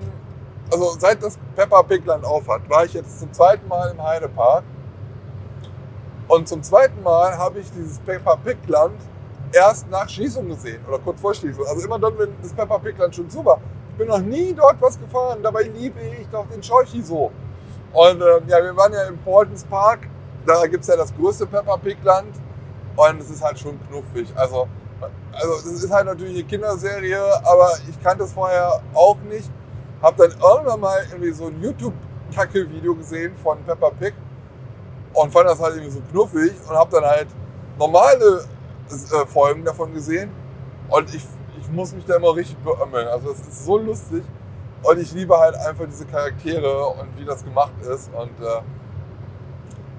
also 0.70 0.96
seit 0.98 1.22
das 1.22 1.38
Peppa 1.56 1.82
Pig 1.82 2.04
Land 2.04 2.24
aufhat, 2.24 2.68
war 2.68 2.84
ich 2.84 2.92
jetzt 2.92 3.20
zum 3.20 3.32
zweiten 3.32 3.66
Mal 3.68 3.90
im 3.90 4.02
Heidepark. 4.02 4.64
Und 6.28 6.46
zum 6.46 6.62
zweiten 6.62 7.02
Mal 7.02 7.38
habe 7.38 7.60
ich 7.60 7.70
dieses 7.72 7.98
Peppa 8.00 8.36
Pig 8.36 8.58
Land 8.66 9.00
erst 9.52 9.88
nach 9.88 10.08
Schließung 10.08 10.46
gesehen 10.48 10.84
oder 10.86 10.98
kurz 10.98 11.20
vor 11.20 11.32
Schließung. 11.32 11.64
Also 11.66 11.86
immer 11.86 11.98
dann, 11.98 12.18
wenn 12.18 12.30
das 12.42 12.52
Peppa 12.52 12.78
Pig 12.78 12.98
Land 12.98 13.14
schon 13.14 13.30
zu 13.30 13.44
war. 13.44 13.60
Bin 13.98 14.06
noch 14.06 14.20
nie 14.20 14.54
dort 14.54 14.80
was 14.80 14.98
gefahren, 14.98 15.40
dabei 15.42 15.62
liebe 15.62 15.98
ich 16.00 16.28
doch 16.28 16.46
den 16.46 16.62
Scheuchi 16.62 17.02
so. 17.02 17.32
Und 17.92 18.22
äh, 18.22 18.40
ja, 18.46 18.62
wir 18.62 18.76
waren 18.76 18.92
ja 18.92 19.02
im 19.08 19.18
Portens 19.18 19.64
Park, 19.64 20.08
da 20.46 20.64
gibt 20.66 20.82
es 20.84 20.88
ja 20.88 20.96
das 20.96 21.12
größte 21.14 21.46
Peppa 21.46 21.76
Pig 21.78 21.96
Land 22.04 22.36
und 22.94 23.20
es 23.20 23.28
ist 23.28 23.42
halt 23.42 23.58
schon 23.58 23.76
knuffig. 23.88 24.28
Also, 24.36 24.68
also 25.32 25.54
es 25.54 25.82
ist 25.82 25.92
halt 25.92 26.06
natürlich 26.06 26.34
eine 26.34 26.44
Kinderserie, 26.44 27.20
aber 27.44 27.72
ich 27.88 28.00
kannte 28.00 28.22
es 28.22 28.32
vorher 28.32 28.80
auch 28.94 29.18
nicht. 29.28 29.50
Hab 30.00 30.16
dann 30.16 30.30
irgendwann 30.30 30.78
mal 30.78 30.98
irgendwie 31.10 31.32
so 31.32 31.46
ein 31.46 31.60
YouTube-Kacke-Video 31.60 32.94
gesehen 32.94 33.36
von 33.42 33.58
Peppa 33.64 33.90
Pig 33.90 34.14
und 35.12 35.32
fand 35.32 35.48
das 35.48 35.60
halt 35.60 35.74
irgendwie 35.74 35.90
so 35.90 36.02
knuffig 36.12 36.52
und 36.68 36.76
hab 36.76 36.88
dann 36.90 37.04
halt 37.04 37.26
normale 37.76 38.44
äh, 38.90 39.26
Folgen 39.26 39.64
davon 39.64 39.92
gesehen 39.92 40.30
und 40.88 41.12
ich 41.12 41.26
muss 41.70 41.92
mich 41.92 42.04
da 42.04 42.16
immer 42.16 42.34
richtig 42.34 42.58
beömmeln. 42.58 43.08
Also 43.08 43.30
es 43.30 43.40
ist 43.40 43.64
so 43.64 43.78
lustig 43.78 44.24
und 44.82 44.98
ich 45.00 45.12
liebe 45.12 45.36
halt 45.38 45.56
einfach 45.56 45.86
diese 45.86 46.06
Charaktere 46.06 46.86
und 46.86 47.16
wie 47.18 47.24
das 47.24 47.44
gemacht 47.44 47.72
ist 47.82 48.10
und 48.14 48.40
äh, 48.40 48.60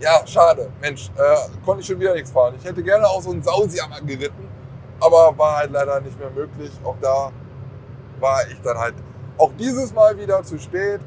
ja, 0.02 0.26
schade. 0.26 0.70
Mensch, 0.80 1.10
äh, 1.18 1.66
konnte 1.66 1.82
ich 1.82 1.88
schon 1.88 2.00
wieder 2.00 2.14
nichts 2.14 2.32
fahren. 2.32 2.56
Ich 2.58 2.64
hätte 2.64 2.82
gerne 2.82 3.06
auch 3.08 3.22
so 3.22 3.32
einen 3.32 3.44
Sausiammer 3.44 4.00
geritten, 4.02 4.48
aber 5.00 5.38
war 5.38 5.58
halt 5.58 5.72
leider 5.72 6.00
nicht 6.00 6.18
mehr 6.18 6.30
möglich. 6.30 6.72
Auch 6.84 6.96
da 7.02 7.32
war 8.20 8.48
ich 8.50 8.62
dann 8.62 8.78
halt 8.78 8.96
auch 9.38 9.52
dieses 9.58 9.94
Mal 9.94 10.18
wieder 10.18 10.44
zu 10.44 10.58
spät. 10.60 11.02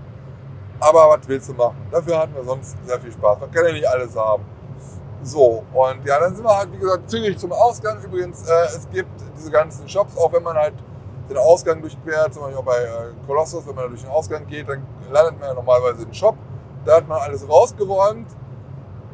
Aber 0.81 1.11
was 1.11 1.29
willst 1.29 1.49
du 1.49 1.55
machen? 1.55 1.77
Dafür 1.91 2.19
hatten 2.19 2.35
wir 2.35 2.45
sonst 2.45 2.77
sehr 2.85 3.01
viel 3.01 3.13
Spaß. 3.13 3.41
Man 3.41 3.51
kann 3.53 3.67
ja 3.67 3.73
nicht 3.73 3.87
alles 3.87 4.17
haben. 4.17 4.45
So, 5.23 5.63
und 5.73 6.05
ja, 6.05 6.19
dann 6.19 6.35
sind 6.35 6.45
wir 6.45 6.57
halt, 6.57 6.73
wie 6.73 6.79
gesagt, 6.79 7.09
zügig 7.09 7.39
zum 7.39 7.53
Ausgang. 7.53 8.03
Übrigens, 8.03 8.49
äh, 8.49 8.65
es 8.77 8.89
gibt 8.91 9.11
diese 9.37 9.51
ganzen 9.51 9.89
Shops, 9.89 10.17
auch 10.17 10.33
wenn 10.33 10.43
man 10.43 10.57
halt 10.57 10.75
den 11.31 11.37
Ausgang 11.39 11.81
durchquert, 11.81 12.35
zum 12.35 12.43
Beispiel 12.43 12.59
auch 12.59 12.65
bei 12.65 12.79
äh, 12.79 13.27
Colossus, 13.27 13.67
wenn 13.67 13.77
man 13.77 13.89
durch 13.89 14.03
den 14.03 14.11
Ausgang 14.11 14.47
geht, 14.47 14.69
dann 14.69 14.85
landet 15.13 15.39
man 15.39 15.51
ja 15.51 15.55
normalerweise 15.55 16.03
im 16.03 16.13
Shop. 16.13 16.37
Da 16.85 16.97
hat 16.97 17.07
man 17.07 17.21
alles 17.21 17.49
rausgeräumt 17.49 18.27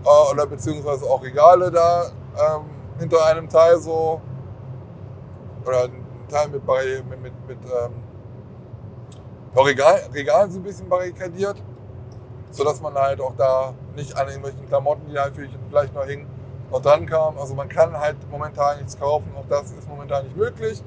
äh, 0.05 0.33
oder 0.33 0.47
beziehungsweise 0.47 1.05
auch 1.05 1.23
Regale 1.23 1.71
da 1.71 2.07
ähm, 2.37 2.65
hinter 2.99 3.25
einem 3.27 3.49
Teil 3.49 3.79
so 3.79 4.21
oder 5.67 5.85
ein 5.85 6.05
Teil 6.29 6.49
mit, 6.49 6.67
mit, 6.67 7.21
mit, 7.21 7.49
mit 7.49 7.59
ähm, 7.65 7.93
Regal, 9.55 10.01
Regalen 10.15 10.51
so 10.51 10.59
ein 10.59 10.63
bisschen 10.63 10.89
barrikadiert, 10.89 11.63
sodass 12.51 12.81
man 12.81 12.95
halt 12.95 13.21
auch 13.21 13.35
da 13.37 13.75
nicht 13.99 14.17
an 14.17 14.29
irgendwelchen 14.29 14.67
Klamotten, 14.67 15.11
die 15.11 15.19
halt 15.19 15.35
vielleicht 15.35 15.95
noch 15.95 16.05
hingen, 16.05 16.27
noch 16.71 16.81
dran 16.81 17.05
kam. 17.07 17.39
Also 17.39 17.55
man 17.55 17.69
kann 17.69 17.93
halt 17.99 18.17
momentan 18.31 18.79
nichts 18.79 18.99
kaufen, 18.99 19.31
auch 19.37 19.47
das 19.49 19.73
ist 19.73 19.89
momentan 19.89 20.25
nicht 20.25 20.37
möglich. 20.37 20.83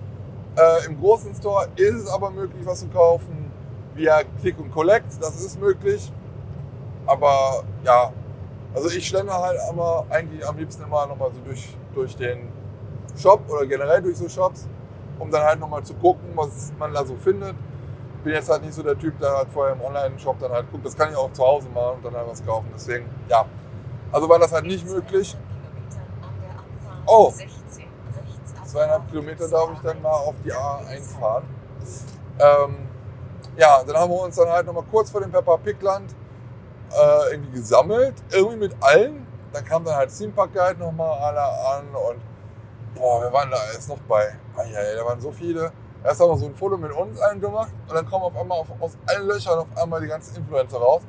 Äh, 0.56 0.86
Im 0.88 1.00
großen 1.00 1.36
Store 1.36 1.68
ist 1.76 1.96
es 1.96 2.10
aber 2.10 2.32
möglich, 2.32 2.66
was 2.66 2.80
zu 2.80 2.88
kaufen 2.88 3.52
via 3.94 4.22
Click 4.40 4.58
und 4.60 4.72
Collect, 4.72 5.22
das 5.22 5.36
ist 5.42 5.60
möglich. 5.60 6.12
Aber 7.06 7.64
ja, 7.84 8.12
also 8.74 8.90
ich 8.90 9.08
schlender 9.08 9.34
halt 9.34 9.60
immer 9.70 10.06
eigentlich 10.10 10.48
am 10.48 10.58
liebsten 10.58 10.84
immer 10.84 11.06
nochmal 11.06 11.32
so 11.32 11.40
durch, 11.44 11.76
durch 11.94 12.16
den 12.16 12.48
Shop 13.18 13.42
oder 13.50 13.66
generell 13.66 14.02
durch 14.02 14.18
so 14.18 14.30
Shops, 14.30 14.68
um 15.20 15.30
dann 15.30 15.44
halt 15.44 15.60
nochmal 15.60 15.84
zu 15.84 15.94
gucken, 15.96 16.30
was 16.36 16.72
man 16.80 16.94
da 16.94 17.06
so 17.06 17.16
findet. 17.16 17.56
Bin 18.24 18.34
jetzt 18.34 18.50
halt 18.50 18.64
nicht 18.64 18.74
so 18.74 18.84
der 18.84 18.98
Typ, 18.98 19.18
der 19.20 19.36
halt 19.36 19.50
vorher 19.50 19.74
im 19.74 19.82
Online-Shop 19.82 20.40
dann 20.40 20.52
halt 20.52 20.70
guckt, 20.72 20.86
das 20.86 20.96
kann 20.96 21.10
ich 21.10 21.16
auch 21.16 21.32
zu 21.34 21.44
Hause 21.44 21.68
machen 21.70 21.98
und 21.98 22.06
dann 22.06 22.16
halt 22.16 22.30
was 22.30 22.46
kaufen. 22.46 22.70
Deswegen, 22.74 23.10
ja. 23.28 23.46
Also 24.12 24.30
war 24.30 24.40
das 24.40 24.52
halt 24.52 24.66
nicht 24.66 24.86
möglich. 24.86 25.36
Oh, 27.08 27.34
zweieinhalb 28.66 29.10
Kilometer 29.10 29.48
darf 29.48 29.72
ich 29.74 29.80
dann 29.80 30.02
mal 30.02 30.12
auf 30.12 30.36
die 30.46 30.54
A1 30.54 31.20
fahren. 31.20 31.44
Ähm, 32.40 32.88
ja, 33.58 33.84
dann 33.84 33.98
haben 33.98 34.12
wir 34.12 34.22
uns 34.22 34.36
dann 34.36 34.50
halt 34.50 34.66
nochmal 34.66 34.84
kurz 34.90 35.10
vor 35.10 35.22
dem 35.22 35.32
Peppa 35.32 35.58
Pig 35.58 35.82
Land 35.82 36.16
äh, 36.92 37.34
irgendwie 37.34 37.60
gesammelt, 37.60 38.16
irgendwie 38.32 38.58
mit 38.58 38.76
allen. 38.82 39.26
Dann 39.52 39.66
kam 39.66 39.84
dann 39.84 39.96
halt 39.96 40.18
Theme 40.18 40.32
Park 40.32 40.54
Guide 40.54 40.80
nochmal 40.80 41.12
alle 41.20 41.42
an 41.42 41.88
und 41.90 42.22
boah, 42.96 43.22
wir 43.22 43.34
waren 43.34 43.50
da 43.52 43.58
erst 43.74 43.90
noch 43.90 44.00
bei, 44.08 44.34
ah, 44.56 44.64
ja, 44.64 44.96
da 44.96 45.06
waren 45.06 45.20
so 45.20 45.32
viele. 45.32 45.72
Erst 46.04 46.20
haben 46.20 46.30
wir 46.30 46.38
so 46.38 46.48
ein 46.48 46.56
Foto 46.56 46.78
mit 46.78 46.92
uns 46.92 47.20
allen 47.20 47.40
gemacht 47.40 47.72
und 47.88 47.96
dann 47.96 48.10
kommen 48.10 48.24
auf 48.24 48.36
einmal 48.36 48.60
auf, 48.60 48.68
aus 48.80 48.98
allen 49.06 49.28
Löchern 49.28 49.60
auf 49.60 49.68
einmal 49.78 50.02
die 50.02 50.08
ganzen 50.08 50.36
Influencer 50.36 50.78
raus. 50.78 51.02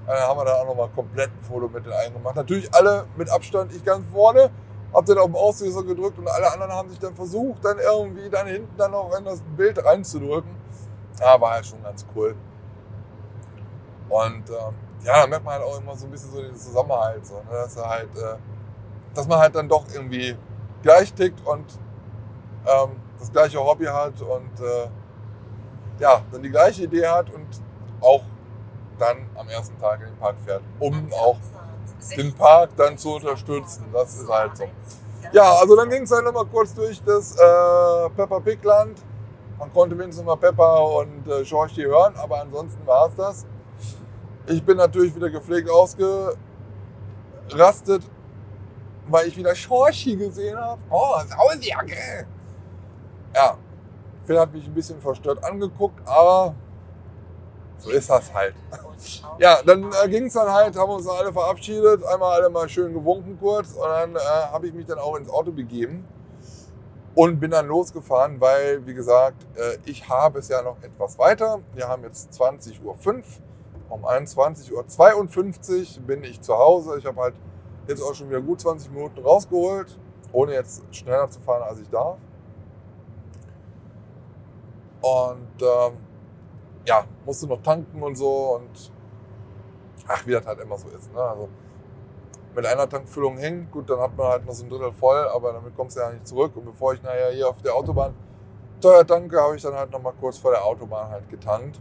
Und 0.00 0.08
dann 0.08 0.20
haben 0.20 0.38
wir 0.38 0.44
da 0.44 0.54
auch 0.54 0.66
nochmal 0.66 0.88
komplett 0.94 1.30
ein 1.30 1.44
Foto 1.44 1.68
mit 1.68 1.84
den 1.84 1.92
einen 1.92 2.14
gemacht. 2.14 2.36
Natürlich 2.36 2.72
alle 2.74 3.06
mit 3.16 3.28
Abstand, 3.28 3.74
ich 3.74 3.84
ganz 3.84 4.04
vorne, 4.10 4.50
hab 4.92 5.06
dann 5.06 5.18
auf 5.18 5.26
den 5.26 5.36
Auslöser 5.36 5.82
gedrückt 5.82 6.18
und 6.18 6.28
alle 6.28 6.50
anderen 6.52 6.72
haben 6.72 6.88
sich 6.88 6.98
dann 6.98 7.14
versucht, 7.14 7.64
dann 7.64 7.78
irgendwie 7.78 8.28
dann 8.30 8.46
hinten 8.46 8.76
dann 8.76 8.90
noch 8.90 9.16
in 9.16 9.24
das 9.24 9.40
Bild 9.56 9.84
reinzudrücken. 9.84 10.50
Ja, 11.20 11.40
war 11.40 11.52
halt 11.52 11.66
schon 11.66 11.82
ganz 11.82 12.04
cool. 12.14 12.34
Und 14.08 14.50
ähm, 14.50 14.74
ja, 15.04 15.22
da 15.22 15.26
merkt 15.26 15.44
man 15.44 15.54
halt 15.54 15.64
auch 15.64 15.78
immer 15.80 15.96
so 15.96 16.06
ein 16.06 16.10
bisschen 16.10 16.30
so 16.32 16.42
den 16.42 16.56
Zusammenhalt, 16.56 17.26
so, 17.26 17.34
ne? 17.34 17.42
dass, 17.50 17.76
halt, 17.76 18.16
äh, 18.16 18.36
dass 19.14 19.26
man 19.26 19.38
halt 19.38 19.54
dann 19.54 19.68
doch 19.68 19.84
irgendwie 19.92 20.36
gleich 20.82 21.12
tickt 21.14 21.46
und 21.46 21.64
ähm, 22.66 22.96
das 23.22 23.30
gleiche 23.30 23.64
Hobby 23.64 23.84
hat 23.84 24.20
und 24.20 24.60
äh, 24.60 24.88
ja, 26.00 26.22
dann 26.32 26.42
die 26.42 26.50
gleiche 26.50 26.82
Idee 26.84 27.06
hat 27.06 27.30
und 27.30 27.46
auch 28.00 28.22
dann 28.98 29.18
am 29.36 29.48
ersten 29.48 29.78
Tag 29.78 30.00
in 30.00 30.06
den 30.06 30.16
Park 30.16 30.34
fährt, 30.44 30.62
um 30.80 31.08
auch 31.12 31.36
den 32.16 32.34
Park 32.34 32.70
dann 32.76 32.98
zu 32.98 33.14
unterstützen. 33.14 33.84
Das 33.92 34.16
ist 34.16 34.28
halt 34.28 34.56
so. 34.56 34.64
Ja, 35.32 35.54
also 35.54 35.76
dann 35.76 35.88
ging 35.88 36.02
es 36.02 36.10
halt 36.10 36.24
nochmal 36.24 36.46
kurz 36.46 36.74
durch 36.74 37.00
das 37.04 37.36
äh, 37.36 38.10
Peppa 38.16 38.40
Pig 38.40 38.62
Land. 38.64 38.98
Man 39.56 39.72
konnte 39.72 39.96
wenigstens 39.96 40.26
mal 40.26 40.36
Peppa 40.36 40.78
und 40.78 41.28
äh, 41.28 41.44
George 41.44 41.82
hören, 41.82 42.14
aber 42.16 42.40
ansonsten 42.40 42.84
war 42.84 43.08
es 43.08 43.14
das. 43.14 43.46
Ich 44.46 44.64
bin 44.64 44.76
natürlich 44.76 45.14
wieder 45.14 45.30
gepflegt 45.30 45.70
ausgerastet, 45.70 48.02
weil 49.06 49.28
ich 49.28 49.36
wieder 49.36 49.54
Schorchi 49.54 50.16
gesehen 50.16 50.58
habe. 50.58 50.82
Oh, 50.90 51.14
Sausjacke! 51.28 52.26
Ja, 53.34 53.56
Phil 54.24 54.38
hat 54.38 54.52
mich 54.52 54.66
ein 54.66 54.74
bisschen 54.74 55.00
verstört 55.00 55.42
angeguckt, 55.44 56.00
aber 56.06 56.54
so 57.78 57.90
ist 57.90 58.08
das 58.08 58.32
halt. 58.32 58.54
Ja, 59.38 59.60
dann 59.64 59.90
äh, 59.92 60.08
ging 60.08 60.26
es 60.26 60.34
dann 60.34 60.52
halt, 60.52 60.76
haben 60.76 60.92
uns 60.92 61.08
alle 61.08 61.32
verabschiedet, 61.32 62.04
einmal 62.04 62.40
alle 62.40 62.50
mal 62.50 62.68
schön 62.68 62.92
gewunken 62.92 63.38
kurz 63.40 63.72
und 63.72 63.88
dann 63.88 64.14
äh, 64.14 64.18
habe 64.52 64.68
ich 64.68 64.74
mich 64.74 64.86
dann 64.86 64.98
auch 64.98 65.16
ins 65.16 65.28
Auto 65.28 65.50
begeben 65.50 66.04
und 67.14 67.40
bin 67.40 67.50
dann 67.50 67.66
losgefahren, 67.66 68.40
weil, 68.40 68.86
wie 68.86 68.94
gesagt, 68.94 69.44
äh, 69.56 69.78
ich 69.84 70.08
habe 70.08 70.38
es 70.38 70.48
ja 70.48 70.62
noch 70.62 70.80
etwas 70.82 71.18
weiter. 71.18 71.60
Wir 71.74 71.88
haben 71.88 72.04
jetzt 72.04 72.32
20.05 72.32 72.82
Uhr 72.84 72.96
um 73.88 74.06
21.52 74.06 75.98
Uhr 75.98 76.02
bin 76.06 76.24
ich 76.24 76.40
zu 76.40 76.56
Hause. 76.56 76.96
Ich 76.98 77.04
habe 77.04 77.20
halt 77.20 77.34
jetzt 77.86 78.02
auch 78.02 78.14
schon 78.14 78.30
wieder 78.30 78.40
gut 78.40 78.60
20 78.60 78.90
Minuten 78.90 79.20
rausgeholt, 79.20 79.98
ohne 80.32 80.54
jetzt 80.54 80.82
schneller 80.92 81.28
zu 81.28 81.40
fahren, 81.40 81.62
als 81.62 81.80
ich 81.80 81.90
darf. 81.90 82.18
Und 85.02 85.62
ähm, 85.62 85.98
ja, 86.86 87.04
musste 87.24 87.46
noch 87.46 87.62
tanken 87.62 88.02
und 88.02 88.16
so 88.16 88.56
und 88.56 88.92
ach, 90.08 90.26
wie 90.26 90.32
das 90.32 90.46
halt 90.46 90.60
immer 90.60 90.78
so 90.78 90.88
ist. 90.88 91.12
Ne? 91.12 91.20
Also 91.20 91.48
mit 92.54 92.66
einer 92.66 92.88
Tankfüllung 92.88 93.38
hängt, 93.38 93.70
gut, 93.70 93.88
dann 93.88 94.00
hat 94.00 94.16
man 94.16 94.26
halt 94.28 94.46
noch 94.46 94.52
so 94.52 94.64
ein 94.64 94.68
Drittel 94.70 94.92
voll, 94.92 95.26
aber 95.28 95.52
damit 95.52 95.74
kommst 95.76 95.96
du 95.96 96.00
ja 96.00 96.10
nicht 96.10 96.26
zurück. 96.26 96.56
Und 96.56 96.66
bevor 96.66 96.94
ich 96.94 97.02
nachher 97.02 97.30
hier 97.30 97.48
auf 97.48 97.62
der 97.62 97.74
Autobahn 97.74 98.14
teuer 98.80 99.06
tanke, 99.06 99.40
habe 99.40 99.56
ich 99.56 99.62
dann 99.62 99.74
halt 99.74 99.90
noch 99.90 100.02
mal 100.02 100.12
kurz 100.12 100.38
vor 100.38 100.50
der 100.50 100.64
Autobahn 100.64 101.10
halt 101.10 101.28
getankt. 101.28 101.80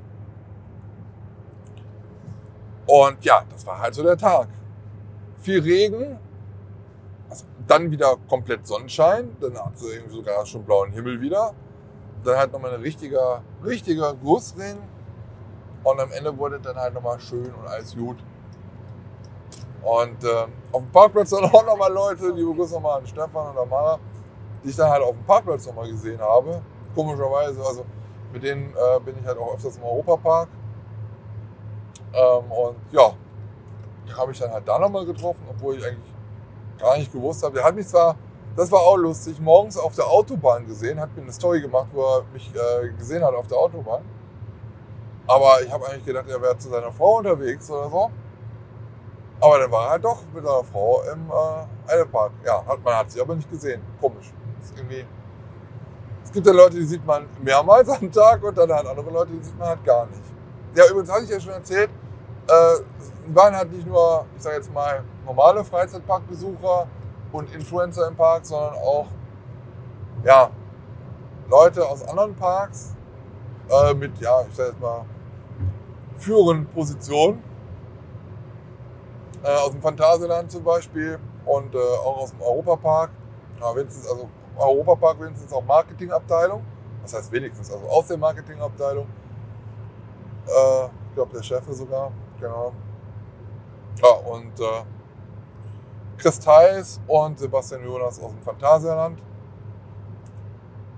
Und 2.88 3.24
ja, 3.24 3.44
das 3.50 3.66
war 3.66 3.80
halt 3.80 3.94
so 3.94 4.04
der 4.04 4.18
Tag. 4.18 4.48
Viel 5.40 5.62
Regen, 5.62 6.20
also 7.30 7.46
dann 7.68 7.90
wieder 7.92 8.16
komplett 8.30 8.68
Sonnenschein, 8.68 9.36
dann 9.40 9.58
hat 9.58 9.78
sie 9.78 9.90
irgendwie 9.90 10.16
sogar 10.16 10.46
schon 10.46 10.64
blauen 10.64 10.92
Himmel 10.92 11.20
wieder. 11.20 11.54
Dann 12.24 12.38
halt 12.38 12.52
nochmal 12.52 12.74
ein 12.74 12.82
richtiger, 12.82 13.42
richtiger 13.64 14.14
Gussring. 14.14 14.78
Und 15.84 16.00
am 16.00 16.12
Ende 16.12 16.38
wurde 16.38 16.60
dann 16.60 16.76
halt 16.76 16.94
nochmal 16.94 17.20
schön 17.20 17.54
und 17.54 17.68
alles 17.68 17.96
gut. 17.96 18.18
Und 19.82 20.24
äh, 20.24 20.46
auf 20.72 20.82
dem 20.82 20.92
Parkplatz 20.92 21.32
dann 21.32 21.46
auch 21.46 21.66
nochmal 21.66 21.92
Leute, 21.92 22.30
liebe 22.30 22.54
Grüße 22.54 22.76
nochmal 22.76 23.00
an 23.00 23.08
Stefan 23.08 23.50
und 23.50 23.58
Amara, 23.58 24.00
die 24.64 24.70
ich 24.70 24.76
dann 24.76 24.90
halt 24.92 25.02
auf 25.02 25.16
dem 25.16 25.26
Parkplatz 25.26 25.66
nochmal 25.66 25.90
gesehen 25.90 26.22
habe. 26.22 26.62
Komischerweise, 26.94 27.66
also 27.66 27.84
mit 28.32 28.44
denen 28.44 28.74
äh, 28.76 29.00
bin 29.00 29.16
ich 29.20 29.26
halt 29.26 29.40
auch 29.40 29.56
öfters 29.56 29.78
im 29.78 29.84
Europapark. 29.84 30.50
Ähm, 32.14 32.52
und 32.52 32.76
ja, 32.92 33.14
die 34.08 34.14
habe 34.14 34.32
ich 34.32 34.40
dann 34.40 34.52
halt 34.52 34.68
da 34.68 34.78
nochmal 34.78 35.06
getroffen, 35.06 35.44
obwohl 35.50 35.78
ich 35.78 35.86
eigentlich 35.86 36.14
gar 36.78 36.98
nicht 36.98 37.12
gewusst 37.12 37.44
habe. 37.44 37.56
Der 37.56 37.64
hat 37.64 37.76
mich 37.76 37.88
zwar, 37.88 38.16
das 38.56 38.72
war 38.72 38.82
auch 38.82 38.98
lustig, 38.98 39.40
morgens 39.40 39.78
auf 39.78 39.96
der 39.96 40.08
Autobahn 40.08 40.68
gesehen, 40.68 41.00
hat 41.00 41.16
mir 41.16 41.24
eine 41.24 41.32
Story 41.32 41.62
gemacht, 41.62 41.88
wo 41.94 42.02
er 42.02 42.24
mich 42.34 42.52
äh, 42.54 42.90
gesehen 42.98 43.24
hat 43.24 43.34
auf 43.34 43.48
der 43.48 43.58
Autobahn. 43.58 44.04
Aber 45.28 45.62
ich 45.64 45.72
habe 45.72 45.88
eigentlich 45.88 46.06
gedacht, 46.06 46.26
er 46.30 46.42
wäre 46.42 46.58
zu 46.58 46.70
seiner 46.70 46.92
Frau 46.92 47.18
unterwegs 47.18 47.70
oder 47.72 47.90
so. 47.90 48.12
Aber 49.40 49.60
dann 49.60 49.72
war 49.72 49.86
er 49.86 49.90
halt 49.92 50.04
doch 50.04 50.24
mit 50.34 50.44
seiner 50.44 50.64
Frau 50.64 51.02
im 51.12 51.30
äh, 51.30 51.92
Eilepark. 51.92 52.32
Ja, 52.46 52.66
hat, 52.66 52.84
man 52.84 52.96
hat 52.96 53.12
sie 53.12 53.22
aber 53.22 53.36
nicht 53.36 53.50
gesehen. 53.50 53.82
Komisch. 54.00 54.32
Ist 54.62 54.78
irgendwie 54.78 55.06
es 56.24 56.32
gibt 56.32 56.48
ja 56.48 56.54
Leute, 56.54 56.78
die 56.78 56.86
sieht 56.86 57.06
man 57.06 57.26
mehrmals 57.42 57.90
am 57.90 58.10
Tag 58.10 58.42
und 58.44 58.58
dann 58.58 58.72
halt 58.72 58.88
andere 58.88 59.10
Leute, 59.10 59.32
die 59.34 59.44
sieht 59.44 59.58
man 59.60 59.68
halt 59.68 59.84
gar 59.84 60.06
nicht. 60.06 60.22
Ja, 60.76 60.86
übrigens 60.90 61.12
hatte 61.12 61.24
ich 61.24 61.30
ja 61.30 61.40
schon 61.40 61.52
erzählt, 61.52 61.90
äh, 62.48 63.34
waren 63.34 63.54
halt 63.54 63.72
nicht 63.72 63.86
nur, 63.86 64.26
ich 64.38 64.42
sage 64.42 64.56
jetzt 64.56 64.74
mal, 64.74 65.04
normale 65.26 65.64
Freizeitparkbesucher 65.64 66.88
und 67.32 67.54
Influencer 67.54 68.08
im 68.08 68.16
Park, 68.16 68.46
sondern 68.46 68.74
auch, 68.76 69.08
ja, 70.24 70.50
Leute 71.50 71.86
aus 71.86 72.08
anderen 72.08 72.36
Parks 72.36 72.96
äh, 73.70 73.94
mit, 73.94 74.18
ja, 74.20 74.42
ich 74.48 74.56
sage 74.56 74.70
jetzt 74.70 74.82
mal, 74.82 75.06
führenden 76.18 76.68
Positionen. 76.68 77.44
Äh, 79.44 79.56
aus 79.56 79.72
dem 79.72 79.82
Phantasialand 79.82 80.52
zum 80.52 80.64
Beispiel 80.64 81.20
und 81.46 81.74
äh, 81.74 81.78
auch 81.78 82.18
aus 82.18 82.32
dem 82.32 82.42
Europapark. 82.42 83.10
Ja, 83.60 83.76
wenigstens, 83.76 84.08
also 84.08 84.30
Europapark 84.56 85.20
wenigstens 85.20 85.52
auch 85.52 85.64
Marketingabteilung. 85.64 86.64
Das 87.02 87.14
heißt 87.16 87.32
wenigstens, 87.32 87.72
also 87.72 87.88
aus 87.88 88.08
der 88.08 88.18
Marketingabteilung. 88.18 89.08
Äh, 90.46 90.86
ich 90.86 91.16
glaube, 91.16 91.34
der 91.34 91.44
Chef 91.44 91.64
sogar, 91.70 92.12
genau. 92.40 92.72
Ja, 94.02 94.10
und 94.32 94.60
äh, 94.60 94.84
Chris 96.22 96.40
Theis 96.40 97.02
und 97.08 97.40
Sebastian 97.40 97.84
Jonas 97.84 98.22
aus 98.22 98.32
dem 98.32 98.44
Phantasialand. 98.44 99.20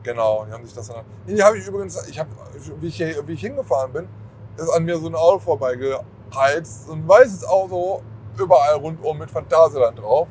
Genau, 0.04 0.44
die 0.46 0.52
haben 0.52 0.66
sich 0.66 0.74
das 0.74 0.88
dann. 0.90 1.06
Die 1.26 1.42
habe 1.42 1.58
ich 1.58 1.66
übrigens, 1.66 2.08
ich 2.10 2.20
habe, 2.20 2.30
wie 2.82 2.88
ich, 2.88 2.98
hier, 2.98 3.26
wie 3.26 3.34
ich 3.34 3.40
hingefahren 3.40 3.94
bin, 3.94 4.10
ist 4.58 4.70
an 4.70 4.84
mir 4.84 4.98
so 4.98 5.08
ein 5.08 5.16
Auto 5.16 5.40
vorbeigeheizt. 5.40 6.88
So 6.88 6.94
ein 6.94 7.08
weißes 7.08 7.48
Auto, 7.48 8.02
überall 8.38 8.76
rundum 8.76 9.18
mit 9.18 9.32
Phantasialand 9.32 9.98
drauf. 10.00 10.28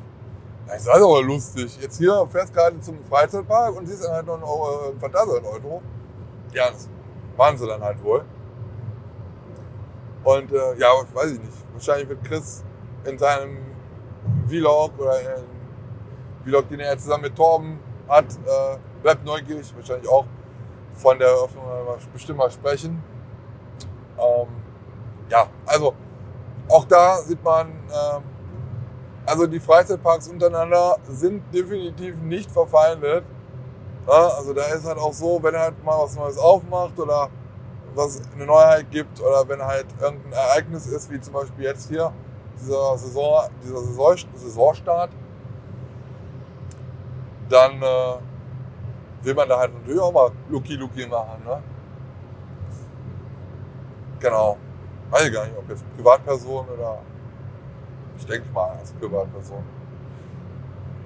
Das 0.67 0.83
ist 0.83 0.87
aber 0.87 1.23
lustig. 1.23 1.75
Jetzt 1.81 1.97
hier 1.97 2.27
fährst 2.31 2.53
gerade 2.53 2.79
zum 2.79 3.03
Freizeitpark 3.05 3.75
und 3.75 3.87
siehst 3.87 4.05
dann 4.05 4.13
halt 4.13 4.27
noch 4.27 4.35
einen 4.35 4.99
Phantasialand-Euro. 4.99 5.81
Ja, 6.53 6.69
das 6.69 6.87
waren 7.35 7.57
sie 7.57 7.65
dann 7.65 7.81
halt 7.81 8.01
wohl. 8.03 8.23
Und 10.23 10.51
äh, 10.51 10.77
ja, 10.77 10.87
weiß 11.13 11.31
ich 11.31 11.39
nicht. 11.39 11.57
Wahrscheinlich 11.73 12.07
wird 12.07 12.23
Chris 12.23 12.63
in 13.05 13.17
seinem 13.17 13.72
Vlog 14.47 14.91
oder 14.97 15.13
einem 15.13 15.45
Vlog, 16.43 16.69
den 16.69 16.79
er 16.79 16.97
zusammen 16.97 17.23
mit 17.23 17.35
Torben 17.35 17.79
hat, 18.07 18.25
äh, 18.25 18.77
bleibt 19.01 19.25
neugierig, 19.25 19.73
wahrscheinlich 19.75 20.09
auch 20.09 20.25
von 20.93 21.17
der 21.17 21.29
Eröffnung 21.29 21.63
bestimmt 22.11 22.37
mal 22.37 22.51
sprechen. 22.51 23.01
Ähm, 24.17 24.47
ja, 25.29 25.47
also 25.65 25.93
auch 26.69 26.85
da 26.85 27.17
sieht 27.17 27.43
man, 27.43 27.67
ähm, 27.67 28.23
also 29.25 29.47
die 29.47 29.59
Freizeitparks 29.59 30.27
untereinander 30.27 30.97
sind 31.09 31.43
definitiv 31.53 32.21
nicht 32.21 32.51
verfeindet. 32.51 33.23
Ja, 34.07 34.27
also 34.37 34.53
da 34.53 34.63
ist 34.65 34.85
halt 34.85 34.97
auch 34.97 35.13
so, 35.13 35.39
wenn 35.41 35.55
halt 35.55 35.81
mal 35.83 35.97
was 36.03 36.15
Neues 36.15 36.37
aufmacht 36.37 36.99
oder 36.99 37.29
was 37.95 38.21
eine 38.33 38.45
Neuheit 38.45 38.89
gibt 38.91 39.21
oder 39.21 39.47
wenn 39.47 39.61
halt 39.61 39.85
irgendein 39.99 40.33
Ereignis 40.33 40.87
ist, 40.87 41.09
wie 41.09 41.21
zum 41.21 41.33
Beispiel 41.33 41.65
jetzt 41.65 41.89
hier, 41.89 42.11
dieser, 42.63 42.97
Saison, 42.97 43.49
dieser 43.63 43.79
Saison, 43.79 44.15
Saisonstart, 44.33 45.11
dann 47.49 47.81
äh, 47.81 48.15
will 49.21 49.33
man 49.33 49.47
da 49.49 49.59
halt 49.59 49.73
natürlich 49.73 50.01
auch 50.01 50.11
mal 50.11 50.31
Luki 50.49 50.75
Luki 50.75 51.05
machen. 51.05 51.43
Ne? 51.45 51.61
Genau. 54.19 54.57
Weiß 55.09 55.27
ich 55.27 55.33
gar 55.33 55.45
nicht, 55.45 55.57
ob 55.57 55.69
jetzt 55.69 55.83
Privatperson 55.95 56.67
oder 56.69 56.99
ich 58.17 58.25
denke 58.25 58.49
mal 58.51 58.69
als 58.79 58.93
Privatperson. 58.93 59.63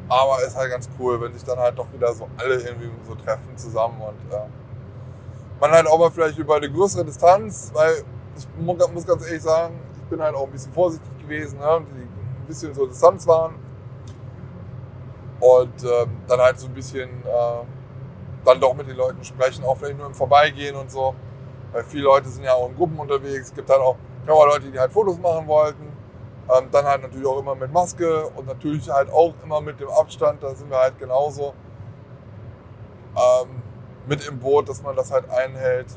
Aber 0.10 0.42
ist 0.46 0.56
halt 0.56 0.72
ganz 0.72 0.90
cool, 0.98 1.20
wenn 1.20 1.34
sich 1.34 1.44
dann 1.44 1.60
halt 1.60 1.78
doch 1.78 1.92
wieder 1.92 2.14
so 2.14 2.30
alle 2.38 2.56
irgendwie 2.56 2.90
so 3.06 3.16
treffen 3.16 3.58
zusammen 3.58 4.00
und 4.02 4.34
äh, 4.34 4.46
man 5.60 5.72
halt 5.72 5.88
auch 5.88 6.00
mal 6.00 6.12
vielleicht 6.12 6.38
über 6.38 6.56
eine 6.56 6.72
größere 6.72 7.04
Distanz, 7.04 7.72
weil 7.74 8.04
ich 8.38 8.48
muss 8.94 9.06
ganz 9.06 9.26
ehrlich 9.26 9.42
sagen, 9.42 9.80
ich 9.98 10.04
bin 10.04 10.22
halt 10.22 10.36
auch 10.36 10.46
ein 10.46 10.52
bisschen 10.52 10.72
vorsichtig 10.72 11.17
gewesen, 11.28 11.60
ne, 11.60 11.82
die 11.96 12.02
ein 12.02 12.46
bisschen 12.48 12.74
so 12.74 12.86
Distanz 12.86 13.28
waren. 13.28 13.56
Und 15.40 15.84
ähm, 15.84 16.18
dann 16.28 16.40
halt 16.40 16.60
so 16.60 16.68
ein 16.68 16.74
bisschen 16.74 17.10
äh, 17.10 17.64
dann 18.44 18.60
doch 18.60 18.74
mit 18.74 18.88
den 18.88 18.96
Leuten 18.96 19.24
sprechen, 19.24 19.64
auch 19.66 19.78
vielleicht 19.78 19.98
nur 19.98 20.08
im 20.08 20.16
Vorbeigehen 20.16 20.76
und 20.76 20.90
so. 20.90 21.14
Weil 21.72 21.84
viele 21.84 22.06
Leute 22.06 22.30
sind 22.30 22.44
ja 22.44 22.54
auch 22.54 22.70
in 22.70 22.76
Gruppen 22.76 22.98
unterwegs. 22.98 23.48
Es 23.48 23.54
gibt 23.54 23.70
halt 23.70 23.82
auch, 23.82 23.98
auch 24.28 24.46
Leute, 24.48 24.72
die 24.72 24.80
halt 24.80 24.92
Fotos 24.92 25.20
machen 25.20 25.48
wollten. 25.48 25.84
Ähm, 26.50 26.70
dann 26.72 26.86
halt 26.86 27.02
natürlich 27.02 27.28
auch 27.28 27.40
immer 27.40 27.56
mit 27.56 27.72
Maske 27.72 28.28
und 28.30 28.48
natürlich 28.48 28.90
halt 28.90 29.12
auch 29.12 29.34
immer 29.44 29.62
mit 29.62 29.80
dem 29.80 29.90
Abstand. 29.90 30.42
Da 30.42 30.56
sind 30.56 30.70
wir 30.70 30.78
halt 30.78 30.98
genauso 30.98 31.54
ähm, 33.16 33.62
mit 34.08 34.26
im 34.28 34.40
Boot, 34.40 34.70
dass 34.70 34.82
man 34.82 34.96
das 34.96 35.12
halt 35.12 35.30
einhält 35.30 35.88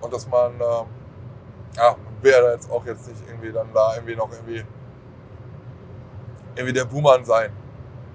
und 0.00 0.12
dass 0.12 0.26
man, 0.28 0.58
äh, 0.60 1.76
ja, 1.76 1.96
wäre 2.22 2.52
jetzt 2.52 2.70
auch 2.70 2.84
jetzt 2.86 3.08
nicht 3.08 3.20
irgendwie 3.28 3.52
dann 3.52 3.68
da 3.74 3.94
irgendwie 3.96 4.16
noch 4.16 4.30
irgendwie, 4.30 4.64
irgendwie 6.54 6.72
der 6.72 6.84
Buhmann 6.84 7.24
sein. 7.24 7.52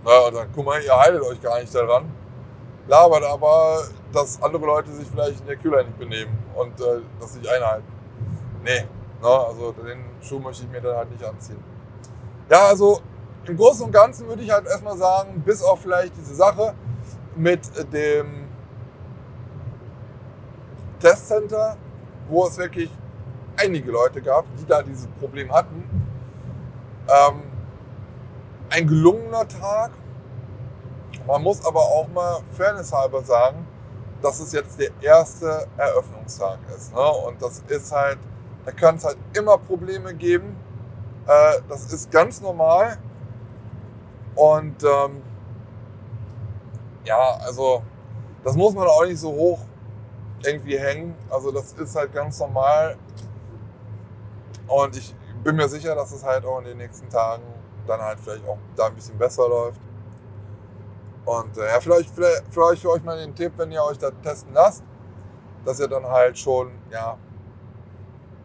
Ja, 0.06 0.20
und 0.28 0.36
dann, 0.36 0.48
guck 0.54 0.66
mal, 0.66 0.82
ihr 0.82 0.98
haltet 0.98 1.22
euch 1.22 1.42
gar 1.42 1.60
nicht 1.60 1.74
daran. 1.74 2.12
Labert 2.88 3.24
aber, 3.24 3.84
dass 4.14 4.42
andere 4.42 4.66
Leute 4.66 4.92
sich 4.92 5.08
vielleicht 5.08 5.42
in 5.42 5.48
der 5.48 5.58
Kühle 5.58 5.84
nicht 5.84 6.00
benehmen 6.00 6.38
und 6.56 6.80
äh, 6.80 7.02
das 7.20 7.36
nicht 7.36 7.48
einhalten. 7.50 7.92
Nee, 8.64 8.86
Ne? 9.22 9.28
Also 9.28 9.72
den 9.72 10.04
Schuh 10.22 10.40
möchte 10.40 10.64
ich 10.64 10.70
mir 10.70 10.82
dann 10.82 10.98
halt 10.98 11.12
nicht 11.12 11.24
anziehen. 11.24 11.64
Ja, 12.50 12.68
also 12.68 13.02
im 13.46 13.58
Großen 13.58 13.86
und 13.86 13.92
Ganzen 13.92 14.28
würde 14.28 14.44
ich 14.44 14.52
halt 14.52 14.68
erstmal 14.68 14.98
sagen, 14.98 15.42
bis 15.46 15.64
auf 15.64 15.82
vielleicht 15.82 16.16
diese 16.18 16.36
Sache 16.36 16.74
mit 17.36 17.62
dem 17.94 18.48
Testcenter, 21.00 21.78
wo 22.28 22.46
es 22.46 22.58
wirklich 22.58 22.90
einige 23.58 23.92
Leute 23.92 24.22
gab, 24.22 24.46
die 24.58 24.66
da 24.66 24.82
dieses 24.82 25.08
Problem 25.20 25.52
hatten. 25.52 25.84
Ähm, 27.08 27.42
ein 28.70 28.88
gelungener 28.88 29.48
Tag. 29.48 29.92
Man 31.26 31.42
muss 31.42 31.66
aber 31.66 31.82
auch 31.82 32.08
mal 32.10 32.40
fairnesshalber 32.54 33.24
sagen, 33.24 33.66
dass 34.22 34.40
es 34.40 34.52
jetzt 34.52 34.80
der 34.80 34.92
erste 35.02 35.68
Eröffnungstag 35.78 36.60
ist. 36.76 36.94
Ne? 36.94 37.02
Und 37.02 37.42
das 37.42 37.64
ist 37.68 37.92
halt 37.92 38.20
da 38.68 38.74
kann 38.74 38.98
es 38.98 39.06
halt 39.06 39.16
immer 39.34 39.58
Probleme 39.58 40.14
geben. 40.14 40.58
Äh, 41.26 41.62
das 41.70 41.94
ist 41.94 42.12
ganz 42.12 42.42
normal. 42.42 42.98
Und 44.36 44.84
ähm, 44.84 45.22
ja, 47.06 47.38
also 47.46 47.82
das 48.44 48.58
muss 48.58 48.76
man 48.76 48.86
auch 48.90 49.06
nicht 49.06 49.22
so 49.22 49.30
hoch 49.30 49.62
irgendwie 50.44 50.78
hängen. 50.78 51.16
Also 51.30 51.54
das 51.54 51.72
ist 51.72 51.96
halt 51.96 52.14
ganz 52.14 52.42
normal. 52.42 52.98
Und 54.68 54.95
ich 54.95 55.15
bin 55.44 55.56
mir 55.56 55.69
sicher, 55.69 55.95
dass 55.95 56.11
es 56.11 56.23
halt 56.23 56.45
auch 56.45 56.60
in 56.60 56.65
den 56.65 56.77
nächsten 56.77 57.10
Tagen 57.10 57.44
dann 57.88 58.02
halt 58.02 58.19
vielleicht 58.19 58.48
auch 58.48 58.57
da 58.76 58.88
ein 58.88 58.95
bisschen 58.95 59.18
besser 59.18 59.48
läuft. 59.48 59.80
Und 61.26 61.57
äh, 61.57 61.68
ja, 61.68 61.80
vielleicht, 61.80 62.10
vielleicht, 62.10 62.44
vielleicht 62.49 62.81
für 62.81 62.89
euch 62.89 63.03
mal 63.03 63.18
den 63.18 63.35
Tipp, 63.35 63.53
wenn 63.57 63.72
ihr 63.72 63.84
euch 63.84 63.98
da 63.98 64.11
testen 64.11 64.53
lasst, 64.53 64.84
dass 65.65 65.80
ihr 65.80 65.88
dann 65.88 66.06
halt 66.06 66.38
schon 66.38 66.72
ja, 66.89 67.18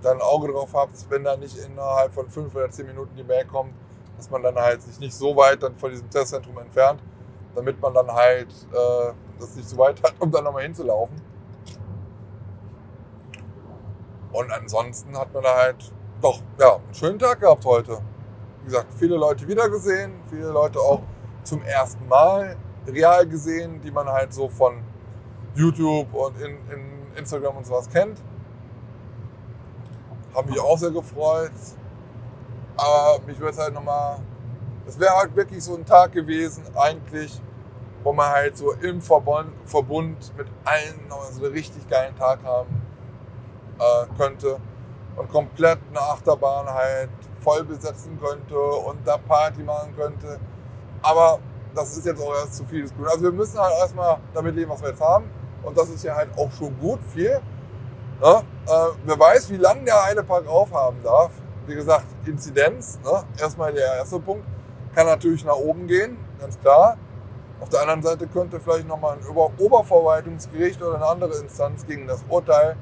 dann 0.03 0.17
ein 0.17 0.23
Auge 0.23 0.53
drauf 0.53 0.71
habt, 0.75 1.09
wenn 1.09 1.25
da 1.25 1.37
nicht 1.37 1.57
innerhalb 1.57 2.13
von 2.13 2.29
fünf 2.29 2.55
oder 2.55 2.71
zehn 2.71 2.87
Minuten 2.87 3.15
die 3.17 3.23
Mail 3.23 3.45
kommt, 3.47 3.73
dass 4.17 4.31
man 4.31 4.43
dann 4.43 4.57
halt 4.57 4.83
sich 4.83 4.99
nicht 4.99 5.15
so 5.15 5.37
weit 5.37 5.63
dann 5.63 5.77
von 5.77 5.91
diesem 5.91 6.11
Testzentrum 6.11 6.59
entfernt, 6.59 7.03
damit 7.55 7.81
man 7.81 7.95
dann 7.95 8.11
halt 8.11 8.53
äh, 8.73 9.13
das 9.39 9.55
nicht 9.55 9.69
so 9.69 9.79
weit 9.79 10.03
hat, 10.03 10.15
um 10.19 10.31
dann 10.31 10.45
nochmal 10.45 10.65
hinzulaufen. 10.65 11.17
Und 14.33 14.51
ansonsten 14.51 15.17
hat 15.17 15.33
man 15.33 15.43
da 15.43 15.57
halt 15.57 15.93
doch 16.23 16.41
ja, 16.59 16.77
einen 16.77 16.95
schönen 16.95 17.19
Tag 17.19 17.41
gehabt 17.41 17.65
heute. 17.65 17.99
Wie 18.61 18.67
gesagt, 18.67 18.95
viele 18.95 19.17
Leute 19.17 19.47
wiedergesehen, 19.47 20.13
viele 20.31 20.51
Leute 20.51 20.79
auch 20.79 21.03
zum 21.43 21.63
ersten 21.63 22.07
Mal 22.07 22.57
real 22.87 23.27
gesehen, 23.27 23.81
die 23.81 23.91
man 23.91 24.09
halt 24.09 24.33
so 24.33 24.49
von 24.49 24.83
YouTube 25.55 26.15
und 26.15 26.41
in, 26.41 26.57
in 26.71 27.17
Instagram 27.17 27.57
und 27.57 27.67
sowas 27.67 27.89
kennt. 27.89 28.19
Habe 30.35 30.49
mich 30.49 30.61
auch 30.61 30.79
sehr 30.79 30.91
gefreut. 30.91 31.51
Aber 32.77 33.21
mich 33.27 33.39
würde 33.39 33.53
es 33.53 33.59
halt 33.59 33.75
nochmal. 33.75 34.19
Es 34.87 34.99
wäre 34.99 35.15
halt 35.17 35.37
wirklich 35.37 35.63
so 35.63 35.77
ein 35.77 35.85
Tag 35.85 36.13
gewesen, 36.13 36.65
eigentlich, 36.75 37.41
wo 38.03 38.13
man 38.13 38.31
halt 38.31 38.57
so 38.57 38.73
im 38.73 39.01
Verbund, 39.01 39.51
Verbund 39.65 40.33
mit 40.37 40.47
allen 40.65 41.07
noch 41.09 41.23
so 41.25 41.45
einen 41.45 41.53
richtig 41.53 41.87
geilen 41.89 42.17
Tag 42.17 42.43
haben 42.43 42.83
äh, 43.79 44.07
könnte. 44.17 44.59
Und 45.17 45.31
komplett 45.31 45.79
eine 45.91 46.01
Achterbahn 46.01 46.67
halt 46.67 47.11
voll 47.41 47.65
besetzen 47.65 48.19
könnte 48.21 48.59
und 48.59 49.07
da 49.07 49.19
Party 49.19 49.63
machen 49.63 49.95
könnte. 49.97 50.39
Aber 51.03 51.39
das 51.75 51.97
ist 51.97 52.07
jetzt 52.07 52.23
auch 52.23 52.35
erst 52.35 52.55
zu 52.55 52.65
viel 52.65 52.83
des. 52.83 52.93
Also 53.05 53.25
wir 53.25 53.33
müssen 53.33 53.59
halt 53.59 53.75
erstmal 53.79 54.19
damit 54.33 54.55
leben, 54.55 54.71
was 54.71 54.81
wir 54.81 54.91
jetzt 54.91 55.03
haben. 55.03 55.31
Und 55.63 55.77
das 55.77 55.89
ist 55.91 56.03
ja 56.05 56.15
halt 56.15 56.31
auch 56.37 56.51
schon 56.53 56.79
gut 56.81 57.01
viel. 57.05 57.41
Ne? 58.21 58.43
Äh, 58.67 58.71
wer 59.05 59.19
weiß, 59.19 59.51
wie 59.51 59.57
lange 59.57 59.85
der 59.85 60.05
Heidepark 60.05 60.47
aufhaben 60.47 61.03
darf. 61.03 61.31
Wie 61.67 61.75
gesagt, 61.75 62.07
Inzidenz, 62.27 62.99
ne? 63.05 63.23
erstmal 63.39 63.73
der 63.73 63.95
erste 63.97 64.19
Punkt, 64.19 64.45
kann 64.95 65.07
natürlich 65.07 65.45
nach 65.45 65.57
oben 65.57 65.87
gehen, 65.87 66.17
ganz 66.41 66.59
klar. 66.59 66.97
Auf 67.61 67.69
der 67.69 67.83
anderen 67.83 68.03
Seite 68.03 68.27
könnte 68.27 68.59
vielleicht 68.59 68.89
nochmal 68.89 69.17
ein 69.17 69.27
Ober 69.29 69.53
Oberverwaltungsgericht 69.59 70.83
oder 70.83 70.97
eine 70.97 71.07
andere 71.07 71.37
Instanz 71.37 71.87
gegen 71.87 72.09
das 72.09 72.25
Urteil 72.29 72.77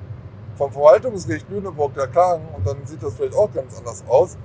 vom 0.60 0.70
Verwaltungsgericht 0.70 1.48
Lüneburg 1.48 1.94
da 1.94 2.06
klagen 2.06 2.46
und 2.54 2.66
dann 2.66 2.84
sieht 2.84 3.02
das 3.02 3.14
vielleicht 3.14 3.34
auch 3.34 3.50
ganz 3.50 3.78
anders 3.78 4.04
aus. 4.06 4.36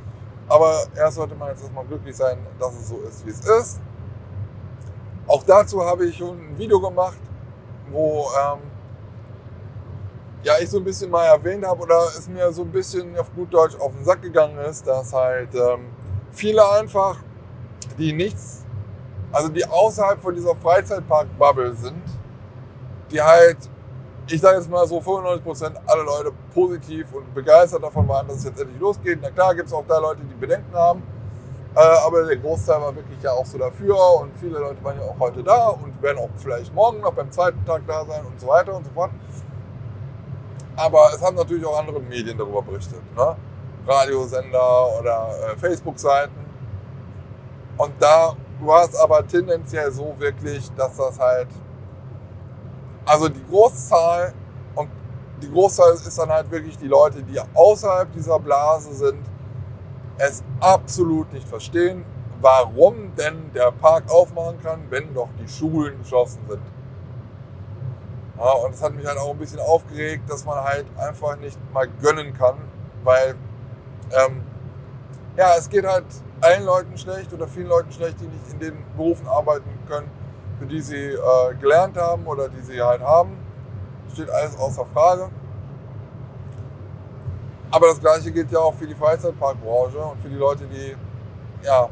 Aber 0.47 0.85
erst 0.95 1.17
sollte 1.17 1.35
man 1.35 1.49
jetzt 1.49 1.61
erstmal 1.61 1.83
glücklich 1.83 2.15
sein, 2.15 2.37
dass 2.57 2.73
es 2.73 2.87
so 2.87 3.01
ist, 3.01 3.25
wie 3.25 3.31
es 3.31 3.45
ist. 3.45 3.81
Auch 5.27 5.43
dazu 5.43 5.83
habe 5.83 6.05
ich 6.05 6.15
schon 6.15 6.37
ein 6.39 6.57
Video 6.57 6.79
gemacht, 6.79 7.17
wo 7.91 8.27
ähm, 8.39 8.59
ja, 10.43 10.53
ich 10.61 10.69
so 10.69 10.77
ein 10.77 10.85
bisschen 10.85 11.11
mal 11.11 11.25
erwähnt 11.25 11.65
habe 11.65 11.81
oder 11.81 12.05
es 12.17 12.29
mir 12.29 12.49
so 12.53 12.61
ein 12.61 12.71
bisschen 12.71 13.17
auf 13.17 13.33
gut 13.35 13.53
Deutsch 13.53 13.75
auf 13.75 13.91
den 13.91 14.05
Sack 14.05 14.21
gegangen 14.21 14.57
ist, 14.59 14.87
dass 14.87 15.11
halt 15.11 15.53
ähm, 15.53 15.87
viele 16.31 16.63
einfach, 16.71 17.17
die 17.97 18.13
nichts, 18.13 18.63
also 19.33 19.49
die 19.49 19.65
außerhalb 19.65 20.21
von 20.21 20.33
dieser 20.33 20.55
Freizeitpark-Bubble 20.55 21.73
sind, 21.73 22.03
die 23.11 23.21
halt, 23.21 23.57
ich 24.27 24.41
sage 24.41 24.57
jetzt 24.57 24.69
mal 24.69 24.87
so 24.87 24.97
95% 24.99 25.75
alle 25.85 26.03
Leute 26.03 26.31
positiv 26.53 27.13
und 27.13 27.33
begeistert 27.33 27.83
davon 27.83 28.07
waren, 28.07 28.27
dass 28.27 28.37
es 28.37 28.45
jetzt 28.45 28.59
endlich 28.59 28.79
losgeht. 28.79 29.19
Na 29.21 29.29
klar 29.29 29.53
gibt 29.53 29.67
es 29.67 29.73
auch 29.73 29.85
da 29.87 29.99
Leute, 29.99 30.21
die 30.23 30.33
Bedenken 30.33 30.73
haben, 30.73 31.03
äh, 31.75 31.79
aber 31.79 32.23
der 32.23 32.37
Großteil 32.37 32.81
war 32.81 32.95
wirklich 32.95 33.21
ja 33.21 33.31
auch 33.31 33.45
so 33.45 33.57
dafür 33.57 33.97
und 34.21 34.31
viele 34.37 34.59
Leute 34.59 34.83
waren 34.83 34.99
ja 34.99 35.05
auch 35.05 35.19
heute 35.19 35.43
da 35.43 35.67
und 35.67 36.01
werden 36.01 36.17
auch 36.17 36.29
vielleicht 36.37 36.73
morgen 36.73 37.01
noch 37.01 37.13
beim 37.13 37.31
zweiten 37.31 37.63
Tag 37.65 37.83
da 37.87 38.05
sein 38.05 38.25
und 38.25 38.39
so 38.39 38.47
weiter 38.47 38.75
und 38.75 38.85
so 38.85 38.91
fort. 38.91 39.11
Aber 40.77 41.09
es 41.13 41.21
haben 41.21 41.35
natürlich 41.35 41.65
auch 41.65 41.79
andere 41.79 41.99
Medien 41.99 42.37
darüber 42.37 42.61
berichtet. 42.61 43.01
Ne? 43.15 43.35
Radiosender 43.87 44.99
oder 44.99 45.29
äh, 45.51 45.57
Facebook-Seiten. 45.57 46.45
Und 47.77 47.93
da 47.99 48.35
war 48.61 48.83
es 48.85 48.95
aber 48.95 49.25
tendenziell 49.27 49.91
so 49.91 50.15
wirklich, 50.17 50.71
dass 50.75 50.95
das 50.97 51.19
halt, 51.19 51.47
also 53.05 53.29
die 53.29 53.43
Großzahl 53.49 54.33
und 54.75 54.89
die 55.41 55.51
Großzahl 55.51 55.93
ist 55.93 56.17
dann 56.17 56.29
halt 56.29 56.49
wirklich 56.49 56.77
die 56.77 56.87
Leute, 56.87 57.21
die 57.23 57.39
außerhalb 57.53 58.11
dieser 58.13 58.39
Blase 58.39 58.93
sind, 58.93 59.19
es 60.17 60.43
absolut 60.59 61.31
nicht 61.33 61.47
verstehen, 61.47 62.05
warum 62.41 63.15
denn 63.15 63.51
der 63.53 63.71
Park 63.71 64.09
aufmachen 64.09 64.61
kann, 64.61 64.79
wenn 64.89 65.13
doch 65.13 65.29
die 65.39 65.47
Schulen 65.47 65.99
geschlossen 65.99 66.39
sind. 66.47 66.61
Ja, 68.37 68.51
und 68.51 68.73
das 68.73 68.81
hat 68.81 68.93
mich 68.93 69.05
halt 69.05 69.17
auch 69.17 69.31
ein 69.31 69.37
bisschen 69.37 69.59
aufgeregt, 69.59 70.29
dass 70.29 70.45
man 70.45 70.63
halt 70.63 70.85
einfach 70.97 71.37
nicht 71.37 71.57
mal 71.73 71.87
gönnen 72.01 72.33
kann, 72.33 72.55
weil 73.03 73.35
ähm, 74.11 74.43
ja, 75.37 75.55
es 75.57 75.69
geht 75.69 75.85
halt 75.85 76.05
allen 76.41 76.65
Leuten 76.65 76.97
schlecht 76.97 77.33
oder 77.33 77.47
vielen 77.47 77.67
Leuten 77.67 77.91
schlecht, 77.91 78.19
die 78.19 78.27
nicht 78.27 78.51
in 78.51 78.59
den 78.59 78.85
Berufen 78.95 79.27
arbeiten 79.27 79.69
können, 79.87 80.09
für 80.59 80.65
die 80.65 80.81
sie 80.81 81.07
äh, 81.07 81.55
gelernt 81.59 81.97
haben 81.97 82.25
oder 82.25 82.49
die 82.49 82.61
sie 82.61 82.81
halt 82.81 83.01
haben. 83.01 83.37
Steht 84.13 84.29
alles 84.29 84.57
außer 84.57 84.85
Frage. 84.85 85.29
Aber 87.71 87.87
das 87.87 87.99
gleiche 87.99 88.31
gilt 88.31 88.51
ja 88.51 88.59
auch 88.59 88.73
für 88.73 88.87
die 88.87 88.95
Freizeitparkbranche 88.95 89.97
und 89.97 90.21
für 90.21 90.29
die 90.29 90.35
Leute, 90.35 90.65
die 90.65 90.95
ja, 91.65 91.89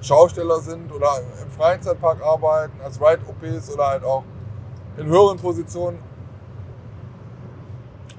Schausteller 0.00 0.60
sind 0.60 0.92
oder 0.92 1.10
im 1.42 1.50
Freizeitpark 1.50 2.22
arbeiten, 2.22 2.80
als 2.82 3.00
Ride-OPs 3.00 3.74
oder 3.74 3.88
halt 3.88 4.04
auch 4.04 4.24
in 4.96 5.06
höheren 5.06 5.38
Positionen. 5.38 5.98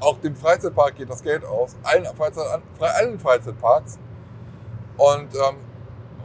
Auch 0.01 0.17
dem 0.19 0.35
Freizeitpark 0.35 0.95
geht 0.95 1.09
das 1.09 1.23
Geld 1.23 1.43
aus, 1.45 1.75
allen, 1.83 2.05
Freizeit, 2.15 2.61
allen 2.79 3.19
Freizeitparks. 3.19 3.97
Und 4.97 5.33
ähm, 5.33 5.55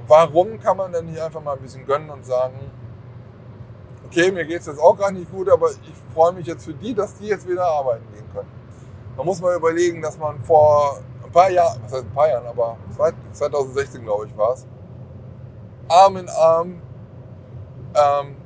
warum 0.07 0.61
kann 0.61 0.77
man 0.77 0.93
denn 0.93 1.07
nicht 1.07 1.21
einfach 1.21 1.43
mal 1.43 1.57
ein 1.57 1.63
bisschen 1.63 1.87
gönnen 1.87 2.11
und 2.11 2.25
sagen, 2.25 2.55
okay, 4.15 4.31
mir 4.31 4.45
geht 4.45 4.61
es 4.61 4.67
jetzt 4.67 4.81
auch 4.81 4.97
gar 4.97 5.11
nicht 5.11 5.31
gut, 5.31 5.49
aber 5.49 5.71
ich 5.71 6.15
freue 6.15 6.33
mich 6.33 6.47
jetzt 6.47 6.65
für 6.65 6.75
die, 6.75 6.95
dass 6.95 7.17
die 7.17 7.27
jetzt 7.27 7.49
wieder 7.49 7.65
arbeiten 7.65 8.05
gehen 8.13 8.25
können. 8.33 8.49
Man 9.17 9.27
muss 9.27 9.41
mal 9.41 9.57
überlegen, 9.57 10.01
dass 10.01 10.19
man 10.19 10.41
vor 10.41 11.01
ein 11.25 11.33
paar 11.33 11.51
Jahren, 11.51 11.81
was 11.83 11.93
heißt 11.93 12.05
ein 12.05 12.15
paar 12.15 12.29
Jahren, 12.29 12.47
aber 12.47 12.77
2016 13.33 14.05
glaube 14.05 14.27
ich 14.27 14.37
war 14.37 14.53
es, 14.53 14.67
Arm 15.89 16.17
in 16.17 16.29
Arm 16.29 16.83
ähm, 17.95 18.37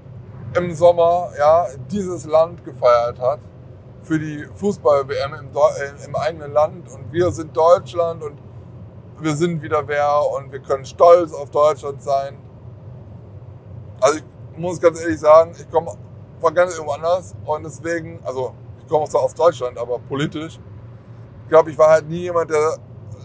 im 0.56 0.74
Sommer 0.74 1.30
ja, 1.38 1.66
dieses 1.90 2.24
Land 2.24 2.64
gefeiert 2.64 3.20
hat 3.20 3.40
für 4.02 4.18
die 4.18 4.46
Fußball-WM 4.54 5.34
im, 5.34 5.48
äh, 5.48 6.06
im, 6.06 6.16
eigenen 6.16 6.52
Land 6.52 6.88
und 6.90 7.12
wir 7.12 7.30
sind 7.30 7.56
Deutschland 7.56 8.22
und 8.22 8.38
wir 9.20 9.34
sind 9.34 9.62
wieder 9.62 9.86
wer 9.86 10.22
und 10.32 10.50
wir 10.50 10.60
können 10.60 10.84
stolz 10.86 11.32
auf 11.32 11.50
Deutschland 11.50 12.02
sein. 12.02 12.38
Also 14.00 14.18
ich 14.18 14.24
muss 14.58 14.80
ganz 14.80 15.00
ehrlich 15.00 15.20
sagen, 15.20 15.52
ich 15.58 15.70
komme 15.70 15.92
von 16.40 16.54
ganz 16.54 16.74
irgendwo 16.74 16.92
anders 16.92 17.34
und 17.44 17.64
deswegen, 17.64 18.20
also 18.24 18.54
ich 18.80 18.86
komme 18.88 19.06
zwar 19.06 19.22
aus 19.22 19.34
Deutschland, 19.34 19.78
aber 19.78 19.98
politisch, 19.98 20.58
ich 21.44 21.48
glaube, 21.48 21.70
ich 21.70 21.78
war 21.78 21.90
halt 21.90 22.08
nie 22.08 22.20
jemand, 22.20 22.50
der 22.50 22.78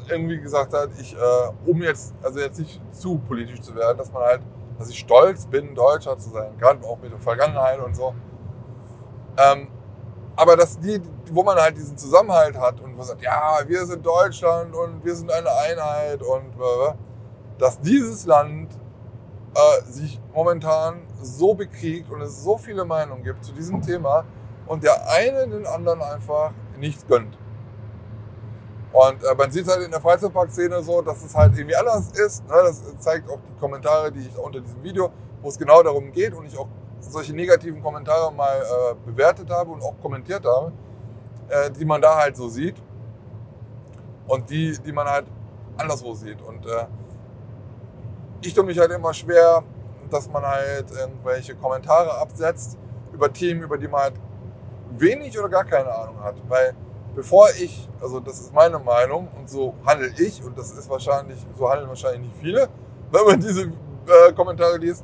irgendwie 0.10 0.40
gesagt 0.40 0.74
hat, 0.74 0.90
ich, 1.00 1.16
äh, 1.16 1.70
um 1.70 1.82
jetzt, 1.82 2.14
also 2.22 2.40
jetzt 2.40 2.60
nicht 2.60 2.82
zu 2.92 3.20
politisch 3.20 3.62
zu 3.62 3.76
werden, 3.76 3.98
dass 3.98 4.12
man 4.12 4.24
halt 4.24 4.42
dass 4.78 4.90
ich 4.90 5.00
stolz 5.00 5.46
bin, 5.46 5.76
Deutscher 5.76 6.18
zu 6.18 6.30
sein, 6.30 6.58
gerade 6.58 6.86
auch 6.86 6.98
mit 7.00 7.12
der 7.12 7.20
Vergangenheit 7.20 7.80
und 7.80 7.96
so. 7.96 8.14
Ähm, 9.38 9.68
aber 10.36 10.56
dass 10.58 10.80
die, 10.80 11.02
wo 11.32 11.44
man 11.44 11.58
halt 11.58 11.78
diesen 11.78 11.98
Zusammenhalt 11.98 12.58
hat 12.58 12.80
und 12.82 12.98
man 12.98 13.06
sagt, 13.06 13.22
ja, 13.22 13.60
wir 13.68 13.86
sind 13.86 14.06
Deutschland 14.06 14.76
und 14.76 15.04
wir 15.06 15.16
sind 15.16 15.32
eine 15.32 15.50
Einheit 15.50 16.22
und 16.22 16.56
äh, 16.56 16.94
dass 17.60 17.80
dieses 17.80 18.26
Land 18.26 18.74
äh, 19.54 19.92
sich 19.92 20.20
momentan 20.34 21.04
so 21.24 21.54
bekriegt 21.54 22.12
und 22.12 22.22
es 22.22 22.44
so 22.44 22.58
viele 22.58 22.86
Meinungen 22.86 23.24
gibt 23.24 23.44
zu 23.44 23.52
diesem 23.54 23.82
Thema 23.82 24.26
und 24.68 24.84
der 24.84 25.10
eine 25.10 25.48
den 25.48 25.66
anderen 25.66 26.02
einfach 26.02 26.52
nicht 26.78 27.08
gönnt. 27.08 27.38
Und 28.92 29.24
äh, 29.24 29.36
man 29.36 29.50
sieht 29.50 29.68
halt 29.68 29.84
in 29.84 29.92
der 29.92 30.00
Freizeitparkszene 30.00 30.84
so, 30.84 31.02
dass 31.02 31.24
es 31.24 31.34
halt 31.36 31.58
irgendwie 31.58 31.76
anders 31.76 32.12
ist. 32.12 32.48
Ne? 32.48 32.54
Das 32.54 32.82
zeigt 33.00 33.30
auch 33.30 33.40
die 33.50 33.60
Kommentare, 33.60 34.12
die 34.12 34.28
ich 34.28 34.38
unter 34.38 34.62
diesem 34.62 34.84
Video, 34.84 35.12
wo 35.42 35.50
es 35.50 35.58
genau 35.58 35.82
darum 35.82 36.12
geht 36.12 36.34
und 36.34 36.46
ich 36.46 36.58
auch 36.58 36.68
solche 37.00 37.34
negativen 37.34 37.82
Kommentare 37.82 38.32
mal 38.32 38.62
äh, 38.62 38.96
bewertet 39.06 39.50
habe 39.50 39.72
und 39.72 39.82
auch 39.82 39.96
kommentiert 40.02 40.46
habe, 40.46 40.72
äh, 41.50 41.72
die 41.72 41.86
man 41.86 42.02
da 42.02 42.16
halt 42.16 42.38
so 42.38 42.48
sieht 42.48 42.76
und 44.28 44.50
die, 44.50 44.78
die 44.78 44.92
man 44.92 45.08
halt 45.08 45.26
anderswo 45.78 46.14
sieht. 46.14 46.42
Und 46.42 46.66
äh, 46.66 46.86
ich 48.42 48.54
tue 48.54 48.64
mich 48.64 48.78
halt 48.78 48.92
immer 48.92 49.14
schwer, 49.14 49.64
dass 50.14 50.30
man 50.30 50.44
halt 50.44 50.92
irgendwelche 50.92 51.56
Kommentare 51.56 52.18
absetzt 52.20 52.78
über 53.12 53.32
Themen, 53.32 53.64
über 53.64 53.78
die 53.78 53.88
man 53.88 54.02
halt 54.02 54.14
wenig 54.98 55.38
oder 55.38 55.50
gar 55.50 55.66
keine 55.66 55.94
Ahnung 55.94 56.24
hat. 56.24 56.36
Weil 56.48 56.76
bevor 57.16 57.50
ich, 57.60 57.90
also 58.02 58.20
das 58.20 58.40
ist 58.40 58.54
meine 58.54 58.80
Meinung 58.80 59.28
und 59.38 59.50
so 59.50 59.74
handle 59.86 60.12
ich 60.18 60.44
und 60.44 60.58
das 60.58 60.72
ist 60.72 60.90
wahrscheinlich, 60.90 61.46
so 61.58 61.70
handeln 61.70 61.90
wahrscheinlich 61.90 62.22
nicht 62.22 62.38
viele, 62.40 62.70
wenn 63.12 63.26
man 63.26 63.40
diese 63.40 63.64
äh, 63.64 64.34
Kommentare 64.34 64.78
liest, 64.78 65.04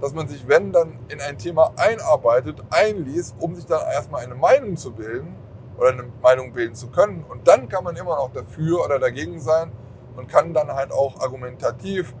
dass 0.00 0.12
man 0.14 0.28
sich, 0.28 0.46
wenn 0.46 0.72
dann 0.72 0.98
in 1.08 1.20
ein 1.20 1.38
Thema 1.38 1.72
einarbeitet, 1.76 2.62
einliest, 2.70 3.34
um 3.40 3.54
sich 3.54 3.66
dann 3.66 3.80
erstmal 3.92 4.24
eine 4.24 4.34
Meinung 4.34 4.76
zu 4.76 4.92
bilden 4.92 5.34
oder 5.76 5.88
eine 5.88 6.04
Meinung 6.22 6.52
bilden 6.52 6.74
zu 6.74 6.88
können. 6.88 7.24
Und 7.28 7.48
dann 7.48 7.68
kann 7.68 7.82
man 7.82 7.96
immer 7.96 8.16
noch 8.16 8.32
dafür 8.32 8.84
oder 8.84 8.98
dagegen 8.98 9.40
sein 9.40 9.72
und 10.16 10.28
kann 10.28 10.54
dann 10.54 10.72
halt 10.72 10.92
auch 10.92 11.20
argumentativ 11.20 12.14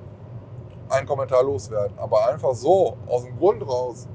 einen 0.90 1.06
Kommentar 1.06 1.42
loswerden. 1.42 1.98
Aber 1.98 2.28
einfach 2.28 2.54
so, 2.54 2.96
aus 3.06 3.24
dem 3.24 3.36
Grund 3.36 3.66
raus, 3.66 4.08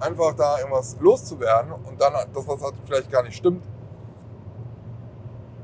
einfach 0.00 0.34
da 0.34 0.58
irgendwas 0.58 0.96
loszuwerden 1.00 1.72
und 1.72 2.00
dann 2.00 2.14
das, 2.32 2.48
was 2.48 2.62
halt 2.62 2.74
vielleicht 2.84 3.10
gar 3.10 3.22
nicht 3.22 3.36
stimmt, 3.36 3.64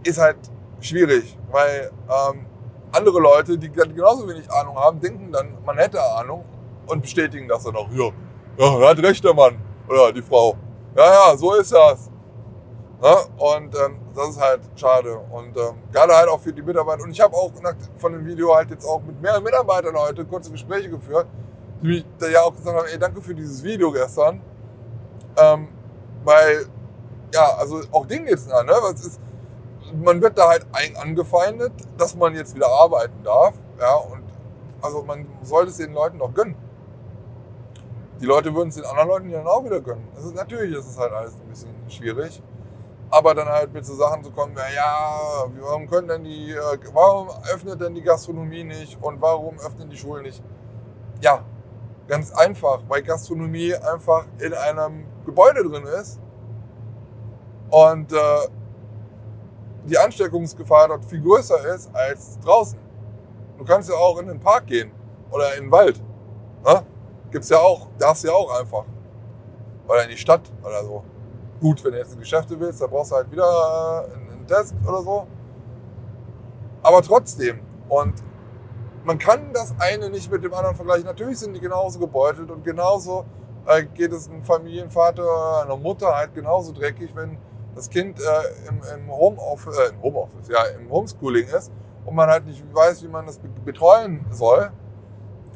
ist 0.02 0.18
halt 0.18 0.36
schwierig, 0.80 1.36
weil 1.50 1.90
ähm, 2.08 2.46
andere 2.92 3.18
Leute, 3.20 3.58
die 3.58 3.70
genauso 3.70 4.28
wenig 4.28 4.50
Ahnung 4.50 4.76
haben, 4.76 5.00
denken 5.00 5.32
dann, 5.32 5.56
man 5.64 5.76
hätte 5.76 6.00
Ahnung 6.02 6.44
und 6.86 7.02
bestätigen 7.02 7.48
das 7.48 7.64
dann 7.64 7.76
auch. 7.76 7.88
Ja, 7.90 8.10
ja 8.58 8.88
hat 8.88 8.98
recht 8.98 9.24
der 9.24 9.34
Mann 9.34 9.56
oder 9.88 10.12
die 10.12 10.22
Frau. 10.22 10.56
Ja, 10.96 11.30
ja, 11.30 11.36
so 11.36 11.54
ist 11.54 11.72
das. 11.72 12.10
Ja, 13.02 13.18
und 13.36 13.74
ähm, 13.74 13.98
das 14.14 14.30
ist 14.30 14.40
halt 14.40 14.60
schade. 14.74 15.18
Und 15.30 15.56
ähm, 15.56 15.82
gerade 15.92 16.14
halt 16.14 16.28
auch 16.28 16.40
für 16.40 16.52
die 16.52 16.62
Mitarbeiter. 16.62 17.02
Und 17.02 17.10
ich 17.10 17.20
habe 17.20 17.36
auch 17.36 17.52
nach, 17.62 17.74
von 17.98 18.12
dem 18.12 18.24
Video 18.24 18.54
halt 18.54 18.70
jetzt 18.70 18.86
auch 18.86 19.02
mit 19.02 19.20
mehreren 19.20 19.44
Mitarbeitern 19.44 19.94
heute 19.96 20.24
kurze 20.24 20.50
Gespräche 20.50 20.88
geführt, 20.88 21.26
die 21.82 21.88
mich 21.88 22.06
da 22.18 22.26
ja 22.28 22.42
auch 22.42 22.54
gesagt 22.54 22.76
haben, 22.76 22.86
ey, 22.90 22.98
danke 22.98 23.20
für 23.20 23.34
dieses 23.34 23.62
Video 23.62 23.92
gestern. 23.92 24.40
Ähm, 25.36 25.68
weil, 26.24 26.66
ja, 27.34 27.54
also 27.58 27.82
auch 27.92 28.06
denen 28.06 28.24
geht's 28.24 28.46
nah, 28.46 28.62
ne? 28.62 28.72
Was 28.80 29.04
ist, 29.04 29.20
man 30.02 30.22
wird 30.22 30.38
da 30.38 30.48
halt 30.48 30.66
angefeindet, 30.98 31.72
dass 31.98 32.16
man 32.16 32.34
jetzt 32.34 32.54
wieder 32.54 32.68
arbeiten 32.68 33.22
darf. 33.22 33.54
Ja, 33.78 33.94
und 33.96 34.22
also 34.80 35.02
man 35.02 35.26
sollte 35.42 35.70
es 35.70 35.76
den 35.76 35.92
Leuten 35.92 36.18
doch 36.18 36.32
gönnen. 36.32 36.56
Die 38.20 38.26
Leute 38.26 38.54
würden 38.54 38.70
es 38.70 38.76
den 38.76 38.86
anderen 38.86 39.08
Leuten 39.08 39.30
dann 39.30 39.46
auch 39.46 39.62
wieder 39.64 39.80
gönnen. 39.82 40.08
Also 40.16 40.30
natürlich 40.30 40.74
ist 40.74 40.88
es 40.88 40.98
halt 40.98 41.12
alles 41.12 41.34
ein 41.34 41.48
bisschen 41.48 41.74
schwierig. 41.88 42.42
Aber 43.10 43.34
dann 43.34 43.48
halt 43.48 43.72
mit 43.72 43.86
so 43.86 43.94
Sachen 43.94 44.24
zu 44.24 44.30
kommen, 44.32 44.56
ja, 44.56 45.44
warum 45.60 45.88
können 45.88 46.08
denn 46.08 46.24
die, 46.24 46.50
äh, 46.50 46.78
warum 46.92 47.28
öffnet 47.52 47.80
denn 47.80 47.94
die 47.94 48.02
Gastronomie 48.02 48.64
nicht 48.64 49.00
und 49.00 49.20
warum 49.20 49.58
öffnen 49.60 49.88
die 49.88 49.96
Schulen 49.96 50.24
nicht? 50.24 50.42
Ja, 51.20 51.44
ganz 52.08 52.32
einfach, 52.32 52.82
weil 52.88 53.02
Gastronomie 53.02 53.74
einfach 53.74 54.26
in 54.38 54.52
einem 54.52 55.06
Gebäude 55.24 55.62
drin 55.62 55.84
ist 55.84 56.20
und 57.70 58.12
äh, 58.12 58.16
die 59.84 59.98
Ansteckungsgefahr 59.98 60.88
dort 60.88 61.04
viel 61.04 61.22
größer 61.22 61.74
ist 61.74 61.94
als 61.94 62.38
draußen. 62.40 62.78
Du 63.58 63.64
kannst 63.64 63.88
ja 63.88 63.94
auch 63.94 64.18
in 64.18 64.26
den 64.26 64.40
Park 64.40 64.66
gehen 64.66 64.90
oder 65.30 65.54
in 65.56 65.64
den 65.64 65.70
Wald. 65.70 66.02
Ne? 66.64 66.84
Gibt's 67.30 67.48
ja 67.48 67.58
auch, 67.58 67.88
darfst 67.98 68.24
ja 68.24 68.32
auch 68.32 68.58
einfach. 68.58 68.84
Oder 69.88 70.04
in 70.04 70.10
die 70.10 70.16
Stadt 70.16 70.42
oder 70.62 70.84
so. 70.84 71.04
Gut, 71.60 71.82
wenn 71.84 71.92
du 71.92 71.98
jetzt 71.98 72.12
in 72.12 72.20
Geschäfte 72.20 72.58
willst, 72.58 72.80
dann 72.80 72.90
brauchst 72.90 73.12
du 73.12 73.16
halt 73.16 73.30
wieder 73.30 74.06
einen 74.14 74.46
Test 74.46 74.74
oder 74.86 75.02
so. 75.02 75.26
Aber 76.82 77.02
trotzdem. 77.02 77.60
Und 77.88 78.14
man 79.04 79.18
kann 79.18 79.52
das 79.52 79.74
eine 79.78 80.10
nicht 80.10 80.30
mit 80.30 80.44
dem 80.44 80.52
anderen 80.52 80.76
vergleichen. 80.76 81.06
Natürlich 81.06 81.38
sind 81.38 81.54
die 81.54 81.60
genauso 81.60 81.98
gebeutelt 81.98 82.50
und 82.50 82.64
genauso 82.64 83.24
äh, 83.66 83.84
geht 83.84 84.12
es 84.12 84.28
einem 84.28 84.42
Familienvater 84.42 85.62
einer 85.64 85.76
Mutter 85.76 86.14
halt 86.14 86.34
genauso 86.34 86.72
dreckig, 86.72 87.10
wenn 87.14 87.38
das 87.74 87.90
Kind 87.90 88.18
äh, 88.18 88.68
im, 88.68 88.80
im, 88.94 89.10
Homeoffice, 89.10 89.78
äh, 89.78 89.90
im 89.90 90.02
Homeoffice, 90.02 90.48
ja, 90.48 90.64
im 90.78 90.90
Homeschooling 90.90 91.46
ist 91.46 91.70
und 92.04 92.14
man 92.14 92.28
halt 92.28 92.46
nicht 92.46 92.62
weiß, 92.74 93.02
wie 93.02 93.08
man 93.08 93.26
das 93.26 93.38
betreuen 93.64 94.24
soll 94.30 94.70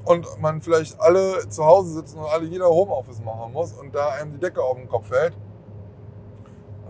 und 0.05 0.27
man 0.41 0.61
vielleicht 0.61 1.01
alle 1.01 1.49
zu 1.49 1.65
Hause 1.65 1.95
sitzen 1.95 2.19
und 2.19 2.27
alle 2.27 2.45
jeder 2.45 2.69
Homeoffice 2.69 3.21
machen 3.23 3.53
muss 3.53 3.73
und 3.73 3.95
da 3.95 4.11
einem 4.11 4.33
die 4.33 4.39
Decke 4.39 4.63
auf 4.63 4.77
den 4.77 4.89
Kopf 4.89 5.09
fällt, 5.09 5.37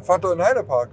fahrt 0.02 0.24
doch 0.24 0.32
in 0.32 0.42
Heidepark. 0.42 0.90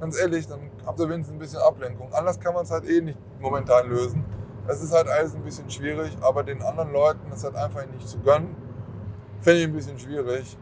Ganz 0.00 0.18
ehrlich, 0.18 0.46
dann 0.46 0.70
habt 0.86 0.98
ihr 1.00 1.08
wenigstens 1.08 1.34
ein 1.34 1.38
bisschen 1.38 1.60
Ablenkung. 1.60 2.12
Anders 2.12 2.38
kann 2.38 2.54
man 2.54 2.64
es 2.64 2.70
halt 2.70 2.88
eh 2.88 3.00
nicht 3.00 3.18
momentan 3.40 3.88
lösen. 3.88 4.24
Es 4.68 4.82
ist 4.82 4.92
halt 4.92 5.08
alles 5.08 5.34
ein 5.34 5.42
bisschen 5.42 5.68
schwierig, 5.70 6.16
aber 6.20 6.42
den 6.42 6.62
anderen 6.62 6.92
Leuten 6.92 7.32
ist 7.32 7.42
halt 7.42 7.56
einfach 7.56 7.84
nicht 7.86 8.06
zu 8.06 8.18
gönnen. 8.20 8.54
Finde 9.40 9.60
ich 9.60 9.66
ein 9.66 9.72
bisschen 9.72 9.98
schwierig, 9.98 10.58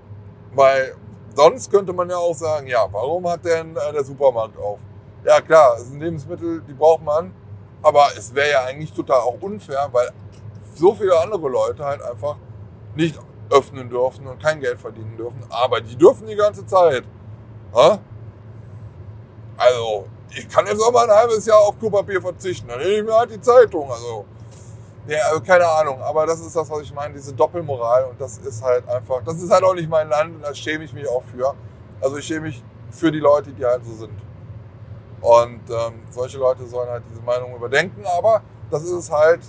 weil 0.54 0.94
sonst 1.34 1.70
könnte 1.70 1.92
man 1.92 2.08
ja 2.08 2.16
auch 2.16 2.34
sagen, 2.34 2.66
ja, 2.66 2.86
warum 2.90 3.28
hat 3.28 3.44
denn 3.44 3.76
äh, 3.76 3.92
der 3.92 4.04
Supermarkt 4.04 4.58
auf? 4.58 4.78
Ja 5.24 5.40
klar, 5.40 5.76
es 5.76 5.88
sind 5.88 6.00
Lebensmittel, 6.00 6.62
die 6.62 6.72
braucht 6.72 7.02
man, 7.02 7.34
aber 7.82 8.06
es 8.16 8.34
wäre 8.34 8.50
ja 8.50 8.64
eigentlich 8.64 8.92
total 8.92 9.20
auch 9.20 9.40
unfair, 9.40 9.88
weil 9.92 10.10
so 10.74 10.94
viele 10.94 11.18
andere 11.18 11.48
Leute 11.48 11.84
halt 11.84 12.02
einfach 12.02 12.36
nicht 12.94 13.18
öffnen 13.50 13.88
dürfen 13.88 14.26
und 14.26 14.42
kein 14.42 14.60
Geld 14.60 14.78
verdienen 14.78 15.16
dürfen, 15.16 15.40
aber 15.50 15.80
die 15.80 15.96
dürfen 15.96 16.26
die 16.26 16.36
ganze 16.36 16.64
Zeit. 16.66 17.04
Ha? 17.76 17.98
Also, 19.58 20.06
ich 20.30 20.48
kann 20.48 20.66
jetzt 20.66 20.80
auch 20.80 20.92
mal 20.92 21.08
ein 21.08 21.16
halbes 21.16 21.44
Jahr 21.44 21.60
auf 21.60 21.78
Klopapier 21.78 22.20
verzichten, 22.20 22.68
dann 22.68 22.78
nehme 22.78 22.92
ich 22.94 23.04
mir 23.04 23.14
halt 23.14 23.30
die 23.30 23.40
Zeitung. 23.40 23.90
Also, 23.90 24.24
ja, 25.06 25.18
also 25.28 25.40
keine 25.42 25.66
Ahnung, 25.68 26.00
aber 26.02 26.26
das 26.26 26.40
ist 26.40 26.56
das, 26.56 26.68
was 26.68 26.80
ich 26.80 26.92
meine, 26.92 27.14
diese 27.14 27.32
Doppelmoral 27.32 28.06
und 28.06 28.20
das 28.20 28.38
ist 28.38 28.62
halt 28.62 28.88
einfach, 28.88 29.22
das 29.24 29.40
ist 29.40 29.50
halt 29.50 29.62
auch 29.62 29.74
nicht 29.74 29.88
mein 29.88 30.08
Land 30.08 30.36
und 30.36 30.42
da 30.42 30.54
schäme 30.54 30.84
ich 30.84 30.92
mich 30.92 31.08
auch 31.08 31.22
für. 31.22 31.54
Also 32.00 32.16
ich 32.16 32.26
schäme 32.26 32.46
mich 32.46 32.64
für 32.90 33.12
die 33.12 33.20
Leute, 33.20 33.52
die 33.52 33.64
halt 33.64 33.84
so 33.84 33.94
sind. 33.94 34.18
Und 35.20 35.60
ähm, 35.70 36.02
solche 36.10 36.38
Leute 36.38 36.66
sollen 36.66 36.88
halt 36.88 37.04
diese 37.10 37.22
Meinung 37.22 37.54
überdenken, 37.54 38.04
aber 38.16 38.42
das 38.70 38.82
ist 38.82 38.90
es 38.90 39.10
halt, 39.10 39.40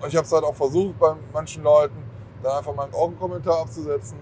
und 0.00 0.08
ich 0.08 0.16
habe 0.16 0.26
es 0.26 0.32
halt 0.32 0.44
auch 0.44 0.54
versucht 0.54 0.98
bei 0.98 1.14
manchen 1.32 1.62
Leuten, 1.62 2.04
dann 2.42 2.58
einfach 2.58 2.74
mal 2.74 2.88
einen 2.92 3.18
Kommentar 3.18 3.60
abzusetzen, 3.60 4.18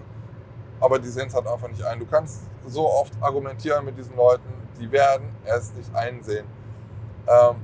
aber 0.79 0.99
die 0.99 1.09
sehen 1.09 1.27
es 1.27 1.33
halt 1.33 1.47
einfach 1.47 1.67
nicht 1.67 1.83
ein. 1.83 1.99
Du 1.99 2.05
kannst 2.05 2.43
so 2.67 2.89
oft 2.89 3.13
argumentieren 3.21 3.85
mit 3.85 3.97
diesen 3.97 4.15
Leuten, 4.15 4.49
die 4.79 4.91
werden 4.91 5.35
es 5.45 5.73
nicht 5.73 5.93
einsehen. 5.95 6.45
Ähm, 7.27 7.55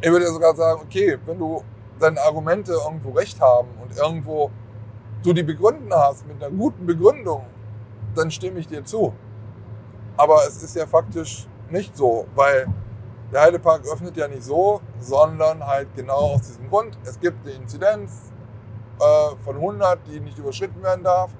ich 0.00 0.10
würde 0.10 0.26
sogar 0.26 0.54
sagen, 0.54 0.80
okay, 0.84 1.18
wenn 1.24 1.38
du 1.38 1.62
deine 1.98 2.20
Argumente 2.20 2.72
irgendwo 2.72 3.10
recht 3.10 3.40
haben 3.40 3.68
und 3.82 3.96
irgendwo 3.96 4.50
du 5.22 5.32
die 5.32 5.42
begründen 5.42 5.92
hast 5.92 6.26
mit 6.26 6.42
einer 6.42 6.54
guten 6.54 6.86
Begründung, 6.86 7.46
dann 8.14 8.30
stimme 8.30 8.60
ich 8.60 8.66
dir 8.66 8.84
zu. 8.84 9.12
Aber 10.16 10.46
es 10.46 10.62
ist 10.62 10.76
ja 10.76 10.86
faktisch 10.86 11.46
nicht 11.70 11.96
so, 11.96 12.26
weil 12.34 12.66
der 13.32 13.42
Heidepark 13.42 13.82
öffnet 13.86 14.16
ja 14.16 14.28
nicht 14.28 14.44
so, 14.44 14.80
sondern 15.00 15.66
halt 15.66 15.88
genau 15.96 16.34
aus 16.34 16.42
diesem 16.42 16.68
Grund. 16.70 16.96
Es 17.04 17.18
gibt 17.18 17.44
eine 17.46 17.56
Inzidenz 17.56 18.32
äh, 19.00 19.36
von 19.44 19.56
100, 19.56 19.98
die 20.06 20.20
nicht 20.20 20.38
überschritten 20.38 20.82
werden 20.82 21.02
darf. 21.02 21.30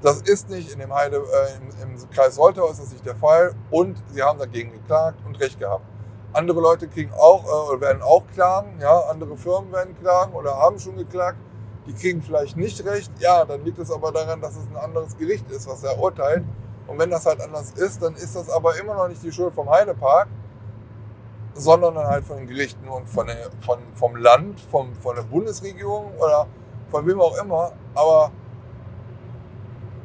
Das 0.00 0.22
ist 0.22 0.48
nicht 0.48 0.72
in 0.72 0.78
dem 0.78 0.94
Heide, 0.94 1.16
äh, 1.16 1.82
im, 1.82 1.96
im 1.96 2.10
Kreis 2.10 2.36
Soltau 2.36 2.68
ist 2.68 2.80
das 2.80 2.92
nicht 2.92 3.04
der 3.04 3.16
Fall 3.16 3.54
und 3.70 4.00
sie 4.12 4.22
haben 4.22 4.38
dagegen 4.38 4.70
geklagt 4.70 5.18
und 5.26 5.40
Recht 5.40 5.58
gehabt. 5.58 5.84
Andere 6.32 6.60
Leute 6.60 6.86
kriegen 6.86 7.12
auch 7.14 7.72
äh, 7.74 7.80
werden 7.80 8.02
auch 8.02 8.22
klagen, 8.32 8.78
ja, 8.80 9.00
andere 9.10 9.36
Firmen 9.36 9.72
werden 9.72 9.96
klagen 9.98 10.34
oder 10.34 10.56
haben 10.56 10.78
schon 10.78 10.96
geklagt. 10.96 11.38
Die 11.86 11.94
kriegen 11.94 12.22
vielleicht 12.22 12.56
nicht 12.56 12.84
recht. 12.84 13.10
Ja, 13.18 13.44
dann 13.44 13.64
liegt 13.64 13.78
es 13.78 13.90
aber 13.90 14.12
daran, 14.12 14.40
dass 14.40 14.56
es 14.56 14.66
ein 14.68 14.76
anderes 14.76 15.16
Gericht 15.16 15.50
ist, 15.50 15.66
was 15.66 15.82
er 15.82 15.98
urteilt. 15.98 16.44
Und 16.86 16.98
wenn 16.98 17.10
das 17.10 17.26
halt 17.26 17.40
anders 17.40 17.72
ist, 17.72 18.02
dann 18.02 18.14
ist 18.14 18.36
das 18.36 18.48
aber 18.50 18.78
immer 18.78 18.94
noch 18.94 19.08
nicht 19.08 19.22
die 19.22 19.32
Schuld 19.32 19.52
vom 19.54 19.68
Heidepark, 19.68 20.28
sondern 21.54 21.94
dann 21.96 22.06
halt 22.06 22.24
von 22.24 22.36
den 22.36 22.46
Gerichten 22.46 22.86
und 22.88 23.08
von, 23.08 23.26
der, 23.26 23.50
von 23.64 23.78
vom 23.94 24.16
Land, 24.16 24.60
vom, 24.60 24.94
von 24.96 25.16
der 25.16 25.22
Bundesregierung 25.22 26.12
oder 26.18 26.46
von 26.90 27.06
wem 27.06 27.20
auch 27.20 27.36
immer. 27.42 27.72
Aber 27.94 28.30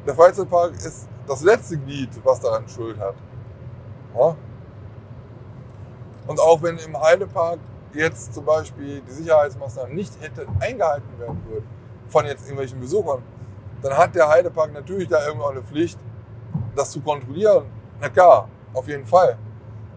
der 0.06 0.14
Freizeitpark 0.14 0.74
ist 0.74 1.08
das 1.26 1.42
letzte 1.42 1.78
Glied, 1.78 2.10
was 2.22 2.40
daran 2.40 2.68
Schuld 2.68 2.98
hat. 2.98 3.14
Ja? 4.16 4.36
Und 6.26 6.40
auch 6.40 6.62
wenn 6.62 6.78
im 6.78 6.98
Heidepark 6.98 7.58
jetzt 7.92 8.34
zum 8.34 8.44
Beispiel 8.44 9.00
die 9.02 9.12
Sicherheitsmaßnahmen 9.12 9.94
nicht 9.94 10.20
hätte 10.20 10.46
eingehalten 10.60 11.18
werden 11.18 11.42
würden 11.48 11.66
von 12.08 12.26
jetzt 12.26 12.42
irgendwelchen 12.42 12.80
Besuchern, 12.80 13.22
dann 13.82 13.96
hat 13.96 14.14
der 14.14 14.28
Heidepark 14.28 14.72
natürlich 14.72 15.08
da 15.08 15.26
irgendwo 15.26 15.46
eine 15.46 15.62
Pflicht, 15.62 15.98
das 16.74 16.90
zu 16.90 17.00
kontrollieren. 17.00 17.66
Na 18.00 18.08
klar, 18.08 18.48
auf 18.72 18.88
jeden 18.88 19.06
Fall. 19.06 19.38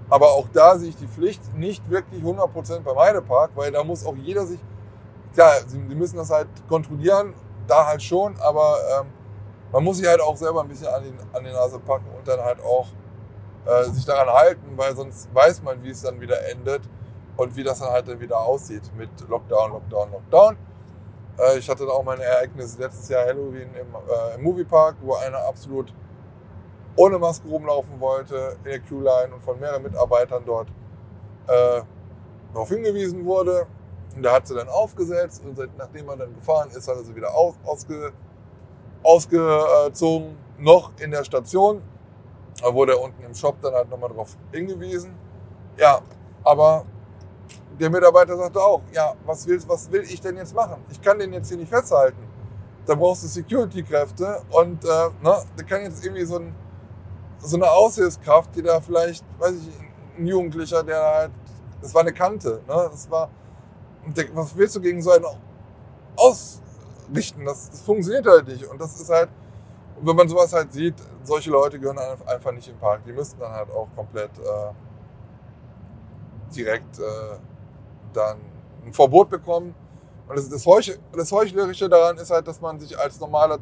Aber 0.09 0.27
auch 0.27 0.47
da 0.53 0.77
sehe 0.77 0.89
ich 0.89 0.97
die 0.97 1.07
Pflicht 1.07 1.41
nicht 1.55 1.89
wirklich 1.89 2.23
100% 2.23 2.81
beim 2.81 2.97
Heidepark, 2.97 3.51
weil 3.55 3.71
da 3.71 3.83
muss 3.83 4.05
auch 4.05 4.15
jeder 4.15 4.45
sich, 4.45 4.59
klar, 5.33 5.53
sie, 5.65 5.79
müssen 5.79 6.17
das 6.17 6.29
halt 6.29 6.47
kontrollieren, 6.67 7.33
da 7.67 7.85
halt 7.85 8.01
schon, 8.01 8.35
aber 8.39 8.77
ähm, 8.99 9.07
man 9.71 9.83
muss 9.83 9.97
sich 9.97 10.07
halt 10.07 10.21
auch 10.21 10.37
selber 10.37 10.61
ein 10.61 10.67
bisschen 10.67 10.87
an, 10.87 11.03
den, 11.03 11.17
an 11.33 11.43
die 11.43 11.51
Nase 11.51 11.79
packen 11.79 12.07
und 12.17 12.27
dann 12.27 12.39
halt 12.39 12.61
auch 12.61 12.87
äh, 13.65 13.83
sich 13.85 14.05
daran 14.05 14.29
halten, 14.29 14.65
weil 14.75 14.95
sonst 14.95 15.33
weiß 15.33 15.61
man, 15.63 15.83
wie 15.83 15.89
es 15.89 16.01
dann 16.01 16.19
wieder 16.21 16.47
endet 16.49 16.81
und 17.35 17.55
wie 17.55 17.63
das 17.63 17.79
dann 17.79 17.89
halt 17.89 18.07
dann 18.07 18.19
wieder 18.19 18.39
aussieht 18.39 18.83
mit 18.97 19.09
Lockdown, 19.27 19.71
Lockdown, 19.71 20.11
Lockdown. 20.11 20.57
Äh, 21.37 21.57
ich 21.57 21.69
hatte 21.69 21.85
da 21.85 21.91
auch 21.91 22.03
mein 22.03 22.19
Ereignis 22.19 22.77
letztes 22.77 23.09
Jahr 23.09 23.25
Halloween 23.25 23.69
im, 23.73 23.95
äh, 23.95 24.35
im 24.35 24.43
Moviepark, 24.43 24.95
wo 25.01 25.15
einer 25.15 25.39
absolut 25.39 25.93
ohne 26.95 27.19
Maske 27.19 27.47
rumlaufen 27.47 27.99
wollte 27.99 28.57
in 28.57 28.63
der 28.63 28.79
Q-Line 28.79 29.33
und 29.33 29.43
von 29.43 29.59
mehreren 29.59 29.83
Mitarbeitern 29.83 30.43
dort 30.45 30.67
äh, 31.47 31.81
darauf 32.53 32.69
hingewiesen 32.69 33.23
wurde. 33.25 33.67
Und 34.15 34.23
der 34.23 34.31
hat 34.31 34.47
sie 34.47 34.55
dann 34.55 34.67
aufgesetzt 34.67 35.43
und 35.45 35.57
nachdem 35.77 36.09
er 36.09 36.17
dann 36.17 36.33
gefahren 36.33 36.69
ist, 36.71 36.87
hat 36.87 36.95
er 36.95 37.03
sie 37.03 37.15
wieder 37.15 37.35
aus, 37.35 37.53
ausge, 37.65 38.13
ausgezogen, 39.03 40.37
noch 40.57 40.91
in 40.99 41.11
der 41.11 41.23
Station 41.23 41.81
da 42.61 42.73
wurde 42.73 42.93
er 42.93 43.01
unten 43.01 43.23
im 43.23 43.35
Shop 43.35 43.61
dann 43.61 43.73
halt 43.73 43.89
nochmal 43.89 44.09
drauf 44.09 44.35
hingewiesen. 44.51 45.13
Ja, 45.77 46.01
aber 46.43 46.85
der 47.79 47.89
Mitarbeiter 47.89 48.35
sagte 48.35 48.59
auch, 48.59 48.81
ja, 48.91 49.13
was, 49.25 49.45
willst, 49.47 49.69
was 49.69 49.91
will 49.91 50.01
ich 50.01 50.19
denn 50.21 50.37
jetzt 50.37 50.55
machen? 50.55 50.83
Ich 50.89 51.01
kann 51.01 51.19
den 51.19 51.33
jetzt 51.33 51.49
hier 51.49 51.57
nicht 51.57 51.69
festhalten. 51.69 52.17
Da 52.85 52.95
brauchst 52.95 53.23
du 53.23 53.27
Security-Kräfte 53.27 54.41
und 54.49 54.83
äh, 54.83 54.87
ne, 55.21 55.43
da 55.55 55.63
kann 55.63 55.81
jetzt 55.81 56.03
irgendwie 56.03 56.25
so, 56.25 56.37
ein, 56.37 56.55
so 57.39 57.57
eine 57.57 57.69
Aushilfskraft, 57.69 58.55
die 58.55 58.63
da 58.63 58.79
vielleicht, 58.79 59.23
weiß 59.37 59.53
ich, 59.55 60.17
ein 60.17 60.25
Jugendlicher, 60.25 60.83
der 60.83 61.03
halt, 61.03 61.31
das 61.81 61.93
war 61.93 62.01
eine 62.01 62.13
Kante, 62.13 62.61
ne, 62.67 62.89
das 62.89 63.11
war, 63.11 63.29
was 64.33 64.55
willst 64.55 64.75
du 64.77 64.81
gegen 64.81 65.01
so 65.01 65.11
einen 65.11 65.25
ausrichten? 67.09 67.45
Das, 67.45 67.69
das 67.69 67.81
funktioniert 67.81 68.25
halt 68.25 68.47
nicht 68.47 68.65
und 68.65 68.79
das 68.79 68.99
ist 68.99 69.09
halt, 69.09 69.29
wenn 70.01 70.15
man 70.15 70.27
sowas 70.27 70.53
halt 70.53 70.71
sieht, 70.73 70.95
solche 71.23 71.49
Leute 71.49 71.79
gehören 71.79 71.97
einfach 71.97 72.51
nicht 72.51 72.67
den 72.67 72.77
Park. 72.77 73.03
Die 73.05 73.11
müssten 73.11 73.39
dann 73.39 73.51
halt 73.51 73.69
auch 73.71 73.87
komplett 73.95 74.31
äh, 74.37 74.73
direkt 76.55 76.99
äh, 76.99 77.03
dann 78.13 78.37
ein 78.85 78.93
Verbot 78.93 79.29
bekommen. 79.29 79.73
Und 80.27 80.37
das, 80.37 80.49
das, 80.49 80.65
Heuch, 80.65 80.97
das 81.13 81.31
Heuchlerische 81.31 81.89
daran 81.89 82.17
ist 82.17 82.29
halt, 82.29 82.47
dass 82.47 82.61
man 82.61 82.79
sich 82.79 82.97
als 82.97 83.19
normaler 83.19 83.59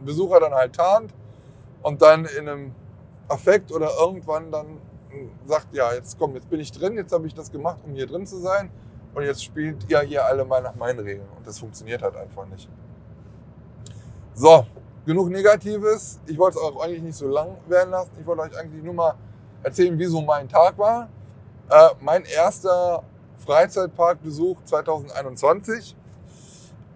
Besucher 0.00 0.40
dann 0.40 0.52
halt 0.52 0.74
tarnt 0.74 1.14
und 1.82 2.02
dann 2.02 2.24
in 2.24 2.48
einem 2.48 2.74
Affekt 3.28 3.70
oder 3.72 3.90
irgendwann 3.98 4.50
dann 4.50 4.80
sagt, 5.44 5.74
ja, 5.74 5.92
jetzt 5.94 6.18
komm, 6.18 6.34
jetzt 6.34 6.50
bin 6.50 6.60
ich 6.60 6.72
drin, 6.72 6.96
jetzt 6.96 7.12
habe 7.12 7.26
ich 7.26 7.34
das 7.34 7.50
gemacht, 7.50 7.78
um 7.86 7.94
hier 7.94 8.06
drin 8.06 8.26
zu 8.26 8.38
sein 8.38 8.70
und 9.14 9.22
jetzt 9.22 9.42
spielt 9.42 9.88
ihr 9.90 10.00
hier 10.00 10.24
alle 10.26 10.44
mal 10.44 10.60
nach 10.60 10.74
meinen 10.74 10.98
Regeln 10.98 11.28
und 11.36 11.46
das 11.46 11.58
funktioniert 11.58 12.02
halt 12.02 12.16
einfach 12.16 12.46
nicht. 12.46 12.68
So, 14.38 14.66
genug 15.06 15.30
Negatives. 15.30 16.20
Ich 16.26 16.36
wollte 16.36 16.58
es 16.58 16.62
auch 16.62 16.78
eigentlich 16.82 17.00
nicht 17.00 17.16
so 17.16 17.26
lang 17.26 17.56
werden 17.68 17.88
lassen. 17.88 18.10
Ich 18.20 18.26
wollte 18.26 18.42
euch 18.42 18.58
eigentlich 18.58 18.84
nur 18.84 18.92
mal 18.92 19.14
erzählen, 19.62 19.98
wie 19.98 20.04
so 20.04 20.20
mein 20.20 20.46
Tag 20.46 20.76
war. 20.76 21.08
Äh, 21.70 21.88
mein 22.00 22.22
erster 22.26 23.02
Freizeitparkbesuch 23.38 24.62
2021. 24.64 25.96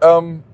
Ähm, 0.03 0.45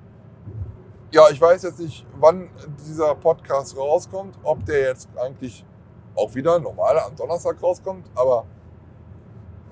ja, 1.10 1.28
ich 1.28 1.40
weiß 1.40 1.64
jetzt 1.64 1.80
nicht, 1.80 2.06
wann 2.20 2.50
dieser 2.88 3.16
Podcast 3.16 3.76
rauskommt, 3.76 4.38
ob 4.44 4.64
der 4.64 4.82
jetzt 4.82 5.08
eigentlich 5.16 5.66
auch 6.14 6.36
wieder 6.36 6.60
normal 6.60 7.00
am 7.00 7.16
Donnerstag 7.16 7.60
rauskommt, 7.60 8.08
aber 8.14 8.46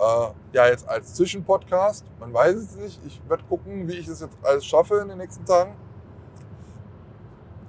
äh, 0.00 0.26
ja, 0.52 0.66
jetzt 0.66 0.88
als 0.88 1.14
Zwischenpodcast, 1.14 2.06
man 2.18 2.34
weiß 2.34 2.56
es 2.56 2.74
nicht. 2.74 3.00
Ich 3.06 3.22
werde 3.28 3.44
gucken, 3.44 3.86
wie 3.86 3.98
ich 3.98 4.08
es 4.08 4.20
jetzt 4.20 4.36
alles 4.42 4.66
schaffe 4.66 4.96
in 4.96 5.10
den 5.10 5.18
nächsten 5.18 5.44
Tagen. 5.44 5.76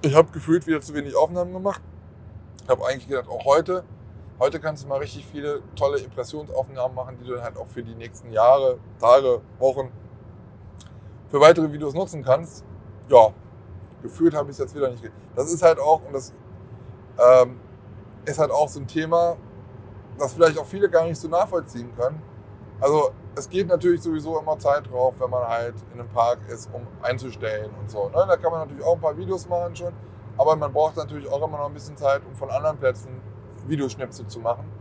Ich 0.06 0.14
habe 0.14 0.32
gefühlt 0.32 0.68
wieder 0.68 0.80
zu 0.82 0.94
wenig 0.94 1.15
Aufnahmen 1.15 1.52
gemacht. 1.52 1.82
Ich 2.61 2.69
habe 2.69 2.86
eigentlich 2.86 3.07
gedacht, 3.07 3.27
auch 3.27 3.44
heute, 3.44 3.84
heute 4.40 4.60
kannst 4.60 4.84
du 4.84 4.88
mal 4.88 4.99
richtig 4.99 5.26
viele 5.26 5.64
tolle 5.76 5.98
Impressionsaufnahmen 5.98 6.94
machen, 6.94 7.18
die 7.19 7.26
du 7.26 7.34
dann 7.34 7.44
halt 7.44 7.57
auch 7.57 7.65
für 7.65 7.82
die 7.82 7.95
nächsten 7.95 8.32
Jahre, 8.32 8.77
Tage, 8.99 9.41
Wochen 9.57 9.91
für 11.30 11.41
weitere 11.41 11.73
Videos 11.73 11.95
nutzen 11.95 12.23
kannst. 12.23 12.64
Ja, 13.10 13.34
gefühlt 14.03 14.36
habe 14.36 14.52
ich 14.52 14.52
es 14.52 14.60
jetzt 14.60 14.76
wieder 14.76 14.91
nicht. 14.91 15.11
Das 15.36 15.52
ist 15.52 15.64
halt 15.64 15.80
auch, 15.80 16.06
und 16.06 16.14
das 16.14 16.34
ähm, 17.18 17.60
ist 18.26 18.38
halt 18.38 18.52
auch 18.52 18.69
so 18.69 18.82
ein 18.82 18.88
Thema, 18.88 19.38
das 20.19 20.34
vielleicht 20.36 20.60
auch 20.60 20.68
viele 20.68 20.88
gar 20.88 21.06
nicht 21.06 21.19
so 21.19 21.27
nachvollziehen 21.27 21.90
können. 21.98 22.22
Also 22.80 23.10
es 23.36 23.49
geht 23.49 23.68
natürlich 23.68 24.02
sowieso 24.02 24.40
immer 24.40 24.57
Zeit 24.57 24.90
drauf, 24.90 25.16
wenn 25.20 25.30
man 25.30 25.48
halt 25.48 25.76
in 25.94 25.99
einem 25.99 26.10
Park 26.10 26.40
ist, 26.48 26.70
um 26.74 26.88
einzustellen 27.02 27.72
und 27.80 27.90
so. 27.90 28.10
Ne? 28.10 28.26
Da 28.28 28.38
kann 28.38 28.52
man 28.52 28.62
natürlich 28.62 28.84
auch 28.84 28.95
ein 28.95 29.02
paar 29.02 29.18
Videos 29.18 29.48
machen 29.48 29.76
schon, 29.76 29.94
aber 30.38 30.56
man 30.56 30.72
braucht 30.72 30.95
natürlich 30.95 31.30
auch 31.30 31.45
immer 31.45 31.57
noch 31.57 31.68
ein 31.68 31.74
bisschen 31.74 31.98
Zeit, 31.98 32.22
um 32.26 32.36
von 32.36 32.49
anderen 32.49 32.78
Plätzen 32.78 33.22
Videoschnipsel 33.68 34.28
zu 34.28 34.40
machen. 34.40 34.72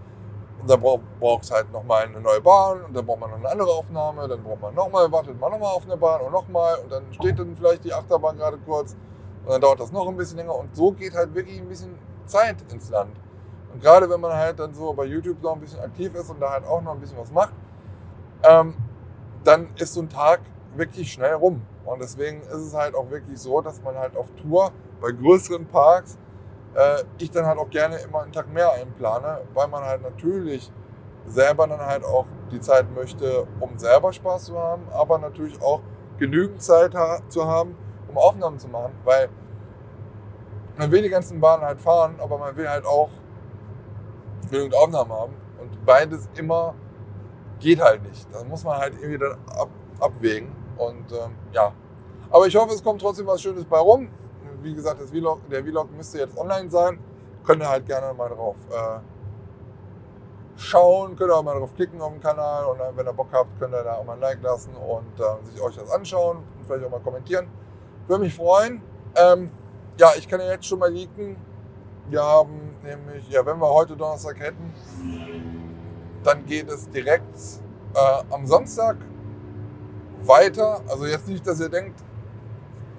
Und 0.60 0.70
dann 0.70 0.81
braucht 0.81 1.43
es 1.44 1.51
halt 1.51 1.70
nochmal 1.72 2.05
eine 2.05 2.20
neue 2.20 2.40
Bahn 2.40 2.82
und 2.85 2.97
dann 2.97 3.05
braucht 3.05 3.20
man 3.20 3.31
noch 3.31 3.39
eine 3.39 3.51
andere 3.51 3.70
Aufnahme, 3.70 4.26
dann 4.28 4.43
braucht 4.43 4.62
man 4.62 4.74
nochmal, 4.74 5.10
wartet 5.12 5.39
man 5.39 5.51
nochmal 5.51 5.74
auf 5.74 5.85
eine 5.85 5.97
Bahn 5.97 6.22
und 6.22 6.32
nochmal 6.32 6.78
und 6.78 6.90
dann 6.90 7.12
steht 7.12 7.39
dann 7.39 7.55
vielleicht 7.56 7.85
die 7.85 7.93
Achterbahn 7.93 8.36
gerade 8.36 8.56
kurz 8.59 8.97
und 9.44 9.52
dann 9.52 9.60
dauert 9.60 9.81
das 9.81 9.93
noch 9.93 10.09
ein 10.09 10.16
bisschen 10.16 10.39
länger 10.39 10.55
und 10.55 10.74
so 10.74 10.93
geht 10.93 11.14
halt 11.14 11.35
wirklich 11.35 11.60
ein 11.60 11.68
bisschen 11.68 11.98
Zeit 12.24 12.56
ins 12.72 12.89
Land. 12.89 13.20
Und 13.72 13.82
gerade 13.82 14.09
wenn 14.09 14.20
man 14.20 14.32
halt 14.32 14.59
dann 14.59 14.72
so 14.72 14.93
bei 14.94 15.05
YouTube 15.05 15.43
noch 15.43 15.55
ein 15.55 15.60
bisschen 15.60 15.81
aktiv 15.81 16.14
ist 16.14 16.31
und 16.31 16.40
da 16.40 16.51
halt 16.51 16.64
auch 16.64 16.81
noch 16.81 16.93
ein 16.93 17.01
bisschen 17.01 17.18
was 17.18 17.31
macht, 17.31 17.52
ähm, 18.48 18.74
dann 19.44 19.68
ist 19.76 19.94
so 19.94 20.02
ein 20.02 20.08
Tag 20.08 20.40
wirklich 20.76 21.12
schnell 21.12 21.34
rum. 21.34 21.62
Und 21.84 22.00
deswegen 22.00 22.40
ist 22.42 22.54
es 22.54 22.74
halt 22.74 22.94
auch 22.94 23.10
wirklich 23.10 23.38
so, 23.38 23.60
dass 23.60 23.82
man 23.82 23.96
halt 23.96 24.16
auf 24.16 24.26
Tour 24.42 24.72
bei 25.00 25.10
größeren 25.10 25.66
Parks 25.66 26.18
äh, 26.74 27.04
ich 27.18 27.30
dann 27.30 27.46
halt 27.46 27.58
auch 27.58 27.70
gerne 27.70 27.96
immer 27.98 28.22
einen 28.22 28.32
Tag 28.32 28.52
mehr 28.52 28.72
einplane, 28.72 29.42
weil 29.52 29.68
man 29.68 29.84
halt 29.84 30.02
natürlich 30.02 30.72
selber 31.26 31.66
dann 31.66 31.80
halt 31.80 32.04
auch 32.04 32.26
die 32.50 32.60
Zeit 32.60 32.86
möchte, 32.94 33.46
um 33.60 33.78
selber 33.78 34.12
Spaß 34.12 34.44
zu 34.44 34.58
haben, 34.58 34.82
aber 34.92 35.18
natürlich 35.18 35.60
auch 35.62 35.80
genügend 36.18 36.62
Zeit 36.62 36.94
ha 36.94 37.20
zu 37.28 37.46
haben, 37.46 37.76
um 38.08 38.18
Aufnahmen 38.18 38.58
zu 38.58 38.68
machen, 38.68 38.92
weil 39.04 39.28
man 40.76 40.90
will 40.90 41.02
die 41.02 41.08
ganzen 41.08 41.40
Bahnen 41.40 41.62
halt 41.62 41.80
fahren, 41.80 42.16
aber 42.18 42.38
man 42.38 42.56
will 42.56 42.68
halt 42.68 42.84
auch 42.84 43.10
genügend 44.50 44.74
Aufnahmen 44.74 45.12
haben. 45.12 45.34
Und 45.60 45.84
beides 45.86 46.28
immer 46.34 46.74
geht 47.64 47.80
halt 47.80 48.02
nicht. 48.02 48.26
Das 48.32 48.44
muss 48.44 48.62
man 48.62 48.78
halt 48.78 48.94
irgendwie 48.94 49.18
dann 49.18 49.38
ab, 49.58 49.70
abwägen. 49.98 50.52
Und 50.76 51.10
ähm, 51.12 51.34
ja. 51.52 51.72
Aber 52.30 52.46
ich 52.46 52.54
hoffe, 52.54 52.74
es 52.74 52.84
kommt 52.84 53.00
trotzdem 53.00 53.26
was 53.26 53.40
Schönes 53.40 53.64
bei 53.64 53.78
rum. 53.78 54.08
Wie 54.60 54.74
gesagt, 54.74 55.00
das 55.00 55.10
Vlog, 55.10 55.48
der 55.50 55.64
Vlog 55.64 55.90
müsste 55.96 56.18
jetzt 56.18 56.36
online 56.36 56.70
sein. 56.70 56.98
Könnt 57.42 57.62
ihr 57.62 57.68
halt 57.68 57.86
gerne 57.86 58.12
mal 58.14 58.28
drauf 58.28 58.56
äh, 58.70 59.00
schauen, 60.56 61.16
könnt 61.16 61.30
ihr 61.30 61.36
auch 61.36 61.42
mal 61.42 61.58
drauf 61.58 61.74
klicken 61.74 62.00
auf 62.00 62.12
dem 62.12 62.20
Kanal 62.20 62.66
und 62.66 62.78
dann, 62.78 62.96
wenn 62.96 63.06
ihr 63.06 63.12
Bock 63.12 63.28
habt, 63.32 63.58
könnt 63.58 63.74
ihr 63.74 63.82
da 63.82 63.96
auch 63.96 64.04
mal 64.04 64.14
ein 64.14 64.20
Like 64.20 64.42
lassen 64.42 64.74
und 64.74 65.20
äh, 65.20 65.50
sich 65.50 65.60
euch 65.60 65.76
das 65.76 65.90
anschauen 65.90 66.38
und 66.38 66.66
vielleicht 66.66 66.84
auch 66.84 66.90
mal 66.90 67.00
kommentieren. 67.00 67.48
Würde 68.06 68.24
mich 68.24 68.34
freuen. 68.34 68.82
Ähm, 69.16 69.50
ja, 69.98 70.10
ich 70.16 70.28
kann 70.28 70.40
ja 70.40 70.46
jetzt 70.46 70.66
schon 70.66 70.78
mal 70.78 70.90
leaken. 70.90 71.36
Wir 72.08 72.22
haben 72.22 72.76
nämlich, 72.82 73.28
ja, 73.30 73.44
wenn 73.44 73.58
wir 73.58 73.68
heute 73.68 73.96
Donnerstag 73.96 74.38
hätten, 74.38 74.72
dann 76.24 76.44
geht 76.46 76.68
es 76.68 76.88
direkt 76.88 77.36
äh, 77.94 78.34
am 78.34 78.46
Samstag 78.46 78.96
weiter. 80.22 80.80
Also 80.88 81.06
jetzt 81.06 81.28
nicht, 81.28 81.46
dass 81.46 81.60
ihr 81.60 81.68
denkt, 81.68 82.02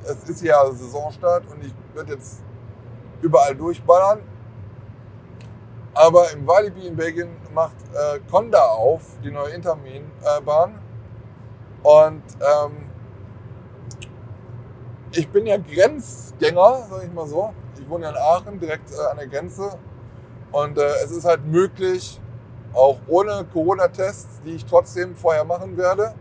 es 0.03 0.30
ist 0.30 0.43
ja 0.43 0.64
Saisonstart 0.72 1.47
und 1.47 1.65
ich 1.65 1.73
werde 1.93 2.14
jetzt 2.14 2.43
überall 3.22 3.56
durchballern. 3.56 4.22
Aber 5.93 6.30
im 6.31 6.45
Walibi 6.45 6.88
in 6.88 6.95
Belgien 6.95 7.30
macht 7.53 7.76
äh, 7.93 8.19
Conda 8.30 8.61
auf, 8.61 9.02
die 9.23 9.31
neue 9.31 9.53
Intermin-Bahn. 9.53 10.80
und 11.84 12.23
ähm, 12.41 12.89
ich 15.11 15.30
bin 15.30 15.45
ja 15.45 15.56
Grenzgänger, 15.57 16.88
sag 16.89 17.03
ich 17.06 17.14
mal 17.14 17.26
so. 17.26 17.53
Ich 17.80 17.89
wohne 17.89 18.06
ja 18.06 18.10
in 18.11 18.18
Aachen, 18.18 18.60
direkt 18.60 18.91
äh, 18.91 19.10
an 19.10 19.18
der 19.18 19.27
Grenze. 19.27 19.77
Und 20.52 20.77
äh, 20.77 20.85
es 21.03 21.11
ist 21.11 21.23
halt 21.23 21.45
möglich, 21.45 22.19
auch 22.76 22.99
ohne 23.07 23.45
Corona-Tests, 23.52 24.41
die 24.45 24.56
ich 24.56 24.65
trotzdem 24.65 25.15
vorher 25.15 25.43
machen 25.43 25.77
werde, 25.77 26.14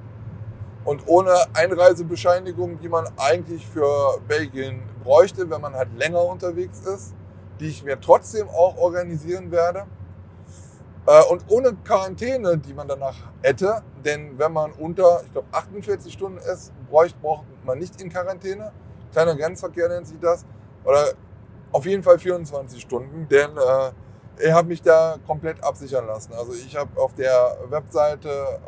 und 0.84 1.02
ohne 1.06 1.34
Einreisebescheinigung, 1.54 2.78
die 2.78 2.88
man 2.88 3.08
eigentlich 3.16 3.66
für 3.66 4.20
Belgien 4.28 4.82
bräuchte, 5.02 5.48
wenn 5.48 5.60
man 5.60 5.74
halt 5.74 5.88
länger 5.96 6.22
unterwegs 6.22 6.80
ist, 6.80 7.14
die 7.58 7.68
ich 7.68 7.82
mir 7.82 8.00
trotzdem 8.00 8.48
auch 8.48 8.76
organisieren 8.76 9.50
werde. 9.50 9.86
Äh, 11.06 11.22
und 11.30 11.44
ohne 11.48 11.74
Quarantäne, 11.84 12.58
die 12.58 12.74
man 12.74 12.88
danach 12.88 13.16
hätte, 13.42 13.82
denn 14.04 14.38
wenn 14.38 14.52
man 14.52 14.72
unter, 14.72 15.22
ich 15.24 15.32
glaube, 15.32 15.48
48 15.52 16.12
Stunden 16.12 16.38
ist, 16.38 16.72
bräuchte, 16.90 17.18
braucht 17.20 17.44
man 17.64 17.78
nicht 17.78 18.00
in 18.00 18.10
Quarantäne. 18.10 18.72
Kleiner 19.12 19.36
Grenzverkehr 19.36 19.88
nennt 19.88 20.06
sich 20.06 20.18
das. 20.20 20.44
Oder 20.84 21.12
auf 21.72 21.86
jeden 21.86 22.02
Fall 22.02 22.18
24 22.18 22.80
Stunden, 22.80 23.26
denn 23.28 23.50
äh, 23.56 23.90
ich 24.38 24.52
habe 24.52 24.68
mich 24.68 24.82
da 24.82 25.16
komplett 25.26 25.62
absichern 25.62 26.06
lassen. 26.06 26.32
Also 26.32 26.52
ich 26.52 26.76
habe 26.76 27.00
auf 27.00 27.14
der 27.14 27.56
Webseite 27.68 28.58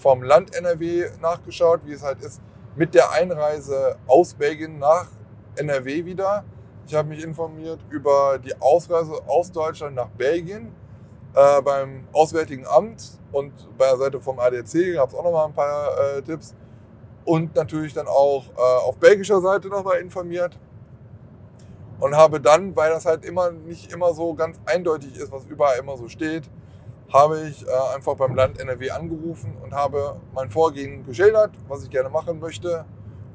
vom 0.00 0.22
Land 0.22 0.54
NRW 0.54 1.06
nachgeschaut, 1.20 1.80
wie 1.84 1.92
es 1.92 2.02
halt 2.02 2.20
ist 2.22 2.40
mit 2.76 2.94
der 2.94 3.10
Einreise 3.12 3.96
aus 4.06 4.34
Belgien 4.34 4.78
nach 4.78 5.08
NRW 5.56 6.04
wieder. 6.04 6.44
Ich 6.86 6.94
habe 6.94 7.08
mich 7.08 7.24
informiert 7.24 7.80
über 7.90 8.38
die 8.38 8.54
Ausreise 8.60 9.20
aus 9.26 9.50
Deutschland 9.50 9.96
nach 9.96 10.08
Belgien 10.10 10.72
äh, 11.34 11.60
beim 11.62 12.06
Auswärtigen 12.12 12.66
Amt 12.66 13.18
und 13.32 13.52
bei 13.76 13.86
der 13.86 13.98
Seite 13.98 14.20
vom 14.20 14.38
ADC 14.38 14.94
gab 14.94 15.08
es 15.08 15.14
auch 15.14 15.24
noch 15.24 15.32
mal 15.32 15.46
ein 15.46 15.54
paar 15.54 16.16
äh, 16.16 16.22
Tipps. 16.22 16.54
Und 17.24 17.54
natürlich 17.54 17.92
dann 17.92 18.06
auch 18.06 18.44
äh, 18.56 18.86
auf 18.86 18.96
belgischer 18.96 19.40
Seite 19.40 19.68
noch 19.68 19.84
mal 19.84 19.98
informiert. 19.98 20.58
Und 22.00 22.16
habe 22.16 22.40
dann, 22.40 22.76
weil 22.76 22.90
das 22.90 23.06
halt 23.06 23.24
immer 23.24 23.50
nicht 23.50 23.92
immer 23.92 24.14
so 24.14 24.34
ganz 24.34 24.60
eindeutig 24.66 25.16
ist, 25.16 25.32
was 25.32 25.44
überall 25.46 25.78
immer 25.78 25.96
so 25.96 26.08
steht, 26.08 26.48
habe 27.12 27.48
ich 27.48 27.66
äh, 27.66 27.94
einfach 27.94 28.14
beim 28.14 28.34
Land 28.34 28.60
NRW 28.60 28.90
angerufen 28.90 29.56
und 29.62 29.72
habe 29.72 30.20
mein 30.34 30.50
Vorgehen 30.50 31.04
geschildert, 31.04 31.52
was 31.66 31.82
ich 31.82 31.90
gerne 31.90 32.10
machen 32.10 32.38
möchte 32.38 32.84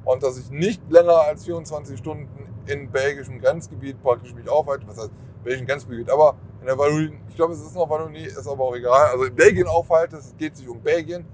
und 0.06 0.24
dass 0.24 0.38
ich 0.38 0.50
nicht 0.52 0.82
länger 0.90 1.22
als 1.22 1.46
24 1.46 1.98
Stunden 1.98 2.30
in 2.68 2.90
belgischem 2.90 3.40
Grenzgebiet 3.40 4.02
praktisch 4.02 4.34
mich 4.34 4.48
aufhalte. 4.48 4.88
Was 4.88 4.98
heißt 4.98 5.12
belgischem 5.44 5.68
Grenzgebiet? 5.68 6.10
Aber 6.10 6.36
in 6.62 6.68
der 6.68 6.78
Wallonie, 6.78 7.18
ich 7.28 7.36
glaube, 7.36 7.54
es 7.54 7.62
ist 7.62 7.76
noch 7.76 7.90
Wallonie, 7.90 8.26
ist 8.26 8.48
aber 8.48 8.64
auch 8.64 8.76
egal. 8.76 9.10
Also 9.12 9.26
in 9.26 9.36
Belgien 9.36 9.68
aufhalte, 9.68 10.18
es 10.18 10.36
geht 10.38 10.56
sich 10.56 10.70
um 10.70 10.80
Belgien. 10.82 11.26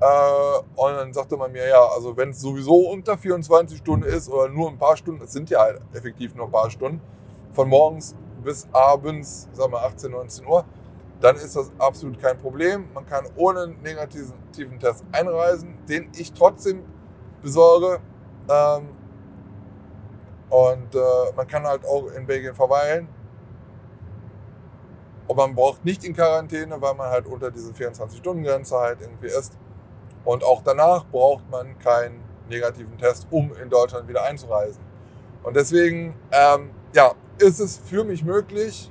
Äh, 0.00 0.58
und 0.76 0.92
dann 0.92 1.12
sagte 1.12 1.36
man 1.36 1.52
mir, 1.52 1.66
ja, 1.68 1.82
also 1.94 2.16
wenn 2.16 2.30
es 2.30 2.40
sowieso 2.40 2.90
unter 2.90 3.16
24 3.16 3.78
Stunden 3.78 4.04
ist 4.04 4.28
oder 4.28 4.48
nur 4.48 4.68
ein 4.68 4.78
paar 4.78 4.96
Stunden, 4.96 5.22
es 5.22 5.32
sind 5.32 5.48
ja 5.48 5.60
halt 5.60 5.80
effektiv 5.94 6.34
nur 6.34 6.46
ein 6.46 6.52
paar 6.52 6.70
Stunden, 6.70 7.00
von 7.52 7.68
morgens 7.68 8.14
bis 8.44 8.68
abends, 8.72 9.48
sagen 9.52 9.72
wir 9.72 9.82
18, 9.82 10.10
19 10.10 10.46
Uhr, 10.46 10.64
dann 11.20 11.36
ist 11.36 11.56
das 11.56 11.72
absolut 11.78 12.20
kein 12.20 12.38
Problem. 12.38 12.88
Man 12.92 13.06
kann 13.06 13.26
ohne 13.36 13.68
negativen 13.68 14.78
Test 14.78 15.04
einreisen, 15.12 15.78
den 15.88 16.10
ich 16.16 16.32
trotzdem 16.32 16.84
besorge. 17.40 18.00
Ähm, 18.48 18.88
und 20.50 20.94
äh, 20.94 20.98
man 21.34 21.46
kann 21.46 21.64
halt 21.64 21.84
auch 21.86 22.08
in 22.08 22.26
Belgien 22.26 22.54
verweilen. 22.54 23.08
Und 25.26 25.36
man 25.36 25.54
braucht 25.54 25.84
nicht 25.84 26.04
in 26.04 26.14
Quarantäne, 26.14 26.80
weil 26.80 26.94
man 26.94 27.08
halt 27.08 27.26
unter 27.26 27.50
diese 27.50 27.72
24-Stunden-Grenze 27.72 28.76
halt 28.76 29.00
irgendwie 29.00 29.26
ist. 29.26 29.58
Und 30.26 30.44
auch 30.44 30.62
danach 30.62 31.06
braucht 31.06 31.48
man 31.50 31.78
keinen 31.78 32.22
negativen 32.50 32.98
Test, 32.98 33.26
um 33.30 33.52
in 33.62 33.70
Deutschland 33.70 34.06
wieder 34.08 34.24
einzureisen. 34.24 34.82
Und 35.42 35.56
deswegen 35.56 36.14
ähm, 36.32 36.70
ja, 36.92 37.12
ist 37.38 37.60
es 37.60 37.78
für 37.78 38.04
mich 38.04 38.24
möglich, 38.24 38.90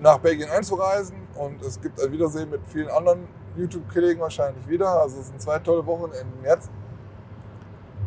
nach 0.00 0.18
Belgien 0.18 0.48
einzureisen 0.48 1.16
und 1.34 1.60
es 1.62 1.80
gibt 1.80 2.00
ein 2.00 2.12
Wiedersehen 2.12 2.50
mit 2.50 2.60
vielen 2.66 2.88
anderen 2.88 3.26
YouTube-Kollegen 3.56 4.20
wahrscheinlich 4.20 4.66
wieder. 4.68 4.88
Also 4.88 5.20
es 5.20 5.28
sind 5.28 5.42
zwei 5.42 5.58
tolle 5.58 5.84
Wochenenden 5.86 6.44
jetzt. 6.44 6.70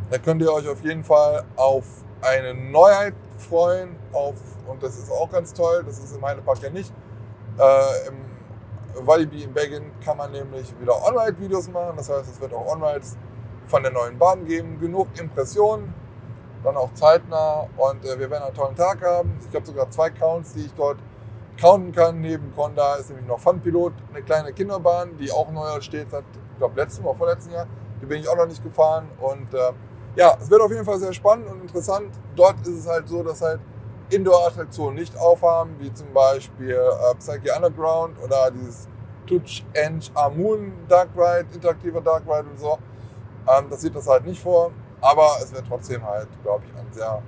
Da 0.09 0.17
könnt 0.17 0.41
ihr 0.41 0.51
euch 0.51 0.67
auf 0.67 0.81
jeden 0.83 1.03
Fall 1.03 1.43
auf 1.55 1.85
eine 2.21 2.53
Neuheit 2.53 3.13
freuen. 3.38 3.95
Auf, 4.13 4.35
und 4.67 4.81
das 4.81 4.97
ist 4.97 5.11
auch 5.11 5.29
ganz 5.29 5.53
toll, 5.53 5.83
das 5.85 5.99
ist 5.99 6.15
im 6.15 6.25
Heidepark 6.25 6.61
ja 6.61 6.69
nicht. 6.69 6.93
Äh, 7.57 8.07
Im 8.07 8.30
Walibi 8.99 9.43
in 9.43 9.53
Belgien 9.53 9.91
kann 10.03 10.18
man 10.18 10.31
nämlich 10.31 10.73
wieder 10.80 10.95
On-Ride-Videos 11.05 11.69
machen. 11.69 11.97
Das 11.97 12.09
heißt, 12.09 12.30
es 12.30 12.41
wird 12.41 12.53
auch 12.53 12.65
On-Rides 12.73 13.18
von 13.65 13.84
der 13.84 13.91
neuen 13.91 14.18
Bahn 14.18 14.45
geben. 14.45 14.80
Genug 14.80 15.07
Impressionen, 15.19 15.93
dann 16.63 16.77
auch 16.77 16.93
zeitnah. 16.93 17.68
Und 17.77 18.05
äh, 18.05 18.19
wir 18.19 18.30
werden 18.30 18.43
einen 18.43 18.55
tollen 18.55 18.76
Tag 18.76 19.01
haben. 19.01 19.39
Ich 19.47 19.55
habe 19.55 19.65
sogar 19.65 19.89
zwei 19.89 20.09
Counts, 20.09 20.53
die 20.53 20.65
ich 20.65 20.73
dort 20.73 20.97
counten 21.59 21.91
kann. 21.91 22.22
Neben 22.22 22.53
Conda 22.55 22.95
ist 22.95 23.09
nämlich 23.09 23.27
noch 23.27 23.39
Funpilot, 23.39 23.93
eine 24.13 24.23
kleine 24.23 24.53
Kinderbahn, 24.53 25.18
die 25.18 25.31
auch 25.31 25.51
neu 25.51 25.81
steht 25.81 26.11
seit, 26.11 26.23
ich 26.51 26.57
glaube, 26.57 26.80
letzten 26.80 27.05
oder 27.05 27.18
vorletzten 27.18 27.53
Jahr. 27.53 27.68
Die 28.01 28.05
bin 28.05 28.19
ich 28.19 28.27
auch 28.27 28.38
noch 28.38 28.47
nicht 28.47 28.63
gefahren. 28.63 29.07
Und 29.19 29.53
äh, 29.53 29.72
ja, 30.15 30.38
es 30.41 30.49
wird 30.49 30.61
auf 30.61 30.72
jeden 30.72 30.85
Fall 30.85 30.99
sehr 30.99 31.13
spannend 31.13 31.49
und 31.49 31.61
interessant. 31.61 32.11
Dort 32.35 32.61
ist 32.61 32.80
es 32.80 32.88
halt 32.88 33.07
so, 33.07 33.23
dass 33.23 33.41
halt 33.41 33.59
Indoor-Attraktionen 34.11 34.95
nicht 34.95 35.17
aufhaben, 35.17 35.75
wie 35.79 35.93
zum 35.93 36.11
Beispiel 36.13 36.71
äh, 36.71 37.15
Psyche 37.15 37.55
Underground 37.55 38.21
oder 38.23 38.51
dieses 38.51 38.88
Touch 39.27 39.63
End 39.73 40.11
Moon 40.35 40.73
Dark 40.88 41.09
Ride, 41.15 41.47
interaktiver 41.53 42.01
Dark 42.01 42.23
Ride 42.27 42.49
und 42.49 42.59
so. 42.59 42.77
Ähm, 43.47 43.65
das 43.69 43.81
sieht 43.81 43.95
das 43.95 44.07
halt 44.07 44.25
nicht 44.25 44.41
vor, 44.41 44.71
aber 44.99 45.38
es 45.41 45.53
wird 45.53 45.65
trotzdem 45.67 46.05
halt, 46.05 46.27
glaube 46.43 46.63
ich, 46.65 46.79
ein 46.79 46.88
sehr 46.91 47.21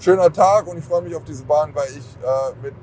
schöner 0.00 0.32
Tag 0.32 0.66
und 0.66 0.78
ich 0.78 0.84
freue 0.84 1.02
mich 1.02 1.14
auf 1.14 1.24
diese 1.24 1.44
Bahn, 1.44 1.74
weil 1.74 1.88
ich 1.90 2.16
äh, 2.22 2.62
mit 2.62 2.74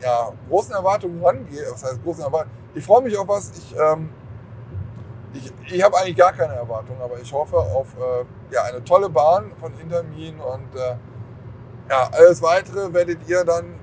ja, 0.00 0.30
großen 0.48 0.74
Erwartungen 0.74 1.24
rangehe. 1.24 1.66
Was 1.72 1.82
heißt 1.82 2.02
großen 2.04 2.22
Erwartungen? 2.22 2.56
Ich 2.74 2.84
freue 2.84 3.02
mich 3.02 3.16
auf 3.18 3.26
was. 3.26 3.50
Ich 3.56 3.74
ähm, 3.76 4.10
ich, 5.34 5.52
ich 5.72 5.82
habe 5.82 5.96
eigentlich 5.98 6.16
gar 6.16 6.32
keine 6.32 6.54
Erwartungen, 6.54 7.00
aber 7.00 7.18
ich 7.20 7.32
hoffe 7.32 7.56
auf 7.56 7.94
äh, 7.96 8.54
ja, 8.54 8.62
eine 8.64 8.82
tolle 8.82 9.08
Bahn 9.08 9.52
von 9.60 9.78
Intermin 9.78 10.38
und 10.40 10.74
äh, 10.74 10.96
ja, 11.88 12.08
alles 12.12 12.42
weitere 12.42 12.92
werdet 12.92 13.18
ihr 13.28 13.44
dann 13.44 13.74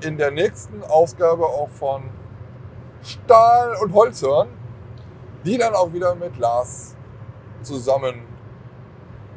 in 0.00 0.16
der 0.16 0.30
nächsten 0.30 0.82
Ausgabe 0.82 1.44
auch 1.44 1.70
von 1.70 2.02
Stahl 3.02 3.76
und 3.82 3.92
Holz 3.92 4.22
hören, 4.22 4.48
die 5.44 5.58
dann 5.58 5.74
auch 5.74 5.92
wieder 5.92 6.14
mit 6.14 6.36
Lars 6.38 6.94
zusammen 7.62 8.22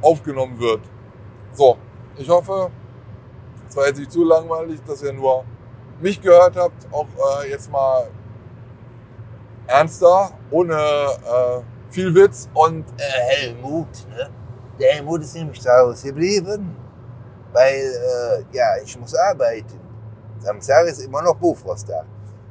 aufgenommen 0.02 0.60
wird. 0.60 0.82
So, 1.52 1.78
ich 2.18 2.30
hoffe, 2.30 2.72
es 3.68 3.76
war 3.76 3.88
jetzt 3.88 4.00
nicht 4.00 4.12
zu 4.12 4.24
langweilig, 4.24 4.80
dass 4.86 5.02
ihr 5.04 5.14
nur 5.14 5.44
mich 6.00 6.22
gehört 6.22 6.56
habt, 6.56 6.88
auch 6.92 7.08
äh, 7.44 7.50
jetzt 7.50 7.72
mal 7.72 8.10
ernster, 9.66 10.32
ohne 10.52 10.74
äh, 10.76 11.62
viel 11.90 12.14
Witz 12.14 12.50
und 12.54 12.86
äh, 12.98 13.04
Helmut, 13.04 13.88
ne? 14.10 14.30
Der 14.80 14.94
Helmut 14.94 15.22
ist 15.22 15.36
nämlich 15.36 15.60
zu 15.60 15.70
Hause 15.70 16.10
geblieben, 16.10 16.76
weil, 17.58 18.44
äh, 18.52 18.56
ja, 18.56 18.78
ich 18.84 18.98
muss 19.00 19.16
arbeiten. 19.16 19.80
Samstag 20.40 20.86
ist 20.86 21.00
immer 21.00 21.24
noch 21.24 21.36
Bofrost 21.36 21.90
da. 21.90 22.04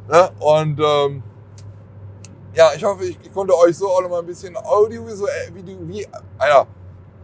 Ne? 0.08 0.30
Und 0.40 0.80
ähm, 0.80 1.22
ja, 2.52 2.70
ich 2.74 2.82
hoffe, 2.82 3.04
ich, 3.04 3.18
ich, 3.22 3.32
konnte 3.32 3.56
euch 3.56 3.76
so 3.76 3.88
auch 3.88 4.02
noch 4.02 4.10
mal 4.10 4.20
ein 4.20 4.26
bisschen 4.26 4.56
audiovisuell, 4.56 5.54
wie, 5.54 5.88
wie 5.88 6.02
äh, 6.02 6.64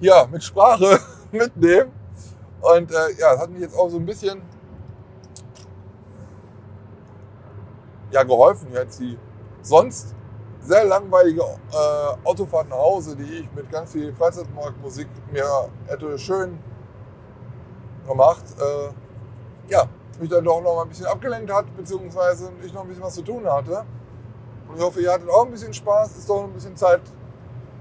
ja, 0.01 0.27
mit 0.31 0.45
Sprache 0.45 0.99
mitnehmen. 1.33 1.91
Und 2.61 2.93
äh, 2.93 3.13
ja, 3.19 3.35
es 3.35 3.41
hat 3.41 3.51
mich 3.51 3.63
jetzt 3.63 3.77
auch 3.77 3.89
so 3.89 3.97
ein 3.97 4.07
bisschen 4.07 4.41
ja, 8.13 8.23
geholfen, 8.23 8.69
jetzt 8.73 9.01
die 9.01 9.19
sonst 9.63 10.15
sehr 10.61 10.85
langweilige 10.85 11.43
äh, 11.43 12.29
Autofahrt 12.29 12.69
nach 12.69 12.77
Hause, 12.77 13.17
die 13.17 13.41
ich 13.41 13.53
mit 13.53 13.69
ganz 13.73 13.91
viel 13.91 14.15
Freizeitmarktmusik 14.15 15.09
mir 15.33 15.45
hätte 15.89 16.17
schön 16.19 16.61
gemacht, 18.07 18.45
äh, 18.59 19.73
ja, 19.73 19.85
mich 20.21 20.31
dann 20.31 20.45
doch 20.45 20.63
noch 20.63 20.77
mal 20.77 20.83
ein 20.83 20.89
bisschen 20.89 21.07
abgelenkt 21.07 21.53
hat, 21.53 21.65
beziehungsweise 21.77 22.51
ich 22.65 22.73
noch 22.73 22.83
ein 22.83 22.89
bisschen 22.89 23.03
was 23.03 23.15
zu 23.15 23.23
tun 23.23 23.45
hatte. 23.51 23.85
Und 24.69 24.77
ich 24.77 24.83
hoffe, 24.83 25.01
ihr 25.01 25.13
hattet 25.13 25.29
auch 25.29 25.45
ein 25.45 25.51
bisschen 25.51 25.73
Spaß, 25.73 26.17
ist 26.17 26.29
doch 26.29 26.45
ein 26.45 26.53
bisschen 26.53 26.77
Zeit 26.77 27.03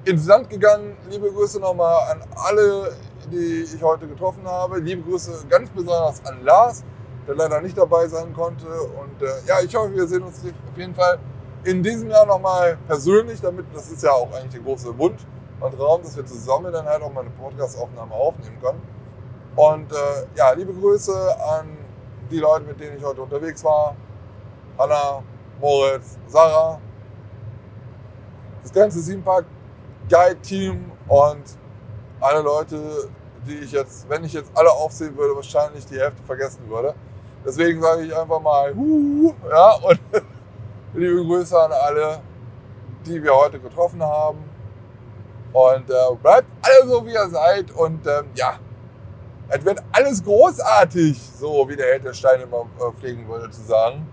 ins 0.06 0.26
Land 0.28 0.50
gegangen. 0.50 0.98
Liebe 1.10 1.32
Grüße 1.32 1.60
nochmal 1.60 2.12
an 2.12 2.24
alle, 2.36 2.92
die 3.32 3.64
ich 3.64 3.82
heute 3.82 4.08
getroffen 4.08 4.46
habe. 4.46 4.80
Liebe 4.80 5.04
Grüße 5.04 5.46
ganz 5.48 5.70
besonders 5.70 6.26
an 6.26 6.44
Lars, 6.44 6.84
der 7.28 7.36
leider 7.36 7.62
nicht 7.62 7.78
dabei 7.78 8.08
sein 8.08 8.34
konnte. 8.34 8.68
Und 8.68 9.22
äh, 9.22 9.28
ja, 9.48 9.62
ich 9.62 9.76
hoffe, 9.76 9.94
wir 9.94 10.08
sehen 10.08 10.24
uns 10.24 10.40
auf 10.40 10.78
jeden 10.78 10.96
Fall 10.96 11.20
in 11.64 11.84
diesem 11.84 12.10
Jahr 12.10 12.26
nochmal 12.26 12.78
persönlich, 12.88 13.40
damit, 13.40 13.68
das 13.74 13.92
ist 13.92 14.02
ja 14.02 14.12
auch 14.12 14.32
eigentlich 14.34 14.54
der 14.54 14.62
große 14.62 14.98
Wunsch 14.98 15.22
und 15.60 15.80
Raum, 15.80 16.02
dass 16.02 16.18
wir 16.18 16.26
zusammen 16.26 16.74
dann 16.74 16.86
halt 16.86 17.04
auch 17.04 17.14
mal 17.14 17.22
eine 17.22 17.30
Podcast-Aufnahme 17.30 18.14
aufnehmen 18.14 18.58
können. 18.60 18.82
Und 19.56 19.92
äh, 19.92 19.96
ja, 20.36 20.52
liebe 20.54 20.74
Grüße 20.74 21.36
an 21.42 21.78
die 22.30 22.40
Leute, 22.40 22.66
mit 22.66 22.80
denen 22.80 22.98
ich 22.98 23.04
heute 23.04 23.22
unterwegs 23.22 23.64
war. 23.64 23.96
Hanna, 24.78 25.22
Moritz, 25.60 26.18
Sarah, 26.28 26.80
das 28.64 28.72
ganze 28.72 29.00
Siebenpark 29.00 29.46
Guide 30.10 30.42
Team 30.42 30.92
und 31.08 31.44
alle 32.20 32.42
Leute, 32.42 33.10
die 33.46 33.56
ich 33.56 33.72
jetzt, 33.72 34.10
wenn 34.10 34.24
ich 34.24 34.34
jetzt 34.34 34.52
alle 34.56 34.72
aufsehen 34.72 35.16
würde, 35.18 35.36
wahrscheinlich 35.36 35.86
die 35.86 36.00
Hälfte 36.00 36.24
vergessen 36.24 36.68
würde. 36.70 36.96
Deswegen 37.46 37.82
sage 37.82 38.04
ich 38.04 38.16
einfach 38.16 38.40
mal, 38.40 38.74
huh, 38.76 39.34
ja, 39.50 39.74
und 39.76 40.00
Liebe 40.94 41.24
Grüße 41.24 41.58
an 41.58 41.72
alle, 41.72 42.20
die 43.06 43.24
wir 43.24 43.34
heute 43.34 43.62
getroffen 43.62 44.04
haben. 44.04 44.40
Und 45.54 45.90
äh, 45.90 46.16
bleibt 46.22 46.48
alle 46.62 46.90
so, 46.90 47.06
wie 47.06 47.14
ihr 47.14 47.30
seid. 47.30 47.72
Und 47.72 48.06
ähm, 48.06 48.26
ja, 48.36 48.60
es 49.52 49.66
wird 49.66 49.84
alles 49.92 50.24
großartig, 50.24 51.20
so 51.40 51.68
wie 51.68 51.76
der 51.76 51.88
Held 51.88 52.06
der 52.06 52.14
Steine 52.14 52.44
immer 52.44 52.66
äh, 52.80 52.92
pflegen 52.98 53.28
würde 53.28 53.50
zu 53.52 53.62
sagen. 53.62 54.08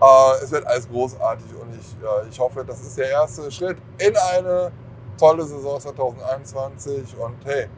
Äh, 0.00 0.44
es 0.44 0.50
wird 0.50 0.66
alles 0.66 0.88
großartig 0.88 1.46
und 1.60 1.72
ich, 1.78 1.96
äh, 2.02 2.28
ich 2.28 2.38
hoffe, 2.38 2.64
das 2.64 2.80
ist 2.80 2.98
der 2.98 3.10
erste 3.10 3.50
Schritt 3.50 3.78
in 3.98 4.14
eine 4.16 4.72
tolle 5.16 5.44
Saison 5.44 5.80
2021. 5.80 7.16
Und 7.18 7.36
hey, 7.44 7.68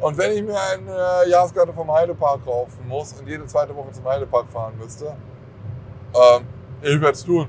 und 0.00 0.16
wenn 0.18 0.32
ich 0.32 0.42
mir 0.42 0.58
eine 0.60 1.28
Jahreskarte 1.28 1.72
vom 1.72 1.90
Heidepark 1.90 2.44
kaufen 2.44 2.86
muss 2.86 3.14
und 3.14 3.26
jede 3.26 3.46
zweite 3.46 3.74
Woche 3.74 3.90
zum 3.92 4.04
Heidepark 4.04 4.48
fahren 4.50 4.74
müsste, 4.78 5.16
ähm, 6.14 6.46
ich 6.82 7.00
werde 7.00 7.12
es 7.12 7.24
tun. 7.24 7.48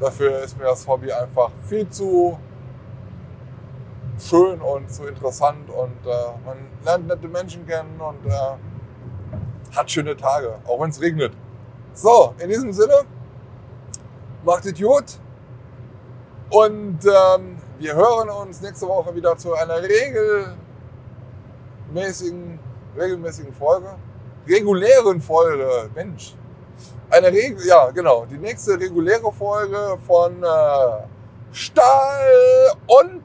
Dafür 0.00 0.42
ist 0.42 0.56
mir 0.56 0.64
das 0.64 0.86
Hobby 0.86 1.12
einfach 1.12 1.50
viel 1.68 1.88
zu 1.90 2.38
schön 4.18 4.60
und 4.60 4.90
zu 4.90 5.06
interessant 5.06 5.70
und 5.70 6.06
äh, 6.06 6.10
man 6.44 6.58
lernt 6.84 7.06
nette 7.06 7.28
Menschen 7.28 7.66
kennen 7.66 8.00
und 8.00 8.26
äh, 8.26 9.76
hat 9.76 9.90
schöne 9.90 10.16
Tage, 10.16 10.54
auch 10.66 10.80
wenn 10.80 10.90
es 10.90 11.00
regnet. 11.00 11.32
So, 11.92 12.34
in 12.38 12.48
diesem 12.48 12.72
Sinne, 12.72 13.04
macht 14.44 14.66
es 14.66 14.78
gut 14.78 15.04
und 16.50 16.98
ähm, 17.04 17.58
wir 17.78 17.94
hören 17.94 18.28
uns 18.30 18.60
nächste 18.60 18.88
Woche 18.88 19.14
wieder 19.14 19.36
zu 19.36 19.54
einer 19.54 19.76
regelmäßigen, 21.90 22.58
regelmäßigen 22.96 23.52
Folge, 23.54 23.94
regulären 24.46 25.20
Folge. 25.20 25.90
Mensch, 25.94 26.34
eine 27.10 27.28
Regel, 27.28 27.66
ja, 27.66 27.90
genau. 27.90 28.26
Die 28.26 28.38
nächste 28.38 28.78
reguläre 28.78 29.32
Folge 29.32 29.98
von 30.06 30.42
äh, 30.42 30.46
Stahl 31.52 32.72
und 32.86 33.22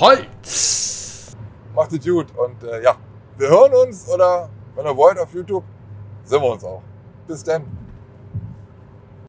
Holz. 0.00 1.36
Macht 1.74 1.92
es 1.92 2.04
gut 2.04 2.26
und 2.36 2.62
äh, 2.64 2.82
ja, 2.82 2.96
wir 3.36 3.48
hören 3.48 3.72
uns 3.74 4.08
oder 4.08 4.48
wenn 4.74 4.86
ihr 4.86 4.96
wollt 4.96 5.18
auf 5.18 5.32
YouTube, 5.32 5.64
sehen 6.24 6.42
wir 6.42 6.50
uns 6.50 6.64
auch. 6.64 6.82
Bis 7.26 7.44
dann. 7.44 7.83